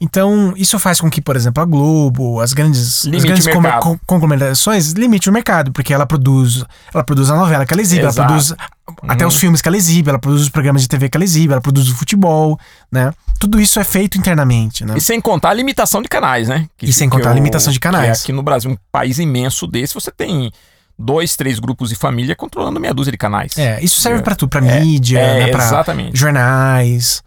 Então, 0.00 0.54
isso 0.56 0.78
faz 0.78 1.00
com 1.00 1.10
que, 1.10 1.20
por 1.20 1.34
exemplo, 1.34 1.60
a 1.60 1.66
Globo, 1.66 2.40
as 2.40 2.52
grandes, 2.52 3.04
as 3.06 3.24
grandes 3.24 3.46
con- 3.80 3.98
conglomerações 4.06 4.92
limite 4.92 5.28
o 5.28 5.32
mercado, 5.32 5.72
porque 5.72 5.92
ela 5.92 6.06
produz, 6.06 6.64
ela 6.94 7.02
produz 7.02 7.30
a 7.30 7.36
novela 7.36 7.66
que 7.66 7.72
ela 7.74 7.82
exibe, 7.82 8.02
ela 8.02 8.10
Exato. 8.10 8.26
produz 8.28 8.54
até 9.08 9.26
os 9.26 9.36
filmes 9.36 9.60
que 9.60 9.66
ela 9.68 9.76
exibe, 9.76 10.08
ela 10.08 10.18
produz 10.18 10.42
os 10.42 10.48
programas 10.48 10.82
de 10.82 10.88
TV 10.88 11.08
que 11.08 11.16
ela 11.16 11.24
exibe, 11.24 11.52
ela 11.52 11.60
produz 11.60 11.88
o 11.88 11.96
futebol, 11.96 12.58
né? 12.92 13.12
Tudo 13.40 13.60
isso 13.60 13.78
é 13.80 13.84
feito 13.84 14.16
internamente, 14.18 14.84
né? 14.84 14.94
E 14.96 15.00
sem 15.00 15.20
contar 15.20 15.50
a 15.50 15.54
limitação 15.54 16.00
de 16.00 16.08
canais, 16.08 16.48
né? 16.48 16.66
Que- 16.76 16.86
E 16.86 16.92
sem 16.92 17.08
contar 17.08 17.30
a 17.30 17.34
limitação 17.34 17.72
de 17.72 17.80
canais. 17.80 18.18
que 18.18 18.24
aqui 18.24 18.32
no 18.32 18.42
Brasil, 18.42 18.70
um 18.70 18.76
país 18.92 19.18
imenso 19.18 19.66
desse, 19.66 19.94
você 19.94 20.10
tem 20.12 20.52
dois, 20.98 21.36
três 21.36 21.58
grupos 21.58 21.90
de 21.90 21.94
família 21.94 22.34
controlando 22.34 22.80
meia 22.80 22.92
dúzia 22.92 23.12
de 23.12 23.18
canais. 23.18 23.56
É, 23.56 23.78
isso 23.82 24.00
serve 24.00 24.18
É. 24.18 24.22
pra 24.22 24.34
tudo, 24.34 24.48
pra 24.50 24.60
mídia, 24.60 25.18
é, 25.18 25.38
né, 25.44 25.50
pra 25.50 25.64
exatamente. 25.64 26.18
jornais. 26.18 27.22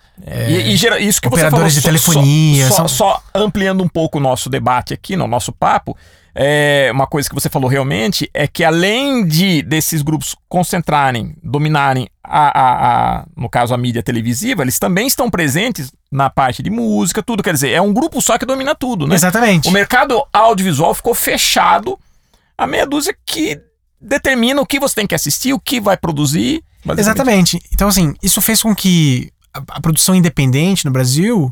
E, 0.48 0.74
e 0.74 0.76
gera- 0.76 1.00
isso 1.00 1.20
que 1.22 1.28
Operadores 1.28 1.74
você 1.74 1.80
de 1.80 1.86
falou, 1.86 2.00
só- 2.00 2.12
telefonia, 2.14 2.68
Só, 2.68 2.76
são- 2.76 2.88
só 2.88 3.24
ampliando 3.34 3.84
um 3.84 3.88
pouco 3.88 4.18
o 4.20 4.22
nosso 4.22 4.50
debate 4.50 4.94
aqui, 4.94 5.16
no 5.16 5.26
nosso 5.26 5.52
papo, 5.52 5.98
é, 6.36 6.90
uma 6.94 7.08
coisa 7.08 7.28
que 7.28 7.34
você 7.34 7.50
falou 7.50 7.68
realmente 7.70 8.30
é 8.34 8.46
que 8.48 8.64
além 8.64 9.26
de 9.26 9.64
desses 9.64 10.02
grupos 10.04 10.36
concentrarem, 10.48 11.36
dominarem 11.44 12.08
a, 12.24 12.48
a- 12.48 13.18
a- 13.20 13.26
no 13.36 13.50
caso 13.50 13.74
a 13.74 13.78
mídia 13.78 14.04
televisiva, 14.04 14.62
eles 14.62 14.78
também 14.78 15.08
estão 15.08 15.28
presentes 15.30 15.92
na 16.12 16.30
parte 16.30 16.62
de 16.62 16.70
música, 16.70 17.24
tudo. 17.24 17.42
Quer 17.42 17.54
dizer, 17.54 17.72
é 17.72 17.82
um 17.82 17.92
grupo 17.92 18.22
só 18.22 18.38
que 18.38 18.46
domina 18.46 18.76
tudo, 18.76 19.08
né? 19.08 19.16
Exatamente. 19.16 19.68
O 19.68 19.72
mercado 19.72 20.24
audiovisual 20.32 20.94
ficou 20.94 21.16
fechado 21.16 21.98
a 22.64 22.68
meia 22.68 22.86
dúzia 22.86 23.16
que 23.26 23.60
determina 24.00 24.62
o 24.62 24.66
que 24.66 24.80
você 24.80 24.96
tem 24.96 25.08
que 25.08 25.16
assistir, 25.16 25.54
o 25.54 25.60
que 25.60 25.80
vai 25.82 25.98
produzir. 25.98 26.64
Exatamente. 26.98 27.60
Então, 27.72 27.88
assim, 27.88 28.14
isso 28.22 28.42
fez 28.42 28.62
com 28.62 28.74
que 28.76 29.32
a, 29.54 29.62
a 29.78 29.82
produção 29.82 30.16
independente 30.16 30.86
no 30.86 30.92
Brasil 30.92 31.52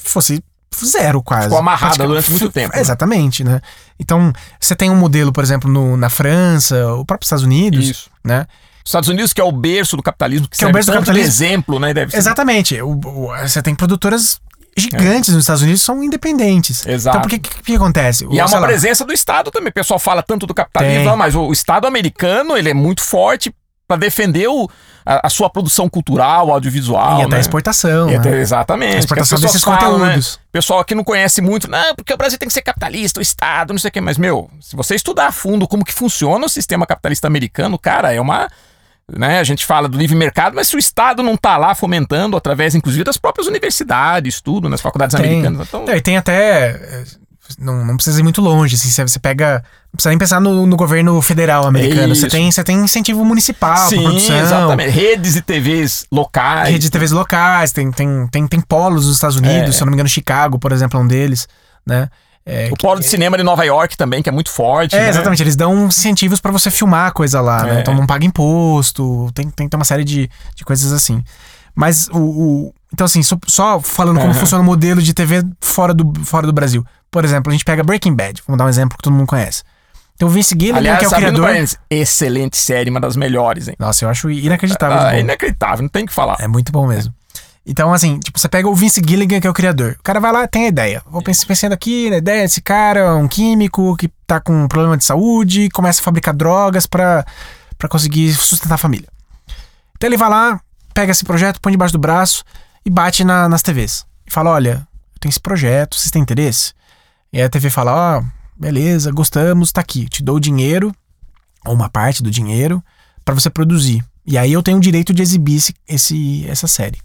fosse 0.00 0.42
zero 0.84 1.22
quase. 1.22 1.44
Ficou 1.44 1.58
amarrada 1.58 2.06
durante 2.06 2.30
muito 2.30 2.50
tempo, 2.50 2.74
né? 2.74 2.80
Exatamente, 2.82 3.42
né? 3.44 3.60
Então, 3.98 4.32
você 4.60 4.74
tem 4.76 4.90
um 4.90 4.96
modelo, 4.96 5.32
por 5.32 5.42
exemplo, 5.42 5.70
no- 5.70 5.96
na 5.96 6.10
França, 6.10 6.92
o 6.94 7.04
próprio 7.04 7.24
Estados 7.26 7.44
Unidos, 7.44 7.88
Isso. 7.88 8.10
né? 8.24 8.46
Estados 8.84 9.08
Unidos, 9.08 9.32
que 9.32 9.40
é 9.40 9.44
o 9.44 9.50
berço 9.50 9.96
do 9.96 10.02
capitalismo, 10.02 10.48
que, 10.48 10.56
Que 10.58 10.64
é 10.64 10.68
o 10.68 10.72
berço 10.72 10.90
do 10.90 10.94
capitalismo. 10.94 11.26
exemplo, 11.28 11.78
né? 11.80 11.92
Exatamente. 12.12 12.80
O- 12.82 12.90
o- 13.04 13.36
você 13.42 13.60
tem 13.62 13.74
produtoras 13.74 14.38
gigantes 14.76 15.34
nos 15.34 15.42
Estados 15.44 15.62
Unidos 15.62 15.80
que 15.80 15.86
são 15.86 16.02
independentes. 16.02 16.86
Exato. 16.86 17.16
Então, 17.18 17.22
por 17.22 17.30
que 17.30 17.38
que, 17.38 17.62
que 17.62 17.76
acontece? 17.76 18.26
E 18.30 18.40
há 18.40 18.44
O- 18.44 18.48
uma 18.48 18.58
lá, 18.60 18.66
presença 18.66 19.04
do 19.04 19.12
Estado 19.12 19.50
também. 19.50 19.70
O 19.70 19.74
pessoal 19.74 19.98
fala 19.98 20.22
tanto 20.22 20.46
do 20.46 20.54
capitalismo, 20.54 21.08
Tem. 21.08 21.16
mas 21.16 21.34
o, 21.34 21.42
o 21.42 21.52
Estado 21.52 21.86
americano 21.86 22.56
ele 22.56 22.70
é 22.70 22.74
muito 22.74 23.02
forte 23.02 23.54
para 23.88 23.96
defender 23.98 24.48
o- 24.48 24.68
a, 25.04 25.28
a 25.28 25.30
sua 25.30 25.48
produção 25.48 25.88
cultural, 25.88 26.50
audiovisual. 26.50 27.20
E 27.20 27.22
até 27.22 27.30
né? 27.30 27.36
a 27.36 27.40
exportação. 27.40 28.10
E 28.10 28.16
até- 28.16 28.30
né? 28.32 28.40
exatamente. 28.40 28.96
A 28.96 28.98
exportação 28.98 29.38
que 29.38 29.44
desses 29.46 29.62
falam, 29.62 29.98
né? 29.98 30.04
conteúdos. 30.06 30.34
O 30.34 30.38
pessoal 30.52 30.80
aqui 30.80 30.94
não 30.94 31.04
conhece 31.04 31.40
muito, 31.40 31.70
não, 31.70 31.94
porque 31.94 32.12
o 32.12 32.16
Brasil 32.16 32.36
tem 32.38 32.48
que 32.48 32.52
ser 32.52 32.62
capitalista, 32.62 33.20
o 33.20 33.22
Estado, 33.22 33.72
não 33.72 33.78
sei 33.78 33.88
o 33.88 33.92
quê. 33.92 34.00
Mas, 34.00 34.18
meu, 34.18 34.50
se 34.60 34.74
você 34.74 34.94
estudar 34.96 35.28
a 35.28 35.32
fundo 35.32 35.68
como 35.68 35.84
que 35.84 35.92
funciona 35.92 36.44
o 36.44 36.48
sistema 36.48 36.84
capitalista 36.84 37.26
americano, 37.28 37.78
cara, 37.78 38.12
é 38.12 38.20
uma. 38.20 38.48
Né, 39.16 39.38
a 39.38 39.44
gente 39.44 39.64
fala 39.64 39.88
do 39.88 39.96
livre 39.96 40.16
mercado, 40.16 40.54
mas 40.56 40.66
se 40.66 40.74
o 40.74 40.80
Estado 40.80 41.22
não 41.22 41.36
tá 41.36 41.56
lá 41.56 41.76
fomentando, 41.76 42.36
através, 42.36 42.74
inclusive, 42.74 43.04
das 43.04 43.16
próprias 43.16 43.46
universidades, 43.46 44.40
tudo, 44.40 44.68
nas 44.68 44.80
faculdades 44.80 45.14
Tem. 45.14 45.24
americanas. 45.24 45.68
Então, 45.68 45.84
É, 45.88 45.96
e 45.96 46.00
tem 46.00 46.16
até. 46.16 46.70
eh, 46.70 47.04
Não, 47.60 47.84
não 47.84 47.94
precisa 47.94 48.18
ir 48.18 48.24
muito 48.24 48.40
longe. 48.40 48.74
Assim, 48.74 48.90
você- 48.90 49.20
pega. 49.20 49.62
Não 49.84 49.92
precisa 49.92 50.08
nem 50.10 50.18
pensar 50.18 50.40
no, 50.40 50.66
no 50.66 50.76
governo 50.76 51.22
federal 51.22 51.64
americano. 51.64 52.12
Você 52.16 52.26
tem, 52.26 52.50
você 52.50 52.64
tem 52.64 52.76
incentivo 52.78 53.24
municipal 53.24 53.88
sim, 53.88 54.02
produção. 54.02 54.36
exatamente. 54.40 54.90
Redes 54.90 55.34
de 55.34 55.42
TVs 55.42 56.04
locais. 56.10 56.68
Rede 56.70 56.80
de 56.80 56.90
TVs 56.90 57.12
locais, 57.12 57.70
tem, 57.70 57.92
tem, 57.92 58.26
tem, 58.26 58.48
tem 58.48 58.60
polos 58.60 59.06
nos 59.06 59.14
Estados 59.14 59.36
Unidos, 59.36 59.68
É. 59.68 59.72
se 59.72 59.80
eu 59.80 59.86
não 59.86 59.92
me 59.92 59.94
engano, 59.94 60.08
Chicago, 60.08 60.58
por 60.58 60.72
exemplo, 60.72 60.98
é 60.98 61.02
um 61.04 61.06
deles, 61.06 61.46
né? 61.86 62.10
É, 62.48 62.68
O 62.70 62.76
polo 62.76 63.00
de 63.00 63.06
cinema 63.06 63.36
de 63.36 63.42
Nova 63.42 63.64
York 63.64 63.96
também, 63.96 64.22
que 64.22 64.28
é 64.28 64.32
muito 64.32 64.50
forte. 64.50 64.94
é, 64.94 65.00
né? 65.00 65.08
exatamente, 65.08 65.42
eles 65.42 65.56
dão 65.56 65.86
incentivos 65.86 66.40
pra 66.40 66.52
você 66.52 66.70
filmar 66.70 67.08
a 67.08 67.10
coisa 67.10 67.40
lá, 67.40 67.64
né? 67.64 67.76
É. 67.78 67.80
Então 67.80 67.92
não 67.92 68.06
paga 68.06 68.24
imposto, 68.24 69.30
tem, 69.34 69.50
tem 69.50 69.66
que 69.66 69.70
ter 69.70 69.76
uma 69.76 69.84
série 69.84 70.04
de, 70.04 70.30
de 70.54 70.64
coisas 70.64 70.92
assim. 70.92 71.22
Mas 71.74 72.08
o. 72.08 72.18
o- 72.18 72.74
então, 72.94 73.04
assim, 73.04 73.20
só, 73.46 73.80
falando 73.80 74.18
como 74.20 74.30
Aham. 74.30 74.38
funciona 74.40 74.62
o 74.62 74.64
modelo 74.64 75.02
de 75.02 75.12
TV 75.12 75.42
fora 75.60 75.92
do, 75.92 76.12
fora 76.24 76.46
do 76.46 76.52
Brasil. 76.52 76.86
Por 77.10 77.24
exemplo, 77.24 77.50
a 77.50 77.52
gente 77.52 77.64
pega 77.64 77.82
Breaking 77.82 78.14
Bad, 78.14 78.40
vamos 78.46 78.56
dar 78.58 78.64
um 78.64 78.68
exemplo 78.68 78.96
que 78.96 79.02
todo 79.02 79.12
mundo 79.12 79.26
conhece. 79.26 79.62
Tem 80.16 80.26
o 80.26 80.30
Vince 80.30 80.54
Gilligan, 80.58 80.78
Aliás, 80.78 80.98
que 81.00 81.04
é 81.04 81.08
o 81.08 81.10
criador. 81.10 81.42
parênteses, 81.42 81.78
excelente 81.90 82.56
série, 82.56 82.88
uma 82.88 83.00
das 83.00 83.16
melhores, 83.16 83.68
hein? 83.68 83.74
Nossa, 83.78 84.04
eu 84.04 84.08
acho 84.08 84.30
inacreditável. 84.30 84.98
Ah, 84.98 85.16
é 85.16 85.20
inacreditável, 85.20 85.82
não 85.82 85.88
tem 85.90 86.04
o 86.04 86.06
que 86.06 86.12
falar. 86.14 86.36
É 86.40 86.46
muito 86.48 86.72
bom 86.72 86.86
mesmo. 86.86 87.12
Então, 87.68 87.92
assim, 87.92 88.18
tipo, 88.20 88.38
você 88.38 88.48
pega 88.48 88.68
o 88.68 88.74
Vince 88.74 89.02
Gilligan, 89.04 89.40
que 89.40 89.46
é 89.46 89.50
o 89.50 89.54
criador. 89.54 89.96
O 89.98 90.02
cara 90.02 90.20
vai 90.20 90.30
lá, 90.32 90.46
tem 90.46 90.66
a 90.66 90.68
ideia. 90.68 91.02
Vou 91.10 91.20
pens- 91.20 91.42
pensando 91.44 91.72
aqui 91.72 92.08
na 92.10 92.18
ideia 92.18 92.42
desse 92.42 92.60
cara, 92.62 93.16
um 93.16 93.26
químico 93.26 93.96
que 93.96 94.08
tá 94.26 94.38
com 94.40 94.64
um 94.64 94.68
problema 94.68 94.96
de 94.96 95.04
saúde, 95.04 95.68
começa 95.70 96.00
a 96.00 96.04
fabricar 96.04 96.32
drogas 96.32 96.86
pra, 96.86 97.26
pra 97.76 97.88
conseguir 97.88 98.32
sustentar 98.34 98.76
a 98.76 98.78
família. 98.78 99.08
Então 99.96 100.08
ele 100.08 100.16
vai 100.16 100.30
lá, 100.30 100.60
pega 100.94 101.10
esse 101.10 101.24
projeto, 101.24 101.60
põe 101.60 101.72
debaixo 101.72 101.92
do 101.92 101.98
braço 101.98 102.44
e 102.84 102.90
bate 102.90 103.24
na- 103.24 103.48
nas 103.48 103.62
TVs. 103.62 104.06
E 104.24 104.30
fala: 104.32 104.50
olha, 104.50 104.86
eu 105.14 105.18
tenho 105.20 105.30
esse 105.30 105.40
projeto, 105.40 105.96
vocês 105.96 106.10
têm 106.12 106.22
interesse? 106.22 106.72
E 107.32 107.38
aí 107.38 107.44
a 107.44 107.48
TV 107.50 107.68
fala: 107.68 108.18
ó, 108.20 108.22
beleza, 108.56 109.10
gostamos, 109.10 109.72
tá 109.72 109.80
aqui, 109.80 110.08
te 110.08 110.22
dou 110.22 110.36
o 110.36 110.40
dinheiro, 110.40 110.94
ou 111.66 111.74
uma 111.74 111.88
parte 111.88 112.22
do 112.22 112.30
dinheiro, 112.30 112.80
pra 113.24 113.34
você 113.34 113.50
produzir. 113.50 114.04
E 114.24 114.38
aí 114.38 114.52
eu 114.52 114.62
tenho 114.62 114.76
o 114.76 114.80
direito 114.80 115.12
de 115.12 115.20
exibir 115.22 115.56
esse, 115.56 115.74
esse- 115.88 116.46
essa 116.48 116.68
série. 116.68 116.98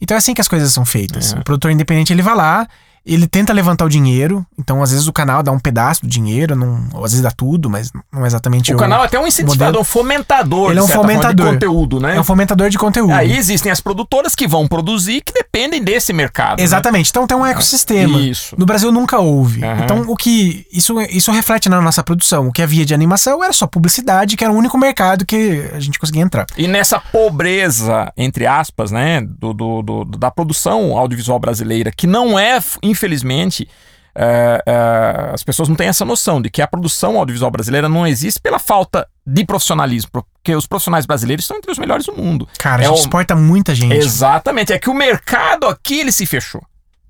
Então 0.00 0.14
é 0.14 0.18
assim 0.18 0.34
que 0.34 0.40
as 0.40 0.48
coisas 0.48 0.72
são 0.72 0.84
feitas. 0.84 1.32
É. 1.34 1.38
O 1.38 1.44
produtor 1.44 1.70
independente 1.70 2.12
ele 2.12 2.22
vai 2.22 2.34
lá, 2.34 2.66
ele 3.04 3.26
tenta 3.26 3.52
levantar 3.52 3.84
o 3.84 3.88
dinheiro, 3.88 4.44
então 4.58 4.82
às 4.82 4.90
vezes 4.90 5.06
o 5.06 5.12
canal 5.12 5.42
dá 5.42 5.50
um 5.50 5.58
pedaço 5.58 6.02
do 6.02 6.08
dinheiro, 6.08 6.54
não, 6.54 6.86
ou 6.92 7.04
às 7.04 7.12
vezes 7.12 7.22
dá 7.22 7.30
tudo, 7.30 7.68
mas 7.70 7.90
não 8.12 8.24
é 8.24 8.26
exatamente 8.26 8.72
O 8.74 8.76
canal 8.76 9.02
é 9.02 9.06
até 9.06 9.18
um 9.18 9.26
incentivador, 9.26 9.66
modelo- 9.66 9.80
um 9.80 9.84
fomentador, 9.84 10.70
Ele 10.70 10.80
é 10.80 10.82
um 10.82 10.88
fomentador. 10.88 11.46
de 11.46 11.52
conteúdo, 11.54 12.00
né? 12.00 12.16
É 12.16 12.20
um 12.20 12.24
fomentador 12.24 12.68
de 12.70 12.78
conteúdo. 12.78 13.12
Aí 13.12 13.36
existem 13.36 13.70
as 13.72 13.80
produtoras 13.80 14.34
que 14.34 14.46
vão 14.46 14.66
produzir 14.68 15.22
que 15.22 15.32
dependem 15.32 15.82
desse 15.82 16.12
mercado. 16.12 16.58
né? 16.58 16.64
Exatamente. 16.64 17.10
Então 17.10 17.26
tem 17.26 17.36
um 17.36 17.44
ecossistema. 17.46 18.18
Isso. 18.20 18.54
No 18.58 18.66
Brasil 18.66 18.92
nunca 18.92 19.18
houve. 19.18 19.64
Aham. 19.64 19.84
Então 19.84 20.04
o 20.08 20.16
que 20.16 20.66
isso, 20.72 21.00
isso 21.02 21.32
reflete 21.32 21.68
na 21.68 21.80
nossa 21.80 22.02
produção. 22.04 22.48
O 22.48 22.52
que 22.52 22.62
havia 22.62 22.84
de 22.84 22.94
animação 22.94 23.42
era 23.42 23.52
só 23.52 23.66
publicidade, 23.66 24.36
que 24.36 24.44
era 24.44 24.52
o 24.52 24.56
único 24.56 24.76
mercado 24.78 25.24
que 25.26 25.68
a 25.74 25.80
gente 25.80 25.98
conseguia 25.98 26.22
entrar. 26.22 26.46
E 26.56 26.68
nessa 26.68 27.00
pobreza, 27.00 28.12
entre 28.16 28.46
aspas, 28.46 28.90
né, 28.90 29.20
do, 29.22 29.52
do- 29.54 29.82
do- 29.82 30.04
da 30.04 30.30
produção 30.30 30.96
audiovisual 30.98 31.38
brasileira, 31.38 31.90
que 31.96 32.06
não 32.06 32.38
é, 32.38 32.60
infelizmente, 32.90 33.68
é, 34.14 34.62
é, 34.66 35.30
as 35.32 35.42
pessoas 35.42 35.68
não 35.68 35.76
têm 35.76 35.86
essa 35.88 36.04
noção 36.04 36.42
de 36.42 36.50
que 36.50 36.60
a 36.60 36.66
produção 36.66 37.16
audiovisual 37.16 37.50
brasileira 37.50 37.88
não 37.88 38.06
existe 38.06 38.40
pela 38.40 38.58
falta 38.58 39.06
de 39.26 39.44
profissionalismo, 39.44 40.10
porque 40.12 40.54
os 40.54 40.66
profissionais 40.66 41.06
brasileiros 41.06 41.44
estão 41.44 41.56
entre 41.56 41.70
os 41.70 41.78
melhores 41.78 42.06
do 42.06 42.12
mundo. 42.16 42.48
Cara, 42.58 42.82
a 42.82 42.84
É 42.84 42.88
gente 42.88 42.96
o- 42.98 43.00
exporta 43.00 43.34
muita 43.36 43.74
gente. 43.74 43.94
Exatamente, 43.94 44.72
é 44.72 44.78
que 44.78 44.90
o 44.90 44.94
mercado 44.94 45.66
aqui 45.66 46.00
ele 46.00 46.10
se 46.12 46.26
fechou. 46.26 46.62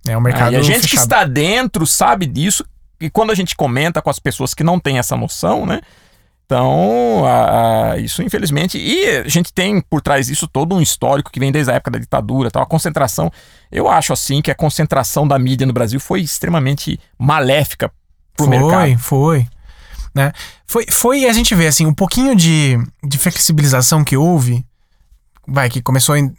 É 0.06 0.16
um 0.16 0.20
mercado 0.20 0.48
Ah, 0.48 0.52
e 0.52 0.56
a 0.56 0.62
gente 0.62 0.82
que 0.82 0.88
fechado. 0.90 1.02
está 1.04 1.24
dentro 1.24 1.86
sabe 1.86 2.26
disso. 2.26 2.64
E 3.00 3.08
quando 3.08 3.30
a 3.30 3.34
gente 3.34 3.56
comenta 3.56 4.02
com 4.02 4.10
as 4.10 4.18
pessoas 4.18 4.52
que 4.52 4.62
não 4.62 4.78
têm 4.78 4.98
essa 4.98 5.16
noção, 5.16 5.64
né? 5.64 5.80
Então, 6.50 7.24
a- 7.24 7.92
a- 7.92 7.98
isso 7.98 8.24
infelizmente. 8.24 8.76
E 8.76 9.06
a 9.18 9.28
gente 9.28 9.52
tem 9.52 9.80
por 9.80 10.00
trás 10.02 10.26
disso 10.26 10.48
todo 10.48 10.74
um 10.74 10.80
histórico 10.80 11.30
que 11.30 11.38
vem 11.38 11.52
desde 11.52 11.70
a 11.70 11.76
época 11.76 11.92
da 11.92 11.98
ditadura 12.00 12.50
tal. 12.50 12.64
A 12.64 12.66
concentração. 12.66 13.30
Eu 13.70 13.88
acho 13.88 14.12
assim 14.12 14.42
que 14.42 14.50
a 14.50 14.54
concentração 14.54 15.28
da 15.28 15.38
mídia 15.38 15.64
no 15.64 15.72
Brasil 15.72 16.00
foi 16.00 16.22
extremamente 16.22 16.98
maléfica 17.16 17.88
pro 18.36 18.46
foi, 18.46 18.58
mercado. 18.58 18.98
Foi, 18.98 19.46
né? 20.12 20.32
Foi, 20.66 20.86
foi, 20.90 21.20
e 21.20 21.28
a 21.28 21.32
gente 21.32 21.54
vê, 21.54 21.68
assim, 21.68 21.86
um 21.86 21.94
pouquinho 21.94 22.34
de, 22.34 22.76
de 23.04 23.16
flexibilização 23.16 24.02
que 24.02 24.16
houve, 24.16 24.64
vai, 25.46 25.70
que 25.70 25.80
começou 25.80 26.16
em... 26.16 26.34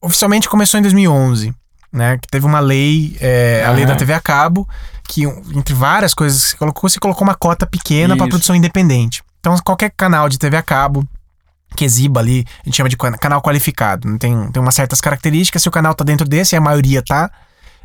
Oficialmente 0.00 0.48
começou 0.48 0.80
em 0.80 0.82
2011, 0.82 1.54
né? 1.92 2.18
Que 2.18 2.26
teve 2.26 2.44
uma 2.44 2.58
lei, 2.58 3.16
é, 3.20 3.64
a 3.64 3.70
lei 3.70 3.86
da 3.86 3.94
TV 3.94 4.12
a 4.12 4.20
cabo, 4.20 4.68
que 5.08 5.22
entre 5.22 5.72
várias 5.72 6.14
coisas 6.14 6.42
que 6.42 6.48
se 6.50 6.56
colocou, 6.56 6.90
se 6.90 6.98
colocou 6.98 7.22
uma 7.22 7.36
cota 7.36 7.64
pequena 7.64 8.16
para 8.16 8.26
produção 8.26 8.56
independente. 8.56 9.22
Então, 9.46 9.56
qualquer 9.64 9.92
canal 9.96 10.28
de 10.28 10.40
TV 10.40 10.56
a 10.56 10.62
cabo 10.62 11.06
que 11.76 11.84
exiba 11.84 12.18
ali, 12.18 12.44
a 12.62 12.64
gente 12.64 12.76
chama 12.76 12.88
de 12.88 12.96
canal 12.96 13.40
qualificado. 13.40 14.10
Né? 14.10 14.18
Tem, 14.18 14.50
tem 14.50 14.60
umas 14.60 14.74
certas 14.74 15.00
características, 15.00 15.62
se 15.62 15.68
o 15.68 15.70
canal 15.70 15.94
tá 15.94 16.02
dentro 16.02 16.26
desse, 16.26 16.56
e 16.56 16.58
a 16.58 16.60
maioria 16.60 17.00
tá, 17.00 17.30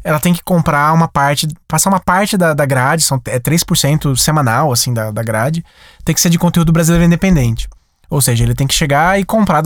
ela 0.04 0.20
tem 0.20 0.34
que 0.34 0.42
comprar 0.44 0.92
uma 0.92 1.08
parte, 1.08 1.48
passar 1.68 1.92
uma 1.92 2.00
parte 2.00 2.36
da, 2.36 2.56
da 2.56 2.66
grade, 2.66 3.04
são, 3.04 3.22
é 3.28 3.40
3% 3.40 4.18
semanal, 4.18 4.72
assim, 4.72 4.92
da, 4.92 5.12
da 5.12 5.22
grade, 5.22 5.64
tem 6.04 6.16
que 6.16 6.22
ser 6.22 6.32
de 6.32 6.40
conteúdo 6.40 6.72
brasileiro 6.72 7.06
independente. 7.06 7.68
Ou 8.10 8.22
seja, 8.22 8.44
ele 8.44 8.56
tem 8.56 8.66
que 8.66 8.74
chegar 8.74 9.20
e 9.20 9.24
comprar, 9.24 9.62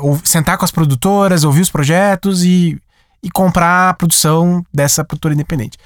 ou 0.00 0.20
sentar 0.22 0.58
com 0.58 0.66
as 0.66 0.70
produtoras, 0.70 1.42
ouvir 1.42 1.62
os 1.62 1.70
projetos 1.70 2.44
e, 2.44 2.78
e 3.22 3.30
comprar 3.30 3.88
a 3.88 3.94
produção 3.94 4.62
dessa 4.74 5.02
produtora 5.02 5.32
independente. 5.32 5.78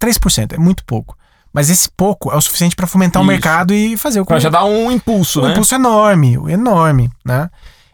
3% 0.00 0.52
é 0.52 0.56
muito 0.56 0.84
pouco. 0.84 1.18
Mas 1.58 1.70
esse 1.70 1.90
pouco 1.90 2.30
é 2.30 2.36
o 2.36 2.40
suficiente 2.40 2.76
para 2.76 2.86
fomentar 2.86 3.20
isso. 3.20 3.28
o 3.28 3.32
mercado 3.32 3.74
e 3.74 3.96
fazer 3.96 4.20
o 4.20 4.24
Pra 4.24 4.38
já 4.38 4.48
dar 4.48 4.64
um 4.64 4.92
impulso, 4.92 5.40
um 5.40 5.42
né? 5.42 5.48
Um 5.48 5.52
impulso 5.54 5.74
enorme, 5.74 6.34
enorme, 6.48 7.10
né? 7.24 7.50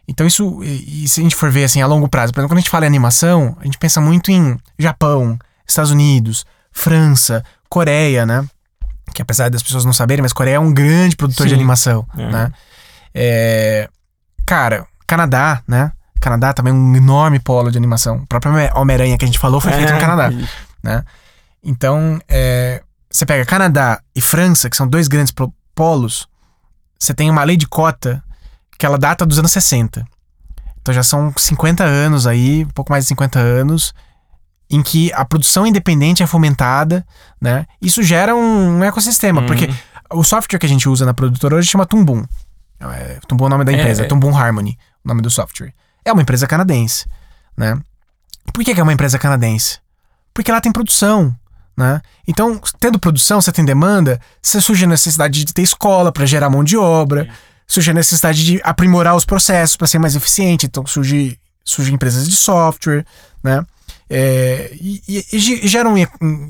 Então 0.07 0.27
isso, 0.27 0.62
e, 0.62 1.05
e 1.05 1.09
se 1.09 1.21
a 1.21 1.23
gente 1.23 1.35
for 1.35 1.51
ver 1.51 1.65
assim 1.65 1.81
a 1.81 1.87
longo 1.87 2.07
prazo, 2.07 2.31
por 2.31 2.41
exemplo, 2.41 2.51
quando 2.51 2.59
a 2.59 2.61
gente 2.61 2.69
fala 2.69 2.85
em 2.85 2.89
animação, 2.89 3.57
a 3.59 3.65
gente 3.65 3.79
pensa 3.79 4.03
muito 4.03 4.31
em 4.31 4.59
Japão, 4.79 5.39
Estados 5.67 5.91
Unidos, 5.91 6.45
França, 6.71 7.43
Coreia, 7.67 8.27
né? 8.27 8.45
Que 9.15 9.23
apesar 9.23 9.49
das 9.49 9.62
pessoas 9.62 9.87
não 9.87 9.95
saberem, 9.95 10.21
mas 10.21 10.35
Coreia 10.35 10.57
é 10.57 10.61
um 10.61 10.71
grande 10.71 11.17
produtor 11.17 11.45
Sim. 11.45 11.49
de 11.49 11.55
animação, 11.55 12.07
é. 12.19 12.31
né? 12.31 12.53
É, 13.15 13.89
cara, 14.45 14.87
Canadá, 15.07 15.62
né? 15.67 15.91
Canadá 16.21 16.53
também 16.53 16.71
é 16.71 16.77
um 16.77 16.95
enorme 16.95 17.39
polo 17.39 17.71
de 17.71 17.79
animação. 17.79 18.17
O 18.17 18.27
próprio 18.27 18.53
Homem-Aranha 18.75 19.17
que 19.17 19.25
a 19.25 19.27
gente 19.27 19.39
falou 19.39 19.59
foi 19.59 19.73
feito 19.73 19.91
no 19.91 19.97
é, 19.97 20.01
Canadá, 20.01 20.31
né? 20.83 21.03
Então, 21.65 22.21
é, 22.29 22.83
você 23.15 23.25
pega 23.25 23.47
Canadá 23.47 24.01
e 24.15 24.21
França, 24.21 24.69
que 24.69 24.77
são 24.77 24.89
dois 24.89 25.07
grandes 25.07 25.33
polos, 25.73 26.27
você 26.99 27.15
tem 27.15 27.31
uma 27.31 27.45
lei 27.45 27.57
de 27.57 27.67
cota 27.67 28.21
que 28.77 28.85
ela 28.85 28.99
data 28.99 29.25
dos 29.25 29.39
anos 29.39 29.53
60. 29.53 30.05
Então 30.83 30.93
já 30.93 31.05
são 31.05 31.33
50 31.37 31.85
anos 31.85 32.27
aí, 32.27 32.65
um 32.65 32.71
pouco 32.71 32.91
mais 32.91 33.05
de 33.05 33.09
50 33.09 33.39
anos, 33.39 33.95
em 34.69 34.83
que 34.83 35.12
a 35.12 35.25
produção 35.25 35.65
independente 35.65 36.25
é 36.25 36.27
fomentada, 36.27 37.07
né? 37.41 37.67
Isso 37.81 38.03
gera 38.03 38.35
um, 38.35 38.83
ecossistema, 38.83 39.43
uhum. 39.43 39.47
porque 39.47 39.73
o 40.12 40.25
software 40.25 40.59
que 40.59 40.67
a 40.67 40.69
gente 40.69 40.89
usa 40.89 41.07
na 41.07 41.15
produtora 41.15 41.55
hoje 41.55 41.69
chama 41.69 41.87
Tumbum. 41.87 42.25
É, 42.81 43.21
Tumbum 43.29 43.45
é 43.45 43.47
o 43.47 43.51
nome 43.51 43.65
da 43.65 43.71
é, 43.71 43.77
empresa, 43.77 44.03
é, 44.03 44.07
é. 44.07 44.09
Tumbum 44.09 44.37
Harmony, 44.37 44.77
o 45.05 45.09
nome 45.09 45.23
do 45.23 45.31
software. 45.31 45.73
É 46.05 46.12
uma 46.12 46.21
empresa 46.21 46.49
canadense, 46.49 47.07
né? 47.57 47.79
Por 48.53 48.65
que, 48.65 48.75
que 48.75 48.81
é 48.81 48.83
uma 48.83 48.93
empresa 48.93 49.21
canadense? 49.21 49.79
Porque 50.35 50.51
lá 50.51 50.61
tem 50.61 50.73
produção, 50.73 51.35
né? 51.77 52.01
Então, 52.27 52.61
tendo 52.79 52.99
produção, 52.99 53.41
você 53.41 53.53
tem 53.53 53.64
demanda, 53.64 54.20
você 54.41 54.61
surge 54.61 54.85
a 54.85 54.89
necessidade 54.89 55.45
de 55.45 55.53
ter 55.53 55.62
escola 55.62 56.12
para 56.12 56.27
gerar 56.27 56.51
mão 56.51 56.62
de 56.62 56.77
obra, 56.77 57.29
surge 57.66 57.91
a 57.91 57.95
necessidade 57.95 58.45
de 58.45 58.61
aprimorar 58.62 59.16
os 59.16 59.25
processos 59.25 59.77
para 59.77 59.87
ser 59.87 59.99
mais 59.99 60.14
eficiente. 60.14 60.66
Então, 60.66 60.87
surge, 60.87 61.39
surge 61.64 61.93
empresas 61.93 62.29
de 62.29 62.37
software, 62.37 63.05
né? 63.43 63.64
É, 64.09 64.70
e, 64.81 65.03
e, 65.09 65.25
e 65.33 65.68
gera 65.68 65.89
um, 65.89 65.97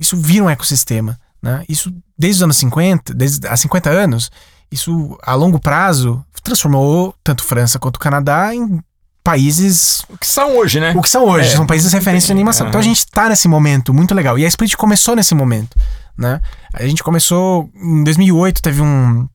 isso 0.00 0.16
vira 0.16 0.44
um 0.44 0.50
ecossistema, 0.50 1.18
né? 1.40 1.64
Isso 1.68 1.94
desde 2.18 2.38
os 2.38 2.42
anos 2.42 2.56
50, 2.58 3.14
desde 3.14 3.46
há 3.46 3.56
50 3.56 3.90
anos, 3.90 4.30
isso 4.70 5.16
a 5.22 5.34
longo 5.34 5.58
prazo 5.58 6.24
transformou 6.42 7.14
tanto 7.24 7.42
França 7.42 7.78
quanto 7.78 7.98
Canadá 7.98 8.54
em 8.54 8.82
países. 9.24 10.04
O 10.10 10.18
que 10.18 10.26
são 10.26 10.56
hoje, 10.58 10.78
né? 10.78 10.92
O 10.94 11.00
que 11.00 11.08
são 11.08 11.24
hoje, 11.24 11.48
é, 11.48 11.56
são 11.56 11.66
países 11.66 11.90
de 11.90 11.96
referência 11.96 12.26
de 12.26 12.32
animação. 12.32 12.68
Então 12.68 12.78
a 12.78 12.84
gente 12.84 13.06
tá 13.06 13.30
nesse 13.30 13.48
momento 13.48 13.92
muito 13.92 14.14
legal. 14.14 14.38
E 14.38 14.44
a 14.44 14.48
Split 14.48 14.76
começou 14.76 15.16
nesse 15.16 15.34
momento, 15.34 15.76
né? 16.16 16.40
A 16.74 16.86
gente 16.86 17.02
começou 17.02 17.70
em 17.74 18.04
2008, 18.04 18.60
teve 18.62 18.82
um 18.82 19.26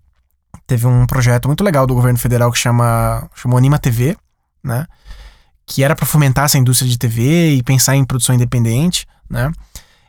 teve 0.68 0.86
um 0.86 1.08
projeto 1.08 1.48
muito 1.48 1.64
legal 1.64 1.88
do 1.88 1.96
governo 1.96 2.20
federal 2.20 2.52
que 2.52 2.60
chama 2.60 3.28
chamou 3.34 3.58
Anima 3.58 3.80
TV, 3.80 4.16
né? 4.64 4.86
Que 5.66 5.84
era 5.84 5.96
para 5.96 6.06
fomentar 6.06 6.46
essa 6.46 6.60
indústria 6.60 6.90
de 6.90 6.98
TV 6.98 7.56
e 7.56 7.64
pensar 7.64 7.96
em 7.96 8.06
produção 8.06 8.36
independente, 8.36 9.08
né? 9.28 9.52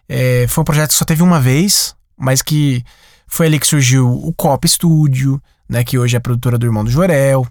É, 0.06 0.44
foi 0.48 0.60
um 0.60 0.64
projeto 0.64 0.90
que 0.90 0.96
só 0.96 1.04
teve 1.06 1.22
uma 1.22 1.40
vez, 1.40 1.94
mas 2.18 2.42
que 2.42 2.84
foi 3.26 3.46
ali 3.46 3.58
que 3.58 3.66
surgiu 3.66 4.10
o 4.10 4.32
Cop 4.34 4.68
Studio, 4.68 5.40
né? 5.66 5.82
Que 5.82 5.98
hoje 5.98 6.16
é 6.16 6.20
produtora 6.20 6.58
do 6.58 6.66
Irmão 6.66 6.84
do 6.84 6.90
Jorel, 6.90 7.46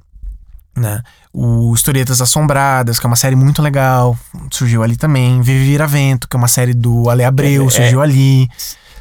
né? 0.79 1.01
O 1.33 1.73
Historietas 1.73 2.21
Assombradas, 2.21 2.99
que 2.99 3.05
é 3.05 3.07
uma 3.07 3.15
série 3.15 3.35
muito 3.35 3.61
legal, 3.61 4.17
surgiu 4.51 4.81
ali 4.81 4.95
também. 4.95 5.41
Vive 5.41 5.65
Vira 5.65 5.85
Vento, 5.85 6.27
que 6.27 6.35
é 6.35 6.39
uma 6.39 6.47
série 6.47 6.73
do 6.73 7.09
Ale 7.09 7.23
Abreu, 7.23 7.67
é, 7.67 7.69
surgiu 7.69 8.01
é. 8.01 8.03
ali. 8.03 8.47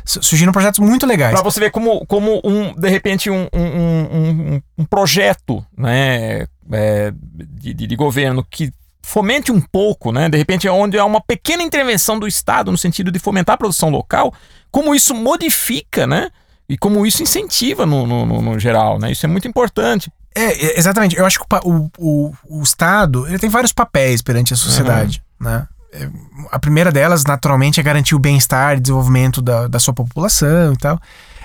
Surgiram 0.05 0.53
projetos 0.53 0.81
muito 0.81 1.07
legais. 1.07 1.35
Pra 1.35 1.43
você 1.43 1.61
ver 1.61 1.71
como, 1.71 2.05
como 2.07 2.41
um, 2.43 2.75
de 2.75 2.89
repente, 2.89 3.31
um, 3.31 3.47
um, 3.53 4.57
um, 4.57 4.63
um 4.79 4.85
projeto 4.87 5.65
né, 5.77 6.47
é, 6.73 7.13
de, 7.13 7.75
de, 7.75 7.87
de 7.87 7.97
governo 7.97 8.43
que 8.43 8.73
fomente 9.03 9.51
um 9.51 9.61
pouco, 9.61 10.13
né? 10.13 10.29
De 10.29 10.37
repente, 10.37 10.69
é 10.69 10.73
onde 10.73 10.99
há 10.99 11.05
uma 11.05 11.21
pequena 11.21 11.63
intervenção 11.63 12.19
do 12.19 12.29
Estado 12.29 12.71
no 12.71 12.77
sentido 12.77 13.11
de 13.11 13.19
fomentar 13.19 13.55
a 13.55 13.59
produção 13.59 13.89
local, 13.89 14.35
como 14.71 14.95
isso 14.95 15.15
modifica, 15.15 16.07
né? 16.07 16.31
E 16.69 16.77
como 16.77 17.07
isso 17.07 17.23
incentiva 17.23 17.87
no, 17.87 18.07
no, 18.07 18.27
no, 18.27 18.43
no 18.43 18.59
geral, 18.59 18.99
né? 18.99 19.11
Isso 19.11 19.25
é 19.25 19.29
muito 19.29 19.49
importante. 19.49 20.13
É, 20.39 20.79
exatamente. 20.79 21.17
Eu 21.17 21.27
acho 21.27 21.39
que 21.39 21.47
o, 21.65 21.91
o, 21.99 22.33
o 22.49 22.63
Estado 22.63 23.27
ele 23.27 23.39
tem 23.39 23.51
vários 23.51 23.73
papéis 23.73 24.23
perante 24.23 24.55
a 24.55 24.57
sociedade, 24.57 25.23
uhum. 25.41 25.51
né? 25.51 25.67
É, 25.93 26.09
a 26.51 26.59
primeira 26.59 26.93
delas, 26.93 27.25
naturalmente, 27.25 27.81
é 27.81 27.83
garantir 27.83 28.15
o 28.15 28.19
bem-estar 28.19 28.77
e 28.77 28.81
desenvolvimento 28.81 29.41
da, 29.41 29.67
da 29.67 29.79
sua 29.79 29.95
população 29.95 30.75
e 30.75 30.77
tal. 30.77 31.01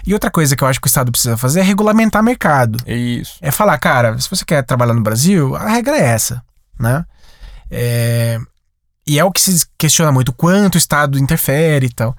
E 0.06 0.14
outra 0.14 0.30
coisa 0.30 0.56
que 0.56 0.64
eu 0.64 0.68
acho 0.68 0.82
que 0.82 0.88
o 0.88 0.90
Estado 0.90 1.12
precisa 1.12 1.38
fazer 1.38 1.62
é 1.62 1.64
regulamentar 1.64 2.22
o 2.22 2.26
mercado. 2.26 2.80
É 2.86 2.96
isso. 2.96 3.38
É 3.42 3.52
falar, 3.52 3.78
cara, 3.78 4.20
se 4.20 4.30
você 4.30 4.44
quer 4.44 4.62
trabalhar 4.64 4.94
no 4.94 5.02
Brasil, 5.02 5.56
a 5.56 5.70
regra 5.70 5.98
é 5.98 6.04
essa, 6.04 6.44
né? 6.80 7.06
É... 7.72 8.38
E 9.08 9.18
é 9.18 9.24
o 9.24 9.32
que 9.32 9.42
se 9.42 9.66
questiona 9.78 10.12
muito, 10.12 10.34
quanto 10.34 10.76
o 10.76 10.78
Estado 10.78 11.18
interfere 11.18 11.88
e 11.88 11.94
tal. 11.94 12.16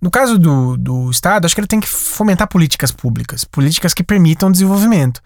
No 0.00 0.10
caso 0.10 0.38
do, 0.38 0.76
do 0.76 1.10
Estado, 1.10 1.46
acho 1.46 1.54
que 1.54 1.60
ele 1.60 1.68
tem 1.68 1.80
que 1.80 1.88
fomentar 1.88 2.48
políticas 2.48 2.90
públicas, 2.90 3.44
políticas 3.44 3.94
que 3.94 4.02
permitam 4.02 4.48
o 4.48 4.52
desenvolvimento. 4.52 5.22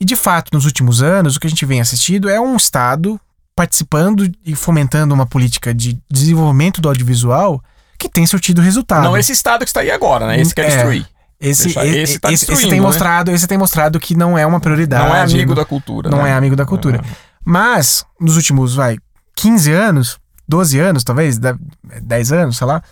E 0.00 0.04
de 0.04 0.16
fato, 0.16 0.50
nos 0.52 0.64
últimos 0.64 1.02
anos, 1.02 1.36
o 1.36 1.40
que 1.40 1.46
a 1.46 1.50
gente 1.50 1.64
vem 1.66 1.80
assistindo 1.80 2.28
é 2.28 2.40
um 2.40 2.56
Estado 2.56 3.20
participando 3.54 4.30
e 4.46 4.54
fomentando 4.54 5.12
uma 5.12 5.26
política 5.26 5.74
de 5.74 5.98
desenvolvimento 6.08 6.80
do 6.80 6.88
audiovisual 6.88 7.62
que 7.98 8.08
tem 8.08 8.24
surtido 8.24 8.62
resultado. 8.62 9.02
Não 9.02 9.16
esse 9.16 9.32
Estado 9.32 9.64
que 9.64 9.70
está 9.70 9.80
aí 9.80 9.90
agora, 9.90 10.28
né? 10.28 10.40
Esse 10.40 10.54
quer 10.54 10.66
é, 10.66 10.68
destruir. 10.68 11.08
Esse, 11.40 11.68
esse, 11.68 11.74
tá 12.18 12.32
esse, 12.32 12.52
esse, 12.52 12.68
tem 12.68 12.80
né? 12.80 12.86
mostrado, 12.86 13.30
esse 13.32 13.46
tem 13.46 13.58
mostrado 13.58 13.98
que 13.98 14.16
não 14.16 14.38
é 14.38 14.46
uma 14.46 14.60
prioridade. 14.60 15.08
Não 15.08 15.14
é 15.14 15.22
amigo 15.22 15.54
da 15.54 15.64
cultura. 15.64 16.08
Não 16.08 16.22
né? 16.22 16.30
é 16.30 16.32
amigo 16.34 16.54
da 16.54 16.64
cultura. 16.64 16.98
É. 16.98 17.00
Mas, 17.44 18.04
nos 18.20 18.36
últimos, 18.36 18.74
vai, 18.74 18.98
15 19.34 19.72
anos, 19.72 20.18
12 20.48 20.78
anos, 20.78 21.04
talvez, 21.04 21.38
10 21.38 22.32
anos, 22.32 22.56
sei 22.56 22.66
lá, 22.66 22.82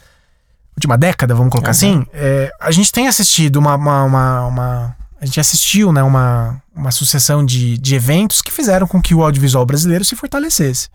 última 0.76 0.98
década, 0.98 1.34
vamos 1.34 1.50
colocar 1.50 1.68
uhum. 1.68 1.72
assim, 1.72 2.06
é, 2.12 2.50
a 2.60 2.70
gente 2.70 2.92
tem 2.92 3.08
assistido 3.08 3.56
uma, 3.56 3.74
uma, 3.76 4.04
uma, 4.04 4.46
uma 4.46 4.96
a 5.26 5.28
gente 5.28 5.40
assistiu 5.40 5.92
né, 5.92 6.02
uma, 6.02 6.62
uma 6.74 6.92
sucessão 6.92 7.44
de, 7.44 7.76
de 7.76 7.94
eventos 7.96 8.40
que 8.40 8.52
fizeram 8.52 8.86
com 8.86 9.02
que 9.02 9.14
o 9.14 9.22
audiovisual 9.22 9.66
brasileiro 9.66 10.04
se 10.04 10.14
fortalecesse. 10.14 10.88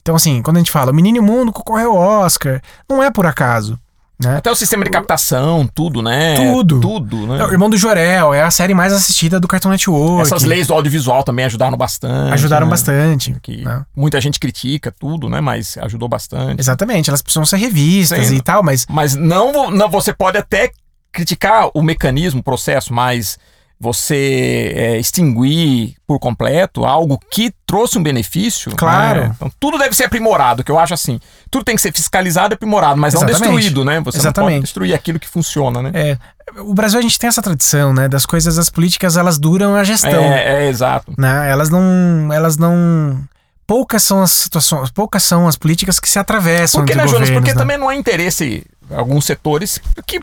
Então, 0.00 0.14
assim, 0.14 0.40
quando 0.40 0.56
a 0.56 0.60
gente 0.60 0.70
fala 0.70 0.92
o 0.92 0.94
Menino 0.94 1.22
Mundo 1.22 1.52
concorreu 1.52 1.96
ao 1.96 2.24
Oscar, 2.24 2.60
não 2.88 3.02
é 3.02 3.10
por 3.10 3.26
acaso. 3.26 3.78
Né? 4.20 4.36
Até 4.36 4.50
o 4.52 4.54
sistema 4.54 4.84
de 4.84 4.90
captação, 4.90 5.68
tudo, 5.74 6.00
né? 6.00 6.36
Tudo. 6.36 6.80
Tudo, 6.80 7.26
né? 7.26 7.40
É, 7.40 7.44
o 7.44 7.50
Irmão 7.50 7.68
do 7.68 7.76
Jorel 7.76 8.32
é 8.32 8.42
a 8.42 8.52
série 8.52 8.72
mais 8.72 8.92
assistida 8.92 9.40
do 9.40 9.48
Cartoon 9.48 9.70
Network. 9.70 10.22
Essas 10.22 10.44
leis 10.44 10.68
do 10.68 10.74
audiovisual 10.74 11.24
também 11.24 11.44
ajudaram 11.44 11.76
bastante. 11.76 12.32
Ajudaram 12.32 12.66
né? 12.66 12.70
bastante. 12.70 13.34
Que 13.42 13.64
né? 13.64 13.84
Muita 13.96 14.20
gente 14.20 14.38
critica 14.38 14.92
tudo, 14.92 15.28
né? 15.28 15.40
Mas 15.40 15.76
ajudou 15.78 16.08
bastante. 16.08 16.60
Exatamente, 16.60 17.10
elas 17.10 17.20
precisam 17.20 17.44
ser 17.44 17.56
revistas 17.56 18.28
Sim. 18.28 18.36
e 18.36 18.40
tal, 18.40 18.62
mas. 18.62 18.86
Mas 18.88 19.16
não, 19.16 19.72
não 19.72 19.90
você 19.90 20.12
pode 20.12 20.38
até 20.38 20.70
criticar 21.10 21.68
o 21.74 21.82
mecanismo, 21.82 22.40
o 22.40 22.44
processo, 22.44 22.92
mas 22.94 23.38
você 23.82 24.72
é, 24.76 24.96
extinguir 24.96 25.96
por 26.06 26.20
completo 26.20 26.84
algo 26.84 27.18
que 27.18 27.52
trouxe 27.66 27.98
um 27.98 28.02
benefício. 28.02 28.70
Né? 28.70 28.76
Claro. 28.78 29.20
Né? 29.22 29.32
Então 29.34 29.50
tudo 29.58 29.76
deve 29.76 29.92
ser 29.96 30.04
aprimorado, 30.04 30.62
que 30.62 30.70
eu 30.70 30.78
acho 30.78 30.94
assim. 30.94 31.18
Tudo 31.50 31.64
tem 31.64 31.74
que 31.74 31.82
ser 31.82 31.92
fiscalizado 31.92 32.52
e 32.52 32.54
aprimorado, 32.54 32.96
mas 32.96 33.12
Exatamente. 33.12 33.40
não 33.40 33.56
destruído, 33.56 33.84
né? 33.84 34.00
Você 34.00 34.18
Exatamente. 34.18 34.50
não 34.50 34.54
pode 34.58 34.62
destruir 34.62 34.94
aquilo 34.94 35.18
que 35.18 35.26
funciona, 35.26 35.82
né? 35.82 35.90
É. 35.92 36.18
O 36.60 36.72
Brasil 36.72 36.98
a 36.98 37.02
gente 37.02 37.18
tem 37.18 37.26
essa 37.26 37.42
tradição, 37.42 37.92
né? 37.92 38.08
Das 38.08 38.24
coisas, 38.24 38.56
as 38.56 38.70
políticas, 38.70 39.16
elas 39.16 39.36
duram 39.36 39.74
a 39.74 39.82
gestão. 39.82 40.22
É, 40.22 40.64
é 40.64 40.68
exato. 40.68 41.12
Né? 41.18 41.50
Elas 41.50 41.68
não. 41.68 42.32
Elas 42.32 42.56
não 42.56 43.20
poucas 43.66 44.02
são 44.02 44.22
as 44.22 44.30
situações, 44.32 44.90
poucas 44.90 45.22
são 45.22 45.48
as 45.48 45.56
políticas 45.56 45.98
que 45.98 46.08
se 46.08 46.18
atravessam 46.18 46.82
Porque, 46.82 46.94
né, 46.94 47.06
Jonas? 47.08 47.30
Porque 47.30 47.52
né? 47.52 47.58
também 47.58 47.78
não 47.78 47.88
há 47.88 47.96
interesse 47.96 48.64
alguns 48.94 49.24
setores 49.24 49.80
que, 50.06 50.20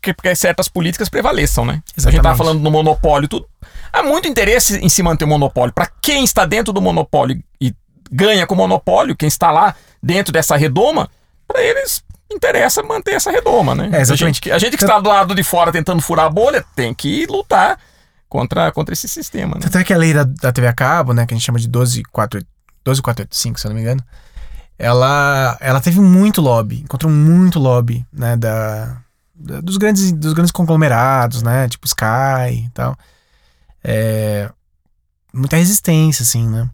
que, 0.00 0.14
que 0.14 0.34
certas 0.34 0.68
políticas 0.68 1.08
prevaleçam, 1.08 1.64
né? 1.64 1.82
Exatamente. 1.96 2.08
A 2.08 2.10
gente 2.10 2.22
tá 2.22 2.34
falando 2.36 2.62
do 2.62 2.70
monopólio, 2.70 3.28
tudo. 3.28 3.46
Há 3.92 4.02
muito 4.02 4.28
interesse 4.28 4.78
em 4.78 4.88
se 4.88 5.02
manter 5.02 5.24
o 5.24 5.28
monopólio. 5.28 5.72
Para 5.72 5.90
quem 6.00 6.24
está 6.24 6.46
dentro 6.46 6.72
do 6.72 6.80
monopólio 6.80 7.42
e 7.60 7.74
ganha 8.10 8.46
com 8.46 8.54
o 8.54 8.58
monopólio, 8.58 9.16
quem 9.16 9.28
está 9.28 9.50
lá 9.50 9.74
dentro 10.02 10.32
dessa 10.32 10.56
redoma, 10.56 11.08
para 11.46 11.62
eles 11.62 12.02
interessa 12.32 12.82
manter 12.82 13.14
essa 13.14 13.30
redoma, 13.30 13.74
né? 13.74 13.90
É, 13.92 14.00
exatamente. 14.00 14.22
A 14.22 14.26
gente, 14.26 14.52
a 14.52 14.58
gente 14.58 14.76
que 14.76 14.84
está 14.84 14.98
do 14.98 15.08
lado 15.08 15.34
de 15.34 15.42
fora 15.42 15.70
tentando 15.70 16.00
furar 16.00 16.26
a 16.26 16.30
bolha 16.30 16.64
tem 16.74 16.94
que 16.94 17.26
lutar 17.26 17.78
contra, 18.28 18.72
contra 18.72 18.94
esse 18.94 19.06
sistema. 19.06 19.56
Né? 19.56 19.60
Tanto 19.62 19.78
é 19.78 19.84
que 19.84 19.92
a 19.92 19.98
lei 19.98 20.14
da, 20.14 20.24
da 20.24 20.50
TV 20.50 20.66
a 20.66 20.72
cabo, 20.72 21.12
né, 21.12 21.26
que 21.26 21.34
a 21.34 21.36
gente 21.36 21.44
chama 21.44 21.58
de 21.58 21.68
12485, 21.68 23.60
se 23.60 23.66
eu 23.66 23.68
não 23.68 23.76
me 23.76 23.82
engano, 23.82 24.02
ela, 24.82 25.56
ela 25.60 25.80
teve 25.80 26.00
muito 26.00 26.40
lobby, 26.40 26.80
encontrou 26.80 27.10
muito 27.10 27.60
lobby, 27.60 28.04
né, 28.12 28.36
da, 28.36 28.96
da 29.32 29.60
dos, 29.60 29.76
grandes, 29.76 30.10
dos 30.10 30.32
grandes 30.32 30.50
conglomerados, 30.50 31.40
né, 31.40 31.68
tipo 31.68 31.86
Sky 31.86 32.64
e 32.66 32.70
tal. 32.74 32.96
É, 33.84 34.50
muita 35.32 35.56
resistência, 35.56 36.24
assim, 36.24 36.48
né. 36.48 36.68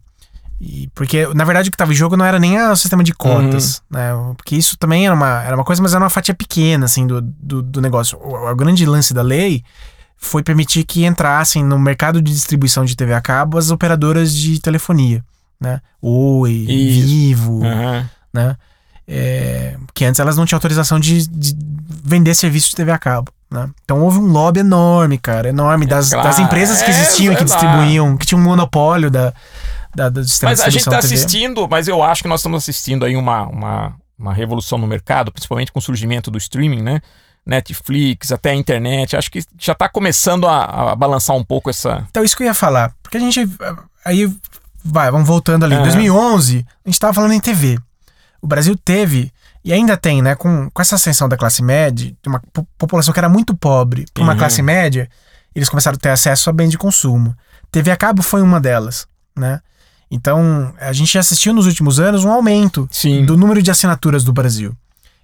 E 0.59 0.89
porque, 0.95 1.27
na 1.35 1.45
verdade, 1.45 1.69
o 1.69 1.71
que 1.71 1.75
estava 1.75 1.91
em 1.91 1.95
jogo 1.95 2.17
não 2.17 2.25
era 2.25 2.39
nem 2.39 2.59
o 2.59 2.75
sistema 2.75 3.03
de 3.03 3.13
cotas, 3.13 3.77
uhum. 3.91 3.97
né? 3.97 4.33
Porque 4.35 4.55
isso 4.55 4.75
também 4.77 5.05
era 5.05 5.15
uma, 5.15 5.43
era 5.43 5.55
uma 5.55 5.63
coisa, 5.63 5.81
mas 5.81 5.93
era 5.93 6.03
uma 6.03 6.09
fatia 6.09 6.33
pequena, 6.33 6.85
assim, 6.85 7.05
do, 7.05 7.21
do, 7.21 7.61
do 7.61 7.79
negócio. 7.79 8.17
O, 8.17 8.51
o, 8.51 8.55
grande 8.55 8.85
lance 8.87 9.13
da 9.13 9.21
lei 9.21 9.63
foi 10.17 10.41
permitir 10.43 10.83
que 10.83 11.05
entrassem 11.05 11.63
no 11.63 11.77
mercado 11.77 12.21
de 12.21 12.33
distribuição 12.33 12.83
de 12.83 12.95
TV 12.95 13.13
a 13.13 13.21
cabo 13.21 13.57
as 13.57 13.69
operadoras 13.69 14.33
de 14.33 14.59
telefonia, 14.59 15.23
né? 15.59 15.81
Oi, 16.01 16.51
isso. 16.51 17.07
Vivo, 17.07 17.53
uhum. 17.63 18.05
né? 18.33 18.55
É, 19.07 19.75
que 19.93 20.05
antes 20.05 20.19
elas 20.19 20.37
não 20.37 20.45
tinham 20.45 20.57
autorização 20.57 20.99
de, 20.99 21.27
de 21.27 21.55
vender 22.03 22.35
serviço 22.35 22.69
de 22.69 22.75
TV 22.75 22.91
a 22.91 22.99
cabo. 22.99 23.31
Né? 23.49 23.67
Então 23.83 24.01
houve 24.01 24.19
um 24.19 24.27
lobby 24.27 24.59
enorme, 24.59 25.17
cara, 25.17 25.49
enorme 25.49 25.87
das, 25.87 26.11
é 26.11 26.15
claro, 26.15 26.29
das 26.29 26.37
empresas 26.37 26.81
que 26.83 26.91
existiam, 26.91 27.33
é, 27.33 27.35
que 27.35 27.43
distribuíam, 27.43 28.15
que 28.15 28.25
tinham 28.27 28.39
um 28.39 28.43
monopólio 28.43 29.09
da, 29.09 29.33
da, 29.95 30.09
do 30.09 30.23
sistema 30.23 30.51
Mas 30.51 30.61
a 30.61 30.69
gente 30.69 30.81
está 30.81 30.99
assistindo, 30.99 31.67
mas 31.67 31.87
eu 31.87 32.03
acho 32.03 32.21
que 32.21 32.29
nós 32.29 32.41
estamos 32.41 32.61
assistindo 32.61 33.03
aí 33.03 33.15
uma, 33.15 33.47
uma, 33.47 33.95
uma 34.17 34.33
revolução 34.33 34.77
no 34.77 34.85
mercado, 34.85 35.31
principalmente 35.31 35.71
com 35.71 35.79
o 35.79 35.81
surgimento 35.81 36.29
do 36.29 36.37
streaming, 36.37 36.83
né? 36.83 37.01
Netflix, 37.45 38.31
até 38.31 38.51
a 38.51 38.55
internet. 38.55 39.17
Acho 39.17 39.31
que 39.31 39.43
já 39.57 39.73
está 39.73 39.89
começando 39.89 40.45
a, 40.45 40.91
a, 40.91 40.95
balançar 40.95 41.35
um 41.35 41.43
pouco 41.43 41.69
essa. 41.69 42.05
Então, 42.09 42.23
isso 42.23 42.37
que 42.37 42.43
eu 42.43 42.47
ia 42.47 42.53
falar. 42.53 42.93
Porque 43.01 43.17
a 43.17 43.19
gente. 43.19 43.49
Aí, 44.05 44.31
vai, 44.83 45.11
vamos 45.11 45.27
voltando 45.27 45.65
ali. 45.65 45.75
Em 45.75 45.83
2011, 45.83 46.57
a 46.57 46.89
gente 46.89 46.95
estava 46.95 47.13
falando 47.13 47.33
em 47.33 47.39
TV. 47.39 47.77
O 48.41 48.47
Brasil 48.47 48.75
teve, 48.77 49.31
e 49.63 49.73
ainda 49.73 49.97
tem, 49.97 50.21
né? 50.21 50.35
Com, 50.35 50.69
com 50.69 50.81
essa 50.81 50.95
ascensão 50.95 51.27
da 51.27 51.37
classe 51.37 51.61
média, 51.61 52.15
de 52.21 52.29
uma 52.29 52.41
população 52.77 53.13
que 53.13 53.19
era 53.19 53.29
muito 53.29 53.55
pobre, 53.55 54.05
para 54.13 54.23
uma 54.23 54.33
uhum. 54.33 54.39
classe 54.39 54.61
média, 54.61 55.09
eles 55.53 55.69
começaram 55.69 55.95
a 55.95 55.99
ter 55.99 56.09
acesso 56.09 56.49
a 56.49 56.53
bens 56.53 56.69
de 56.69 56.77
consumo. 56.77 57.35
TV 57.71 57.91
a 57.91 57.97
cabo 57.97 58.21
foi 58.21 58.41
uma 58.41 58.59
delas, 58.59 59.07
né? 59.35 59.61
Então, 60.11 60.73
a 60.79 60.91
gente 60.91 61.17
assistiu 61.17 61.53
nos 61.53 61.67
últimos 61.67 61.99
anos 61.99 62.23
um 62.23 62.31
aumento 62.31 62.87
Sim. 62.91 63.25
do 63.25 63.37
número 63.37 63.61
de 63.61 63.69
assinaturas 63.69 64.23
do 64.23 64.33
Brasil. 64.33 64.75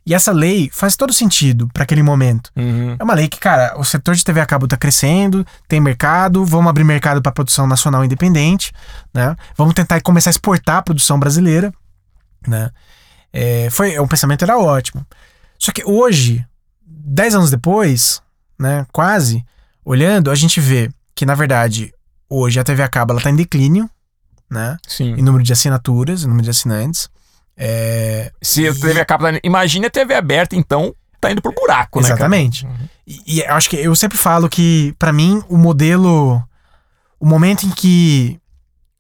E 0.06 0.14
essa 0.14 0.32
lei 0.32 0.70
faz 0.72 0.96
todo 0.96 1.12
sentido 1.12 1.68
para 1.74 1.84
aquele 1.84 2.04
momento. 2.04 2.52
Uhum. 2.56 2.96
É 3.00 3.04
uma 3.04 3.16
lei 3.16 3.28
que, 3.28 3.40
cara, 3.40 3.74
o 3.76 3.84
setor 3.84 4.14
de 4.14 4.24
TV 4.24 4.40
a 4.40 4.46
cabo 4.46 4.66
está 4.66 4.78
crescendo, 4.78 5.46
tem 5.68 5.82
mercado, 5.82 6.46
vamos 6.46 6.70
abrir 6.70 6.84
mercado 6.84 7.22
para 7.24 7.32
produção 7.32 7.66
nacional 7.66 8.06
independente, 8.06 8.72
né? 9.12 9.36
Vamos 9.58 9.74
tentar 9.74 10.00
começar 10.02 10.30
a 10.30 10.32
exportar 10.32 10.78
a 10.78 10.82
produção 10.84 11.20
brasileira, 11.20 11.74
né? 12.48 12.70
É, 13.34 13.68
foi, 13.72 13.98
o 13.98 14.08
pensamento 14.08 14.44
era 14.44 14.60
ótimo. 14.60 15.06
Só 15.58 15.72
que 15.72 15.84
hoje, 15.84 16.46
dez 16.86 17.34
anos 17.34 17.50
depois, 17.50 18.22
né, 18.60 18.86
quase, 18.92 19.44
olhando, 19.84 20.30
a 20.30 20.36
gente 20.36 20.62
vê 20.62 20.92
que, 21.16 21.26
na 21.26 21.34
verdade, 21.34 21.92
hoje 22.30 22.60
a 22.60 22.64
TV 22.64 22.84
a 22.84 22.88
cabo 22.88 23.12
ela 23.12 23.22
tá 23.22 23.32
em 23.32 23.36
declínio, 23.36 23.90
né? 24.50 24.78
Sim. 24.88 25.16
Em 25.16 25.22
número 25.24 25.44
de 25.44 25.52
assinaturas, 25.52 26.24
em 26.24 26.28
número 26.28 26.44
de 26.44 26.52
assinantes. 26.52 27.10
É... 27.58 28.32
Se 28.42 28.68
a 28.68 28.74
TV 28.74 29.00
acaba. 29.00 29.40
Imagina 29.44 29.88
a 29.88 29.90
TV 29.90 30.14
aberta, 30.14 30.56
então, 30.56 30.94
tá 31.20 31.32
indo 31.32 31.42
pro 31.42 31.54
buraco, 31.54 32.00
Exatamente. 32.00 32.66
né? 32.66 32.72
Exatamente. 32.72 32.84
Uhum. 32.84 32.90
E, 33.28 33.38
e 33.38 33.46
acho 33.46 33.70
que 33.70 33.78
eu 33.78 33.96
sempre 33.96 34.18
falo 34.18 34.50
que, 34.50 34.94
para 34.98 35.14
mim, 35.14 35.42
o 35.50 35.58
modelo. 35.58 36.44
O 37.20 37.26
momento 37.26 37.66
em 37.66 37.72
que 37.72 38.40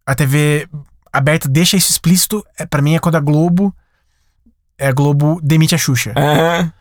a 0.06 0.16
TV 0.16 0.68
aberta 1.12 1.50
deixa 1.50 1.78
isso 1.78 1.92
explícito, 1.92 2.46
é, 2.58 2.66
para 2.66 2.82
mim, 2.82 2.96
é 2.96 3.00
quando 3.00 3.16
a 3.16 3.20
Globo. 3.20 3.74
É 4.78 4.88
a 4.88 4.92
Globo 4.92 5.40
demite 5.42 5.74
a 5.74 5.78
Xuxa. 5.78 6.14
Uhum. 6.18 6.72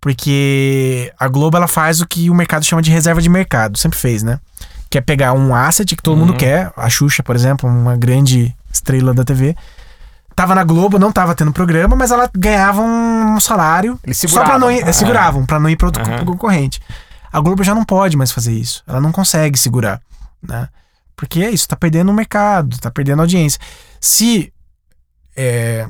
Porque 0.00 1.12
a 1.18 1.28
Globo 1.28 1.56
ela 1.56 1.68
faz 1.68 2.00
o 2.00 2.06
que 2.06 2.30
o 2.30 2.34
mercado 2.34 2.64
chama 2.64 2.80
de 2.80 2.90
reserva 2.90 3.20
de 3.20 3.28
mercado, 3.28 3.76
sempre 3.76 3.98
fez, 3.98 4.22
né? 4.22 4.40
quer 4.90 5.02
pegar 5.02 5.32
um 5.32 5.54
asset 5.54 5.94
que 5.94 6.02
todo 6.02 6.18
uhum. 6.18 6.26
mundo 6.26 6.36
quer, 6.36 6.72
a 6.76 6.90
Xuxa, 6.90 7.22
por 7.22 7.36
exemplo, 7.36 7.70
uma 7.70 7.96
grande 7.96 8.54
estrela 8.72 9.14
da 9.14 9.24
TV, 9.24 9.56
tava 10.40 10.54
na 10.54 10.64
Globo, 10.64 10.98
não 10.98 11.12
tava 11.12 11.34
tendo 11.34 11.52
programa, 11.52 11.94
mas 11.94 12.10
ela 12.10 12.30
ganhava 12.34 12.80
um 12.80 13.38
salário 13.40 14.00
só 14.14 14.42
para 14.42 14.58
não 14.58 14.70
ir, 14.70 14.82
uhum. 14.82 14.92
seguravam 14.92 15.44
para 15.44 15.60
não 15.60 15.68
ir 15.68 15.76
para 15.76 15.88
outro 15.88 16.02
uhum. 16.02 16.24
concorrente. 16.24 16.80
A 17.30 17.38
Globo 17.40 17.62
já 17.62 17.74
não 17.74 17.84
pode 17.84 18.16
mais 18.16 18.32
fazer 18.32 18.52
isso. 18.52 18.82
Ela 18.86 19.02
não 19.02 19.12
consegue 19.12 19.58
segurar, 19.58 20.00
né? 20.42 20.68
Porque 21.14 21.42
é 21.42 21.50
isso, 21.50 21.68
tá 21.68 21.76
perdendo 21.76 22.10
o 22.10 22.14
mercado, 22.14 22.78
tá 22.78 22.90
perdendo 22.90 23.20
a 23.20 23.24
audiência. 23.24 23.60
Se 24.00 24.50
é, 25.36 25.86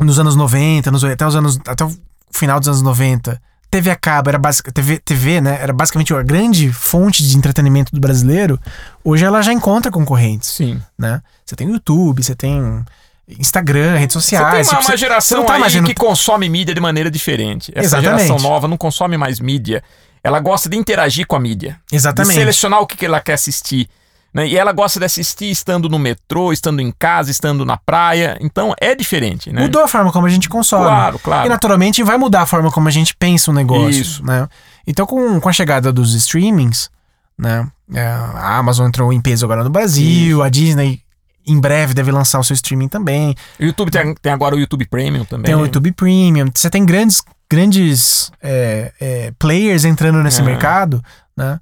nos 0.00 0.18
anos 0.18 0.34
90, 0.34 0.90
nos, 0.90 1.04
até 1.04 1.24
os 1.24 1.36
anos 1.36 1.60
até 1.64 1.84
o 1.84 1.96
final 2.32 2.58
dos 2.58 2.68
anos 2.68 2.82
90, 2.82 3.40
TV 3.70 3.88
a 3.88 3.96
cabo 3.96 4.30
era 4.30 4.38
basic, 4.38 4.72
TV, 4.72 4.98
TV, 4.98 5.40
né, 5.40 5.58
era 5.62 5.72
basicamente 5.72 6.12
a 6.12 6.24
grande 6.24 6.72
fonte 6.72 7.22
de 7.22 7.36
entretenimento 7.36 7.94
do 7.94 8.00
brasileiro, 8.00 8.58
hoje 9.04 9.24
ela 9.24 9.42
já 9.42 9.52
encontra 9.52 9.92
concorrentes. 9.92 10.50
Sim. 10.50 10.82
Né? 10.98 11.22
Você 11.44 11.54
tem 11.54 11.70
YouTube, 11.70 12.20
você 12.20 12.34
tem 12.34 12.84
Instagram, 13.28 13.96
redes 13.96 14.12
sociais. 14.12 14.68
Você 14.68 14.74
tem 14.74 14.84
uma, 14.84 14.90
uma 14.90 14.96
geração 14.96 15.44
tá 15.44 15.54
aí 15.54 15.82
que 15.82 15.94
consome 15.94 16.48
mídia 16.48 16.74
de 16.74 16.80
maneira 16.80 17.10
diferente. 17.10 17.72
Essa 17.74 17.98
Exatamente. 17.98 18.26
geração 18.26 18.38
nova 18.38 18.68
não 18.68 18.76
consome 18.76 19.16
mais 19.16 19.40
mídia. 19.40 19.82
Ela 20.22 20.38
gosta 20.40 20.68
de 20.68 20.76
interagir 20.76 21.26
com 21.26 21.36
a 21.36 21.40
mídia. 21.40 21.78
Exatamente. 21.90 22.34
De 22.34 22.40
selecionar 22.40 22.80
o 22.80 22.86
que 22.86 23.04
ela 23.04 23.20
quer 23.20 23.34
assistir. 23.34 23.88
Né? 24.32 24.48
E 24.48 24.56
ela 24.56 24.70
gosta 24.70 24.98
de 24.98 25.06
assistir 25.06 25.50
estando 25.50 25.88
no 25.88 25.98
metrô, 25.98 26.52
estando 26.52 26.80
em 26.80 26.92
casa, 26.92 27.30
estando 27.30 27.64
na 27.64 27.76
praia. 27.76 28.36
Então 28.40 28.74
é 28.80 28.94
diferente, 28.94 29.50
né? 29.50 29.62
Mudou 29.62 29.82
a 29.82 29.88
forma 29.88 30.12
como 30.12 30.26
a 30.26 30.30
gente 30.30 30.48
consome. 30.48 30.84
Claro, 30.84 31.18
claro. 31.18 31.46
E 31.46 31.48
naturalmente 31.48 32.02
vai 32.02 32.18
mudar 32.18 32.42
a 32.42 32.46
forma 32.46 32.70
como 32.70 32.86
a 32.86 32.90
gente 32.90 33.16
pensa 33.16 33.50
o 33.50 33.54
um 33.54 33.56
negócio. 33.56 34.00
Isso. 34.00 34.24
Né? 34.24 34.46
Então, 34.86 35.06
com, 35.06 35.40
com 35.40 35.48
a 35.48 35.52
chegada 35.52 35.92
dos 35.92 36.14
streamings, 36.14 36.90
né? 37.38 37.66
É, 37.94 38.04
a 38.04 38.58
Amazon 38.58 38.88
entrou 38.88 39.12
em 39.12 39.20
peso 39.20 39.44
agora 39.44 39.64
no 39.64 39.70
Brasil, 39.70 40.38
Isso. 40.38 40.42
a 40.42 40.48
Disney 40.48 41.00
em 41.46 41.60
breve 41.60 41.94
deve 41.94 42.10
lançar 42.10 42.38
o 42.38 42.44
seu 42.44 42.54
streaming 42.54 42.88
também. 42.88 43.34
O 43.60 43.64
YouTube 43.64 43.90
tem, 43.90 44.14
tem, 44.14 44.32
agora 44.32 44.56
o 44.56 44.58
YouTube 44.58 44.86
Premium 44.86 45.24
também. 45.24 45.44
Tem 45.44 45.54
o 45.54 45.64
YouTube 45.64 45.92
Premium. 45.92 46.50
Você 46.54 46.68
tem 46.68 46.84
grandes, 46.84 47.22
grandes 47.48 48.30
é, 48.42 48.92
é, 49.00 49.32
players 49.38 49.84
entrando 49.84 50.22
nesse 50.22 50.42
mercado, 50.42 51.02
né? 51.36 51.60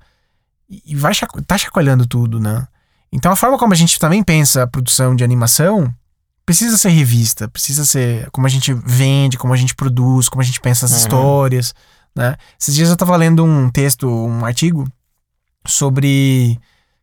e 0.68 0.95
vai 0.97 1.12
tá 1.47 1.59
chacoalhando 1.59 2.07
tudo, 2.07 2.41
né? 2.41 2.66
Então 3.12 3.30
a 3.30 3.37
forma 3.37 3.59
como 3.59 3.72
a 3.72 3.76
gente 3.76 3.99
também 3.99 4.22
pensa 4.22 4.62
a 4.62 4.66
produção 4.66 5.14
de 5.14 5.22
animação 5.22 5.93
precisa 6.45 6.76
ser 6.76 6.91
revista, 6.91 7.49
precisa 7.49 7.85
ser 7.85 8.28
como 8.30 8.47
a 8.47 8.51
gente 8.51 8.74
vende, 8.74 9.39
como 9.39 9.55
a 9.55 9.57
gente 9.57 9.74
produz, 9.74 10.28
como 10.28 10.43
a 10.43 10.45
gente 10.45 10.61
pensa 10.61 10.85
as 10.85 10.93
uhum. 10.93 10.99
histórias, 10.99 11.74
né? 12.14 12.37
Esses 12.61 12.74
dias 12.74 12.91
eu 12.91 12.97
tava 12.97 13.16
lendo 13.16 13.45
um 13.45 13.70
texto, 13.70 14.09
um 14.09 14.45
artigo 14.45 14.87
sobre 15.66 16.59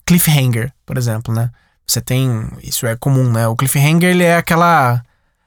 cliffhanger, 0.05 0.71
por 0.85 0.97
exemplo, 0.97 1.33
né? 1.33 1.49
Você 1.91 2.01
tem, 2.01 2.47
isso 2.63 2.85
é 2.85 2.95
comum, 2.95 3.31
né? 3.31 3.47
O 3.47 3.55
cliffhanger 3.55 4.09
ele 4.09 4.23
é 4.23 4.37
aquela 4.37 5.03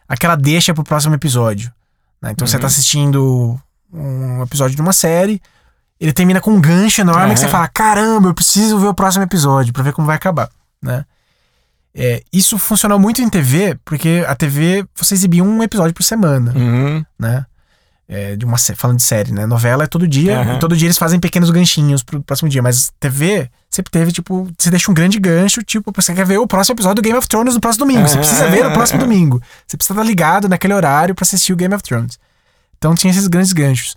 aquela 0.09 0.37
deixa 0.37 0.75
pro 0.75 0.85
próximo 0.85 1.15
episódio, 1.15 1.73
né? 2.21 2.31
Então 2.33 2.45
uhum. 2.45 2.47
você 2.47 2.59
tá 2.59 2.65
uhum. 2.65 2.67
assistindo 2.67 3.61
um 3.93 4.43
episódio 4.43 4.77
de 4.77 4.83
uma 4.83 4.93
série, 4.93 5.41
ele 5.99 6.13
termina 6.13 6.41
com 6.41 6.51
um 6.51 6.61
gancho 6.61 7.01
enorme 7.01 7.29
uhum. 7.29 7.35
que 7.35 7.41
você 7.41 7.49
fala: 7.49 7.69
caramba, 7.69 8.29
eu 8.29 8.35
preciso 8.35 8.79
ver 8.79 8.89
o 8.89 8.95
próximo 8.95 9.25
episódio 9.25 9.73
para 9.73 9.83
ver 9.83 9.93
como 9.93 10.07
vai 10.07 10.17
acabar, 10.17 10.51
né? 10.83 11.05
É, 11.95 12.23
isso 12.33 12.59
funcionou 12.59 12.99
muito 12.99 13.23
em 13.23 13.29
TV, 13.31 13.79
porque 13.85 14.25
a 14.27 14.35
TV 14.35 14.85
você 14.95 15.15
exibia 15.15 15.45
um 15.45 15.63
episódio 15.63 15.95
por 15.95 16.03
semana, 16.03 16.53
uhum. 16.55 17.05
né? 17.19 17.47
É, 18.07 18.37
de 18.37 18.45
uma 18.45 18.59
falando 18.59 18.99
de 18.99 19.03
série, 19.03 19.33
né? 19.33 19.47
Novela 19.47 19.85
é 19.85 19.87
todo 19.87 20.07
dia, 20.07 20.39
uhum. 20.41 20.59
todo 20.59 20.77
dia 20.77 20.89
eles 20.89 20.99
fazem 20.99 21.19
pequenos 21.19 21.49
ganchinhos 21.49 22.03
pro 22.03 22.23
próximo 22.23 22.51
dia, 22.51 22.63
mas 22.63 22.93
TV 23.01 23.49
sempre 23.71 23.91
teve, 23.91 24.13
tipo, 24.13 24.47
você 24.59 24.71
deixa 24.71 24.91
um 24.91 24.95
grande 24.95 25.19
gancho, 25.19 25.63
tipo, 25.63 25.91
você 25.91 26.13
quer 26.13 26.27
ver 26.27 26.37
o 26.37 26.47
próximo 26.47 26.75
episódio 26.75 26.97
do 26.97 27.03
Game 27.03 27.17
of 27.17 27.27
Thrones 27.27 27.55
no 27.55 27.61
próximo 27.61 27.87
domingo, 27.87 28.07
você 28.07 28.19
precisa 28.19 28.47
ver 28.49 28.63
no 28.63 28.73
próximo 28.75 29.01
domingo, 29.01 29.41
você 29.67 29.79
precisa 29.79 29.95
estar 29.95 30.05
ligado 30.05 30.51
naquele 30.51 30.75
horário 30.75 31.15
para 31.15 31.23
assistir 31.23 31.55
o 31.55 31.57
Game 31.57 31.75
of 31.75 31.83
Thrones. 31.83 32.19
Então 32.77 32.95
tinha 32.95 33.11
esses 33.11 33.27
grandes 33.27 33.55
ganchos. 33.55 33.97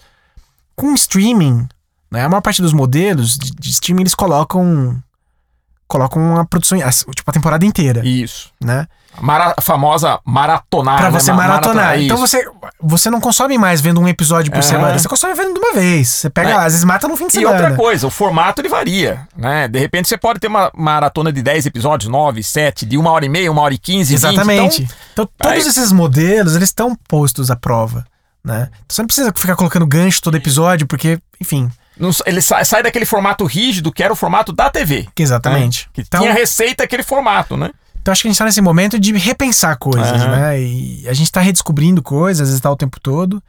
Com 0.73 0.93
streaming, 0.93 1.67
né? 2.09 2.23
A 2.23 2.29
maior 2.29 2.41
parte 2.41 2.61
dos 2.61 2.71
modelos 2.71 3.37
de, 3.37 3.51
de 3.51 3.71
streaming 3.71 4.03
eles 4.03 4.15
colocam 4.15 5.03
colocam 5.87 6.37
a 6.37 6.45
produção, 6.45 6.77
tipo 7.15 7.29
a 7.29 7.33
temporada 7.33 7.65
inteira. 7.65 8.01
Isso. 8.05 8.51
Né? 8.61 8.87
Mara, 9.21 9.53
a 9.57 9.61
famosa 9.61 10.19
maratonar. 10.23 10.97
Pra 10.97 11.09
você 11.09 11.31
né? 11.31 11.37
maratonar. 11.37 11.75
maratonar 11.75 12.03
então 12.03 12.17
você, 12.17 12.47
você 12.79 13.09
não 13.09 13.19
consome 13.19 13.57
mais 13.57 13.81
vendo 13.81 13.99
um 13.99 14.07
episódio 14.07 14.51
por 14.51 14.61
semana, 14.61 14.97
você 14.97 15.07
consome 15.07 15.33
vendo 15.33 15.53
de 15.53 15.59
uma 15.59 15.73
vez. 15.73 16.07
Você 16.09 16.29
pega, 16.29 16.49
é. 16.49 16.53
às 16.53 16.73
vezes 16.73 16.83
mata 16.83 17.07
no 17.07 17.17
fim 17.17 17.27
de 17.27 17.33
semana. 17.33 17.57
E 17.57 17.61
outra 17.61 17.75
coisa, 17.75 18.05
o 18.05 18.11
formato 18.11 18.61
ele 18.61 18.69
varia, 18.69 19.27
né? 19.35 19.67
De 19.67 19.79
repente 19.79 20.07
você 20.07 20.17
pode 20.17 20.39
ter 20.39 20.47
uma 20.47 20.71
maratona 20.75 21.31
de 21.31 21.41
10 21.41 21.65
episódios, 21.65 22.09
9, 22.09 22.43
7, 22.43 22.85
de 22.85 22.97
uma 22.97 23.11
hora 23.11 23.25
e 23.25 23.29
meia, 23.29 23.51
uma 23.51 23.61
hora 23.61 23.73
e 23.73 23.77
15, 23.77 24.13
Exatamente. 24.13 24.81
20, 24.81 24.83
então, 24.83 24.95
então 25.13 25.29
todos 25.37 25.63
aí... 25.63 25.69
esses 25.69 25.91
modelos, 25.91 26.55
eles 26.55 26.69
estão 26.69 26.95
postos 27.07 27.49
à 27.49 27.55
prova, 27.55 28.05
né? 28.43 28.67
Então, 28.69 28.85
você 28.89 29.01
não 29.01 29.07
precisa 29.07 29.33
ficar 29.35 29.55
colocando 29.55 29.87
gancho 29.87 30.21
todo 30.21 30.37
episódio, 30.37 30.85
porque, 30.85 31.19
enfim, 31.41 31.71
Não- 31.99 32.11
ele 32.25 32.41
sai, 32.41 32.63
sai 32.65 32.83
daquele 32.83 33.05
formato 33.05 33.45
rígido 33.45 33.91
que 33.91 34.03
era 34.03 34.11
o 34.13 34.15
formato 34.15 34.51
da 34.53 34.69
TV. 34.69 35.07
Exatamente. 35.17 35.85
né? 35.85 35.89
Que 35.93 36.01
Então, 36.01 36.21
tinha 36.21 36.33
receita 36.33 36.83
aquele 36.83 37.03
formato, 37.03 37.55
né? 37.57 37.71
então 38.01 38.11
acho 38.11 38.21
que 38.21 38.27
a 38.27 38.31
gente 38.31 38.37
tá 38.39 38.45
nesse 38.45 38.61
momento 38.61 38.97
de 38.97 39.11
repensar 39.17 39.75
coisas, 39.77 40.21
Aham. 40.21 40.31
né? 40.37 40.61
E 40.61 41.05
a 41.09 41.13
gente 41.13 41.29
tá 41.31 41.41
redescobrindo 41.41 42.01
coisas, 42.01 42.41
às 42.43 42.47
vezes 42.49 42.61
tá 42.61 42.71
o 42.71 42.75
tempo 42.77 42.99
todo. 43.01 43.43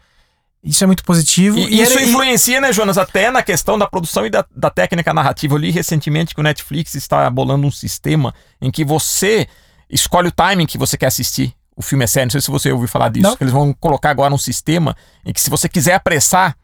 Isso 0.65 0.83
é 0.83 0.87
muito 0.89 1.05
positivo. 1.05 1.57
E, 1.59 1.81
isso 1.81 1.93
era- 1.93 2.03
influencia, 2.03 2.61
né, 2.61 2.73
Jonas, 2.73 2.99
até 2.99 3.31
na 3.31 3.41
questão 3.43 3.79
da 3.79 3.87
produção 3.87 4.27
e 4.27 4.31
da, 4.31 4.45
da 4.55 4.69
técnica 4.69 5.15
narrativa. 5.15 5.55
Eu 5.55 5.59
li 5.59 5.71
recentemente 5.71 6.35
que 6.35 6.41
o 6.41 6.43
Netflix 6.43 6.97
está 6.97 7.31
bolando 7.31 7.67
um 7.67 7.71
sistema 7.71 8.35
em 8.61 8.69
que 8.71 8.85
você 8.85 9.47
escolhe 9.89 10.27
o 10.29 10.33
timing 10.33 10.67
que 10.67 10.77
você 10.77 10.97
quer 10.99 11.07
assistir. 11.07 11.55
O 11.77 11.81
filme 11.83 12.03
é 12.03 12.09
sério, 12.09 12.27
não 12.27 12.33
sei 12.33 12.41
se 12.41 12.51
você 12.51 12.73
ouviu 12.73 12.89
falar 12.89 13.09
disso. 13.11 13.29
Não. 13.29 13.37
que 13.37 13.45
Eles 13.45 13.53
vão 13.53 13.73
colocar 13.73 14.11
agora 14.11 14.35
um 14.35 14.39
sistema 14.39 14.97
em 15.25 15.33
que 15.33 15.41
se 15.41 15.49
você 15.49 15.69
quiser 15.69 15.95
apressar, 15.95 16.57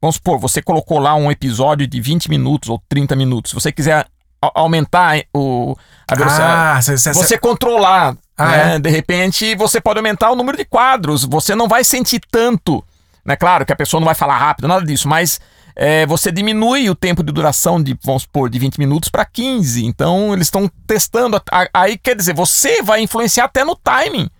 vamos 0.00 0.16
supor, 0.16 0.38
você 0.38 0.62
colocou 0.62 0.98
lá 0.98 1.14
um 1.14 1.30
episódio 1.30 1.86
de 1.86 2.00
20 2.00 2.28
minutos 2.30 2.68
ou 2.68 2.82
30 2.88 3.14
minutos. 3.16 3.50
Se 3.50 3.54
você 3.54 3.72
quiser 3.72 4.06
aumentar 4.54 5.20
o, 5.34 5.76
a 6.06 6.14
velocidade, 6.14 6.52
Ah, 6.78 6.82
cê, 6.82 6.96
cê, 6.96 7.12
você 7.12 7.36
controlar, 7.36 8.16
Ah, 8.36 8.46
né? 8.46 8.78
De 8.78 8.88
repente, 8.90 9.54
você 9.56 9.80
pode 9.80 9.98
aumentar 9.98 10.30
o 10.30 10.36
número 10.36 10.56
de 10.56 10.64
quadros. 10.64 11.24
Você 11.24 11.54
não 11.54 11.66
vai 11.66 11.82
sentir 11.82 12.20
tanto, 12.30 12.84
né? 13.24 13.36
Claro 13.36 13.66
que 13.66 13.72
a 13.72 13.76
pessoa 13.76 14.00
não 14.00 14.06
vai 14.06 14.14
falar 14.14 14.38
rápido, 14.38 14.68
nada 14.68 14.84
disso, 14.84 15.08
mas 15.08 15.40
é, 15.74 16.06
você 16.06 16.30
diminui 16.30 16.88
o 16.88 16.94
tempo 16.94 17.22
de 17.22 17.32
duração 17.32 17.82
de, 17.82 17.98
vamos 18.04 18.22
supor, 18.22 18.48
de 18.48 18.58
20 18.58 18.78
minutos 18.78 19.08
para 19.08 19.24
15. 19.24 19.84
Então, 19.84 20.32
eles 20.32 20.46
estão 20.46 20.70
testando. 20.86 21.40
Aí, 21.74 21.98
quer 21.98 22.14
dizer, 22.14 22.34
você 22.34 22.82
vai 22.82 23.00
influenciar 23.00 23.44
até 23.46 23.64
no 23.64 23.74
timing 23.74 24.30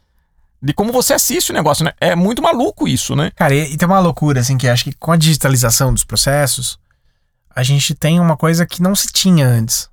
de 0.61 0.73
como 0.73 0.93
você 0.93 1.15
assiste 1.15 1.51
o 1.51 1.55
negócio, 1.55 1.85
né? 1.85 1.93
É 2.01 2.15
muito 2.15 2.43
maluco 2.43 2.89
isso, 2.89 3.15
né? 3.15 3.31
Cara, 3.35 3.55
e, 3.55 3.73
e 3.73 3.77
tem 3.77 3.87
uma 3.87 4.01
loucura, 4.01 4.41
assim, 4.41 4.59
que 4.59 4.69
acho 4.69 4.85
que 4.85 4.93
com 4.93 5.13
a 5.13 5.17
digitalização 5.17 5.93
dos 5.93 6.05
processos, 6.05 6.79
a 7.55 7.63
gente 7.63 7.95
tem 7.95 8.21
uma 8.21 8.37
coisa 8.37 8.67
que 8.67 8.83
não 8.83 8.95
se 8.95 9.09
tinha 9.13 9.47
antes. 9.47 9.89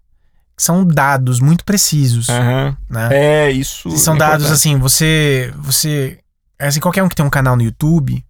Que 0.58 0.64
são 0.64 0.86
dados 0.86 1.40
muito 1.40 1.66
precisos, 1.66 2.30
Aham. 2.30 2.78
né? 2.90 3.10
É, 3.12 3.52
isso. 3.52 3.90
E 3.90 3.98
são 3.98 4.16
é 4.16 4.18
dados 4.18 4.46
importante. 4.46 4.54
assim, 4.54 4.80
você. 4.80 5.54
Você. 5.58 6.20
Assim, 6.58 6.80
qualquer 6.80 7.04
um 7.04 7.10
que 7.10 7.16
tem 7.16 7.26
um 7.26 7.30
canal 7.30 7.58
no 7.58 7.62
YouTube 7.64 8.24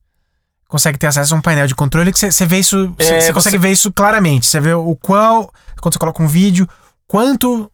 consegue 0.68 0.98
ter 0.98 1.08
acesso 1.08 1.34
a 1.34 1.38
um 1.38 1.42
painel 1.42 1.68
de 1.68 1.76
controle 1.76 2.12
que 2.12 2.18
você, 2.20 2.46
vê 2.46 2.60
isso. 2.60 2.94
É, 2.98 3.22
você 3.22 3.32
consegue 3.32 3.58
ver 3.58 3.72
isso 3.72 3.94
claramente. 3.94 4.48
Você 4.48 4.60
vê 4.60 4.74
o 4.74 4.96
qual. 4.96 5.54
Quando 5.80 5.94
você 5.94 6.00
coloca 6.00 6.24
um 6.24 6.28
vídeo, 6.28 6.68
quanto 7.08 7.72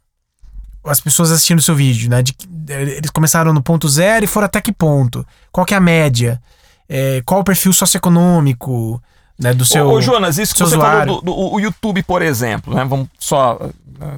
as 0.86 1.00
pessoas 1.00 1.32
assistindo 1.32 1.60
o 1.60 1.62
seu 1.62 1.76
vídeo, 1.76 2.10
né? 2.10 2.22
De, 2.24 2.34
eles 2.70 3.10
começaram 3.12 3.54
no 3.54 3.62
ponto 3.62 3.88
zero 3.88 4.26
e 4.26 4.28
foram 4.28 4.46
até 4.46 4.60
que 4.62 4.72
ponto? 4.72 5.26
Qual 5.52 5.66
que 5.66 5.74
é 5.74 5.78
a 5.78 5.82
média? 5.82 6.42
É, 6.90 7.22
qual 7.26 7.42
o 7.42 7.44
perfil 7.44 7.72
socioeconômico 7.74 9.02
né, 9.40 9.54
do 9.54 9.66
seu. 9.66 9.88
Ô, 9.88 9.94
ô, 9.94 10.02
Jonas, 10.02 10.38
isso 10.38 10.54
que 10.54 10.60
você 10.60 10.76
usuário. 10.76 11.00
falou 11.08 11.22
do, 11.22 11.26
do- 11.26 11.54
o 11.56 11.60
YouTube, 11.60 12.04
por 12.04 12.22
exemplo, 12.22 12.74
né? 12.76 12.84
Vamos 12.86 13.08
só. 13.18 13.56
uh, 13.56 13.74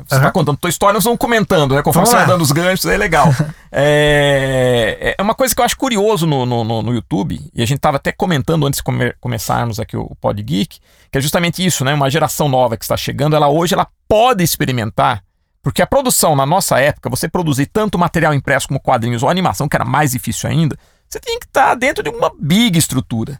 Você 0.08 0.16
Aham. 0.16 0.24
tá 0.24 0.32
contando 0.32 0.58
tua 0.58 0.70
história, 0.70 0.94
nós 0.96 1.04
vamos 1.04 1.20
comentando, 1.20 1.76
né? 1.76 1.82
Conforme 1.82 2.06
Vamos 2.08 2.10
você 2.10 2.16
vai 2.18 2.26
dando 2.28 2.42
os 2.42 2.52
ganchos, 2.52 2.86
é 2.86 2.98
legal. 2.98 3.28
é, 3.72 5.16
é 5.18 5.22
uma 5.22 5.36
coisa 5.36 5.54
que 5.54 5.62
eu 5.62 5.66
acho 5.66 5.78
curioso 5.78 6.26
no, 6.26 6.46
no, 6.46 6.64
no- 6.64 6.82
no 6.82 6.94
YouTube, 6.94 7.40
e 7.54 7.62
a 7.62 7.66
gente 7.66 7.80
tava 7.80 7.98
até 7.98 8.12
comentando 8.12 8.66
antes 8.66 8.78
de 8.78 8.84
come- 8.84 9.14
começarmos 9.22 9.80
aqui 9.80 9.96
o 9.96 10.16
Pod 10.20 10.42
Geek, 10.42 10.80
que 11.12 11.18
é 11.18 11.22
justamente 11.22 11.64
isso, 11.66 11.86
né? 11.86 11.94
Uma 11.94 12.10
geração 12.10 12.50
nova 12.50 12.76
que 12.78 12.84
está 12.84 12.98
chegando, 12.98 13.36
ela 13.36 13.48
hoje 13.48 13.74
ela 13.74 13.88
pode 14.08 14.44
experimentar. 14.44 15.24
Porque 15.64 15.82
a 15.82 15.88
produção, 15.88 16.36
na 16.36 16.46
nossa 16.46 16.78
época, 16.80 17.10
você 17.10 17.28
produzir 17.28 17.66
tanto 17.68 17.98
material 17.98 18.34
impresso 18.34 18.68
como 18.68 18.80
quadrinhos 18.80 19.24
ou 19.24 19.30
animação, 19.30 19.68
que 19.68 19.76
era 19.76 19.86
mais 19.86 20.12
difícil 20.12 20.50
ainda, 20.50 20.78
você 21.10 21.20
tinha 21.20 21.40
que 21.40 21.46
estar 21.46 21.74
dentro 21.76 22.04
de 22.04 22.10
uma 22.10 22.32
big 22.38 22.78
estrutura 22.78 23.40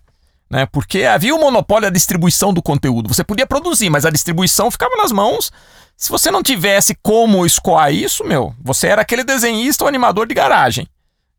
né? 0.54 0.68
Porque 0.68 1.04
havia 1.04 1.34
o 1.34 1.40
monopólio 1.40 1.90
da 1.90 1.94
distribuição 1.94 2.54
do 2.54 2.62
conteúdo. 2.62 3.12
Você 3.12 3.24
podia 3.24 3.48
produzir, 3.48 3.90
mas 3.90 4.06
a 4.06 4.12
distribuição 4.12 4.70
ficava 4.70 4.96
nas 4.98 5.12
mãos. 5.12 5.52
Se 5.98 6.12
você 6.12 6.30
não 6.30 6.44
tivesse 6.44 6.96
como 7.02 7.44
escoar 7.44 7.92
isso, 7.92 8.24
meu, 8.24 8.54
você 8.64 8.88
era 8.88 9.02
aquele 9.02 9.24
desenhista 9.24 9.84
ou 9.84 9.88
animador 9.88 10.28
de 10.28 10.36
garagem, 10.36 10.88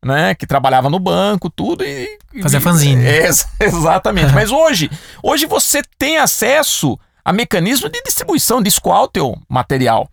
né? 0.05 0.35
Que 0.35 0.49
trabalhava 0.49 0.91
no 0.91 0.99
banco, 0.99 1.49
tudo 1.49 1.85
e. 1.85 2.19
e- 2.35 2.43
Fazia 2.43 2.61
fanzine. 2.61 3.03
É, 3.07 3.29
exatamente. 3.65 4.33
mas 4.35 4.51
hoje, 4.51 4.91
hoje 5.23 5.47
você 5.47 5.81
tem 5.97 6.19
acesso 6.19 6.99
a 7.25 7.33
mecanismos 7.33 7.93
de 7.93 8.03
distribuição, 8.03 8.61
de 8.61 8.69
escoar 8.69 9.03
o 9.03 9.09
teu 9.09 9.39
material. 9.49 10.09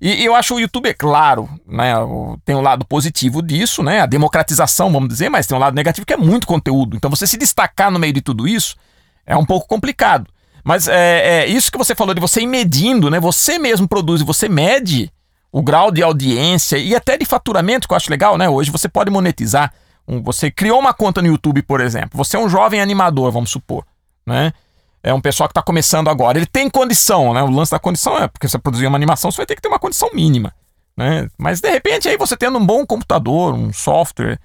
E, 0.00 0.24
eu 0.24 0.34
acho 0.34 0.54
o 0.54 0.60
YouTube, 0.60 0.88
é 0.88 0.94
claro, 0.94 1.48
né, 1.66 1.94
tem 2.44 2.54
um 2.54 2.60
lado 2.60 2.84
positivo 2.84 3.40
disso, 3.40 3.82
né, 3.82 4.00
a 4.00 4.06
democratização, 4.06 4.92
vamos 4.92 5.08
dizer, 5.08 5.28
mas 5.30 5.46
tem 5.46 5.56
um 5.56 5.60
lado 5.60 5.74
negativo 5.74 6.06
que 6.06 6.12
é 6.12 6.16
muito 6.16 6.46
conteúdo. 6.46 6.96
Então 6.96 7.10
você 7.10 7.26
se 7.26 7.36
destacar 7.36 7.90
no 7.90 7.98
meio 7.98 8.12
de 8.12 8.20
tudo 8.20 8.46
isso 8.46 8.76
é 9.24 9.36
um 9.36 9.44
pouco 9.44 9.66
complicado. 9.66 10.26
Mas 10.62 10.88
é, 10.88 11.44
é 11.44 11.46
isso 11.46 11.70
que 11.72 11.78
você 11.78 11.94
falou 11.94 12.12
de 12.14 12.20
você 12.20 12.40
ir 12.42 12.46
medindo, 12.46 13.10
né, 13.10 13.18
você 13.20 13.58
mesmo 13.58 13.88
produz 13.88 14.20
e 14.20 14.24
você 14.24 14.48
mede 14.48 15.10
o 15.50 15.62
grau 15.62 15.90
de 15.90 16.02
audiência 16.02 16.76
e 16.76 16.94
até 16.94 17.16
de 17.16 17.24
faturamento, 17.24 17.88
que 17.88 17.94
eu 17.94 17.96
acho 17.96 18.10
legal, 18.10 18.36
né? 18.36 18.46
Hoje 18.46 18.70
você 18.70 18.88
pode 18.88 19.10
monetizar. 19.10 19.72
Um- 20.06 20.22
você 20.22 20.50
criou 20.50 20.78
uma 20.78 20.92
conta 20.92 21.22
no 21.22 21.28
YouTube, 21.28 21.62
por 21.62 21.80
exemplo. 21.80 22.10
Você 22.14 22.36
é 22.36 22.40
um 22.40 22.48
jovem 22.48 22.80
animador, 22.80 23.32
vamos 23.32 23.50
supor, 23.50 23.86
né? 24.26 24.52
É 25.06 25.14
um 25.14 25.20
pessoal 25.20 25.48
que 25.48 25.52
está 25.52 25.62
começando 25.62 26.08
agora. 26.08 26.36
Ele 26.36 26.46
tem 26.46 26.68
condição, 26.68 27.32
né? 27.32 27.40
O 27.40 27.48
lance 27.48 27.70
da 27.70 27.78
condição 27.78 28.18
é 28.18 28.26
porque 28.26 28.48
você 28.48 28.58
produzir 28.58 28.88
uma 28.88 28.96
animação, 28.96 29.30
você 29.30 29.36
vai 29.36 29.46
ter 29.46 29.54
que 29.54 29.62
ter 29.62 29.68
uma 29.68 29.78
condição 29.78 30.10
mínima, 30.12 30.52
né? 30.96 31.28
Mas 31.38 31.60
de 31.60 31.70
repente 31.70 32.08
aí 32.08 32.16
você 32.16 32.36
tendo 32.36 32.58
um 32.58 32.66
bom 32.66 32.84
computador, 32.84 33.54
um 33.54 33.72
software, 33.72 34.36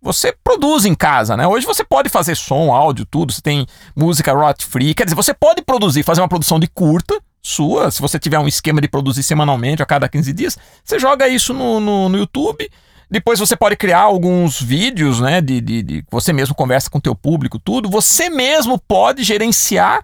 você 0.00 0.32
produz 0.44 0.84
em 0.84 0.94
casa, 0.94 1.36
né? 1.36 1.48
Hoje 1.48 1.66
você 1.66 1.82
pode 1.82 2.08
fazer 2.08 2.36
som, 2.36 2.72
áudio, 2.72 3.04
tudo. 3.04 3.32
Você 3.32 3.42
tem 3.42 3.66
música 3.96 4.32
royalty 4.32 4.64
free. 4.64 4.94
Quer 4.94 5.02
dizer, 5.02 5.16
você 5.16 5.34
pode 5.34 5.62
produzir, 5.62 6.04
fazer 6.04 6.20
uma 6.20 6.28
produção 6.28 6.60
de 6.60 6.68
curta 6.68 7.20
sua. 7.42 7.90
Se 7.90 8.00
você 8.00 8.16
tiver 8.16 8.38
um 8.38 8.46
esquema 8.46 8.80
de 8.80 8.86
produzir 8.86 9.24
semanalmente, 9.24 9.82
a 9.82 9.86
cada 9.86 10.08
15 10.08 10.32
dias, 10.32 10.56
você 10.84 10.96
joga 10.96 11.26
isso 11.26 11.52
no, 11.52 11.80
no, 11.80 12.08
no 12.08 12.18
YouTube. 12.18 12.70
Depois 13.14 13.38
você 13.38 13.54
pode 13.54 13.76
criar 13.76 14.00
alguns 14.00 14.60
vídeos, 14.60 15.20
né? 15.20 15.40
De, 15.40 15.60
de, 15.60 15.82
de- 15.84 16.04
você 16.10 16.32
mesmo 16.32 16.52
conversa 16.52 16.90
com 16.90 16.98
o 16.98 17.00
teu 17.00 17.14
público, 17.14 17.60
tudo. 17.60 17.88
Você 17.88 18.28
mesmo 18.28 18.76
pode 18.76 19.22
gerenciar 19.22 20.02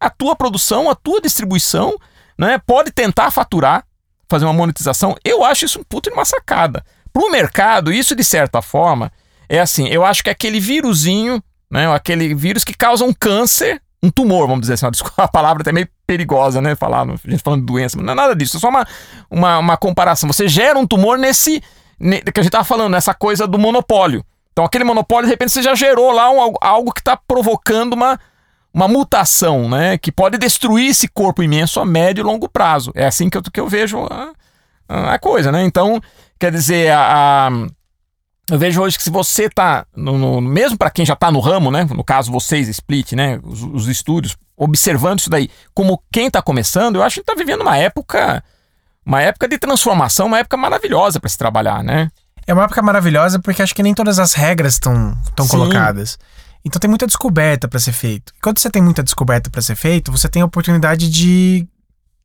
a 0.00 0.08
tua 0.08 0.34
produção, 0.34 0.88
a 0.88 0.94
tua 0.94 1.20
distribuição, 1.20 1.94
né? 2.38 2.58
Pode 2.66 2.90
tentar 2.92 3.30
faturar, 3.30 3.84
fazer 4.26 4.46
uma 4.46 4.54
monetização. 4.54 5.14
Eu 5.22 5.44
acho 5.44 5.66
isso 5.66 5.78
um 5.80 5.84
puto 5.84 6.08
de 6.08 6.16
uma 6.16 6.24
sacada. 6.24 6.82
Pro 7.12 7.30
mercado, 7.30 7.92
isso 7.92 8.16
de 8.16 8.24
certa 8.24 8.62
forma 8.62 9.12
é 9.50 9.60
assim, 9.60 9.88
eu 9.88 10.02
acho 10.02 10.22
que 10.24 10.30
é 10.30 10.32
aquele 10.32 10.58
vírusinho, 10.58 11.42
né? 11.70 11.94
Aquele 11.94 12.34
vírus 12.34 12.64
que 12.64 12.72
causa 12.72 13.04
um 13.04 13.12
câncer, 13.12 13.82
um 14.02 14.10
tumor, 14.10 14.46
vamos 14.46 14.62
dizer 14.62 14.72
assim. 14.72 14.86
a 15.18 15.28
palavra 15.28 15.60
até 15.62 15.72
meio 15.72 15.88
perigosa, 16.06 16.62
né? 16.62 16.74
Falar, 16.74 17.02
a 17.02 17.30
gente 17.30 17.42
falando 17.42 17.60
de 17.60 17.66
doença, 17.66 17.98
mas 17.98 18.06
não 18.06 18.14
é 18.14 18.16
nada 18.16 18.34
disso, 18.34 18.56
é 18.56 18.60
só 18.60 18.70
uma, 18.70 18.86
uma, 19.30 19.58
uma 19.58 19.76
comparação. 19.76 20.26
Você 20.32 20.48
gera 20.48 20.78
um 20.78 20.86
tumor 20.86 21.18
nesse, 21.18 21.54
ne- 21.54 21.62
que 21.98 22.40
a 22.40 22.42
gente 22.42 22.52
tava 22.52 22.64
falando, 22.64 22.92
nessa 22.92 23.14
coisa 23.14 23.46
do 23.46 23.58
monopólio. 23.58 24.24
Então, 24.52 24.64
aquele 24.64 24.84
monopólio, 24.84 25.26
de 25.26 25.32
repente, 25.32 25.52
você 25.52 25.62
já 25.62 25.74
gerou 25.74 26.10
lá 26.12 26.30
um- 26.30 26.54
algo- 26.60 26.92
que 26.92 27.00
está 27.00 27.16
provocando 27.16 27.92
uma, 27.92 28.18
uma 28.72 28.88
mutação, 28.88 29.68
né? 29.68 29.98
Que 29.98 30.10
pode 30.10 30.38
destruir 30.38 30.90
esse 30.90 31.08
corpo 31.08 31.42
imenso 31.42 31.78
a 31.80 31.84
médio 31.84 32.22
e 32.22 32.24
longo 32.24 32.48
prazo. 32.48 32.90
É 32.94 33.06
assim 33.06 33.28
que 33.28 33.36
eu, 33.36 33.42
que 33.42 33.60
eu 33.60 33.68
vejo 33.68 33.98
a, 34.88 35.14
a 35.14 35.18
coisa, 35.18 35.52
né? 35.52 35.62
Então, 35.64 36.00
quer 36.38 36.50
dizer, 36.50 36.90
a, 36.92 37.48
a- 37.48 37.50
eu 38.50 38.58
vejo 38.58 38.80
hoje 38.80 38.96
que 38.96 39.02
se 39.02 39.10
você 39.10 39.48
tá, 39.50 39.84
no- 39.94 40.40
mesmo 40.40 40.78
para 40.78 40.90
quem 40.90 41.04
já 41.04 41.16
tá 41.16 41.30
no 41.30 41.40
ramo, 41.40 41.70
né? 41.70 41.84
No 41.84 42.04
caso 42.04 42.30
vocês, 42.32 42.68
Split, 42.68 43.12
né? 43.12 43.38
Os, 43.42 43.62
os 43.62 43.88
estúdios, 43.88 44.36
observando 44.56 45.18
isso 45.18 45.28
daí, 45.28 45.50
como 45.74 46.02
quem 46.10 46.30
tá 46.30 46.40
começando, 46.40 46.96
eu 46.96 47.02
acho 47.02 47.20
que 47.20 47.26
tá 47.26 47.34
vivendo 47.34 47.60
uma 47.60 47.76
época, 47.76 48.42
uma 49.06 49.22
época 49.22 49.46
de 49.46 49.56
transformação, 49.56 50.26
uma 50.26 50.40
época 50.40 50.56
maravilhosa 50.56 51.20
para 51.20 51.28
se 51.30 51.38
trabalhar, 51.38 51.84
né? 51.84 52.10
É 52.44 52.52
uma 52.52 52.64
época 52.64 52.82
maravilhosa 52.82 53.38
porque 53.38 53.62
acho 53.62 53.74
que 53.74 53.82
nem 53.82 53.94
todas 53.94 54.18
as 54.18 54.32
regras 54.32 54.74
estão 54.74 55.16
colocadas. 55.48 56.18
Então 56.64 56.80
tem 56.80 56.90
muita 56.90 57.06
descoberta 57.06 57.68
para 57.68 57.78
ser 57.78 57.92
feito. 57.92 58.32
E 58.36 58.40
quando 58.40 58.58
você 58.58 58.68
tem 58.68 58.82
muita 58.82 59.02
descoberta 59.04 59.48
para 59.48 59.62
ser 59.62 59.76
feito, 59.76 60.10
você 60.10 60.28
tem 60.28 60.42
a 60.42 60.44
oportunidade 60.44 61.08
de, 61.08 61.66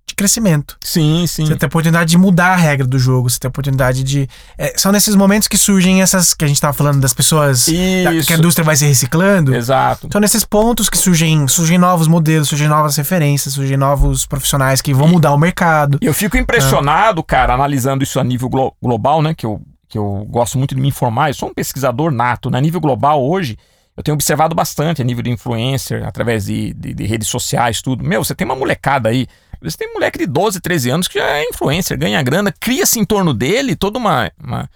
de 0.08 0.16
crescimento. 0.16 0.78
Sim, 0.84 1.26
sim. 1.28 1.46
Você 1.46 1.56
tem 1.56 1.66
a 1.66 1.68
oportunidade 1.68 2.10
de 2.12 2.18
mudar 2.18 2.48
a 2.54 2.56
regra 2.56 2.86
do 2.86 3.00
jogo. 3.00 3.30
Você 3.30 3.40
tem 3.40 3.48
a 3.48 3.50
oportunidade 3.50 4.04
de. 4.04 4.28
é, 4.58 4.74
são 4.78 4.92
nesses 4.92 5.16
momentos 5.16 5.48
que 5.48 5.58
surgem 5.58 6.02
essas 6.02 6.34
que 6.34 6.44
a 6.44 6.48
gente 6.48 6.60
tava 6.60 6.74
falando 6.74 7.00
das 7.00 7.14
pessoas. 7.14 7.66
da- 7.68 8.24
que 8.26 8.34
a 8.34 8.38
indústria 8.38 8.66
vai 8.66 8.76
se 8.76 8.86
reciclando. 8.86 9.56
Exato. 9.56 10.10
São 10.12 10.20
nesses 10.20 10.44
pontos 10.44 10.90
que 10.90 10.98
surgem, 10.98 11.48
surgem 11.48 11.78
novos 11.78 12.08
modelos, 12.08 12.50
surgem 12.50 12.68
novas 12.68 12.96
referências, 12.98 13.54
surgem 13.54 13.78
novos 13.78 14.26
profissionais 14.26 14.82
que 14.82 14.94
vão 14.94 15.08
mudar 15.08 15.32
o 15.34 15.38
mercado. 15.38 15.98
E 16.02 16.06
eu 16.06 16.14
fico 16.14 16.36
impressionado, 16.38 17.24
cara, 17.24 17.54
analisando 17.54 18.04
isso 18.04 18.20
a 18.20 18.24
nível 18.24 18.50
glo- 18.50 18.74
global, 18.82 19.22
né? 19.22 19.34
Que 19.34 19.46
eu, 19.46 19.62
que 19.88 19.98
eu 19.98 20.26
gosto 20.30 20.58
muito 20.58 20.76
de 20.76 20.82
me 20.82 20.88
informar. 20.90 21.30
Eu 21.30 21.34
sou 21.36 21.50
um 21.50 21.54
pesquisador 21.54 22.12
nato. 22.12 22.50
né? 22.50 22.58
A 22.58 22.62
nível 22.62 22.82
global, 22.82 23.24
hoje, 23.24 23.58
eu 24.02 24.04
tenho 24.04 24.16
observado 24.16 24.56
bastante 24.56 25.00
a 25.00 25.06
nível 25.06 25.22
de 25.22 25.30
influencer, 25.30 26.04
através 26.06 26.46
de, 26.46 26.74
de, 26.74 26.94
de 26.94 27.06
redes 27.06 27.28
sociais, 27.28 27.82
tudo. 27.82 28.04
Meu, 28.04 28.24
você 28.24 28.34
tem 28.34 28.46
uma 28.46 28.56
molecada 28.56 29.10
aí. 29.10 29.28
Você 29.62 29.78
tem 29.78 29.90
um 29.90 29.94
moleque 29.94 30.18
de 30.18 30.26
12, 30.26 30.60
13 30.60 30.90
anos 30.90 31.08
que 31.08 31.20
já 31.20 31.38
é 31.38 31.44
influencer, 31.48 31.98
ganha 32.00 32.22
grana, 32.24 32.52
cria-se 32.52 33.00
em 33.00 33.06
torno 33.06 33.32
dele 33.32 33.76
toda 33.76 34.00
uma. 34.00 34.32
uma- 34.44 34.68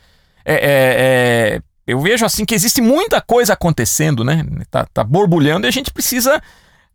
é- 0.45 0.53
é- 0.53 1.55
é- 1.57 1.61
eu 1.88 1.99
vejo 1.99 2.23
assim 2.23 2.45
que 2.45 2.53
existe 2.53 2.82
muita 2.82 3.19
coisa 3.19 3.53
acontecendo, 3.53 4.23
né? 4.23 4.45
Tá, 4.69 4.86
tá 4.93 5.03
borbulhando 5.03 5.65
e 5.65 5.69
a 5.69 5.71
gente 5.71 5.91
precisa 5.91 6.39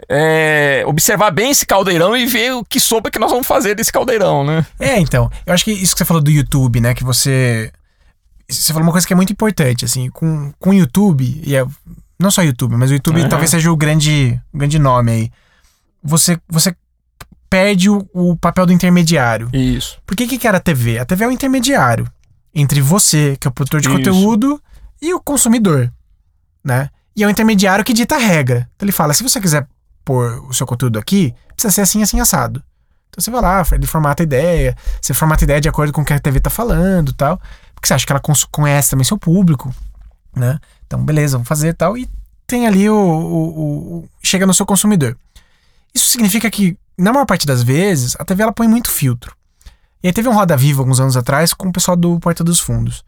é, 0.08 0.84
observar 0.86 1.30
bem 1.32 1.50
esse 1.50 1.66
caldeirão 1.66 2.16
e 2.16 2.26
ver 2.26 2.52
o 2.52 2.64
que 2.64 2.78
sopa 2.78 3.10
que 3.10 3.18
nós 3.18 3.30
vamos 3.30 3.46
fazer 3.46 3.74
desse 3.74 3.92
caldeirão, 3.92 4.44
né? 4.44 4.64
É, 4.78 4.98
então. 4.98 5.30
Eu 5.44 5.52
acho 5.52 5.64
que 5.64 5.72
isso 5.72 5.92
que 5.94 5.98
você 5.98 6.04
falou 6.04 6.22
do 6.22 6.30
YouTube, 6.30 6.80
né? 6.80 6.94
Que 6.94 7.04
você. 7.04 7.72
Você 8.48 8.72
falou 8.72 8.86
uma 8.86 8.92
coisa 8.92 9.06
que 9.06 9.12
é 9.12 9.16
muito 9.16 9.32
importante, 9.32 9.84
assim, 9.84 10.08
com, 10.10 10.52
com 10.58 10.70
o 10.70 10.74
YouTube, 10.74 11.40
e 11.44 11.54
é, 11.54 11.64
não 12.20 12.30
só 12.30 12.42
YouTube, 12.42 12.76
mas 12.76 12.90
o 12.90 12.94
YouTube 12.94 13.22
Uhum. 13.22 13.28
talvez 13.28 13.50
seja 13.50 13.72
o 13.72 13.76
grande, 13.76 14.40
o 14.52 14.58
grande 14.58 14.78
nome 14.78 15.10
aí. 15.12 15.30
Você, 16.02 16.38
você 16.48 16.74
perde 17.48 17.90
o, 17.90 18.06
o 18.12 18.36
papel 18.36 18.66
do 18.66 18.72
intermediário. 18.72 19.48
Isso. 19.52 19.98
Por 20.06 20.16
que, 20.16 20.38
que 20.38 20.46
era 20.46 20.58
a 20.58 20.60
TV? 20.60 20.98
A 20.98 21.04
TV 21.04 21.24
é 21.24 21.28
o 21.28 21.32
intermediário 21.32 22.06
entre 22.54 22.80
você, 22.80 23.36
que 23.40 23.46
é 23.46 23.50
o 23.50 23.52
produtor 23.52 23.80
de 23.80 23.88
Isso. 23.88 23.96
conteúdo, 23.96 24.60
e 25.00 25.14
o 25.14 25.20
consumidor, 25.20 25.90
né? 26.62 26.90
E 27.16 27.22
é 27.22 27.26
o 27.26 27.30
intermediário 27.30 27.84
que 27.84 27.92
dita 27.92 28.16
a 28.16 28.18
regra. 28.18 28.68
Então 28.76 28.84
ele 28.86 28.92
fala, 28.92 29.14
se 29.14 29.22
você 29.22 29.40
quiser 29.40 29.66
pôr 30.04 30.44
o 30.48 30.52
seu 30.52 30.66
conteúdo 30.66 30.98
aqui, 30.98 31.34
precisa 31.54 31.72
ser 31.72 31.80
assim, 31.82 32.02
assim, 32.02 32.20
assado. 32.20 32.62
Então 33.08 33.20
você 33.22 33.30
vai 33.30 33.40
lá, 33.40 33.64
ele 33.72 33.86
formata 33.86 34.22
a 34.22 34.24
ideia, 34.24 34.76
você 35.00 35.12
formata 35.12 35.42
a 35.42 35.46
ideia 35.46 35.60
de 35.60 35.68
acordo 35.68 35.92
com 35.92 36.02
o 36.02 36.04
que 36.04 36.12
a 36.12 36.18
TV 36.18 36.38
tá 36.38 36.50
falando 36.50 37.10
e 37.10 37.14
tal. 37.14 37.40
Porque 37.74 37.88
você 37.88 37.94
acha 37.94 38.06
que 38.06 38.12
ela 38.12 38.22
conhece 38.50 38.90
também 38.90 39.04
seu 39.04 39.18
público, 39.18 39.74
né? 40.34 40.58
Então, 40.86 41.02
beleza, 41.04 41.36
vamos 41.36 41.48
fazer 41.48 41.68
e 41.68 41.74
tal. 41.74 41.96
E 41.96 42.08
tem 42.46 42.66
ali 42.66 42.88
o, 42.90 42.94
o- 42.96 43.96
o- 43.98 44.08
Chega 44.22 44.46
no 44.46 44.54
seu 44.54 44.66
consumidor. 44.66 45.16
Isso 45.94 46.06
significa 46.10 46.50
que, 46.50 46.76
na 46.96 47.12
maior 47.12 47.26
parte 47.26 47.46
das 47.46 47.62
vezes, 47.62 48.16
a 48.18 48.24
TV 48.24 48.42
ela 48.42 48.52
põe 48.52 48.68
muito 48.68 48.90
filtro. 48.90 49.34
E 50.02 50.06
aí 50.08 50.12
teve 50.12 50.28
um 50.28 50.34
Roda 50.34 50.56
Viva 50.56 50.80
alguns 50.82 50.98
anos 51.00 51.16
atrás 51.16 51.52
com 51.52 51.68
o 51.68 51.72
pessoal 51.72 51.96
do 51.96 52.18
Porta 52.20 52.42
dos 52.42 52.58
Fundos. 52.60 53.04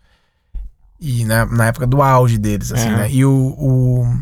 E 1.00 1.24
na, 1.24 1.44
na 1.46 1.66
época 1.66 1.86
do 1.86 2.02
auge 2.02 2.38
deles, 2.38 2.70
assim, 2.72 2.88
É. 2.88 2.96
né? 2.96 3.10
E 3.10 3.24
o, 3.24 3.30
o- 3.32 4.18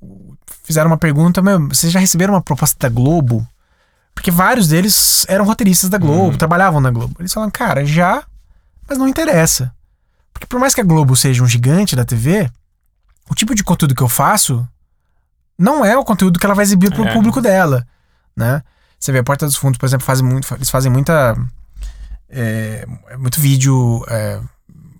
o- 0.00 0.34
Fizeram 0.62 0.88
uma 0.90 0.96
pergunta, 0.96 1.42
meu, 1.42 1.68
vocês 1.68 1.92
já 1.92 2.00
receberam 2.00 2.32
uma 2.34 2.40
proposta 2.42 2.76
da 2.78 2.88
Globo? 2.88 3.46
Porque 4.14 4.30
vários 4.30 4.68
deles 4.68 5.26
eram 5.28 5.44
roteiristas 5.44 5.90
da 5.90 5.98
Globo, 5.98 6.30
Uhum. 6.32 6.38
trabalhavam 6.38 6.80
na 6.80 6.90
Globo. 6.90 7.14
Eles 7.18 7.32
falaram, 7.32 7.50
cara, 7.50 7.84
já, 7.84 8.24
mas 8.88 8.96
não 8.96 9.06
interessa. 9.08 9.72
Porque 10.34 10.46
por 10.46 10.60
mais 10.60 10.74
que 10.74 10.80
a 10.82 10.84
Globo 10.84 11.16
seja 11.16 11.42
um 11.42 11.46
gigante 11.46 11.96
da 11.96 12.04
TV, 12.04 12.50
o 13.30 13.34
tipo 13.34 13.54
de 13.54 13.64
conteúdo 13.64 13.94
que 13.94 14.02
eu 14.02 14.08
faço 14.08 14.68
não 15.58 15.82
é 15.84 15.96
o 15.96 16.04
conteúdo 16.04 16.38
que 16.38 16.44
ela 16.44 16.54
vai 16.54 16.64
exibir 16.64 16.92
pro 16.92 17.06
É. 17.06 17.12
público 17.14 17.40
dela, 17.40 17.86
né? 18.36 18.60
Você 18.98 19.12
vê 19.12 19.18
a 19.20 19.24
Porta 19.24 19.46
dos 19.46 19.56
Fundos, 19.56 19.78
por 19.78 19.86
exemplo, 19.86 20.04
fazem 20.04 20.24
muito, 20.26 20.52
eles 20.54 20.68
fazem 20.68 20.90
muita 20.92 21.34
é, 22.28 22.84
muito 23.18 23.40
vídeo 23.40 24.04
é, 24.08 24.40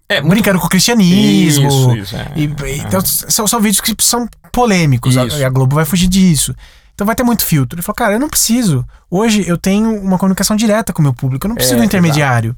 É, 0.09 0.21
brincando 0.21 0.61
com 0.61 0.67
o 0.67 0.69
cristianismo. 0.71 1.67
Isso, 1.67 1.97
isso. 1.97 2.17
É, 2.17 2.33
E- 2.37 2.45
é. 2.63 2.77
Então, 2.77 3.01
são, 3.05 3.47
são 3.47 3.61
vídeos 3.61 3.81
que 3.81 3.95
são 4.05 4.29
polêmicos. 4.53 5.17
A, 5.17 5.25
e 5.27 5.45
a 5.45 5.49
Globo 5.49 5.75
vai 5.75 5.85
fugir 5.85 6.07
disso. 6.07 6.55
Então 6.95 7.05
vai 7.07 7.17
ter 7.17 7.25
muito 7.25 7.45
filtro. 7.45 7.75
Ele 7.77 7.83
falou, 7.83 7.97
cara, 7.97 8.13
eu 8.13 8.21
não 8.21 8.29
preciso. 8.29 8.87
Hoje 9.11 9.43
eu 9.49 9.59
tenho 9.59 10.01
uma 10.01 10.17
comunicação 10.19 10.55
direta 10.55 10.93
com 10.93 11.01
o 11.01 11.03
meu 11.03 11.13
público. 11.15 11.45
Eu 11.45 11.49
não 11.49 11.57
preciso 11.57 11.75
É, 11.77 11.79
do 11.79 11.85
intermediário. 11.85 12.55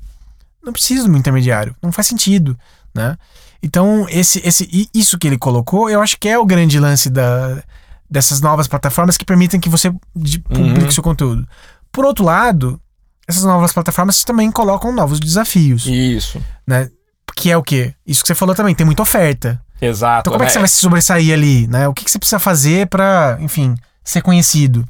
Não 0.67 0.73
preciso 0.73 1.09
do 1.09 1.17
intermediário. 1.17 1.75
Não 1.81 1.93
faz 1.93 2.09
sentido, 2.09 2.59
né? 2.95 3.17
Então, 3.63 4.07
esse, 4.11 4.41
esse, 4.47 4.91
isso 4.93 5.17
que 5.17 5.27
ele 5.27 5.39
colocou, 5.39 5.89
eu 5.89 6.03
acho 6.03 6.19
que 6.19 6.29
é 6.29 6.37
o 6.39 6.45
grande 6.45 6.79
lance 6.79 7.09
da, 7.09 7.63
dessas 8.11 8.41
novas 8.41 8.67
plataformas 8.69 9.17
que 9.17 9.25
permitem 9.25 9.59
que 9.61 9.69
você 9.69 9.91
de- 10.15 10.41
publique 10.41 10.85
Uhum. 10.85 10.91
seu 10.91 11.03
conteúdo. 11.03 11.49
Por 11.91 12.05
outro 12.05 12.25
lado, 12.25 12.81
essas 13.27 13.45
novas 13.45 13.73
plataformas 13.73 14.23
também 14.25 14.51
colocam 14.53 14.93
novos 14.93 15.19
desafios, 15.21 15.87
Isso. 15.87 16.43
né? 16.67 16.91
Que 17.35 17.51
é 17.51 17.57
o 17.57 17.63
quê? 17.63 17.95
Isso 18.07 18.23
que 18.23 18.29
você 18.29 18.35
falou 18.35 18.55
também, 18.55 18.75
tem 18.75 18.85
muita 18.87 19.03
oferta. 19.03 19.61
Exato. 19.81 20.21
Então 20.29 20.33
como 20.33 20.43
é 20.43 20.47
que 20.47 20.51
né? 20.51 20.53
você 20.55 20.59
vai 20.59 20.69
se 20.69 20.77
sobressair 20.77 21.33
ali, 21.35 21.67
né? 21.67 21.87
O 21.87 21.93
que, 21.95 22.05
que 22.05 22.11
você 22.11 22.19
precisa 22.19 22.39
fazer 22.39 22.87
pra, 22.89 23.37
enfim, 23.41 23.75
ser 24.03 24.23
conhecido 24.23 24.87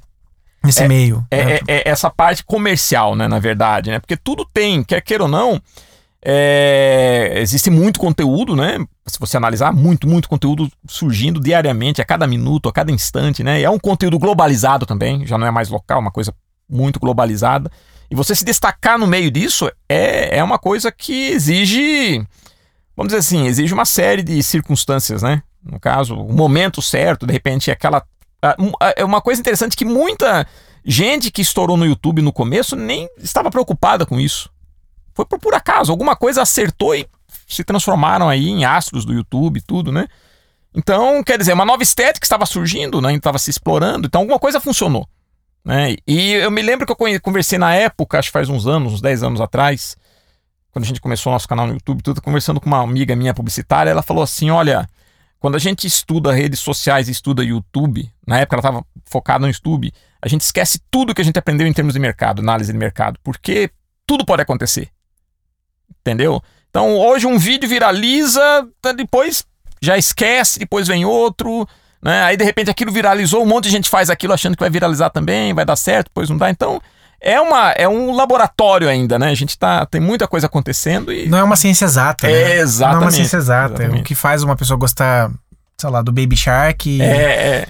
nesse 0.66 0.82
É- 0.82 0.88
meio? 0.88 1.26
É, 1.30 1.44
né? 1.44 1.54
é- 1.68 1.88
é 1.88 1.88
essa 1.88 2.10
parte 2.10 2.44
comercial, 2.44 3.14
né, 3.16 3.26
na 3.28 3.38
verdade, 3.38 3.90
né? 3.90 3.98
Porque 3.98 4.16
tudo 4.16 4.44
tem, 4.52 4.82
quer 4.84 5.00
queira 5.00 5.22
ou 5.24 5.28
não, 5.28 5.60
é, 6.28 7.34
existe 7.36 7.70
muito 7.70 8.00
conteúdo, 8.00 8.56
né? 8.56 8.78
Se 9.06 9.18
você 9.18 9.36
analisar, 9.36 9.72
muito, 9.72 10.08
muito 10.08 10.28
conteúdo 10.28 10.68
surgindo 10.88 11.38
diariamente, 11.38 12.02
a 12.02 12.04
cada 12.04 12.26
minuto, 12.26 12.68
a 12.68 12.72
cada 12.72 12.90
instante, 12.90 13.44
né? 13.44 13.60
E 13.60 13.64
é 13.64 13.70
um 13.70 13.78
conteúdo 13.78 14.18
globalizado 14.18 14.84
também, 14.84 15.24
já 15.24 15.38
não 15.38 15.46
é 15.46 15.50
mais 15.50 15.68
local, 15.68 16.00
uma 16.00 16.10
coisa 16.10 16.34
muito 16.68 16.98
globalizada. 16.98 17.70
E 18.10 18.14
você 18.14 18.34
se 18.34 18.44
destacar 18.44 18.98
no 18.98 19.06
meio 19.06 19.30
disso 19.30 19.70
é, 19.88 20.38
é 20.38 20.42
uma 20.42 20.58
coisa 20.58 20.90
que 20.90 21.28
exige, 21.28 22.18
vamos 22.96 23.12
dizer 23.12 23.18
assim, 23.18 23.46
exige 23.46 23.72
uma 23.72 23.84
série 23.84 24.22
de 24.22 24.42
circunstâncias, 24.42 25.22
né? 25.22 25.42
No 25.62 25.78
caso, 25.80 26.14
o 26.16 26.32
momento 26.32 26.80
certo, 26.82 27.26
de 27.26 27.32
repente, 27.32 27.70
aquela. 27.70 28.02
Ah, 28.42 28.56
ah, 28.80 28.94
É 28.96 29.04
uma 29.04 29.20
coisa 29.20 29.40
interessante 29.40 29.76
que 29.76 29.84
muita 29.84 30.46
gente 30.84 31.30
que 31.30 31.42
estourou 31.42 31.76
no 31.76 31.84
YouTube 31.84 32.22
no 32.22 32.32
começo 32.32 32.76
nem 32.76 33.08
estava 33.18 33.50
preocupada 33.50 34.06
com 34.06 34.20
isso. 34.20 34.50
Foi 35.14 35.24
por, 35.24 35.38
por 35.38 35.54
acaso, 35.54 35.90
alguma 35.90 36.14
coisa 36.14 36.42
acertou 36.42 36.94
e 36.94 37.06
se 37.48 37.64
transformaram 37.64 38.28
aí 38.28 38.48
em 38.48 38.64
astros 38.64 39.04
do 39.04 39.12
YouTube 39.12 39.58
e 39.58 39.62
tudo, 39.62 39.90
né? 39.90 40.06
Então, 40.74 41.24
quer 41.24 41.38
dizer, 41.38 41.54
uma 41.54 41.64
nova 41.64 41.82
estética 41.82 42.24
estava 42.24 42.44
surgindo, 42.44 43.00
né? 43.00 43.14
Estava 43.14 43.38
se 43.38 43.50
explorando, 43.50 44.06
então 44.06 44.20
alguma 44.20 44.38
coisa 44.38 44.60
funcionou. 44.60 45.08
Né? 45.64 45.96
E 46.06 46.34
eu 46.34 46.50
me 46.50 46.62
lembro 46.62 46.86
que 46.86 46.92
eu 46.92 47.20
conversei 47.20 47.58
na 47.58 47.74
época, 47.74 48.18
acho 48.18 48.28
que 48.28 48.32
faz 48.32 48.48
uns 48.48 48.66
anos, 48.66 48.92
uns 48.92 49.00
10 49.00 49.24
anos 49.24 49.40
atrás, 49.40 49.96
quando 50.70 50.84
a 50.84 50.86
gente 50.86 51.00
começou 51.00 51.32
o 51.32 51.34
nosso 51.34 51.48
canal 51.48 51.66
no 51.66 51.72
YouTube, 51.72 52.02
tudo 52.02 52.22
conversando 52.22 52.60
com 52.60 52.66
uma 52.66 52.80
amiga 52.80 53.16
minha 53.16 53.34
publicitária, 53.34 53.90
ela 53.90 54.02
falou 54.02 54.22
assim: 54.22 54.50
olha, 54.50 54.86
quando 55.46 55.54
a 55.54 55.60
gente 55.60 55.86
estuda 55.86 56.32
redes 56.32 56.58
sociais 56.58 57.08
estuda 57.08 57.44
YouTube, 57.44 58.12
na 58.26 58.40
época 58.40 58.56
ela 58.56 58.60
estava 58.60 58.84
focada 59.04 59.42
no 59.42 59.46
YouTube, 59.46 59.92
a 60.20 60.26
gente 60.26 60.40
esquece 60.40 60.80
tudo 60.90 61.14
que 61.14 61.22
a 61.22 61.24
gente 61.24 61.38
aprendeu 61.38 61.68
em 61.68 61.72
termos 61.72 61.94
de 61.94 62.00
mercado, 62.00 62.42
análise 62.42 62.72
de 62.72 62.76
mercado, 62.76 63.16
porque 63.22 63.70
tudo 64.04 64.26
pode 64.26 64.42
acontecer. 64.42 64.88
Entendeu? 66.00 66.42
Então 66.68 66.98
hoje 66.98 67.28
um 67.28 67.38
vídeo 67.38 67.68
viraliza, 67.68 68.40
tá, 68.82 68.90
depois 68.90 69.44
já 69.80 69.96
esquece, 69.96 70.58
depois 70.58 70.88
vem 70.88 71.04
outro, 71.04 71.64
né? 72.02 72.24
Aí 72.24 72.36
de 72.36 72.42
repente 72.42 72.68
aquilo 72.68 72.90
viralizou, 72.90 73.44
um 73.44 73.46
monte 73.46 73.66
de 73.66 73.70
gente 73.70 73.88
faz 73.88 74.10
aquilo 74.10 74.32
achando 74.32 74.56
que 74.56 74.64
vai 74.64 74.70
viralizar 74.70 75.10
também, 75.10 75.54
vai 75.54 75.64
dar 75.64 75.76
certo, 75.76 76.08
depois 76.08 76.28
não 76.28 76.38
dá. 76.38 76.50
Então 76.50 76.82
é 77.20 77.40
uma 77.40 77.70
é 77.72 77.88
um 77.88 78.14
laboratório 78.14 78.88
ainda, 78.88 79.18
né? 79.18 79.30
A 79.30 79.34
gente 79.34 79.58
tá 79.58 79.84
tem 79.86 80.00
muita 80.00 80.26
coisa 80.28 80.46
acontecendo 80.46 81.12
e 81.12 81.28
Não 81.28 81.38
é 81.38 81.44
uma 81.44 81.56
ciência 81.56 81.84
exata, 81.84 82.26
né? 82.26 82.32
É, 82.32 82.38
Não 82.42 82.48
é 82.48 82.54
uma 82.54 82.62
exatamente, 82.62 83.14
ciência 83.14 83.36
exata. 83.36 83.74
exatamente. 83.74 84.00
O 84.00 84.04
que 84.04 84.14
faz 84.14 84.42
uma 84.42 84.56
pessoa 84.56 84.78
gostar, 84.78 85.30
sei 85.78 85.90
lá, 85.90 86.02
do 86.02 86.12
Baby 86.12 86.36
Shark 86.36 86.88
e, 86.88 87.00
é, 87.02 87.06
é. 87.06 87.68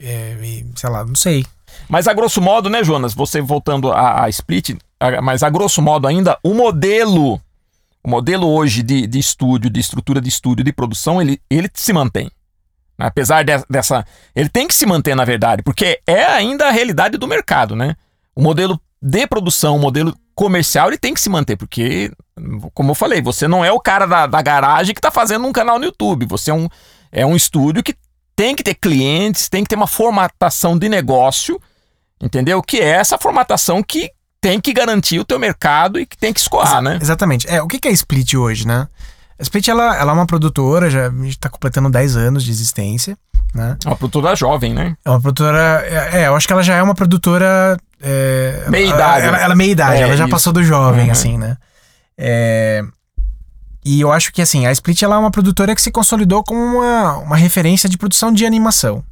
é, 0.00 0.36
e, 0.42 0.66
sei 0.74 0.90
lá, 0.90 1.04
não 1.04 1.14
sei. 1.14 1.44
Mas 1.88 2.08
a 2.08 2.12
grosso 2.14 2.40
modo, 2.40 2.68
né, 2.70 2.82
Jonas? 2.82 3.14
Você 3.14 3.40
voltando 3.40 3.92
a, 3.92 4.24
a 4.24 4.28
Split, 4.28 4.70
a- 4.98 5.20
mas 5.22 5.42
a 5.42 5.50
grosso 5.50 5.80
modo 5.82 6.08
ainda, 6.08 6.36
o 6.42 6.52
modelo, 6.54 7.40
o 8.02 8.10
modelo 8.10 8.48
hoje 8.48 8.82
de, 8.82 9.06
de 9.06 9.18
estúdio, 9.18 9.70
de 9.70 9.78
estrutura 9.78 10.20
de 10.20 10.28
estúdio, 10.28 10.64
de 10.64 10.72
produção, 10.72 11.20
ele, 11.20 11.40
ele 11.50 11.70
se 11.74 11.92
mantém. 11.92 12.30
Apesar 12.98 13.44
de- 13.44 13.62
dessa. 13.68 14.04
Ele 14.34 14.48
tem 14.48 14.66
que 14.66 14.74
se 14.74 14.86
manter, 14.86 15.14
na 15.14 15.24
verdade, 15.24 15.62
porque 15.62 16.00
é 16.06 16.24
ainda 16.24 16.66
a 16.66 16.70
realidade 16.70 17.18
do 17.18 17.28
mercado, 17.28 17.76
né? 17.76 17.94
O 18.36 18.42
modelo 18.42 18.80
de 19.00 19.26
produção, 19.26 19.76
o 19.76 19.80
modelo 19.80 20.14
comercial, 20.34 20.88
ele 20.88 20.98
tem 20.98 21.14
que 21.14 21.20
se 21.20 21.30
manter, 21.30 21.56
porque, 21.56 22.12
como 22.74 22.90
eu 22.90 22.94
falei, 22.94 23.22
você 23.22 23.48
não 23.48 23.64
é 23.64 23.72
o 23.72 23.80
cara 23.80 24.06
da, 24.06 24.26
da 24.26 24.42
garagem 24.42 24.94
que 24.94 24.98
está 24.98 25.10
fazendo 25.10 25.46
um 25.46 25.52
canal 25.52 25.78
no 25.78 25.86
YouTube. 25.86 26.26
Você 26.26 26.50
é 26.50 26.54
um, 26.54 26.68
é 27.10 27.24
um 27.24 27.34
estúdio 27.34 27.82
que 27.82 27.96
tem 28.36 28.54
que 28.54 28.62
ter 28.62 28.74
clientes, 28.74 29.48
tem 29.48 29.62
que 29.62 29.70
ter 29.70 29.76
uma 29.76 29.86
formatação 29.86 30.78
de 30.78 30.88
negócio, 30.88 31.60
entendeu? 32.20 32.62
Que 32.62 32.78
é 32.78 32.90
essa 32.90 33.16
formatação 33.16 33.82
que 33.82 34.10
tem 34.40 34.60
que 34.60 34.72
garantir 34.74 35.18
o 35.18 35.24
teu 35.24 35.38
mercado 35.38 35.98
e 35.98 36.04
que 36.04 36.16
tem 36.16 36.32
que 36.32 36.40
escoar, 36.40 36.82
né? 36.82 36.98
Exatamente. 37.00 37.48
É, 37.48 37.62
o 37.62 37.66
que 37.66 37.88
é 37.88 37.90
a 37.90 37.94
Split 37.94 38.34
hoje, 38.34 38.66
né? 38.66 38.86
A 39.38 39.42
Split, 39.42 39.68
ela, 39.68 39.96
ela 39.96 40.12
é 40.12 40.14
uma 40.14 40.26
produtora, 40.26 40.90
já, 40.90 41.08
a 41.08 41.10
gente 41.10 41.38
tá 41.38 41.48
completando 41.48 41.90
10 41.90 42.16
anos 42.16 42.44
de 42.44 42.50
existência, 42.50 43.16
né? 43.54 43.76
É 43.84 43.88
uma 43.88 43.96
produtora 43.96 44.36
jovem, 44.36 44.74
né? 44.74 44.96
É 45.04 45.10
uma 45.10 45.20
produtora. 45.20 45.84
É, 45.86 46.22
é, 46.22 46.26
eu 46.28 46.36
acho 46.36 46.46
que 46.46 46.52
ela 46.52 46.62
já 46.62 46.74
é 46.74 46.82
uma 46.82 46.94
produtora. 46.94 47.76
É, 48.00 48.58
ela- 48.62 48.70
Meia-idade. 48.70 49.26
Ela, 49.26 49.38
ela 49.40 49.52
é 49.52 49.56
meia 49.56 49.70
idade, 49.72 49.96
É, 49.96 50.00
ela 50.02 50.16
já 50.16 50.24
isso. 50.24 50.30
passou 50.30 50.52
do 50.52 50.62
jovem, 50.62 51.06
Uhum. 51.06 51.12
assim, 51.12 51.38
né? 51.38 51.56
É, 52.18 52.82
e 53.84 54.00
eu 54.00 54.12
acho 54.12 54.32
que, 54.32 54.42
assim, 54.42 54.66
a 54.66 54.72
Split 54.72 55.02
ela 55.02 55.16
é 55.16 55.18
uma 55.18 55.30
produtora 55.30 55.74
que 55.74 55.80
se 55.82 55.90
consolidou 55.90 56.42
como 56.44 56.60
uma, 56.60 57.18
uma 57.18 57.36
referência 57.36 57.88
de 57.88 57.96
produção 57.96 58.32
de 58.32 58.44
animação, 58.44 59.02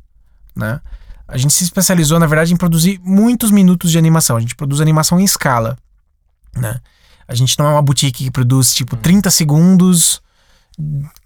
né? 0.54 0.80
A 1.26 1.38
gente 1.38 1.54
se 1.54 1.64
especializou, 1.64 2.18
na 2.18 2.26
verdade, 2.26 2.52
em 2.52 2.56
produzir 2.56 3.00
muitos 3.02 3.50
minutos 3.50 3.90
de 3.90 3.96
animação. 3.98 4.36
A 4.36 4.40
gente 4.40 4.54
produz 4.54 4.80
animação 4.80 5.18
em 5.18 5.24
escala, 5.24 5.78
né? 6.54 6.78
A 7.26 7.34
gente 7.34 7.58
não 7.58 7.66
é 7.66 7.70
uma 7.70 7.82
boutique 7.82 8.24
que 8.24 8.30
produz, 8.30 8.74
tipo, 8.74 8.94
30 8.96 9.30
segundos 9.30 10.20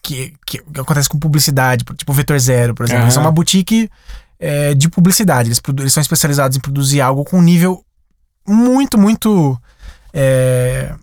que, 0.03 0.33
que, 0.47 0.59
que 0.63 0.81
acontece 0.81 1.09
com 1.09 1.19
publicidade, 1.19 1.85
tipo 1.97 2.13
Vetor 2.13 2.39
Zero, 2.39 2.75
por 2.75 2.85
exemplo. 2.85 2.99
Aham. 3.01 3.07
Eles 3.07 3.15
são 3.15 3.23
uma 3.25 3.33
boutique 3.33 3.91
é, 4.39 4.74
de 4.74 4.89
publicidade. 4.89 5.49
Eles, 5.49 5.61
eles 5.78 5.93
são 5.93 6.01
especializados 6.01 6.57
em 6.57 6.61
produzir 6.61 7.01
algo 7.01 7.24
com 7.24 7.39
um 7.39 7.43
nível 7.43 7.84
muito, 8.47 8.97
muito 8.97 9.61
é, 10.12 10.95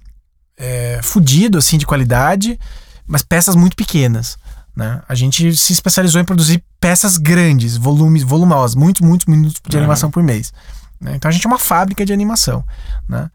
é, 0.58 1.00
fudido, 1.04 1.58
assim, 1.58 1.78
de 1.78 1.86
qualidade, 1.86 2.60
mas 3.06 3.24
peças 3.24 3.56
muito 3.56 3.76
pequenas, 3.76 4.38
Né? 4.76 5.02
A 5.08 5.16
gente 5.16 5.56
se 5.56 5.72
especializou 5.72 6.20
em 6.20 6.26
produzir 6.26 6.64
peças 6.82 7.18
grandes, 7.18 7.78
volumes, 7.78 8.24
volumosas, 8.24 8.76
muitos, 8.76 9.02
muitos 9.02 9.26
minutos 9.26 9.62
de 9.66 9.78
animação 9.78 10.12
por 10.12 10.22
mês. 10.22 10.52
né? 11.00 11.14
Então 11.16 11.30
a 11.30 11.32
gente 11.32 11.46
é 11.46 11.50
uma 11.50 11.60
fábrica 11.60 12.06
de 12.06 12.12
animação. 12.12 12.64
Né? 13.08 13.30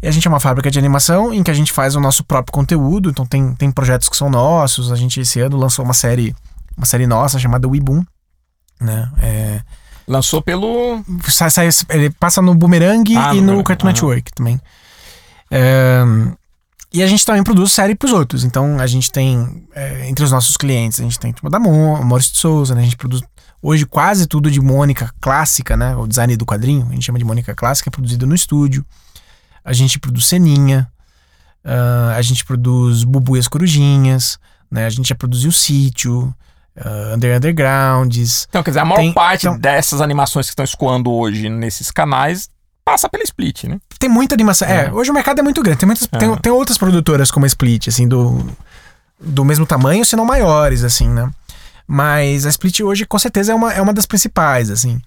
E 0.00 0.08
a 0.08 0.10
gente 0.10 0.26
é 0.26 0.30
uma 0.30 0.40
fábrica 0.40 0.70
de 0.70 0.78
animação 0.78 1.34
em 1.34 1.42
que 1.42 1.50
a 1.50 1.54
gente 1.54 1.72
faz 1.72 1.94
o 1.94 2.00
nosso 2.00 2.24
próprio 2.24 2.52
conteúdo. 2.52 3.10
Então 3.10 3.26
tem, 3.26 3.54
tem 3.54 3.70
projetos 3.70 4.08
que 4.08 4.16
são 4.16 4.30
nossos. 4.30 4.90
A 4.90 4.96
gente 4.96 5.20
esse 5.20 5.40
ano 5.40 5.56
lançou 5.56 5.84
uma 5.84 5.94
série, 5.94 6.34
uma 6.76 6.86
série 6.86 7.06
nossa 7.06 7.38
chamada 7.38 7.68
Weeboom. 7.68 8.04
Né? 8.80 9.10
É, 9.20 9.60
Lançou 10.06 10.40
pelo. 10.40 11.04
sai, 11.28 11.50
sai- 11.50 11.68
ele 11.90 12.10
passa 12.10 12.40
no 12.40 12.54
Boomerang 12.54 13.14
Ah, 13.16 13.34
e 13.34 13.40
no 13.40 13.56
no 13.56 13.64
Cartoon. 13.64 13.86
Network 13.88 14.32
também. 14.32 14.60
É, 15.50 16.02
e 16.92 17.02
a 17.02 17.06
gente 17.06 17.24
também 17.24 17.42
produz 17.42 17.72
série 17.72 17.94
pros 17.94 18.12
outros. 18.12 18.44
Então 18.44 18.78
a 18.80 18.86
gente 18.86 19.12
tem, 19.12 19.66
é, 19.74 20.08
entre 20.08 20.24
os 20.24 20.30
nossos 20.32 20.56
clientes, 20.56 20.98
a 21.00 21.02
gente 21.02 21.18
tem 21.18 21.32
tipo, 21.32 21.50
da 21.50 21.58
Mo, 21.58 22.02
Maurício 22.04 22.32
de 22.32 22.38
Souza, 22.38 22.74
né? 22.74 22.80
A 22.80 22.84
gente 22.84 22.96
produz 22.96 23.22
hoje 23.62 23.84
quase 23.84 24.26
tudo 24.26 24.50
de 24.50 24.60
Mônica 24.60 25.12
clássica, 25.20 25.76
né? 25.76 25.94
O 25.96 26.06
design 26.06 26.34
do 26.36 26.46
quadrinho, 26.46 26.86
a 26.88 26.92
gente 26.94 27.04
chama 27.04 27.18
de 27.18 27.24
Mônica 27.24 27.54
clássica, 27.54 27.90
é 27.90 27.92
produzido 27.92 28.26
no 28.26 28.34
estúdio. 28.34 28.84
A 29.64 29.72
gente 29.74 29.98
produz 29.98 30.24
Ceninha, 30.26 30.90
ah, 31.62 32.14
a 32.16 32.22
gente 32.22 32.44
produz 32.46 33.04
Bubu 33.04 33.36
e 33.36 33.40
as 33.40 33.48
Corujinhas, 33.48 34.38
né? 34.70 34.86
A 34.86 34.90
gente 34.90 35.08
já 35.10 35.14
produziu 35.14 35.52
Sítio, 35.52 36.34
ah, 36.84 37.14
Under 37.14 37.36
Undergrounds, 37.36 38.46
Então, 38.48 38.62
quer 38.62 38.70
dizer, 38.70 38.80
a 38.80 38.84
maior 38.84 39.00
Tem- 39.00 39.12
parte 39.12 39.46
então- 39.46 39.58
dessas 39.58 40.00
animações 40.00 40.46
que 40.46 40.50
estão 40.52 40.64
escoando 40.64 41.10
hoje 41.12 41.48
nesses 41.48 41.90
canais 41.90 42.48
passa 42.84 43.08
pela 43.08 43.22
Split, 43.22 43.64
né? 43.64 43.78
Tem 43.98 44.08
muita 44.08 44.34
animação. 44.34 44.66
É, 44.66 44.86
É. 44.86 44.92
hoje 44.92 45.10
o 45.10 45.14
mercado 45.14 45.38
é 45.40 45.42
muito 45.42 45.62
grande. 45.62 45.78
Tem, 45.78 45.86
muitas, 45.86 46.06
tem, 46.06 46.32
É. 46.32 46.36
tem 46.36 46.50
outras 46.52 46.78
produtoras 46.78 47.30
como 47.30 47.44
a 47.44 47.46
Split, 47.48 47.88
assim, 47.88 48.08
do, 48.08 48.46
do 49.20 49.44
mesmo 49.44 49.66
tamanho, 49.66 50.04
se 50.04 50.16
não 50.16 50.24
maiores, 50.24 50.82
assim, 50.84 51.08
né? 51.08 51.28
Mas 51.86 52.46
a 52.46 52.48
Split 52.50 52.80
hoje, 52.80 53.04
com 53.06 53.18
certeza, 53.18 53.52
é 53.52 53.54
uma, 53.54 53.72
é 53.72 53.80
uma 53.80 53.92
das 53.94 54.06
principais, 54.06 54.70
assim. 54.70 55.00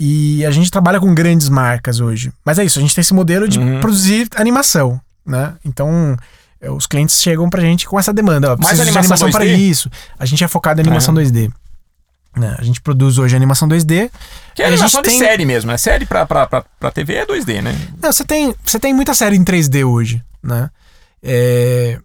E 0.00 0.44
a 0.46 0.50
gente 0.50 0.70
trabalha 0.70 0.98
com 0.98 1.14
grandes 1.14 1.48
marcas 1.48 2.00
hoje. 2.00 2.32
Mas 2.44 2.58
é 2.58 2.64
isso, 2.64 2.78
a 2.78 2.82
gente 2.82 2.94
tem 2.94 3.02
esse 3.02 3.14
modelo 3.14 3.46
de 3.46 3.58
Uhum. 3.58 3.80
produzir 3.80 4.28
animação, 4.36 5.00
né? 5.24 5.54
Então, 5.64 6.16
os 6.70 6.86
clientes 6.86 7.20
chegam 7.20 7.48
pra 7.50 7.60
gente 7.60 7.86
com 7.88 7.98
essa 7.98 8.12
demanda. 8.12 8.48
Ó, 8.48 8.56
Mais 8.56 8.60
preciso 8.78 8.82
de 8.84 8.88
animação 8.90 9.26
animação 9.26 9.30
para 9.30 9.44
2D? 9.50 9.58
isso. 9.58 9.90
A 10.18 10.24
gente 10.26 10.44
é 10.44 10.48
focado 10.48 10.80
em 10.80 10.82
animação. 10.84 11.14
2D. 11.14 11.52
né? 12.36 12.54
A 12.58 12.62
gente 12.64 12.80
produz 12.80 13.18
hoje 13.18 13.34
animação 13.36 13.68
2D. 13.68 14.10
Que 14.54 14.62
é 14.62 14.66
a 14.66 14.68
animação 14.68 15.02
de 15.02 15.08
tem- 15.08 15.18
série 15.18 15.44
mesmo, 15.44 15.70
né? 15.70 15.76
Série 15.76 16.06
pra, 16.06 16.24
pra, 16.24 16.46
pra, 16.46 16.64
pra 16.78 16.90
TV 16.90 17.14
é 17.14 17.26
2D, 17.26 17.60
né? 17.62 17.76
Não, 18.00 18.12
você 18.12 18.24
tem, 18.24 18.54
você 18.64 18.78
tem 18.78 18.94
muita 18.94 19.12
série 19.14 19.36
em 19.36 19.44
3D 19.44 19.84
hoje, 19.86 20.22
né? 20.42 20.70
É, 21.22 21.98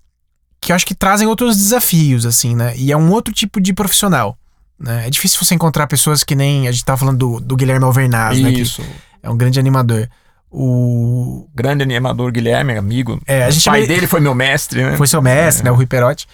que 0.62 0.72
eu 0.72 0.76
acho 0.76 0.86
que 0.86 0.94
trazem 0.96 1.28
outros 1.28 1.56
desafios, 1.58 2.26
assim, 2.26 2.56
né? 2.56 2.74
E 2.78 2.92
é 2.92 2.98
um 2.98 3.12
outro 3.12 3.34
tipo 3.34 3.60
de 3.62 3.74
profissional. 3.74 4.38
Né? 4.80 5.08
É 5.08 5.10
difícil 5.10 5.40
você 5.44 5.56
encontrar 5.56 5.88
pessoas 5.88 6.24
que 6.24 6.36
nem. 6.36 6.68
A 6.68 6.72
gente 6.72 6.86
tava 6.86 6.98
falando 6.98 7.18
do, 7.18 7.40
do 7.40 7.56
Guilherme 7.56 7.86
Alvernaz, 7.86 8.40
né? 8.40 8.52
Que 8.52 8.62
Isso. 8.62 8.84
é 9.24 9.30
um 9.30 9.38
grande 9.38 9.60
animador. 9.60 10.08
O. 10.52 11.48
Grande 11.54 11.84
animador 11.84 12.32
Guilherme, 12.32 12.76
amigo. 12.78 13.20
É, 13.26 13.46
a 13.46 13.48
o 13.48 13.52
gente 13.52 13.66
pai 13.66 13.82
chama- 13.82 13.88
dele 13.94 14.08
foi 14.08 14.20
meu 14.20 14.34
mestre, 14.36 14.84
né? 14.84 14.96
Foi 14.98 15.08
seu 15.08 15.22
mestre, 15.22 15.62
É. 15.62 15.66
né? 15.66 15.72
O 15.72 15.76
Rui 15.76 15.86
Perotti. 15.86 16.28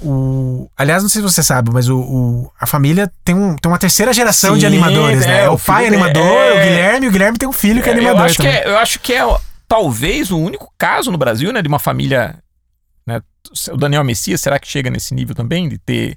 O... 0.00 0.70
Aliás, 0.76 1.02
não 1.02 1.10
sei 1.10 1.20
se 1.20 1.28
você 1.28 1.42
sabe, 1.42 1.70
mas 1.72 1.88
o, 1.88 1.98
o- 1.98 2.52
a 2.60 2.66
família 2.66 3.10
tem, 3.24 3.34
um, 3.34 3.56
tem 3.56 3.70
uma 3.70 3.78
terceira 3.78 4.12
geração 4.12 4.54
de 4.54 4.60
Sim, 4.60 4.66
animadores, 4.66 5.26
né? 5.26 5.44
é, 5.44 5.50
o, 5.50 5.54
o 5.54 5.58
pai 5.58 5.84
filho 5.84 5.96
animador, 5.96 6.22
dele- 6.22 6.52
o 6.52 6.58
é. 6.58 6.64
Guilherme, 6.68 7.06
e 7.06 7.08
o 7.08 7.12
Guilherme 7.12 7.38
tem 7.38 7.48
um 7.48 7.52
filho 7.52 7.82
que 7.82 7.88
é, 7.88 7.92
É, 7.92 7.94
animador 7.96 8.20
eu 8.20 8.24
acho 8.24 8.36
que 8.36 8.42
também. 8.42 8.58
é, 8.60 8.68
eu 8.68 8.78
acho 8.78 9.00
que 9.00 9.12
é 9.12 9.36
talvez 9.66 10.30
o 10.30 10.38
único 10.38 10.72
caso 10.78 11.10
no 11.10 11.18
Brasil, 11.18 11.52
né, 11.52 11.60
de 11.60 11.68
uma 11.68 11.78
família, 11.78 12.36
né, 13.06 13.20
o 13.72 13.76
Daniel 13.76 14.04
Messias, 14.04 14.40
será 14.40 14.58
que 14.58 14.68
chega 14.68 14.88
nesse 14.88 15.14
nível 15.14 15.34
também 15.34 15.68
de 15.68 15.78
ter 15.78 16.16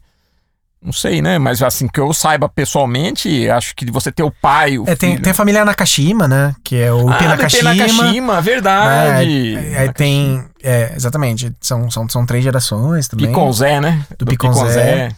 não 0.83 0.91
sei, 0.91 1.21
né, 1.21 1.37
mas 1.37 1.61
assim 1.61 1.87
que 1.87 1.99
eu 1.99 2.11
saiba 2.11 2.49
pessoalmente, 2.49 3.47
acho 3.49 3.75
que 3.75 3.89
você 3.91 4.11
ter 4.11 4.23
o 4.23 4.31
pai, 4.31 4.79
o 4.79 4.83
É, 4.89 4.95
tem, 4.95 5.11
filho. 5.11 5.23
tem 5.23 5.31
a 5.31 5.35
família 5.35 5.63
Nakashima, 5.63 6.27
né? 6.27 6.55
Que 6.63 6.75
é 6.77 6.91
o 6.91 7.07
ah, 7.07 7.13
IP 7.13 7.23
do 7.23 7.29
Nakashima. 7.29 7.73
Nakashima, 7.75 8.41
verdade. 8.41 9.55
É, 9.55 9.77
aí 9.79 9.93
tem. 9.93 10.43
É, 10.63 10.93
exatamente. 10.95 11.53
São, 11.61 11.89
são, 11.91 12.09
são 12.09 12.25
três 12.25 12.43
gerações 12.43 13.07
também. 13.07 13.27
Piconzé, 13.27 13.79
né? 13.79 14.03
Do 14.17 14.25
Piconzé. 14.25 15.09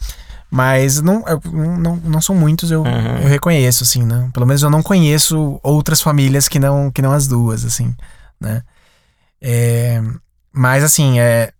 Mas 0.50 1.00
não, 1.00 1.24
não, 1.52 1.96
não 1.96 2.20
são 2.20 2.34
muitos, 2.36 2.70
eu, 2.70 2.82
Uhum. 2.82 3.16
eu 3.22 3.28
reconheço, 3.28 3.82
assim, 3.82 4.04
né? 4.04 4.28
Pelo 4.32 4.46
menos 4.46 4.62
eu 4.62 4.70
não 4.70 4.82
conheço 4.82 5.58
outras 5.62 6.00
famílias 6.00 6.46
que 6.46 6.58
não, 6.60 6.90
que 6.92 7.02
não 7.02 7.10
as 7.10 7.26
duas, 7.26 7.64
assim, 7.64 7.92
né? 8.40 8.62
É, 9.42 10.00
mas, 10.52 10.84
assim, 10.84 11.18
é, 11.18 11.50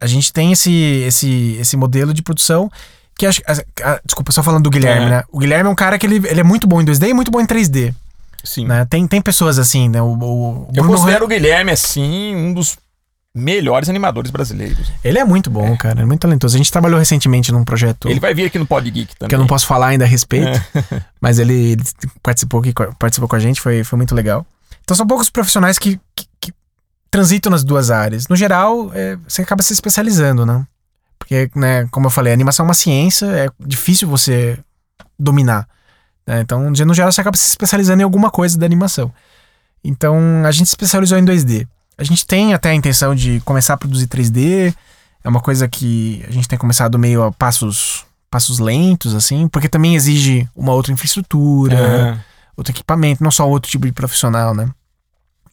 a 0.00 0.06
gente 0.06 0.32
tem 0.32 0.50
esse, 0.50 0.72
esse, 1.06 1.56
esse 1.60 1.76
modelo 1.76 2.12
de 2.12 2.22
produção 2.22 2.68
que 3.16 3.26
acho. 3.26 3.40
a- 3.46 3.92
a- 3.92 4.00
desculpa, 4.04 4.32
só 4.32 4.42
falando 4.42 4.62
do 4.64 4.70
Guilherme, 4.70 5.06
É. 5.06 5.10
né? 5.10 5.22
O 5.30 5.38
Guilherme 5.38 5.68
é 5.68 5.72
um 5.72 5.74
cara 5.74 5.98
que 5.98 6.06
ele, 6.06 6.16
ele 6.28 6.40
é 6.40 6.44
muito 6.44 6.66
bom 6.66 6.80
em 6.80 6.84
2D 6.84 7.08
e 7.08 7.14
muito 7.14 7.30
bom 7.30 7.40
em 7.40 7.46
3D, 7.46 7.94
Sim. 8.42 8.66
né? 8.66 8.84
Tem, 8.84 9.06
tem 9.06 9.20
pessoas 9.22 9.58
assim, 9.58 9.88
né? 9.88 10.02
O, 10.02 10.06
o 10.18 10.68
Eu 10.74 10.84
considero 10.86 11.24
o 11.24 11.28
Guilherme 11.28 11.70
assim 11.72 12.34
um 12.34 12.52
dos 12.52 12.76
melhores 13.36 13.88
animadores 13.88 14.30
brasileiros. 14.30 14.92
Ele 15.02 15.18
é 15.18 15.24
muito 15.24 15.50
bom, 15.50 15.76
cara, 15.76 16.02
é 16.02 16.04
muito 16.04 16.20
talentoso. 16.20 16.54
A 16.56 16.58
gente 16.58 16.70
trabalhou 16.70 16.98
recentemente 17.00 17.50
num 17.50 17.64
projeto 17.64 18.08
Ele 18.08 18.20
vai 18.20 18.32
vir 18.32 18.44
aqui 18.46 18.58
no 18.60 18.66
Pod 18.66 18.88
Geek 18.88 19.16
também. 19.16 19.28
que 19.28 19.34
eu 19.34 19.38
não 19.40 19.46
posso 19.48 19.66
falar 19.66 19.88
ainda 19.88 20.04
a 20.04 20.08
respeito, 20.08 20.46
É. 20.48 21.02
mas 21.20 21.40
ele, 21.40 21.72
ele 21.72 21.82
participou, 22.22 22.60
aqui, 22.60 22.72
participou 22.98 23.28
com 23.28 23.34
a 23.34 23.40
gente, 23.40 23.60
foi, 23.60 23.82
foi 23.82 23.96
muito 23.96 24.14
legal. 24.14 24.46
Então 24.84 24.96
são 24.96 25.04
poucos 25.06 25.28
profissionais 25.30 25.78
que, 25.80 25.98
que, 26.14 26.26
que 26.40 26.52
transitam 27.10 27.50
nas 27.50 27.64
duas 27.64 27.90
áreas. 27.90 28.28
No 28.28 28.36
geral, 28.36 28.90
é, 28.94 29.16
você 29.26 29.42
acaba 29.42 29.62
se 29.64 29.72
especializando, 29.72 30.46
né? 30.46 30.64
Porque, 31.26 31.50
né, 31.56 31.86
como 31.90 32.06
eu 32.06 32.10
falei, 32.10 32.32
a 32.32 32.34
animação 32.34 32.64
é 32.64 32.68
uma 32.68 32.74
ciência, 32.74 33.24
é 33.26 33.48
difícil 33.66 34.06
você 34.06 34.58
dominar. 35.18 35.66
né? 36.26 36.40
Então, 36.42 36.70
de- 36.70 36.84
no 36.84 36.92
geral, 36.92 37.10
você 37.10 37.22
acaba 37.22 37.36
se 37.36 37.48
especializando 37.48 38.02
em 38.02 38.04
alguma 38.04 38.30
coisa 38.30 38.58
da 38.58 38.66
animação. 38.66 39.10
Então, 39.82 40.18
a 40.46 40.50
gente 40.50 40.66
se 40.66 40.72
especializou 40.72 41.18
em 41.18 41.24
2D. 41.24 41.66
A 41.96 42.04
gente 42.04 42.26
tem 42.26 42.52
até 42.54 42.70
a 42.70 42.74
intenção 42.74 43.14
de 43.14 43.40
começar 43.40 43.74
a 43.74 43.76
produzir 43.76 44.06
3D. 44.06 44.74
É 45.22 45.28
uma 45.28 45.40
coisa 45.40 45.66
que 45.68 46.22
a 46.28 46.30
gente 46.32 46.46
tem 46.48 46.58
começado 46.58 46.98
meio 46.98 47.22
a 47.22 47.32
passos, 47.32 48.04
passos 48.30 48.58
lentos, 48.58 49.14
assim, 49.14 49.48
porque 49.48 49.68
também 49.68 49.94
exige 49.94 50.46
uma 50.54 50.72
outra 50.72 50.92
infraestrutura, 50.92 51.76
É. 51.78 52.18
outro 52.56 52.72
equipamento, 52.72 53.22
não 53.22 53.30
só 53.30 53.48
outro 53.48 53.70
tipo 53.70 53.86
de 53.86 53.92
profissional, 53.92 54.54
né? 54.54 54.68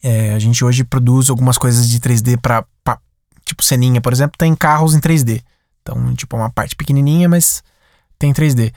É, 0.02 0.34
a 0.34 0.38
gente 0.38 0.64
hoje 0.64 0.84
produz 0.84 1.30
algumas 1.30 1.56
coisas 1.56 1.88
de 1.88 2.00
3D 2.00 2.36
pra, 2.36 2.64
pra- 2.82 2.98
tipo 3.44 3.62
ceninha, 3.64 4.00
por 4.00 4.12
exemplo, 4.12 4.36
tem 4.36 4.54
carros 4.54 4.94
em 4.94 5.00
3D. 5.00 5.42
Então, 5.82 6.14
tipo, 6.14 6.36
é 6.36 6.38
uma 6.38 6.50
parte 6.50 6.74
pequenininha, 6.76 7.28
mas 7.28 7.62
tem 8.18 8.32
3D. 8.32 8.72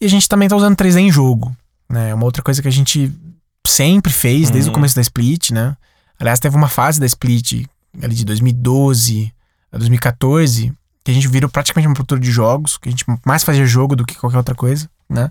E 0.00 0.04
a 0.06 0.08
gente 0.08 0.28
também 0.28 0.48
tá 0.48 0.56
usando 0.56 0.76
3D 0.76 0.98
em 1.00 1.10
jogo, 1.10 1.54
né? 1.88 2.10
É 2.10 2.14
uma 2.14 2.24
outra 2.24 2.42
coisa 2.42 2.60
que 2.60 2.68
a 2.68 2.72
gente 2.72 3.12
sempre 3.66 4.12
fez 4.12 4.50
desde 4.50 4.68
Uhum. 4.70 4.72
o 4.72 4.74
começo 4.74 4.94
da 4.96 5.00
Split, 5.02 5.50
né? 5.50 5.76
Aliás, 6.18 6.40
teve 6.40 6.56
uma 6.56 6.68
fase 6.68 6.98
da 6.98 7.06
Split 7.06 7.64
ali 8.02 8.14
de 8.14 8.24
2012 8.24 9.32
a 9.72 9.78
2014 9.78 10.72
que 11.04 11.10
a 11.10 11.14
gente 11.14 11.28
virou 11.28 11.48
praticamente 11.48 11.86
uma 11.88 11.94
produtora 11.94 12.20
de 12.20 12.30
jogos, 12.30 12.76
que 12.76 12.88
a 12.88 12.92
gente 12.92 13.04
mais 13.24 13.42
fazia 13.44 13.64
jogo 13.64 13.96
do 13.96 14.04
que 14.04 14.14
qualquer 14.16 14.36
outra 14.36 14.54
coisa, 14.54 14.90
né? 15.08 15.30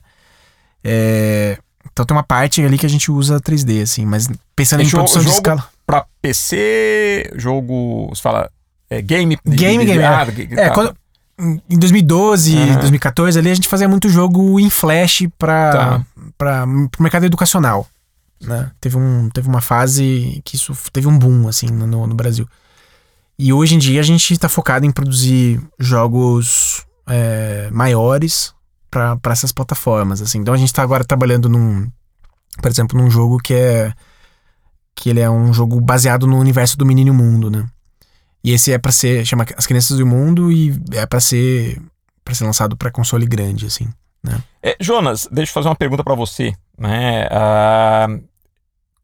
É, 0.84 1.57
Então 1.91 2.05
tem 2.05 2.15
uma 2.15 2.23
parte 2.23 2.61
ali 2.61 2.78
que 2.78 2.86
a 2.86 2.89
gente 2.89 3.09
usa 3.11 3.39
3D, 3.39 3.82
assim, 3.82 4.05
mas 4.05 4.30
pensando 4.55 4.82
É 4.82 4.84
em 4.84 4.88
jogo- 4.88 5.03
produção 5.03 5.21
de 5.21 5.28
jogo- 5.28 5.38
escala. 5.38 5.67
Pra 5.86 6.05
PC, 6.21 7.32
jogo. 7.36 8.07
Você 8.09 8.21
fala. 8.21 8.51
É, 8.89 9.01
game. 9.01 9.38
de- 9.45 9.55
Game, 9.55 9.86
de- 9.86 9.91
game, 9.93 10.03
ah, 10.03 10.25
é. 10.28 10.32
que- 10.32 10.53
É, 10.53 10.67
tá. 10.67 10.73
quando, 10.73 10.95
em 11.39 11.77
2012, 11.77 12.57
Aham. 12.57 12.79
2014 12.79 13.38
ali, 13.39 13.49
a 13.51 13.55
gente 13.55 13.67
fazia 13.67 13.88
muito 13.88 14.09
jogo 14.09 14.59
em 14.59 14.69
flash 14.69 15.27
pra, 15.38 15.71
Tá. 15.71 16.05
pra, 16.38 16.65
pro 16.91 17.03
mercado 17.03 17.25
educacional. 17.25 17.88
Né? 18.41 18.71
Teve, 18.79 18.97
um, 18.97 19.29
teve 19.29 19.47
uma 19.47 19.61
fase 19.61 20.41
que 20.45 20.55
isso 20.55 20.75
teve 20.91 21.07
um 21.07 21.17
boom, 21.17 21.47
assim, 21.47 21.67
no, 21.67 22.05
no 22.07 22.15
Brasil. 22.15 22.47
E 23.38 23.51
hoje 23.53 23.75
em 23.75 23.79
dia 23.79 23.99
a 23.99 24.03
gente 24.03 24.38
tá 24.38 24.49
focado 24.49 24.85
em 24.85 24.91
produzir 24.91 25.61
jogos 25.79 26.83
é, 27.07 27.69
maiores 27.71 28.53
pra 28.89 29.19
essas 29.31 29.51
plataformas, 29.51 30.21
assim. 30.21 30.39
Então 30.39 30.53
a 30.53 30.57
gente 30.57 30.73
tá 30.73 30.81
agora 30.81 31.03
trabalhando 31.03 31.47
num, 31.47 31.88
por 32.61 32.71
exemplo, 32.71 32.99
num 32.99 33.09
jogo 33.11 33.38
que 33.38 33.53
é 33.53 33.93
que 34.95 35.11
ele 35.11 35.19
é 35.19 35.29
um 35.29 35.53
jogo 35.53 35.79
baseado 35.79 36.25
no 36.25 36.39
universo 36.39 36.75
do 36.75 36.85
Menino 36.85 37.13
Mundo, 37.13 37.51
né? 37.51 37.65
E 38.47 38.51
esse 38.53 38.71
é 38.71 38.77
pra 38.77 38.93
ser 38.93 39.25
chama 39.25 39.45
As 39.57 39.67
Crianças 39.67 39.97
do 39.97 40.05
Mundo 40.05 40.49
e 40.51 40.73
é 40.93 41.05
pra 41.05 41.19
ser 41.19 41.81
para 42.23 42.33
ser 42.33 42.45
lançado 42.45 42.77
pra 42.77 42.89
console 42.91 43.25
grande, 43.25 43.65
assim. 43.65 43.87
É, 44.63 44.75
Jonas, 44.79 45.27
deixa 45.31 45.49
eu 45.49 45.53
fazer 45.53 45.67
uma 45.69 45.75
pergunta 45.75 46.03
pra 46.03 46.15
você. 46.15 46.53
Né? 46.77 47.27
Ah, 47.29 48.07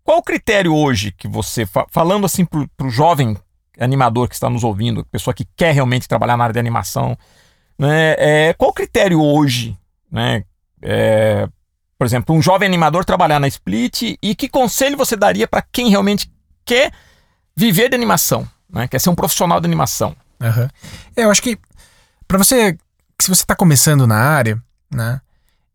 qual 0.03 0.19
o 0.19 0.23
critério 0.23 0.73
hoje 0.73 1.11
que 1.11 1.27
você, 1.27 1.65
fa- 1.65 1.85
falando 1.89 2.25
assim 2.25 2.45
pro, 2.45 2.67
pro 2.77 2.89
jovem 2.89 3.37
animador 3.79 4.27
que 4.29 4.33
está 4.35 4.49
nos 4.49 4.63
ouvindo, 4.63 5.05
pessoa 5.05 5.33
que 5.33 5.45
quer 5.57 5.73
realmente 5.73 6.07
trabalhar 6.07 6.37
na 6.37 6.43
área 6.45 6.53
de 6.53 6.59
animação, 6.59 7.17
né? 7.77 8.15
É, 8.17 8.53
qual 8.57 8.71
o 8.71 8.73
critério 8.73 9.21
hoje, 9.21 9.77
né? 10.11 10.43
É, 10.81 11.47
por 11.97 12.05
exemplo, 12.05 12.35
um 12.35 12.41
jovem 12.41 12.67
animador 12.67 13.03
trabalhar 13.03 13.39
na 13.39 13.47
Split 13.47 14.17
e 14.21 14.35
que 14.35 14.47
conselho 14.47 14.95
você 14.97 15.15
daria 15.17 15.47
para 15.47 15.61
quem 15.71 15.89
realmente 15.89 16.31
quer 16.65 16.91
viver 17.55 17.89
de 17.89 17.95
animação, 17.95 18.47
né? 18.73 18.87
Quer 18.87 18.99
ser 18.99 19.09
um 19.09 19.15
profissional 19.15 19.61
de 19.61 19.67
animação? 19.67 20.15
Aham. 20.41 20.69
É, 21.15 21.23
eu 21.23 21.31
acho 21.31 21.41
que 21.41 21.57
pra 22.27 22.37
você 22.37 22.77
se 23.21 23.29
você 23.29 23.45
tá 23.45 23.55
começando 23.55 24.05
na 24.05 24.17
área, 24.17 24.61
né? 24.91 25.21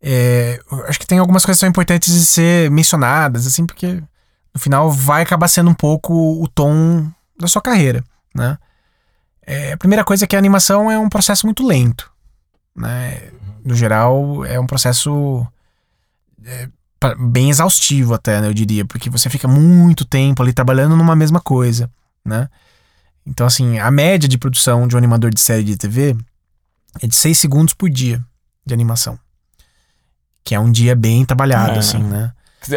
É, 0.01 0.59
acho 0.87 0.99
que 0.99 1.07
tem 1.07 1.17
algumas 1.17 1.43
coisas 1.43 1.57
que 1.57 1.61
são 1.61 1.69
importantes 1.69 2.13
de 2.13 2.25
ser 2.25 2.69
mencionadas, 2.69 3.47
assim, 3.47 3.65
porque 3.65 4.01
no 4.53 4.59
final 4.59 4.91
vai 4.91 5.23
acabar 5.23 5.47
sendo 5.47 5.69
um 5.69 5.73
pouco 5.73 6.13
o 6.13 6.47
tom 6.47 7.09
da 7.39 7.47
sua 7.47 7.61
carreira, 7.61 8.03
né? 8.35 8.57
É, 9.45 9.73
a 9.73 9.77
primeira 9.77 10.03
coisa 10.03 10.25
é 10.25 10.27
que 10.27 10.35
a 10.35 10.39
animação 10.39 10.91
é 10.91 10.99
um 10.99 11.09
processo 11.09 11.47
muito 11.47 11.65
lento, 11.65 12.11
né? 12.75 13.31
No 13.65 13.73
geral, 13.73 14.45
é 14.45 14.59
um 14.59 14.67
processo 14.67 15.45
é, 16.45 16.69
bem 17.17 17.49
exaustivo 17.49 18.13
até, 18.13 18.39
né, 18.41 18.47
eu 18.47 18.53
diria, 18.53 18.85
porque 18.85 19.09
você 19.09 19.29
fica 19.29 19.47
muito 19.47 20.05
tempo 20.05 20.41
ali 20.41 20.53
trabalhando 20.53 20.95
numa 20.95 21.15
mesma 21.15 21.41
coisa, 21.41 21.89
né? 22.23 22.47
Então, 23.25 23.45
assim, 23.45 23.77
a 23.79 23.91
média 23.91 24.27
de 24.27 24.37
produção 24.37 24.87
de 24.87 24.95
um 24.95 24.97
animador 24.97 25.31
de 25.33 25.39
série 25.39 25.63
de 25.63 25.77
TV 25.77 26.15
é 27.01 27.07
de 27.07 27.15
6 27.15 27.37
segundos 27.37 27.73
por 27.73 27.89
dia 27.89 28.23
de 28.65 28.73
animação. 28.73 29.19
Que 30.43 30.55
é 30.55 30.59
um 30.59 30.71
dia 30.71 30.95
bem 30.95 31.23
trabalhado, 31.25 31.73
É. 31.75 31.77
assim, 31.79 32.01
né? 32.01 32.31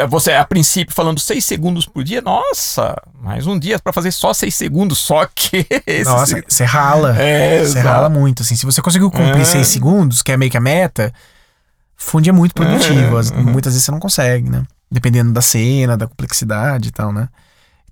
Você, 0.09 0.33
a 0.33 0.45
princípio, 0.45 0.95
falando 0.95 1.19
6 1.19 1.45
segundos 1.45 1.87
por 1.87 2.05
dia, 2.05 2.21
nossa, 2.23 2.95
mais 3.21 3.49
um 3.49 3.59
dia 3.59 3.81
pra 3.81 3.93
fazer 3.93 4.13
só 4.13 4.33
6 4.33 4.55
segundos, 4.55 4.99
só 4.99 5.27
que. 5.27 5.67
Nossa, 6.05 6.41
você 6.47 6.63
rala. 6.65 7.17
É, 7.21 7.59
Você 7.59 7.79
exato. 7.79 7.89
rala 7.89 8.09
muito, 8.09 8.43
assim. 8.43 8.55
Se 8.55 8.65
você 8.65 8.81
conseguiu 8.81 9.11
cumprir 9.11 9.41
É. 9.41 9.45
6 9.45 9.67
segundos, 9.67 10.23
que 10.23 10.31
é 10.31 10.37
meio 10.37 10.51
que 10.53 10.57
a 10.57 10.61
meta, 10.61 11.13
um 12.15 12.21
dia 12.21 12.33
muito 12.33 12.55
produtivo. 12.55 13.17
Uhum. 13.35 13.43
Muitas 13.43 13.73
vezes 13.73 13.85
você 13.85 13.91
não 13.91 13.99
consegue, 13.99 14.49
né? 14.49 14.63
Dependendo 14.89 15.33
da 15.33 15.41
cena, 15.43 15.97
da 15.97 16.07
complexidade 16.07 16.89
e 16.89 16.93
tal, 16.93 17.13
né? 17.13 17.29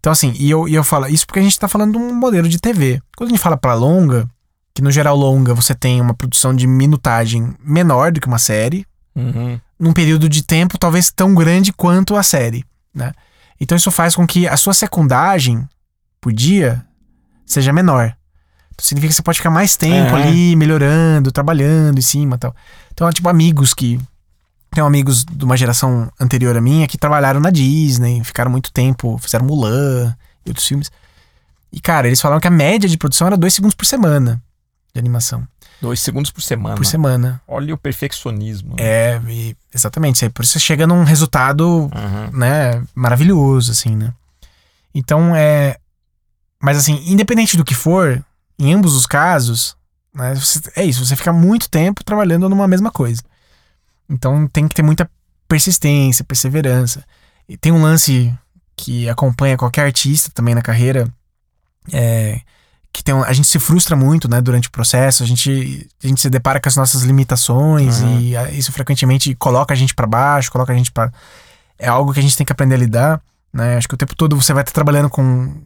Então, 0.01 0.11
assim, 0.13 0.33
e 0.39 0.51
eu, 0.51 0.67
e 0.67 0.75
eu 0.75 0.83
falo 0.83 1.07
isso 1.07 1.27
porque 1.27 1.39
a 1.39 1.43
gente 1.43 1.59
tá 1.59 1.69
falando 1.69 1.93
de 1.93 1.99
um 1.99 2.15
modelo 2.15 2.49
de 2.49 2.59
TV. 2.59 3.01
Quando 3.17 3.29
a 3.29 3.33
gente 3.33 3.43
fala 3.43 3.57
pra 3.57 3.75
longa, 3.75 4.27
que 4.75 4.81
no 4.83 4.91
geral 4.91 5.15
longa 5.17 5.55
você 5.55 5.75
tem 5.75 6.01
uma 6.01 6.15
produção 6.15 6.55
de 6.55 6.67
minutagem 6.67 7.55
menor 7.63 8.11
do 8.13 8.21
que 8.21 8.27
uma 8.27 8.39
série, 8.39 8.87
Uhum. 9.15 9.61
num 9.79 9.93
período 9.93 10.29
de 10.29 10.43
tempo 10.43 10.79
talvez 10.79 11.11
tão 11.11 11.35
grande 11.35 11.73
quanto 11.73 12.17
a 12.17 12.23
série, 12.23 12.65
né? 12.95 13.13
Então 13.61 13.77
isso 13.77 13.91
faz 13.91 14.15
com 14.15 14.27
que 14.27 14.47
a 14.49 14.57
sua 14.57 14.73
secundagem 14.73 15.69
por 16.21 16.33
dia 16.33 16.83
seja 17.45 17.73
menor. 17.73 18.15
Então 18.73 18.87
significa 18.87 19.11
que 19.11 19.17
você 19.17 19.23
pode 19.23 19.39
ficar 19.39 19.51
mais 19.51 19.77
tempo 19.77 20.17
É. 20.17 20.23
ali 20.23 20.57
melhorando, 20.57 21.31
trabalhando 21.33 21.99
em 21.99 22.03
cima, 22.03 22.37
e 22.37 22.39
tal. 22.39 22.55
Então, 22.93 23.11
tipo 23.13 23.29
amigos 23.29 23.75
que 23.75 24.01
tem 24.71 24.83
amigos 24.85 25.25
de 25.25 25.45
uma 25.45 25.57
geração 25.57 26.11
anterior 26.19 26.57
à 26.57 26.61
minha 26.61 26.87
que 26.87 26.97
trabalharam 26.99 27.41
na 27.41 27.51
Disney, 27.51 28.23
ficaram 28.25 28.51
muito 28.51 28.73
tempo, 28.73 29.19
fizeram 29.19 29.45
Mulan 29.47 30.17
e 30.47 30.51
outros 30.51 30.67
filmes. 30.67 30.91
E 31.73 31.81
cara, 31.81 32.07
eles 32.07 32.21
falaram 32.21 32.41
que 32.41 32.49
a 32.49 32.51
média 32.51 32.89
de 32.89 32.97
produção 32.97 33.27
era 33.27 33.37
dois 33.37 33.55
segundos 33.55 33.75
por 33.75 33.85
semana 33.87 34.41
de 34.93 34.99
animação, 34.99 35.47
Dois 35.81 36.01
segundos 36.01 36.31
por 36.31 36.43
semana. 36.43 36.75
por 36.77 36.85
semana. 36.85 37.41
Olha 37.49 37.73
o 37.73 37.79
perfeccionismo. 37.79 38.75
É, 38.79 39.21
e- 39.29 39.57
exatamente. 39.75 40.29
Por 40.31 40.43
isso 40.45 40.53
você 40.53 40.59
chega 40.61 40.87
num 40.87 41.05
resultado, 41.05 41.85
Uhum. 41.95 42.39
né, 42.39 42.83
maravilhoso, 42.95 43.71
assim, 43.73 43.95
né? 43.97 44.13
Então, 44.95 45.35
é... 45.35 45.77
Mas, 46.63 46.77
assim, 46.77 47.01
independente 47.07 47.57
do 47.57 47.65
que 47.65 47.75
for, 47.75 48.23
em 48.59 48.75
ambos 48.75 48.95
os 48.95 49.07
casos, 49.07 49.75
né, 50.13 50.35
você- 50.35 50.61
é 50.77 50.85
isso, 50.85 51.05
você 51.07 51.17
fica 51.17 51.33
muito 51.33 51.71
tempo 51.71 52.05
trabalhando 52.05 52.49
numa 52.49 52.69
mesma 52.69 52.91
coisa. 52.91 53.23
Então, 54.11 54.47
tem 54.49 54.67
que 54.67 54.75
ter 54.75 54.83
muita 54.83 55.09
persistência, 55.49 56.25
perseverança. 56.25 57.05
E 57.49 57.57
tem 57.57 57.73
um 57.73 57.83
lance 57.83 58.33
que 58.77 59.09
acompanha 59.09 59.57
qualquer 59.57 59.83
artista 59.87 60.31
também 60.35 60.55
na 60.55 60.63
carreira, 60.63 61.09
é, 61.93 62.41
que 62.93 63.03
tem 63.05 63.15
um- 63.15 63.23
a 63.23 63.33
gente 63.33 63.47
se 63.49 63.59
frustra 63.59 63.95
muito, 63.95 64.29
né, 64.29 64.41
durante 64.41 64.69
o 64.69 64.71
processo, 64.71 65.23
a 65.23 65.27
gente, 65.27 65.89
a 66.03 66.07
gente 66.07 66.21
se 66.21 66.29
depara 66.31 66.61
com 66.61 66.69
as 66.69 66.77
nossas 66.77 67.03
limitações 67.03 68.01
Uhum. 68.01 68.21
e 68.21 68.37
a- 68.37 68.51
isso 68.51 68.73
frequentemente 68.73 69.35
coloca 69.35 69.73
a 69.73 69.77
gente 69.77 69.95
pra 69.95 70.07
baixo, 70.07 70.51
coloca 70.51 70.73
a 70.73 70.77
gente 70.77 70.91
para 70.91 71.13
é 71.79 71.89
algo 71.89 72.13
que 72.13 72.21
a 72.21 72.23
gente 72.23 72.37
tem 72.37 72.45
que 72.45 72.53
aprender 72.53 72.75
a 72.75 72.79
lidar, 72.79 73.23
né? 73.53 73.77
Acho 73.79 73.89
que 73.89 73.95
o 73.95 73.97
tempo 73.97 74.15
todo 74.15 74.37
você 74.37 74.53
vai 74.53 74.63
estar 74.63 74.73
trabalhando 74.73 75.09
com 75.09 75.63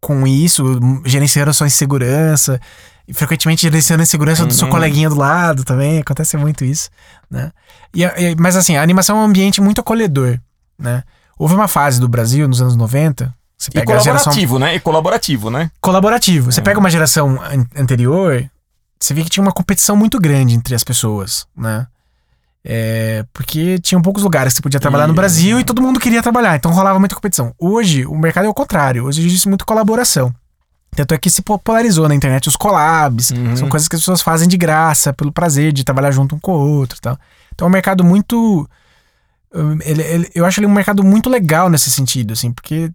com 0.00 0.26
isso, 0.26 0.64
gerenciando 1.04 1.50
a 1.50 1.54
sua 1.54 1.68
insegurança 1.68 2.60
e 3.06 3.12
frequentemente 3.14 3.62
gerenciando 3.62 4.02
a 4.02 4.04
insegurança 4.04 4.46
do 4.46 4.54
seu 4.54 4.66
Uhum. 4.66 4.72
coleguinha 4.72 5.08
do 5.08 5.16
lado 5.16 5.64
também, 5.64 5.98
acontece 6.00 6.36
muito 6.36 6.64
isso, 6.64 6.88
né? 7.30 7.50
E, 7.94 8.02
e- 8.04 8.36
mas 8.38 8.56
assim, 8.56 8.76
a 8.76 8.82
animação 8.82 9.16
é 9.18 9.20
um 9.20 9.24
ambiente 9.24 9.60
muito 9.60 9.80
acolhedor, 9.80 10.38
né? 10.78 11.02
Houve 11.38 11.54
uma 11.54 11.68
fase 11.68 11.98
do 12.00 12.08
Brasil 12.08 12.46
nos 12.46 12.60
anos 12.62 12.76
90, 12.76 13.34
você 13.58 13.70
E 13.70 13.74
pega 13.74 13.98
geração 14.00 14.24
colaborativo, 14.32 14.58
né? 14.58 14.74
E 14.76 14.80
colaborativo, 14.80 15.50
né? 15.50 15.70
colaborativo. 15.80 16.52
Você 16.52 16.60
É. 16.60 16.62
pega 16.62 16.78
uma 16.78 16.90
geração 16.90 17.40
an- 17.42 17.66
anterior, 17.76 18.48
você 19.00 19.12
vê 19.14 19.22
que 19.24 19.30
tinha 19.30 19.42
uma 19.42 19.52
competição 19.52 19.96
muito 19.96 20.20
grande 20.20 20.54
entre 20.54 20.74
as 20.74 20.84
pessoas, 20.84 21.46
né? 21.56 21.86
É, 22.64 23.24
porque 23.32 23.78
tinham 23.80 24.00
poucos 24.00 24.22
lugares 24.22 24.52
que 24.52 24.58
você 24.58 24.62
podia 24.62 24.78
trabalhar 24.78 25.08
no 25.08 25.12
E- 25.14 25.16
Brasil 25.16 25.58
e 25.58 25.64
todo 25.64 25.82
mundo 25.82 25.98
queria 25.98 26.22
trabalhar, 26.22 26.54
então 26.54 26.70
rolava 26.70 26.96
muita 27.00 27.14
competição. 27.16 27.52
Hoje, 27.58 28.06
o 28.06 28.16
mercado 28.16 28.44
é 28.46 28.48
o 28.48 28.54
contrário. 28.54 29.04
Hoje 29.04 29.26
existe 29.26 29.48
muita 29.48 29.64
colaboração. 29.64 30.32
Tanto 30.94 31.14
é 31.14 31.18
que 31.18 31.30
se 31.30 31.40
popularizou 31.42 32.06
na 32.08 32.14
internet 32.14 32.48
os 32.48 32.56
collabs, 32.56 33.30
Uhum. 33.30 33.56
são 33.56 33.68
coisas 33.68 33.88
que 33.88 33.96
as 33.96 34.02
pessoas 34.02 34.20
fazem 34.20 34.46
de 34.46 34.56
graça, 34.58 35.12
pelo 35.12 35.32
prazer 35.32 35.72
de 35.72 35.84
trabalhar 35.84 36.10
junto 36.10 36.34
um 36.36 36.38
com 36.38 36.52
o 36.52 36.58
outro 36.78 36.98
e 36.98 37.00
tal. 37.00 37.18
Então 37.54 37.66
é 37.66 37.68
um 37.68 37.72
mercado 37.72 38.04
muito. 38.04 38.68
hum, 39.54 39.78
ele- 39.84 40.02
ele- 40.02 40.30
eu 40.34 40.46
acho 40.46 40.60
ele 40.60 40.66
um 40.66 40.72
mercado 40.72 41.04
muito 41.04 41.28
legal 41.28 41.68
nesse 41.68 41.90
sentido, 41.90 42.32
assim, 42.32 42.50
porque 42.50 42.90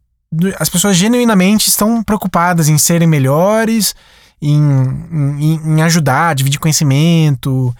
as 0.60 0.68
pessoas 0.70 0.96
genuinamente 0.98 1.70
estão 1.70 2.02
preocupadas 2.04 2.68
em 2.68 2.78
serem 2.80 3.08
melhores, 3.08 3.94
em, 4.42 4.60
em, 5.40 5.54
em 5.76 5.82
ajudar, 5.84 6.34
dividir 6.36 6.60
conhecimento. 6.60 7.72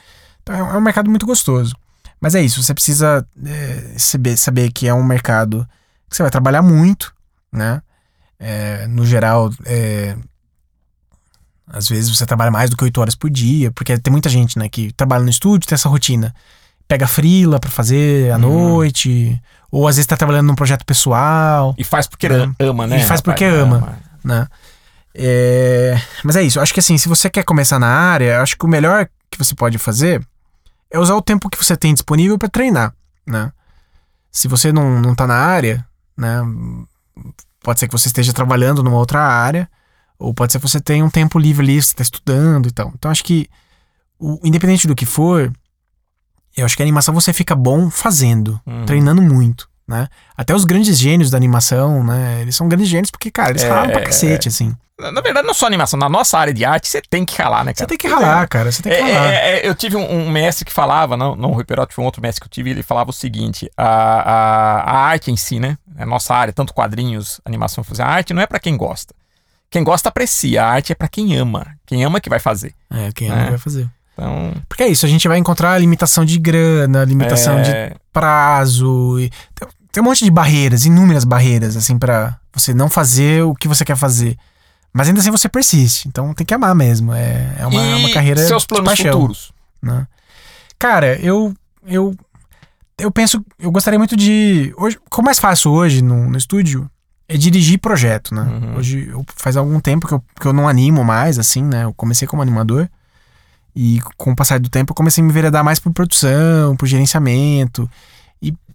Então 0.44 0.56
é, 0.56 0.60
é 0.60 0.78
um 0.78 0.82
mercado 0.82 1.10
muito 1.10 1.26
gostoso. 1.26 1.76
Mas 2.22 2.36
é 2.36 2.42
isso, 2.44 2.62
você 2.62 2.74
precisa 2.74 3.26
é, 3.46 3.94
saber, 3.98 4.38
saber 4.38 4.72
que 4.72 4.88
é 4.88 4.94
um 4.94 5.04
mercado 5.04 5.68
que 6.10 6.16
você 6.16 6.22
vai 6.24 6.32
trabalhar 6.32 6.62
muito, 6.62 7.14
né? 7.52 7.82
É, 8.40 8.86
no 8.88 9.06
geral, 9.06 9.50
é, 9.66 10.16
às 11.68 11.90
vezes 11.90 12.16
você 12.16 12.26
trabalha 12.26 12.52
mais 12.52 12.70
do 12.70 12.78
que 12.78 12.84
8 12.84 13.00
horas 13.02 13.16
por 13.16 13.30
dia, 13.30 13.72
porque 13.72 13.98
tem 13.98 14.12
muita 14.12 14.30
gente, 14.30 14.58
né, 14.60 14.70
que 14.70 14.92
trabalha 14.94 15.24
no 15.24 15.30
estúdio, 15.30 15.68
tem 15.68 15.76
essa 15.76 15.90
rotina. 15.90 16.34
Pega 16.88 17.08
frila 17.08 17.60
pra 17.60 17.70
fazer 17.70 18.32
à 18.32 18.36
Uhum. 18.36 18.42
noite, 18.42 19.42
ou 19.72 19.88
às 19.88 19.96
vezes 19.98 20.08
tá 20.08 20.16
trabalhando 20.16 20.48
num 20.48 20.56
projeto 20.56 20.86
pessoal, 20.86 21.76
E 21.78 21.84
faz 21.84 22.08
porque 22.08 22.28
É. 22.28 22.48
ama, 22.60 22.88
né? 22.88 22.98
E 23.02 23.04
faz 23.06 23.20
porque 23.22 23.46
rapaz? 23.46 23.62
ama. 23.64 24.00
né? 24.24 24.48
É, 25.20 26.00
Mas 26.24 26.36
é 26.36 26.44
isso, 26.44 26.60
eu 26.60 26.64
acho 26.64 26.74
que 26.74 26.80
assim, 26.80 26.98
se 26.98 27.10
você 27.10 27.30
quer 27.30 27.44
começar 27.44 27.80
na 27.80 27.88
área, 27.88 28.36
eu 28.36 28.42
acho 28.42 28.56
que 28.56 28.66
o 28.66 28.70
melhor 28.70 29.10
que 29.32 29.38
você 29.38 29.56
pode 29.56 29.78
fazer 29.80 30.26
é 30.92 31.00
usar 31.00 31.16
o 31.16 31.22
tempo 31.22 31.50
que 31.50 31.58
você 31.58 31.76
tem 31.76 31.92
disponível 31.94 32.38
pra 32.38 32.48
treinar, 32.48 32.94
né? 33.26 33.52
Se 34.32 34.48
você 34.48 34.72
não, 34.72 35.02
não 35.02 35.16
tá 35.16 35.26
na 35.26 35.36
área, 35.36 35.84
né? 36.16 36.40
Pode 37.68 37.82
ser 37.82 37.88
que 37.90 37.92
você 37.92 38.08
esteja 38.08 38.32
trabalhando 38.32 38.82
numa 38.82 38.96
outra 38.96 39.20
área, 39.22 39.70
ou 40.18 40.34
pode 40.34 40.54
ser 40.54 40.58
que 40.60 40.66
você 40.70 40.80
tenha 40.80 41.04
um 41.04 41.10
tempo 41.10 41.38
livre 41.38 41.66
ali, 41.66 41.82
você 41.82 41.94
tá 41.94 42.02
estudando 42.02 42.66
e 42.70 42.72
tal. 42.72 42.94
Então 42.96 43.12
acho 43.12 43.22
que, 43.26 43.50
o- 44.18 44.40
independente 44.42 44.88
do 44.88 44.96
que 44.96 45.06
for, 45.06 45.52
eu 46.56 46.64
acho 46.66 46.78
que 46.78 46.82
a 46.82 46.86
animação 46.86 47.14
você 47.14 47.34
fica 47.34 47.54
bom 47.54 47.90
fazendo, 47.90 48.58
Uhum. 48.66 48.86
treinando 48.86 49.22
muito, 49.22 49.70
né? 49.88 50.08
Até 50.36 50.54
os 50.54 50.66
grandes 50.66 50.98
gênios 50.98 51.30
da 51.32 51.38
animação, 51.38 52.04
né? 52.04 52.42
Eles 52.42 52.56
são 52.56 52.68
grandes 52.68 52.88
gênios 52.90 53.10
porque, 53.12 53.32
cara, 53.32 53.52
eles 53.52 53.64
É, 53.64 53.70
ralam 53.70 53.90
pra 53.92 54.02
cacete, 54.02 54.48
assim. 54.50 54.76
Na 55.00 55.22
verdade, 55.22 55.46
não 55.46 55.54
só 55.54 55.68
animação. 55.68 56.00
Na 56.00 56.10
nossa 56.10 56.40
área 56.40 56.52
de 56.54 56.66
arte, 56.66 56.88
você 56.88 57.00
tem 57.08 57.24
que 57.24 57.40
ralar, 57.40 57.64
né, 57.64 57.72
Você 57.72 57.78
cara? 57.80 57.88
tem 57.90 57.98
que 58.00 58.08
ralar, 58.08 58.48
cara, 58.48 58.72
você 58.72 58.82
tem 58.82 58.92
que 58.92 58.98
É, 58.98 59.14
ralar. 59.14 59.32
é, 59.32 59.60
é, 59.60 59.68
eu 59.70 59.76
tive 59.76 59.96
um, 59.96 60.12
um 60.12 60.30
mestre 60.32 60.66
que 60.66 60.74
falava, 60.74 61.16
não, 61.16 61.36
não 61.36 61.52
o 61.52 61.54
Rui 61.54 61.64
Perotti, 61.64 61.94
foi 61.94 62.02
um 62.04 62.06
outro 62.06 62.20
mestre 62.22 62.42
que 62.42 62.48
eu 62.48 62.52
tive, 62.52 62.72
ele 62.72 62.82
falava 62.82 63.12
o 63.12 63.14
seguinte: 63.14 63.70
a, 63.78 63.86
a, 63.86 64.82
a 64.82 64.98
arte 65.06 65.30
em 65.30 65.38
si, 65.38 65.60
né? 65.60 65.78
A 65.98 66.06
nossa 66.06 66.34
área, 66.34 66.52
tanto 66.52 66.74
quadrinhos, 66.74 67.40
animação, 67.46 67.84
fazer 67.84 68.02
a 68.02 68.08
arte 68.08 68.34
não 68.34 68.42
é 68.42 68.48
pra 68.48 68.60
quem 68.60 68.76
gosta. 68.76 69.14
Quem 69.70 69.84
gosta 69.84 70.10
aprecia, 70.10 70.64
a 70.64 70.68
arte 70.72 70.92
é 70.94 70.96
pra 70.96 71.08
quem 71.08 71.36
ama. 71.38 71.68
Quem 71.86 72.04
ama 72.04 72.20
que 72.20 72.30
vai 72.30 72.40
fazer. 72.40 72.74
É, 72.92 73.12
quem 73.14 73.30
É. 73.30 73.34
ama 73.34 73.50
vai 73.52 73.58
fazer. 73.60 73.88
Então, 74.14 74.52
Porque 74.68 74.82
é 74.82 74.88
isso, 74.88 75.06
a 75.06 75.10
gente 75.10 75.28
vai 75.28 75.38
encontrar 75.38 75.78
limitação 75.78 76.26
de 76.26 76.40
grana, 76.40 77.04
limitação 77.04 77.62
de 77.62 77.70
é, 77.70 77.94
prazo. 78.12 79.20
E 79.20 79.30
tem, 79.54 79.68
tem 79.92 80.02
um 80.02 80.06
monte 80.06 80.24
de 80.24 80.32
barreiras, 80.32 80.86
inúmeras 80.86 81.24
barreiras, 81.24 81.76
assim, 81.76 81.98
pra 81.98 82.38
você 82.54 82.74
não 82.74 82.90
fazer 82.90 83.44
o 83.44 83.56
que 83.56 83.68
você 83.68 83.84
quer 83.86 83.96
fazer. 83.96 84.38
Mas 84.94 85.08
ainda 85.08 85.20
assim 85.20 85.32
você 85.32 85.48
persiste. 85.48 86.08
Então 86.08 86.34
tem 86.34 86.46
que 86.46 86.54
amar 86.54 86.74
mesmo. 86.74 87.14
É, 87.14 87.56
é 87.60 87.68
uma, 87.68 87.82
é 87.82 87.96
uma 87.96 88.10
e 88.10 88.14
carreira 88.14 88.46
seus 88.46 88.66
planos 88.66 88.88
paixão. 88.88 89.12
futuros. 89.12 89.52
né? 89.82 90.08
Cara, 90.80 91.20
eu 91.22 91.54
eu 91.86 92.16
eu 92.98 93.12
penso, 93.12 93.44
eu 93.60 93.72
gostaria 93.72 94.00
muito 94.00 94.16
de 94.16 94.74
hoje, 94.76 94.98
o 95.06 95.10
que 95.10 95.20
eu 95.20 95.24
mais 95.24 95.40
faço 95.40 95.70
hoje 95.70 96.02
no, 96.02 96.30
no 96.30 96.38
estúdio 96.38 96.90
é 97.28 97.38
dirigir 97.38 97.80
projeto, 97.80 98.34
né? 98.34 98.42
Uhum. 98.42 98.76
Hoje 98.78 99.08
eu, 99.10 99.24
faz 99.36 99.56
algum 99.56 99.80
tempo 99.80 100.08
que 100.08 100.14
eu, 100.14 100.24
que 100.40 100.48
eu 100.48 100.54
não 100.54 100.68
animo 100.68 101.04
mais, 101.04 101.38
assim, 101.38 101.64
né? 101.64 101.84
Eu 101.84 101.94
comecei 101.94 102.28
como 102.28 102.42
animador 102.42 102.90
e 103.76 104.02
com 104.18 104.32
o 104.32 104.36
passar 104.36 104.60
do 104.60 104.70
tempo 104.70 104.92
eu 104.92 104.96
comecei 104.96 105.22
a 105.22 105.26
me 105.26 105.30
enveredar 105.30 105.64
mais 105.64 105.80
por 105.80 105.92
produção, 105.94 106.76
por 106.76 106.88
gerenciamento 106.88 107.88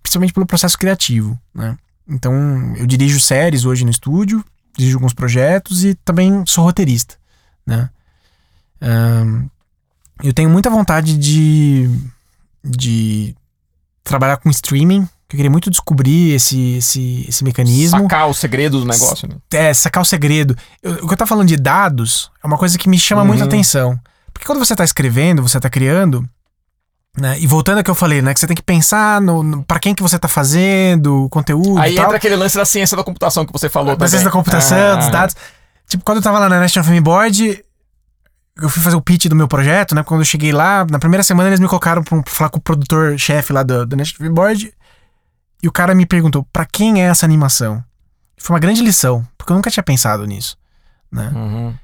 principalmente 0.02 0.32
pelo 0.32 0.46
processo 0.46 0.76
criativo, 0.78 1.38
né? 1.54 1.76
Então 2.08 2.74
eu 2.76 2.86
dirijo 2.86 3.20
séries 3.20 3.64
hoje 3.64 3.84
no 3.84 3.90
estúdio, 3.90 4.44
dirijo 4.76 4.96
alguns 4.96 5.12
projetos 5.14 5.84
e 5.84 5.94
também 5.94 6.42
sou 6.46 6.64
roteirista, 6.64 7.14
né? 7.66 7.88
Ahn, 8.80 9.46
Eu 10.22 10.32
tenho 10.32 10.50
muita 10.50 10.68
vontade 10.70 11.16
de, 11.16 11.88
de 12.64 13.34
trabalhar 14.04 14.36
com 14.38 14.50
streaming. 14.50 15.04
que 15.28 15.34
Eu 15.34 15.38
queria 15.38 15.50
muito 15.50 15.70
descobrir 15.70 16.32
esse, 16.34 16.76
esse, 16.76 17.24
esse 17.28 17.42
mecanismo. 17.44 18.00
Sacar 18.02 18.28
o 18.28 18.34
segredo 18.34 18.80
do 18.80 18.84
negócio, 18.86 19.28
né? 19.28 19.36
É, 19.52 19.72
sacar 19.74 20.02
o 20.02 20.06
segredo. 20.06 20.56
Eu- 20.82 21.04
o 21.04 21.06
que 21.08 21.14
eu 21.14 21.16
tô 21.16 21.26
falando 21.26 21.48
de 21.48 21.56
dados 21.56 22.30
é 22.42 22.46
uma 22.46 22.58
coisa 22.58 22.76
que 22.78 22.88
me 22.88 22.98
chama 22.98 23.22
Uhum. 23.22 23.28
muita 23.28 23.44
atenção. 23.44 23.98
Porque 24.32 24.46
quando 24.46 24.58
você 24.58 24.74
tá 24.76 24.84
escrevendo, 24.84 25.42
você 25.42 25.58
tá 25.60 25.70
criando, 25.70 26.28
né? 27.16 27.38
E 27.38 27.46
voltando 27.46 27.78
ao 27.78 27.84
que 27.84 27.90
eu 27.90 27.94
falei, 27.94 28.22
né? 28.22 28.32
Que 28.34 28.40
você 28.40 28.46
tem 28.46 28.56
que 28.56 28.62
pensar 28.62 29.20
no, 29.20 29.42
no 29.42 29.62
para 29.64 29.78
quem 29.78 29.94
que 29.94 30.02
você 30.02 30.18
tá 30.18 30.28
fazendo, 30.28 31.24
o 31.24 31.28
conteúdo 31.28 31.78
Aí 31.78 31.98
entra 31.98 32.16
aquele 32.16 32.36
lance 32.36 32.56
da 32.56 32.64
ciência 32.64 32.96
da 32.96 33.04
computação 33.04 33.44
que 33.44 33.52
você 33.52 33.68
falou 33.68 33.94
da 33.96 34.08
ciência 34.08 34.24
da 34.26 34.32
computação, 34.32 34.92
Ah, 34.92 34.96
dos 34.96 35.08
dados. 35.10 35.36
Tipo, 35.86 36.04
quando 36.04 36.18
eu 36.18 36.22
tava 36.22 36.38
lá 36.38 36.48
na 36.48 36.58
National 36.60 36.88
Film 36.88 37.02
Board, 37.02 37.64
eu 38.60 38.68
fui 38.68 38.82
fazer 38.82 38.96
o 38.96 39.00
pitch 39.02 39.26
do 39.26 39.36
meu 39.36 39.46
projeto, 39.48 39.94
né? 39.94 40.02
Quando 40.02 40.20
eu 40.20 40.24
cheguei 40.24 40.52
lá, 40.52 40.86
na 40.90 40.98
primeira 40.98 41.22
semana 41.22 41.48
eles 41.50 41.60
me 41.60 41.68
colocaram 41.68 42.02
pra, 42.02 42.22
falar 42.26 42.50
com 42.50 42.58
o 42.58 42.62
produtor-chefe 42.62 43.52
lá 43.52 43.62
do, 43.62 43.84
do 43.86 43.96
National 43.96 44.18
Film 44.18 44.34
Board. 44.34 44.72
E 45.62 45.68
o 45.68 45.72
cara 45.72 45.94
me 45.94 46.06
perguntou, 46.06 46.46
pra 46.52 46.64
quem 46.64 47.02
é 47.02 47.06
essa 47.06 47.24
animação? 47.26 47.84
Foi 48.38 48.54
uma 48.54 48.60
grande 48.60 48.82
lição, 48.82 49.24
porque 49.38 49.52
eu 49.52 49.56
nunca 49.56 49.70
tinha 49.70 49.82
pensado 49.82 50.26
nisso, 50.26 50.56
né? 51.10 51.30
Uhum, 51.34 51.74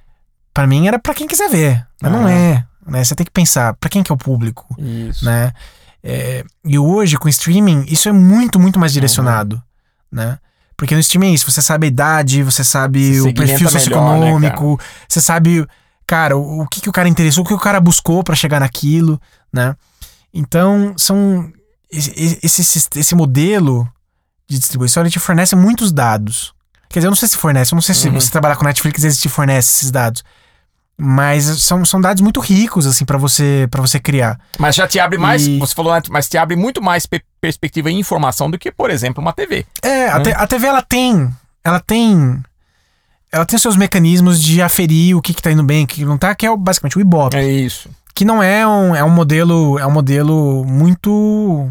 Pra 0.53 0.67
mim 0.67 0.89
era 0.89 0.99
pra 0.99 1.15
quem 1.15 1.29
quiser 1.29 1.49
ver, 1.49 1.87
mas 2.03 2.11
não 2.11 2.27
Ah. 2.27 2.33
é, 2.33 2.65
né? 2.89 3.05
Você 3.05 3.15
tem 3.15 3.25
que 3.25 3.33
pensar, 3.33 3.75
pra 3.75 3.89
quem 3.89 4.03
que 4.03 4.11
é 4.11 4.15
o 4.15 4.19
público, 4.19 4.67
isso. 4.79 5.25
né? 5.25 5.53
É, 6.03 6.45
e 6.65 6.79
hoje, 6.79 7.17
com 7.17 7.29
streaming, 7.29 7.85
isso 7.89 8.09
é 8.09 8.13
muito, 8.13 8.59
muito 8.59 8.79
mais 8.79 8.93
direcionado, 8.93 9.63
né? 10.11 10.39
Porque 10.77 10.95
no 10.95 11.01
streaming 11.01 11.31
é 11.31 11.35
isso, 11.35 11.51
você 11.51 11.61
sabe 11.61 11.87
a 11.87 11.89
idade, 11.89 12.43
você 12.43 12.63
sabe 12.63 13.19
Você 13.19 13.29
o 13.29 13.35
perfil 13.35 13.69
segmenta 13.69 14.01
melhor, 14.01 14.41
né, 14.41 14.49
socioeconômico, 14.51 14.81
você 15.09 15.21
sabe, 15.21 15.67
cara, 16.07 16.37
o, 16.37 16.63
o 16.63 16.69
que, 16.69 16.81
que 16.81 16.89
o 16.89 16.93
cara 16.93 17.09
interessou, 17.09 17.43
o 17.43 17.47
que 17.47 17.53
o 17.53 17.59
cara 17.59 17.81
buscou 17.81 18.23
pra 18.23 18.37
chegar 18.37 18.61
naquilo, 18.61 19.21
né? 19.53 19.75
Então, 20.33 20.95
são. 20.97 21.53
Esse, 21.91 22.39
esse, 22.43 22.89
esse, 22.97 23.15
modelo 23.15 23.91
de 24.47 24.59
distribuição 24.59 25.03
ele 25.03 25.11
te 25.11 25.19
fornece 25.19 25.57
muitos 25.57 25.91
dados. 25.91 26.55
Quer 26.89 27.01
dizer, 27.01 27.07
eu 27.07 27.11
não 27.11 27.17
sei 27.17 27.29
se 27.29 27.37
fornece, 27.37 27.73
eu 27.73 27.77
não 27.77 27.83
sei 27.83 27.95
se 27.95 28.09
Uhum. 28.09 28.21
você 28.21 28.31
trabalhar 28.31 28.57
com 28.57 28.65
Netflix 28.65 29.03
eles 29.03 29.19
te 29.19 29.29
fornece 29.29 29.77
esses 29.77 29.91
dados. 29.91 30.23
Mas 31.01 31.45
são, 31.45 31.85
são 31.85 32.01
dados 32.01 32.21
muito 32.21 32.41
ricos, 32.41 32.85
assim, 32.85 33.05
pra 33.05 33.17
você, 33.17 33.69
pra 33.71 33.81
você 33.81 34.01
criar. 34.01 34.39
Mas 34.59 34.75
já 34.75 34.87
te 34.89 34.99
abre 34.99 35.17
mais, 35.17 35.47
E- 35.47 35.57
você 35.59 35.73
falou 35.73 35.93
antes, 35.93 36.11
mas 36.11 36.29
te 36.29 36.37
abre 36.37 36.57
muito 36.57 36.83
mais 36.83 37.07
pe- 37.07 37.23
perspectiva 37.41 37.89
e 37.89 37.95
informação 37.95 38.51
do 38.51 38.59
que, 38.59 38.73
por 38.73 38.91
exemplo, 38.91 39.23
uma 39.23 39.33
TV. 39.33 39.65
É, 39.81 40.09
a, 40.09 40.19
Né? 40.19 40.25
te- 40.25 40.33
a 40.33 40.47
TV 40.47 40.67
ela 40.67 40.83
tem. 40.83 41.31
Ela 41.63 41.79
tem. 41.79 42.43
Ela 43.31 43.45
tem 43.47 43.59
seus 43.59 43.77
mecanismos 43.77 44.43
de 44.43 44.61
aferir 44.61 45.15
o 45.17 45.23
que, 45.23 45.33
que 45.35 45.43
tá 45.43 45.53
indo 45.53 45.63
bem, 45.63 45.85
o 45.85 45.87
que 45.87 46.05
não 46.05 46.19
tá, 46.19 46.35
que 46.35 46.45
é 46.47 46.57
basicamente 46.57 46.97
o 46.99 47.01
Ibope. 47.01 47.37
É 47.37 47.47
isso. 47.49 47.89
Que 48.15 48.25
não 48.25 48.43
é 48.43 48.67
um, 48.67 48.97
é 48.97 49.05
um 49.05 49.11
modelo. 49.11 49.79
É 49.79 49.87
um 49.87 49.93
modelo 49.93 50.65
muito. 50.65 51.71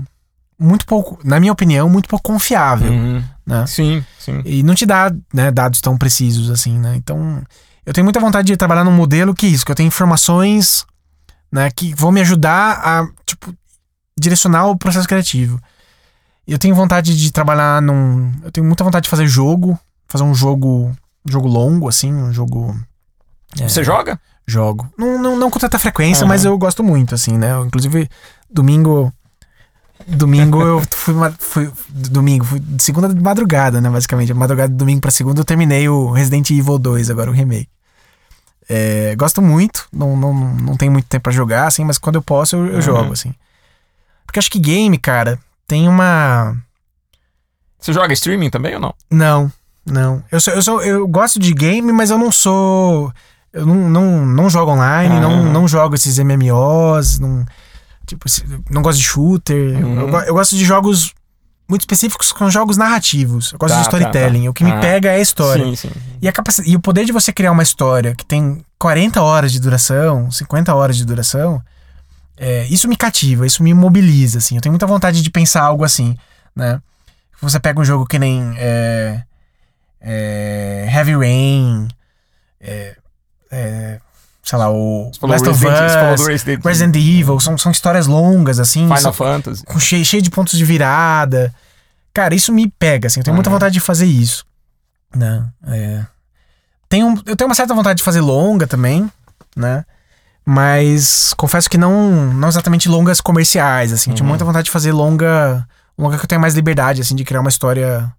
Muito 0.59 0.85
pouco, 0.87 1.19
na 1.23 1.39
minha 1.39 1.51
opinião, 1.51 1.87
muito 1.89 2.09
pouco 2.09 2.31
confiável. 2.31 2.91
Uhum. 2.91 3.23
Né? 3.45 3.65
Sim, 3.67 4.03
sim. 4.17 4.41
E 4.45 4.63
não 4.63 4.73
te 4.73 4.87
dá 4.87 5.11
né, 5.31 5.51
dados 5.51 5.81
tão 5.81 5.95
precisos 5.97 6.49
assim, 6.49 6.79
né? 6.79 6.95
Então, 6.95 7.43
eu 7.87 7.93
tenho 7.93 8.03
muita 8.03 8.19
vontade 8.19 8.47
de 8.47 8.57
trabalhar 8.57 8.83
num 8.83 8.91
modelo 8.91 9.33
que 9.33 9.45
é 9.45 9.49
isso, 9.49 9.65
que 9.65 9.71
eu 9.71 9.75
tenho 9.75 9.87
informações 9.87 10.85
né, 11.49 11.71
que 11.71 11.95
vão 11.95 12.11
me 12.11 12.19
ajudar 12.19 12.81
a, 12.83 13.07
tipo, 13.25 13.53
direcionar 14.19 14.65
o 14.65 14.77
processo 14.77 15.07
criativo. 15.07 15.57
Eu 16.45 16.59
tenho 16.59 16.75
vontade 16.75 17.17
de 17.17 17.31
trabalhar 17.31 17.81
num. 17.81 18.29
Eu 18.43 18.51
tenho 18.51 18.67
muita 18.67 18.83
vontade 18.83 19.03
de 19.03 19.09
fazer 19.09 19.25
jogo, 19.25 19.79
fazer 20.05 20.25
um 20.25 20.35
jogo. 20.35 20.93
Jogo 21.25 21.47
longo, 21.47 21.87
assim, 21.87 22.13
um 22.13 22.33
jogo. 22.33 22.77
é, 23.57 23.69
Você 23.69 23.85
joga? 23.85 24.19
Jogo. 24.45 24.89
Não, 24.97 25.21
não, 25.21 25.37
não 25.37 25.49
com 25.49 25.59
tanta 25.59 25.79
frequência, 25.79 26.23
Aham. 26.23 26.29
mas 26.29 26.43
eu 26.43 26.57
gosto 26.57 26.83
muito, 26.83 27.15
assim, 27.15 27.37
né? 27.37 27.53
Eu, 27.53 27.65
inclusive, 27.65 28.09
domingo. 28.49 29.13
Domingo 30.05 30.61
eu 30.61 30.81
fui, 30.89 31.13
fui. 31.39 31.71
Domingo, 31.89 32.43
fui 32.43 32.59
de 32.59 32.83
segunda 32.83 33.13
de 33.13 33.21
madrugada, 33.21 33.79
né? 33.79 33.89
Basicamente. 33.89 34.33
Madrugada 34.33 34.69
de 34.69 34.75
domingo 34.75 34.99
pra 34.99 35.11
segunda 35.11 35.39
eu 35.39 35.45
terminei 35.45 35.87
o 35.87 36.11
Resident 36.11 36.49
Evil 36.51 36.77
2, 36.77 37.09
agora 37.09 37.31
o 37.31 37.33
remake. 37.33 37.69
É, 38.69 39.15
gosto 39.15 39.41
muito, 39.41 39.87
não, 39.93 40.17
não, 40.17 40.33
não 40.33 40.75
tenho 40.77 40.91
muito 40.91 41.07
tempo 41.07 41.23
pra 41.23 41.31
jogar, 41.31 41.67
assim, 41.67 41.85
mas 41.85 41.97
quando 41.97 42.15
eu 42.17 42.21
posso 42.21 42.55
eu, 42.55 42.65
eu 42.67 42.75
Uhum. 42.75 42.81
jogo, 42.81 43.13
assim. 43.13 43.33
Porque 44.25 44.39
acho 44.39 44.51
que 44.51 44.59
game, 44.59 44.97
cara, 44.97 45.39
tem 45.65 45.87
uma. 45.87 46.55
Você 47.79 47.93
joga 47.93 48.11
streaming 48.13 48.49
também 48.49 48.73
ou 48.75 48.81
não? 48.81 48.93
Não, 49.09 49.51
não. 49.85 50.23
Eu, 50.31 50.41
sou, 50.41 50.53
eu, 50.53 50.61
sou, 50.61 50.81
eu 50.81 51.07
gosto 51.07 51.39
de 51.39 51.53
game, 51.53 51.91
mas 51.93 52.09
eu 52.09 52.17
não 52.17 52.31
sou. 52.31 53.11
Eu 53.53 53.65
não, 53.65 53.75
não, 53.89 54.25
não 54.25 54.49
jogo 54.49 54.71
online, 54.71 55.15
Ah. 55.15 55.21
não, 55.21 55.43
não 55.45 55.67
jogo 55.67 55.95
esses 55.95 56.17
MMOs, 56.19 57.19
não, 57.19 57.45
tipo, 58.05 58.25
não 58.69 58.81
gosto 58.81 58.97
de 58.99 59.05
shooter. 59.05 59.77
Uhum. 59.85 59.99
Eu, 60.09 60.19
eu 60.21 60.33
gosto 60.33 60.55
de 60.57 60.65
jogos 60.65 61.13
muito 61.67 61.81
específicos 61.81 62.31
com 62.31 62.49
jogos 62.49 62.77
narrativos. 62.77 63.51
Eu 63.51 63.59
gosto 63.59 63.73
Tá, 63.73 63.79
de 63.81 63.87
storytelling. 63.87 64.39
tá, 64.39 64.43
tá. 64.45 64.49
O 64.49 64.53
que 64.53 64.63
me 64.63 64.71
Ah. 64.71 64.79
pega 64.79 65.09
é 65.11 65.15
a 65.15 65.19
história. 65.19 65.65
Sim, 65.65 65.75
sim. 65.75 65.91
E, 66.21 66.27
a 66.27 66.31
capaci- 66.31 66.63
e 66.65 66.75
o 66.75 66.79
poder 66.79 67.05
de 67.05 67.11
você 67.11 67.31
criar 67.33 67.51
uma 67.51 67.63
história 67.63 68.15
que 68.15 68.25
tem 68.25 68.63
40 68.79 69.21
horas 69.21 69.51
de 69.51 69.59
duração, 69.59 70.29
50 70.31 70.73
horas 70.73 70.95
de 70.97 71.03
duração, 71.05 71.61
é, 72.37 72.65
isso 72.69 72.87
me 72.87 72.95
cativa, 72.95 73.45
isso 73.45 73.61
me 73.63 73.73
mobiliza, 73.73 74.37
assim. 74.37 74.55
Eu 74.55 74.61
tenho 74.61 74.71
muita 74.71 74.87
vontade 74.87 75.21
de 75.21 75.29
pensar 75.29 75.61
algo 75.63 75.83
assim, 75.83 76.15
né? 76.55 76.81
Você 77.41 77.59
pega 77.59 77.79
um 77.79 77.85
jogo 77.85 78.05
que 78.05 78.17
nem 78.17 78.53
é, 78.57 79.21
é, 80.01 80.89
Heavy 80.93 81.15
Rain, 81.15 81.87
é, 82.61 82.95
é, 83.51 83.99
sei 84.47 84.57
lá, 84.57 84.69
o 84.71 85.11
Last 85.23 85.49
of 85.49 85.65
Us, 85.67 86.25
Resident, 86.27 86.63
Resident 86.63 86.95
Evil, 86.95 87.37
são, 87.39 87.57
são 87.57 87.71
histórias 87.71 88.07
longas, 88.07 88.59
assim, 88.59 88.83
Final 88.83 88.97
são- 88.97 89.11
Fantasy. 89.13 89.63
com 89.65 89.77
cheio, 89.79 90.05
cheio 90.05 90.21
de 90.23 90.29
pontos 90.29 90.57
de 90.57 90.63
virada. 90.63 91.53
Cara, 92.13 92.33
isso 92.33 92.53
me 92.53 92.71
pega, 92.79 93.07
assim. 93.07 93.19
Eu 93.19 93.23
tenho 93.25 93.35
muita 93.35 93.49
Uhum. 93.49 93.55
vontade 93.57 93.73
de 93.73 93.79
fazer 93.81 94.05
isso. 94.05 94.45
Né? 95.15 95.45
É. 95.67 96.05
Tenho, 96.89 97.21
eu 97.25 97.35
tenho 97.35 97.49
uma 97.49 97.55
certa 97.55 97.73
vontade 97.73 97.97
de 97.97 98.03
fazer 98.03 98.21
longa 98.21 98.65
também, 98.65 99.11
né? 99.55 99.83
Mas 100.45 101.33
confesso 101.35 101.69
que 101.69 101.77
não, 101.77 102.33
não 102.33 102.47
exatamente 102.47 102.87
longas 102.87 103.19
comerciais, 103.19 103.91
assim. 103.91 104.11
Eu 104.11 104.15
Tinha 104.15 104.23
Uhum. 104.23 104.29
muita 104.29 104.45
vontade 104.45 104.65
de 104.65 104.71
fazer 104.71 104.93
longa. 104.93 105.67
Longa 105.97 106.17
que 106.17 106.23
eu 106.23 106.27
tenho 106.29 106.39
mais 106.39 106.53
liberdade, 106.53 107.01
assim, 107.01 107.15
de 107.15 107.23
criar 107.25 107.41
uma 107.41 107.49
história. 107.49 108.09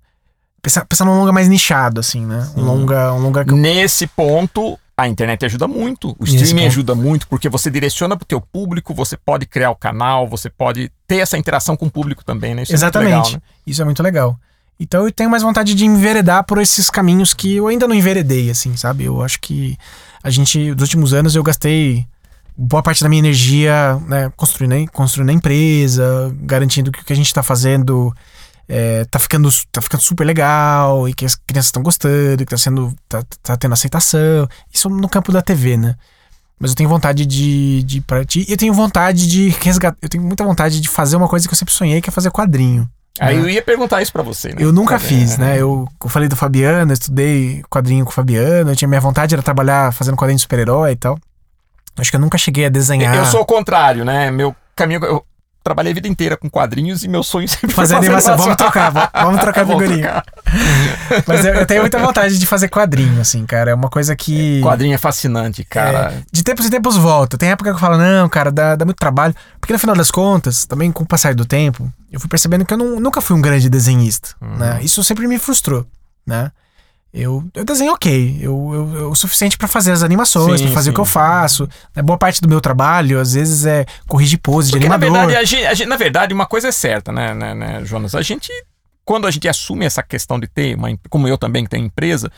Pensar, 0.61 0.85
pensar 0.85 1.05
num 1.05 1.16
longa 1.16 1.33
mais 1.33 1.49
nichado, 1.49 2.01
assim, 2.01 2.26
né? 2.26 2.47
Um 2.57 2.62
longa, 2.62 3.12
um 3.14 3.18
longa 3.20 3.45
Nesse 3.45 4.07
ponto, 4.07 4.79
a 4.99 5.07
internet 5.09 5.46
ajuda 5.46 5.68
muito. 5.68 6.16
O 6.18 6.24
streaming 6.24 6.62
ponto. 6.62 6.66
ajuda 6.66 6.94
muito, 6.96 7.28
porque 7.28 7.49
você 7.49 7.70
direciona 7.70 8.16
pro 8.16 8.26
teu 8.26 8.40
público, 8.40 8.92
você 8.92 9.16
pode 9.16 9.46
criar 9.46 9.70
o 9.70 9.76
canal, 9.76 10.26
você 10.28 10.51
pode 10.51 10.90
ter 11.07 11.18
essa 11.18 11.38
interação 11.38 11.76
com 11.76 11.86
o 11.86 11.90
público 11.90 12.24
também, 12.24 12.53
né? 12.55 12.64
Isso 12.64 12.72
Exatamente. 12.74 13.12
é 13.12 13.16
legal, 13.16 13.32
né? 13.32 13.40
Isso 13.64 13.80
é 13.80 13.84
muito 13.84 14.03
legal. 14.03 14.36
Então 14.80 15.05
eu 15.05 15.12
tenho 15.12 15.30
mais 15.30 15.42
vontade 15.42 15.72
de 15.74 15.84
enveredar 15.84 16.44
por 16.44 16.59
esses 16.61 16.90
caminhos 16.90 17.32
que 17.32 17.55
eu 17.57 17.68
ainda 17.68 17.86
não 17.86 17.94
enveredei, 17.94 18.51
assim, 18.51 18.76
sabe? 18.76 19.05
Eu 19.05 19.22
acho 19.22 19.40
que 19.40 19.76
a 20.22 20.30
gente, 20.30 20.72
nos 20.72 20.82
últimos 20.82 21.14
anos, 21.14 21.36
eu 21.36 21.42
gastei 21.44 22.05
boa 22.57 22.82
parte 22.82 23.01
da 23.03 23.09
minha 23.09 23.20
energia 23.20 24.01
né, 24.09 24.32
construindo, 24.36 24.72
a- 24.74 24.88
construindo 24.92 25.30
a 25.30 25.32
empresa, 25.32 26.34
garantindo 26.42 26.90
que 26.90 27.01
o 27.03 27.05
que 27.05 27.12
a 27.12 27.16
gente 27.16 27.32
tá 27.32 27.40
fazendo 27.42 28.12
é, 28.69 29.05
tá, 29.07 29.19
ficando, 29.19 29.49
tá 29.73 29.81
ficando 29.81 30.03
super 30.03 30.25
legal 30.25 31.09
e 31.09 31.14
que 31.14 31.25
as 31.25 31.35
crianças 31.35 31.69
estão 31.69 31.83
gostando, 31.83 32.45
que 32.45 32.51
tá 32.51 32.59
sendo. 32.59 32.95
Tá, 33.09 33.23
tá 33.43 33.57
tendo 33.57 33.73
aceitação. 33.73 34.47
Isso 34.73 34.90
no 34.90 35.09
campo 35.09 35.32
da 35.32 35.40
TV, 35.40 35.77
né? 35.77 35.95
Mas 36.61 36.73
eu 36.73 36.77
tenho 36.77 36.89
vontade 36.89 37.24
de, 37.24 37.82
de 37.85 38.01
partir. 38.01 38.45
E 38.47 38.53
eu 38.53 38.59
tenho 38.59 38.74
vontade 38.74 39.27
de 39.27 39.49
resgatar. 39.49 39.97
Eu 40.03 40.09
tenho 40.09 40.23
muita 40.23 40.45
vontade 40.45 40.81
de 40.81 40.89
fazer 40.89 41.16
uma 41.16 41.28
coisa 41.28 41.49
que 41.49 41.55
eu 41.55 41.59
sempre 41.59 41.73
sonhei, 41.73 42.01
que 42.01 42.11
é 42.11 42.12
fazer 42.12 42.31
quadrinho. 42.31 42.89
Aí 43.19 43.36
né? 43.36 43.43
eu 43.43 43.49
ia 43.49 43.62
perguntar 43.62 44.03
isso 44.03 44.12
pra 44.12 44.23
você, 44.23 44.49
né? 44.49 44.57
Eu 44.59 44.73
nunca 44.73 44.99
Sabe, 44.99 45.09
fiz, 45.09 45.35
é. 45.35 45.39
né? 45.39 45.57
Eu, 45.57 45.89
eu 46.03 46.11
falei 46.11 46.28
do 46.28 46.36
Fabiano, 46.36 46.90
eu 46.90 46.95
estudei 46.95 47.62
quadrinho 47.70 48.05
com 48.05 48.11
o 48.11 48.15
Fabiano, 48.15 48.70
eu 48.70 48.77
tinha 48.77 48.86
minha 48.89 49.01
vontade 49.01 49.35
era 49.35 49.43
trabalhar 49.43 49.93
fazendo 49.93 50.16
quadrinho 50.16 50.36
de 50.36 50.43
super-herói 50.43 50.93
e 50.93 50.97
tal. 50.97 51.19
Acho 51.97 52.11
que 52.11 52.16
eu 52.16 52.20
nunca 52.20 52.39
cheguei 52.39 52.66
a 52.66 52.69
desenhar. 52.69 53.16
Eu 53.16 53.27
sou 53.27 53.40
o 53.40 53.47
contrário, 53.47 54.05
né? 54.05 54.31
Meu 54.31 54.55
caminho. 54.77 55.05
Eu 55.05 55.24
trabalhei 55.69 55.93
a 55.93 55.95
vida 55.95 56.09
inteira 56.09 56.36
com 56.36 56.49
quadrinhos 56.51 57.05
e 57.05 57.09
meu 57.09 57.23
sonho 57.23 57.47
sempre 57.49 57.73
Fazer 57.74 57.95
foi 57.97 58.05
animação. 58.07 58.36
Vamos 58.36 58.57
trocar, 58.57 58.90
va- 58.90 59.11
vamos 59.15 59.40
trocar 59.40 59.65
figurinha. 59.69 60.23
Mas 61.27 61.45
eu, 61.45 61.55
eu 61.55 61.66
tenho 61.66 61.81
muita 61.82 61.99
vontade 61.99 62.39
de 62.39 62.47
fazer 62.47 62.69
quadrinho, 62.69 63.20
assim, 63.20 63.45
cara. 63.47 63.70
É 63.70 63.74
uma 63.74 63.89
coisa 63.89 64.16
que. 64.16 64.61
Quadrinho 64.62 64.95
é 64.95 64.99
fascinante, 64.99 65.65
cara. 65.65 66.15
De 66.32 66.43
tempos 66.43 66.66
em 66.66 66.70
tempos 66.70 66.97
volta. 66.97 67.36
Tem 67.39 67.51
época 67.51 67.70
que 67.70 67.77
eu 67.77 67.81
falo, 67.81 67.97
não, 67.99 68.28
cara, 68.28 68.51
dá, 68.51 68.74
dá 68.77 68.85
muito 68.85 68.99
trabalho. 68.99 69.35
Porque 69.61 69.73
no 69.73 69.78
final 69.78 69.95
das 69.95 70.11
contas, 70.11 70.65
também 70.66 70.90
com 70.90 71.05
o 71.05 71.07
passar 71.07 71.35
do 71.35 71.45
tempo, 71.45 71.90
eu 72.11 72.19
fui 72.19 72.28
percebendo 72.28 72.65
que 72.65 72.73
eu 72.73 72.78
não- 72.78 72.99
nunca 73.01 73.20
fui 73.20 73.36
um 73.36 73.40
grande 73.40 73.69
desenhista. 73.69 74.31
Uhum. 74.40 74.57
Né? 74.57 74.78
Isso 74.82 75.03
sempre 75.05 75.27
me 75.27 75.39
frustrou, 75.39 75.86
né? 76.27 76.51
Eu, 77.12 77.43
eu 77.55 77.64
desenho 77.64 77.93
ok. 77.93 78.39
Eu, 78.40 78.70
eu, 78.74 78.94
eu- 79.01 79.10
o 79.10 79.14
suficiente 79.16 79.56
pra 79.56 79.66
fazer 79.66 79.93
as 79.93 80.02
animações, 80.02 80.60
pra 80.60 80.70
fazer 80.70 80.90
o 80.90 80.93
sim. 80.93 80.94
que 80.94 81.01
eu 81.01 81.05
faço. 81.06 81.68
Né? 81.97 82.02
Boa 82.02 82.18
parte 82.18 82.40
do 82.40 82.48
meu 82.48 82.60
trabalho, 82.60 83.18
às 83.18 83.32
vezes, 83.32 83.64
é 83.64 83.86
corrigir 84.06 84.39
pose 84.39 84.68
de 84.70 84.72
Porque, 84.76 84.89
na 84.89 84.97
animador. 84.97 85.26
verdade, 85.26 85.36
a 85.36 85.44
gente, 85.44 85.66
a 85.66 85.74
gente- 85.74 85.89
na 85.89 85.97
verdade, 85.97 86.35
uma 86.35 86.47
coisa 86.47 86.68
é 86.68 86.72
certa, 86.72 87.10
né, 87.10 87.32
né, 87.32 87.55
né, 87.55 87.85
Jonas? 87.85 88.14
A 88.14 88.20
gente, 88.22 88.52
quando 89.05 89.26
a 89.26 89.30
gente 89.30 89.48
assume 89.48 89.86
essa 89.86 90.02
questão 90.02 90.39
de 90.39 90.47
ter, 90.47 90.74
uma, 90.76 90.89
como 91.09 91.26
eu 91.26 91.39
também 91.39 91.64
que 91.64 91.70
tenho 91.70 91.86
empresa, 91.86 92.30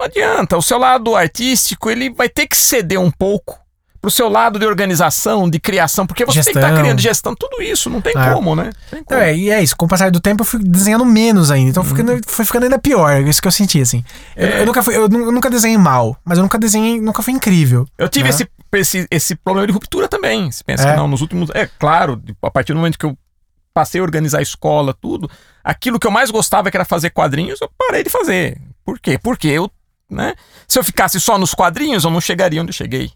não 0.00 0.06
adianta. 0.06 0.56
O 0.56 0.62
seu 0.62 0.78
lado 0.78 1.14
artístico, 1.14 1.90
ele 1.90 2.08
vai 2.10 2.28
ter 2.28 2.46
que 2.46 2.56
ceder 2.56 2.98
um 2.98 3.10
pouco 3.10 3.58
pro 4.06 4.10
seu 4.12 4.28
lado 4.28 4.56
de 4.56 4.64
organização, 4.64 5.50
de 5.50 5.58
criação, 5.58 6.06
porque 6.06 6.24
você 6.24 6.34
tem 6.34 6.52
que 6.52 6.58
estar 6.58 6.68
Gestão. 6.68 6.80
criando 6.80 7.00
gestão, 7.00 7.34
tudo 7.34 7.60
isso, 7.60 7.90
não 7.90 8.00
tem 8.00 8.12
É. 8.16 8.32
como, 8.32 8.54
né? 8.54 8.70
Tem 8.88 9.02
como. 9.02 9.18
Então, 9.18 9.18
é, 9.18 9.36
e 9.36 9.50
é 9.50 9.60
isso. 9.60 9.76
Com 9.76 9.86
o 9.86 9.88
passar 9.88 10.12
do 10.12 10.20
tempo, 10.20 10.42
eu 10.42 10.46
fui 10.46 10.60
desenhando 10.62 11.04
menos 11.04 11.50
ainda. 11.50 11.70
Então, 11.70 11.82
Uhum. 11.82 11.88
ficando, 11.88 12.20
foi 12.24 12.44
ficando 12.44 12.62
ainda 12.62 12.78
pior. 12.78 13.10
É 13.10 13.20
isso 13.22 13.42
que 13.42 13.48
eu 13.48 13.52
senti, 13.52 13.80
assim. 13.80 14.04
Eu, 14.36 14.46
É. 14.46 14.60
eu 14.60 14.66
nunca 14.66 14.80
fui, 14.80 14.94
eu, 14.96 15.02
eu 15.02 15.32
nunca 15.32 15.50
desenhei 15.50 15.76
mal, 15.76 16.16
mas 16.24 16.38
eu 16.38 16.42
nunca 16.44 16.56
desenhei, 16.56 17.00
nunca 17.00 17.20
fui 17.20 17.32
incrível. 17.32 17.84
Eu 17.98 18.08
tive 18.08 18.28
né? 18.28 18.30
esse, 18.30 18.48
esse, 18.74 19.08
esse 19.10 19.34
problema 19.34 19.66
de 19.66 19.72
ruptura 19.72 20.06
também. 20.06 20.52
Você 20.52 20.62
pensa 20.62 20.86
É. 20.86 20.92
que 20.92 20.96
não, 20.96 21.08
nos 21.08 21.20
últimos. 21.20 21.50
É 21.52 21.66
claro, 21.66 22.22
a 22.42 22.50
partir 22.52 22.74
do 22.74 22.76
momento 22.78 22.96
que 23.00 23.06
eu 23.06 23.18
passei 23.74 24.00
a 24.00 24.04
organizar 24.04 24.38
a 24.38 24.42
escola, 24.42 24.94
tudo, 24.94 25.28
aquilo 25.64 25.98
que 25.98 26.06
eu 26.06 26.12
mais 26.12 26.30
gostava, 26.30 26.70
que 26.70 26.76
era 26.76 26.84
fazer 26.84 27.10
quadrinhos, 27.10 27.60
eu 27.60 27.68
parei 27.76 28.04
de 28.04 28.10
fazer. 28.10 28.56
Por 28.84 29.00
quê? 29.00 29.18
Porque 29.18 29.48
eu, 29.48 29.68
né? 30.08 30.34
Se 30.68 30.78
eu 30.78 30.84
ficasse 30.84 31.18
só 31.20 31.36
nos 31.36 31.52
quadrinhos, 31.52 32.04
eu 32.04 32.10
não 32.12 32.20
chegaria 32.20 32.62
onde 32.62 32.70
eu 32.70 32.74
cheguei. 32.74 33.10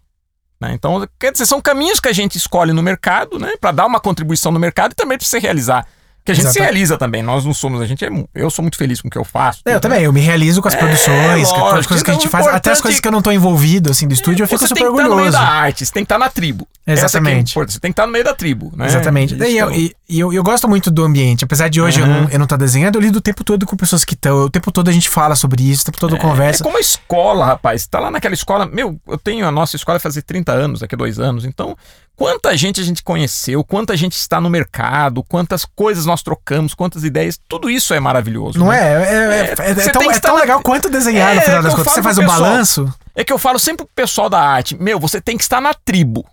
Né? 0.61 0.73
Então, 0.73 1.07
quer 1.19 1.31
dizer, 1.31 1.47
são 1.47 1.59
caminhos 1.59 1.99
que 1.99 2.07
a 2.07 2.13
gente 2.13 2.37
escolhe 2.37 2.71
no 2.71 2.83
mercado, 2.83 3.39
né? 3.39 3.53
Para 3.59 3.71
dar 3.71 3.87
uma 3.87 3.99
contribuição 3.99 4.51
no 4.51 4.59
mercado 4.59 4.91
e 4.91 4.95
também 4.95 5.17
para 5.17 5.25
se 5.25 5.39
realizar. 5.39 5.87
Que 6.23 6.31
a 6.31 6.35
gente 6.35 6.43
se 6.43 6.49
Exatamente. 6.49 6.71
realiza 6.73 6.97
também. 6.99 7.23
Nós 7.23 7.43
não 7.43 7.53
somos, 7.53 7.81
a 7.81 7.85
gente 7.87 8.05
é. 8.05 8.09
Eu 8.35 8.49
sou 8.51 8.61
muito 8.61 8.77
feliz 8.77 9.01
com 9.01 9.07
o 9.07 9.11
que 9.11 9.17
eu 9.17 9.23
faço. 9.25 9.61
É, 9.65 9.73
eu 9.73 9.79
também, 9.79 10.03
eu 10.03 10.13
me 10.13 10.19
realizo 10.21 10.61
com 10.61 10.67
as 10.67 10.75
É, 10.75 10.77
produções, 10.77 11.49
com 11.49 11.55
as 11.55 11.61
lógico. 11.61 11.87
coisas 11.87 12.03
que 12.03 12.11
a 12.11 12.13
gente 12.13 12.27
Então, 12.27 12.31
faz, 12.31 12.45
até 12.45 12.49
as 12.49 12.57
importante- 12.77 12.81
coisas 12.83 13.01
que 13.01 13.07
eu 13.07 13.11
não 13.11 13.21
tô 13.23 13.31
envolvido, 13.31 13.89
assim, 13.89 14.07
do 14.07 14.13
estúdio, 14.13 14.43
eu 14.43 14.47
fico 14.47 14.59
você 14.59 14.67
super 14.67 14.81
tem 14.81 14.87
que 14.87 14.91
estar 14.93 15.03
no 15.09 15.15
meio 15.15 15.25
orgulhoso. 15.27 15.37
da 15.37 15.51
arte, 15.51 15.83
você 15.85 15.91
tem 15.91 16.03
que 16.03 16.05
estar 16.05 16.19
na 16.19 16.29
tribo. 16.29 16.67
É 16.85 16.93
Exatamente. 16.93 17.51
importante, 17.51 17.73
você 17.73 17.79
tem 17.79 17.91
que 17.91 17.93
estar 17.93 18.05
no 18.05 18.11
meio 18.11 18.23
da 18.23 18.33
tribo, 18.35 18.71
né? 18.75 18.85
Exatamente. 18.85 19.35
Eu, 19.39 19.69
é 19.71 19.77
e, 19.77 19.95
e 20.09 20.19
eu, 20.19 20.31
eu 20.33 20.43
gosto 20.43 20.67
muito 20.67 20.91
do 20.91 21.03
ambiente. 21.03 21.43
Apesar 21.43 21.69
de 21.69 21.81
hoje 21.81 21.99
eu, 21.99 22.05
Uhum. 22.05 22.21
não, 22.23 22.29
eu 22.29 22.39
não 22.39 22.45
tá 22.47 22.55
desenhando, 22.55 22.95
eu 22.95 23.01
lido 23.01 23.15
o 23.17 23.21
tempo 23.21 23.43
todo 23.43 23.65
com 23.65 23.75
pessoas 23.75 24.05
que 24.05 24.13
estão. 24.13 24.45
O 24.45 24.49
tempo 24.49 24.71
todo 24.71 24.89
a 24.89 24.91
gente 24.91 25.09
fala 25.09 25.35
sobre 25.35 25.63
isso, 25.63 25.81
o 25.81 25.85
tempo 25.85 25.99
todo 25.99 26.15
É 26.15 26.19
conversa. 26.19 26.63
como 26.63 26.77
a 26.77 26.79
escola, 26.81 27.45
rapaz. 27.45 27.87
Tá 27.87 27.99
lá 27.99 28.11
naquela 28.11 28.33
escola. 28.35 28.65
Meu, 28.67 28.99
eu 29.07 29.17
tenho 29.17 29.47
a 29.47 29.51
nossa 29.51 29.75
escola 29.75 29.99
fazer 29.99 30.21
30 30.21 30.51
anos, 30.51 30.81
daqui 30.81 30.93
a 30.93 30.97
dois 30.97 31.19
anos. 31.19 31.45
Então, 31.45 31.75
quanta 32.21 32.55
gente 32.55 32.79
a 32.79 32.83
gente 32.83 33.01
conheceu, 33.01 33.63
quanta 33.63 33.97
gente 33.97 34.13
está 34.13 34.39
no 34.39 34.49
mercado, 34.49 35.23
quantas 35.23 35.65
coisas 35.65 36.05
nós 36.05 36.21
trocamos, 36.21 36.75
quantas 36.75 37.03
ideias. 37.03 37.39
Tudo 37.47 37.69
isso 37.69 37.93
é 37.95 37.99
maravilhoso. 37.99 38.59
Não 38.59 38.67
né? 38.67 38.77
é? 38.79 38.81
É, 38.83 38.93
é, 38.93 39.05
É, 39.07 39.71
é- 39.81 39.85
é 39.87 39.89
tão, 39.89 40.11
é 40.11 40.19
tão 40.19 40.35
na- 40.35 40.41
legal 40.41 40.61
quanto 40.61 40.87
desenhar, 40.89 41.33
no 41.35 41.41
final 41.41 41.63
das 41.63 41.73
contas. 41.73 41.93
Você 41.93 42.03
faz 42.03 42.17
um 42.17 42.21
pessoal. 42.21 42.39
balanço. 42.39 42.93
É 43.15 43.23
que 43.23 43.33
eu 43.33 43.39
falo 43.39 43.57
sempre 43.57 43.85
pro 43.85 43.95
pessoal 43.95 44.29
da 44.29 44.39
arte, 44.39 44.75
meu, 44.81 44.99
você 44.99 45.19
tem 45.19 45.35
que 45.35 45.43
estar 45.43 45.59
na 45.59 45.73
tribo. 45.73 46.23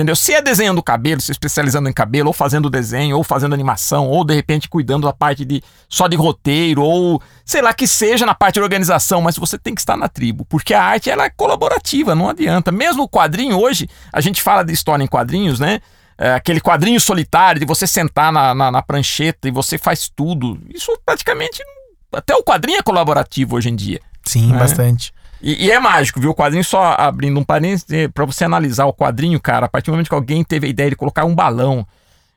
Entendeu? 0.00 0.16
Se 0.16 0.32
é 0.32 0.40
desenhando 0.40 0.82
cabelo, 0.82 1.20
se 1.20 1.30
especializando 1.30 1.86
em 1.86 1.92
cabelo, 1.92 2.28
ou 2.28 2.32
fazendo 2.32 2.70
desenho, 2.70 3.18
ou 3.18 3.22
fazendo 3.22 3.52
animação, 3.52 4.08
ou 4.08 4.24
de 4.24 4.34
repente 4.34 4.66
cuidando 4.66 5.06
da 5.06 5.12
parte 5.12 5.44
de 5.44 5.62
só 5.90 6.08
de 6.08 6.16
roteiro, 6.16 6.82
ou 6.82 7.20
sei 7.44 7.60
lá 7.60 7.74
que 7.74 7.86
seja 7.86 8.24
na 8.24 8.34
parte 8.34 8.54
de 8.54 8.60
organização, 8.62 9.20
mas 9.20 9.36
você 9.36 9.58
tem 9.58 9.74
que 9.74 9.82
estar 9.82 9.98
na 9.98 10.08
tribo, 10.08 10.46
porque 10.46 10.72
a 10.72 10.82
arte 10.82 11.10
ela 11.10 11.26
é 11.26 11.28
colaborativa, 11.28 12.14
não 12.14 12.30
adianta. 12.30 12.72
Mesmo 12.72 13.02
o 13.02 13.08
quadrinho 13.10 13.60
hoje, 13.60 13.90
a 14.10 14.22
gente 14.22 14.40
fala 14.40 14.62
de 14.62 14.72
história 14.72 15.04
em 15.04 15.06
quadrinhos, 15.06 15.60
né? 15.60 15.80
É, 16.16 16.32
aquele 16.32 16.62
quadrinho 16.62 16.98
solitário 16.98 17.60
de 17.60 17.66
você 17.66 17.86
sentar 17.86 18.32
na, 18.32 18.54
na, 18.54 18.70
na 18.70 18.80
prancheta 18.80 19.48
e 19.48 19.50
você 19.50 19.76
faz 19.76 20.08
tudo. 20.08 20.58
Isso 20.74 20.98
praticamente. 21.04 21.62
Até 22.10 22.34
o 22.34 22.42
quadrinho 22.42 22.78
é 22.78 22.82
colaborativo 22.82 23.54
hoje 23.54 23.68
em 23.68 23.76
dia. 23.76 24.00
Sim, 24.24 24.54
É. 24.54 24.58
bastante. 24.58 25.12
E, 25.42 25.66
e 25.66 25.70
é 25.70 25.80
mágico, 25.80 26.20
viu? 26.20 26.30
O 26.30 26.34
quadrinho, 26.34 26.62
só 26.64 26.94
abrindo 26.98 27.38
um 27.40 27.44
parênteses, 27.44 27.86
é, 27.90 28.08
pra 28.08 28.24
você 28.24 28.44
analisar 28.44 28.84
o 28.86 28.92
quadrinho, 28.92 29.40
cara, 29.40 29.66
a 29.66 29.68
partir 29.68 29.86
do 29.86 29.92
momento 29.92 30.08
que 30.08 30.14
alguém 30.14 30.44
teve 30.44 30.66
a 30.66 30.70
ideia 30.70 30.90
de 30.90 30.96
colocar 30.96 31.24
um 31.24 31.34
balão 31.34 31.86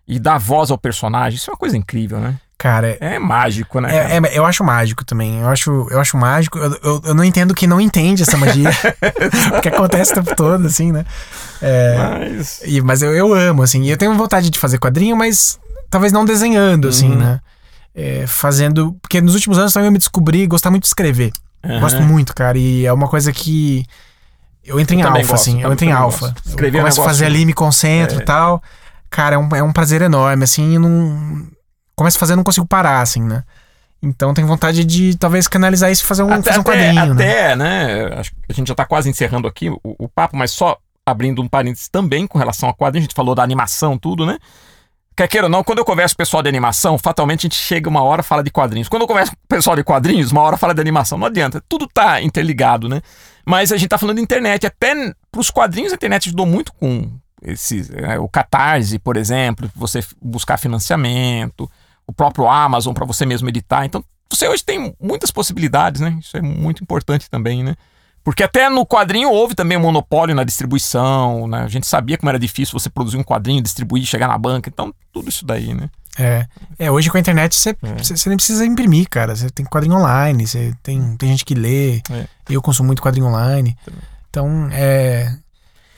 e 0.07 0.19
dar 0.19 0.37
voz 0.37 0.71
ao 0.71 0.77
personagem, 0.77 1.35
isso 1.37 1.49
é 1.49 1.53
uma 1.53 1.57
coisa 1.59 1.75
incrível, 1.77 2.19
né? 2.19 2.35
Cara, 2.57 2.97
é, 3.01 3.15
É 3.15 3.19
mágico, 3.19 3.81
né? 3.81 3.89
cara? 3.89 4.13
é- 4.13 4.17
é- 4.35 4.37
eu 4.37 4.45
acho 4.45 4.63
mágico 4.63 5.03
também. 5.03 5.41
Eu 5.41 5.49
acho, 5.49 5.87
eu 5.91 5.99
acho 5.99 6.15
mágico. 6.15 6.57
Eu, 6.57 6.79
eu, 6.81 7.01
eu 7.07 7.13
não 7.13 7.23
entendo 7.25 7.53
quem 7.53 7.67
não 7.67 7.81
entende 7.81 8.23
essa 8.23 8.37
magia. 8.37 8.69
porque 9.51 9.67
acontece 9.67 10.13
o 10.13 10.15
tempo 10.15 10.33
todo, 10.33 10.65
assim, 10.65 10.91
né? 10.93 11.05
É, 11.61 11.95
Mas. 11.97 12.61
e- 12.63 12.81
mas 12.81 13.01
eu, 13.01 13.13
eu 13.13 13.33
amo, 13.33 13.63
assim. 13.63 13.81
E 13.83 13.89
eu 13.89 13.97
tenho 13.97 14.13
vontade 14.15 14.49
de 14.49 14.57
fazer 14.59 14.77
quadrinho, 14.77 15.15
mas 15.17 15.59
talvez 15.89 16.13
não 16.13 16.23
desenhando, 16.23 16.87
assim, 16.87 17.09
Uhum. 17.09 17.17
né? 17.17 17.39
É, 17.93 18.25
fazendo. 18.27 18.93
Porque 19.01 19.19
nos 19.19 19.33
últimos 19.35 19.57
anos 19.57 19.73
também 19.73 19.87
eu 19.87 19.91
me 19.91 19.97
descobri 19.97 20.47
gostar 20.47 20.69
muito 20.71 20.83
de 20.83 20.87
escrever. 20.87 21.33
Aham. 21.63 21.79
Gosto 21.79 22.01
muito, 22.01 22.33
cara. 22.35 22.57
E 22.57 22.85
é 22.85 22.91
uma 22.93 23.07
coisa 23.07 23.31
que. 23.31 23.85
Eu 24.63 24.79
entro 24.79 24.95
em 24.95 24.99
Eu 25.01 25.07
também 25.07 25.21
alfa, 25.21 25.33
assim. 25.35 25.61
eu 25.61 25.71
entro 25.73 25.85
em 25.85 25.91
alfa. 25.91 26.33
Escrever 26.45 26.77
é 26.77 26.79
eu 26.79 26.81
um 26.81 26.83
começo 26.83 27.01
a 27.01 27.05
fazer 27.05 27.25
ali, 27.25 27.45
me 27.45 27.53
concentro 27.53 28.19
É. 28.19 28.21
e 28.21 28.25
tal. 28.25 28.61
Cara, 29.09 29.35
é 29.35 29.37
um, 29.37 29.55
é 29.55 29.61
um 29.63 29.73
prazer 29.73 30.01
enorme, 30.01 30.43
assim. 30.43 30.77
Não. 30.77 31.47
Começo 31.95 32.17
a 32.17 32.19
fazer, 32.19 32.35
não 32.35 32.43
consigo 32.43 32.65
parar, 32.65 33.01
assim, 33.01 33.21
né? 33.21 33.43
Então 34.01 34.33
tenho 34.33 34.47
vontade 34.47 34.83
de 34.83 35.15
talvez 35.17 35.47
canalizar 35.47 35.89
isso 35.91 36.03
e 36.03 36.05
fazer 36.05 36.23
um, 36.23 36.33
até, 36.33 36.51
fazer 36.51 36.57
um 36.57 36.61
até- 36.61 36.71
quadrinho, 36.93 37.13
né? 37.13 37.23
até, 37.23 37.55
né? 37.55 38.03
Acho 38.19 38.31
que 38.31 38.37
a 38.49 38.53
gente 38.53 38.67
já 38.67 38.75
tá 38.75 38.85
quase 38.85 39.09
encerrando 39.09 39.47
aqui 39.47 39.69
o, 39.69 39.79
o 39.83 40.09
papo, 40.09 40.35
mas 40.35 40.51
só 40.51 40.77
abrindo 41.05 41.41
um 41.41 41.47
parênteses 41.47 41.87
também 41.87 42.25
com 42.27 42.37
relação 42.37 42.67
a 42.67 42.73
quadrinho, 42.73 43.01
a 43.03 43.05
gente 43.05 43.15
falou 43.15 43.33
da 43.35 43.43
animação, 43.43 43.97
tudo, 43.97 44.25
né? 44.25 44.37
Quer 45.15 45.27
queira 45.27 45.45
ou 45.45 45.51
não, 45.51 45.63
quando 45.63 45.79
eu 45.79 45.85
converso 45.85 46.15
com 46.15 46.21
o 46.21 46.25
pessoal 46.25 46.41
de 46.41 46.49
animação, 46.49 46.97
fatalmente 46.97 47.41
a 47.41 47.43
gente 47.43 47.55
chega 47.55 47.87
uma 47.87 48.01
hora 48.01 48.23
fala 48.23 48.43
de 48.43 48.49
quadrinhos. 48.49 48.89
Quando 48.89 49.03
eu 49.03 49.07
converso 49.07 49.31
com 49.31 49.37
o 49.37 49.47
pessoal 49.47 49.75
de 49.75 49.83
quadrinhos, 49.83 50.31
uma 50.31 50.41
hora 50.41 50.57
fala 50.57 50.73
de 50.73 50.81
animação. 50.81 51.17
Não 51.17 51.27
adianta, 51.27 51.63
tudo 51.69 51.87
tá 51.87 52.21
interligado, 52.21 52.89
né? 52.89 53.01
Mas 53.45 53.71
a 53.71 53.77
gente 53.77 53.89
tá 53.89 53.97
falando 53.97 54.17
de 54.17 54.23
internet. 54.23 54.65
Até 54.65 55.13
pros 55.31 55.51
quadrinhos 55.51 55.91
a 55.91 55.95
internet 55.95 56.29
ajudou 56.29 56.45
muito 56.45 56.73
com 56.73 57.11
esse, 57.43 57.91
é, 57.95 58.17
o 58.17 58.27
Catarse, 58.27 58.97
por 58.97 59.17
exemplo, 59.17 59.69
você 59.75 60.03
buscar 60.21 60.57
financiamento, 60.57 61.69
o 62.07 62.13
próprio 62.13 62.47
Amazon 62.47 62.93
para 62.93 63.05
você 63.05 63.25
mesmo 63.25 63.49
editar. 63.49 63.85
Então, 63.85 64.03
você 64.29 64.47
hoje 64.47 64.63
tem 64.63 64.95
muitas 64.99 65.29
possibilidades, 65.29 66.01
né? 66.01 66.17
Isso 66.19 66.35
é 66.35 66.41
muito 66.41 66.81
importante 66.81 67.29
também, 67.29 67.63
né? 67.63 67.75
Porque 68.23 68.41
até 68.43 68.69
no 68.69 68.85
quadrinho 68.85 69.29
houve 69.29 69.53
também 69.53 69.77
um 69.77 69.81
monopólio 69.81 70.33
na 70.33 70.43
distribuição, 70.43 71.47
né? 71.47 71.63
A 71.63 71.67
gente 71.67 71.85
sabia 71.85 72.17
como 72.17 72.29
era 72.29 72.39
difícil 72.39 72.79
você 72.79 72.89
produzir 72.89 73.17
um 73.17 73.23
quadrinho, 73.23 73.61
distribuir, 73.61 74.05
chegar 74.05 74.27
na 74.27 74.37
banca. 74.37 74.69
Então, 74.69 74.93
tudo 75.11 75.29
isso 75.29 75.45
daí, 75.45 75.73
né? 75.73 75.89
É. 76.17 76.45
É, 76.79 76.91
hoje 76.91 77.09
com 77.09 77.17
a 77.17 77.19
internet 77.19 77.55
você 77.55 77.71
É. 77.71 78.27
nem 78.27 78.37
precisa 78.37 78.65
imprimir, 78.65 79.09
cara. 79.09 79.35
Você 79.35 79.49
tem 79.49 79.65
quadrinho 79.65 79.95
online, 79.97 80.47
você 80.47 80.73
tem, 80.81 81.17
tem 81.17 81.29
gente 81.29 81.43
que 81.43 81.53
lê. 81.55 81.97
É. 82.09 82.25
Eu 82.49 82.61
consumo 82.61 82.87
muito 82.87 83.01
quadrinho 83.01 83.27
online. 83.27 83.75
Então, 84.29 84.69
é. 84.71 85.35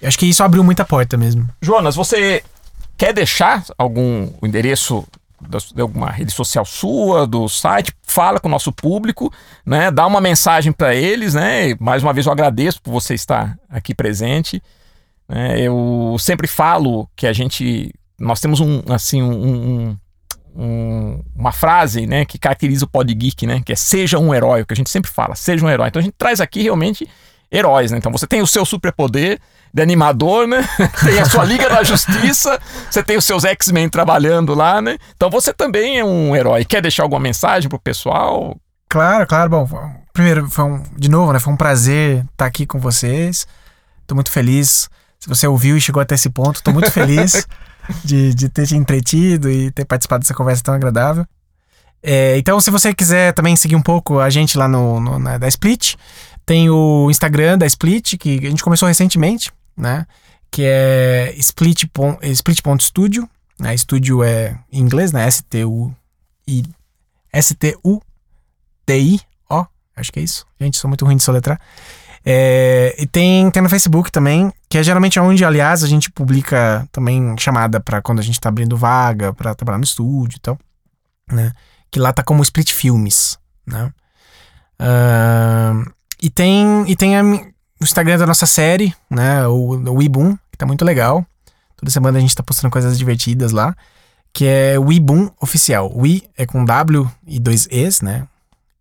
Acho 0.04 0.18
que 0.18 0.26
isso 0.26 0.44
abriu 0.44 0.64
muita 0.64 0.84
porta 0.86 1.18
mesmo. 1.18 1.48
Jonas, 1.62 1.96
você 1.96 2.44
quer 2.98 3.14
deixar 3.14 3.64
algum 3.78 4.32
endereço 4.42 5.06
de 5.74 5.82
alguma 5.82 6.10
rede 6.10 6.32
social 6.32 6.66
sua, 6.66 7.26
do 7.28 7.48
site? 7.48 7.94
Fala 8.04 8.40
com 8.40 8.48
o 8.48 8.52
nosso 8.52 8.72
público, 8.72 9.32
né? 9.66 9.92
Dá 9.92 10.06
uma 10.08 10.20
mensagem 10.22 10.72
para 10.72 10.94
eles, 10.96 11.34
né? 11.34 11.70
E, 11.70 11.78
mais 11.80 12.04
uma 12.04 12.14
vez 12.14 12.26
eu 12.26 12.32
agradeço 12.32 12.82
por 12.82 12.92
você 12.92 13.14
estar 13.14 13.58
aqui 13.70 13.94
presente. 13.96 14.62
né? 15.28 15.60
Eu 15.60 16.16
sempre 16.20 16.48
falo 16.48 17.10
que 17.16 17.26
a 17.28 17.34
gente 17.34 17.94
nós 18.20 18.40
temos 18.40 18.60
um 18.60 18.82
assim 18.90 19.22
um, 19.22 19.34
um- 19.34 19.98
um- 20.56 21.22
uma 21.36 21.52
frase, 21.52 22.06
né, 22.08 22.24
que 22.24 22.38
caracteriza 22.38 22.86
o 22.86 22.88
Pod 22.88 23.14
Geek, 23.14 23.46
né, 23.46 23.62
que 23.66 23.74
é 23.74 23.76
seja 23.76 24.18
um 24.20 24.34
herói, 24.34 24.64
que 24.66 24.74
a 24.74 24.76
gente 24.76 24.90
sempre 24.90 25.12
fala, 25.12 25.36
seja 25.36 25.66
um 25.66 25.70
herói. 25.70 25.88
Então 25.90 26.00
a 26.00 26.04
gente 26.04 26.16
traz 26.18 26.40
aqui 26.40 26.62
realmente 26.62 27.06
heróis, 27.52 27.92
né? 27.92 27.98
Então 27.98 28.12
você 28.12 28.26
tem 28.28 28.42
o 28.42 28.48
seu 28.48 28.66
superpoder 28.66 29.40
de 29.74 29.82
animador, 29.82 30.48
né? 30.48 30.68
tem 31.04 31.20
a 31.20 31.26
sua 31.26 31.44
Liga 31.44 31.70
da 31.70 31.84
Justiça, 31.84 32.60
você 32.90 33.04
tem 33.04 33.18
os 33.18 33.26
seus 33.26 33.44
X-Men 33.46 33.90
trabalhando 33.90 34.54
lá, 34.54 34.82
né? 34.82 34.98
Então 35.16 35.30
você 35.30 35.54
também 35.54 36.00
é 36.00 36.04
um 36.06 36.36
herói. 36.36 36.64
Quer 36.66 36.82
deixar 36.82 37.04
alguma 37.04 37.20
mensagem 37.22 37.70
pro 37.70 37.80
pessoal? 37.80 38.56
Claro, 38.90 39.28
claro. 39.28 39.50
Bom, 39.50 39.68
primeiro, 40.14 40.50
foi 40.50 40.64
um, 40.66 40.84
de 40.98 41.10
novo, 41.10 41.34
né? 41.34 41.40
Foi 41.40 41.52
um 41.54 41.58
prazer 41.58 42.24
estar 42.32 42.46
aqui 42.46 42.66
com 42.66 42.80
vocês. 42.80 43.46
Tô 44.08 44.16
muito 44.16 44.32
feliz. 44.32 44.90
Se 45.20 45.28
você 45.28 45.48
ouviu 45.48 45.76
e 45.76 45.82
chegou 45.82 46.02
até 46.02 46.16
esse 46.16 46.30
ponto, 46.30 46.62
tô 46.62 46.72
muito 46.72 46.92
feliz 46.92 47.48
de, 48.06 48.34
de 48.34 48.48
ter 48.48 48.68
te 48.68 48.76
entretido 48.76 49.50
e 49.50 49.72
ter 49.72 49.84
participado 49.86 50.22
dessa 50.22 50.34
conversa 50.34 50.64
tão 50.64 50.74
agradável. 50.76 51.26
É, 52.04 52.38
então, 52.38 52.60
se 52.62 52.70
você 52.70 52.94
quiser 52.94 53.34
também 53.34 53.56
seguir 53.56 53.76
um 53.76 53.82
pouco 53.82 54.20
a 54.20 54.30
gente 54.30 54.58
lá 54.58 54.68
no, 54.68 55.00
no- 55.00 55.18
na, 55.18 55.40
da 55.40 55.48
Split, 55.48 55.96
tem 56.46 56.70
o 56.70 57.10
Instagram 57.10 57.58
da 57.58 57.66
Split, 57.66 58.18
que 58.18 58.38
a 58.46 58.50
gente 58.50 58.64
começou 58.64 58.88
recentemente, 58.88 59.52
né? 59.76 60.06
Que 60.52 60.64
é 60.66 61.34
split, 61.38 61.86
pon- 61.92 62.18
split.studio. 62.22 63.28
Né? 63.60 63.74
Estúdio 63.74 64.24
é 64.24 64.58
em 64.72 64.82
inglês, 64.82 65.12
né? 65.12 65.26
S-T-U-I. 65.28 66.64
S-T-U-T-I. 67.32 69.20
Ó, 69.50 69.66
acho 69.96 70.12
que 70.12 70.20
é 70.20 70.24
isso. 70.24 70.46
Gente, 70.60 70.78
sou 70.78 70.88
muito 70.90 71.06
ruim 71.06 71.16
de 71.18 71.24
soletrar. 71.24 71.60
É, 72.28 72.96
e 72.98 73.06
tem, 73.06 73.50
tem 73.52 73.62
no 73.62 73.70
Facebook 73.70 74.12
também, 74.12 74.52
que 74.68 74.78
é 74.78 74.84
geralmente 74.84 75.20
onde, 75.20 75.46
aliás, 75.46 75.84
a 75.84 75.88
gente 75.88 76.10
publica 76.12 76.88
também 76.92 77.36
chamada 77.38 77.80
pra 77.80 78.02
quando 78.02 78.20
a 78.20 78.24
gente 78.24 78.40
tá 78.42 78.50
abrindo 78.50 78.76
vaga, 78.76 79.32
pra 79.34 79.54
trabalhar 79.54 79.78
no 79.78 79.84
estúdio 79.84 80.38
e 80.38 80.40
tal, 80.40 80.58
né? 81.32 81.52
Que 81.92 82.00
lá 82.00 82.12
tá 82.12 82.24
como 82.24 82.42
Split 82.42 82.74
Filmes, 82.74 83.38
né? 83.66 83.94
Ahn, 84.80 85.86
e 86.26 86.30
tem, 86.30 86.84
e 86.88 86.96
tem 86.96 87.18
a 87.18 87.24
o 87.80 87.84
Instagram 87.84 88.18
da 88.18 88.26
nossa 88.26 88.46
série, 88.46 88.94
né? 89.10 89.46
O, 89.48 89.76
o 89.76 89.98
Weboom, 89.98 90.36
que 90.52 90.58
tá 90.58 90.66
muito 90.66 90.84
legal. 90.86 91.26
Toda 91.76 91.92
semana 91.92 92.18
a 92.18 92.22
gente 92.22 92.36
tá 92.36 92.42
postando 92.42 92.72
coisas 92.72 92.98
divertidas 92.98 93.52
lá. 93.52 93.76
Que 94.34 94.46
é 94.48 94.80
Weboom 94.80 95.30
Oficial. 95.40 95.92
We 95.96 96.22
é 96.38 96.46
com 96.46 96.66
W 96.66 97.10
e 97.28 97.40
dois 97.40 97.68
E's, 97.70 98.02
né? 98.02 98.28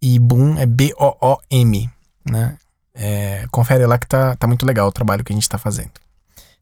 E 0.01 0.19
Boom 0.19 0.59
é 0.59 0.67
B-O-O-M, 0.67 1.91
né? 2.29 2.57
É, 2.95 3.47
confere 3.51 3.85
lá 3.87 3.99
que 3.99 4.07
tá, 4.07 4.37
tá 4.37 4.47
muito 4.47 4.65
legal 4.65 4.89
o 4.89 4.93
trabalho 4.93 5.25
que 5.25 5.33
a 5.33 5.37
gente 5.37 5.49
tá 5.49 5.59
fazendo. 5.59 5.93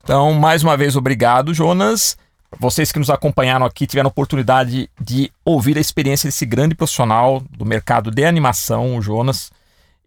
Então, 0.03 0.33
mais 0.33 0.63
uma 0.63 0.77
vez, 0.77 0.97
obrigado, 0.97 1.55
Jonas. 1.55 2.17
Vocês 2.59 2.91
que 2.91 2.99
nos 2.99 3.09
acompanharam 3.09 3.65
aqui 3.65 3.87
tiveram 3.87 4.09
a 4.09 4.11
oportunidade 4.11 4.91
de 5.01 5.31
ouvir 5.45 5.77
a 5.79 5.81
experiência 5.81 6.29
desse 6.29 6.45
grande 6.45 6.75
profissional 6.75 7.43
do 7.57 7.65
mercado 7.65 8.11
de 8.11 8.25
animação, 8.25 8.97
o 8.97 9.03
Jonas. 9.03 9.51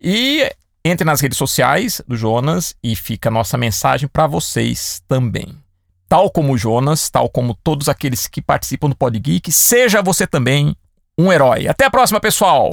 E 0.02 0.52
entre 0.86 1.04
nas 1.04 1.20
redes 1.20 1.38
sociais 1.40 2.00
do 2.08 2.16
Jonas 2.16 2.76
e 2.84 2.96
fica 2.96 3.30
a 3.30 3.32
nossa 3.32 3.58
mensagem 3.58 4.08
para 4.08 4.28
vocês 4.28 5.02
também. 5.08 5.58
Tal 6.08 6.30
como 6.30 6.54
o 6.54 6.58
Jonas, 6.58 7.10
tal 7.10 7.28
como 7.28 7.56
todos 7.56 7.90
aqueles 7.90 8.28
que 8.28 8.40
participam 8.40 8.90
do 8.90 8.96
Pod 8.96 9.18
Geek, 9.18 9.52
seja 9.52 10.04
você 10.04 10.28
também 10.28 10.76
um 11.18 11.34
herói. 11.34 11.68
Até 11.68 11.86
a 11.86 11.90
próxima, 11.90 12.20
pessoal! 12.20 12.72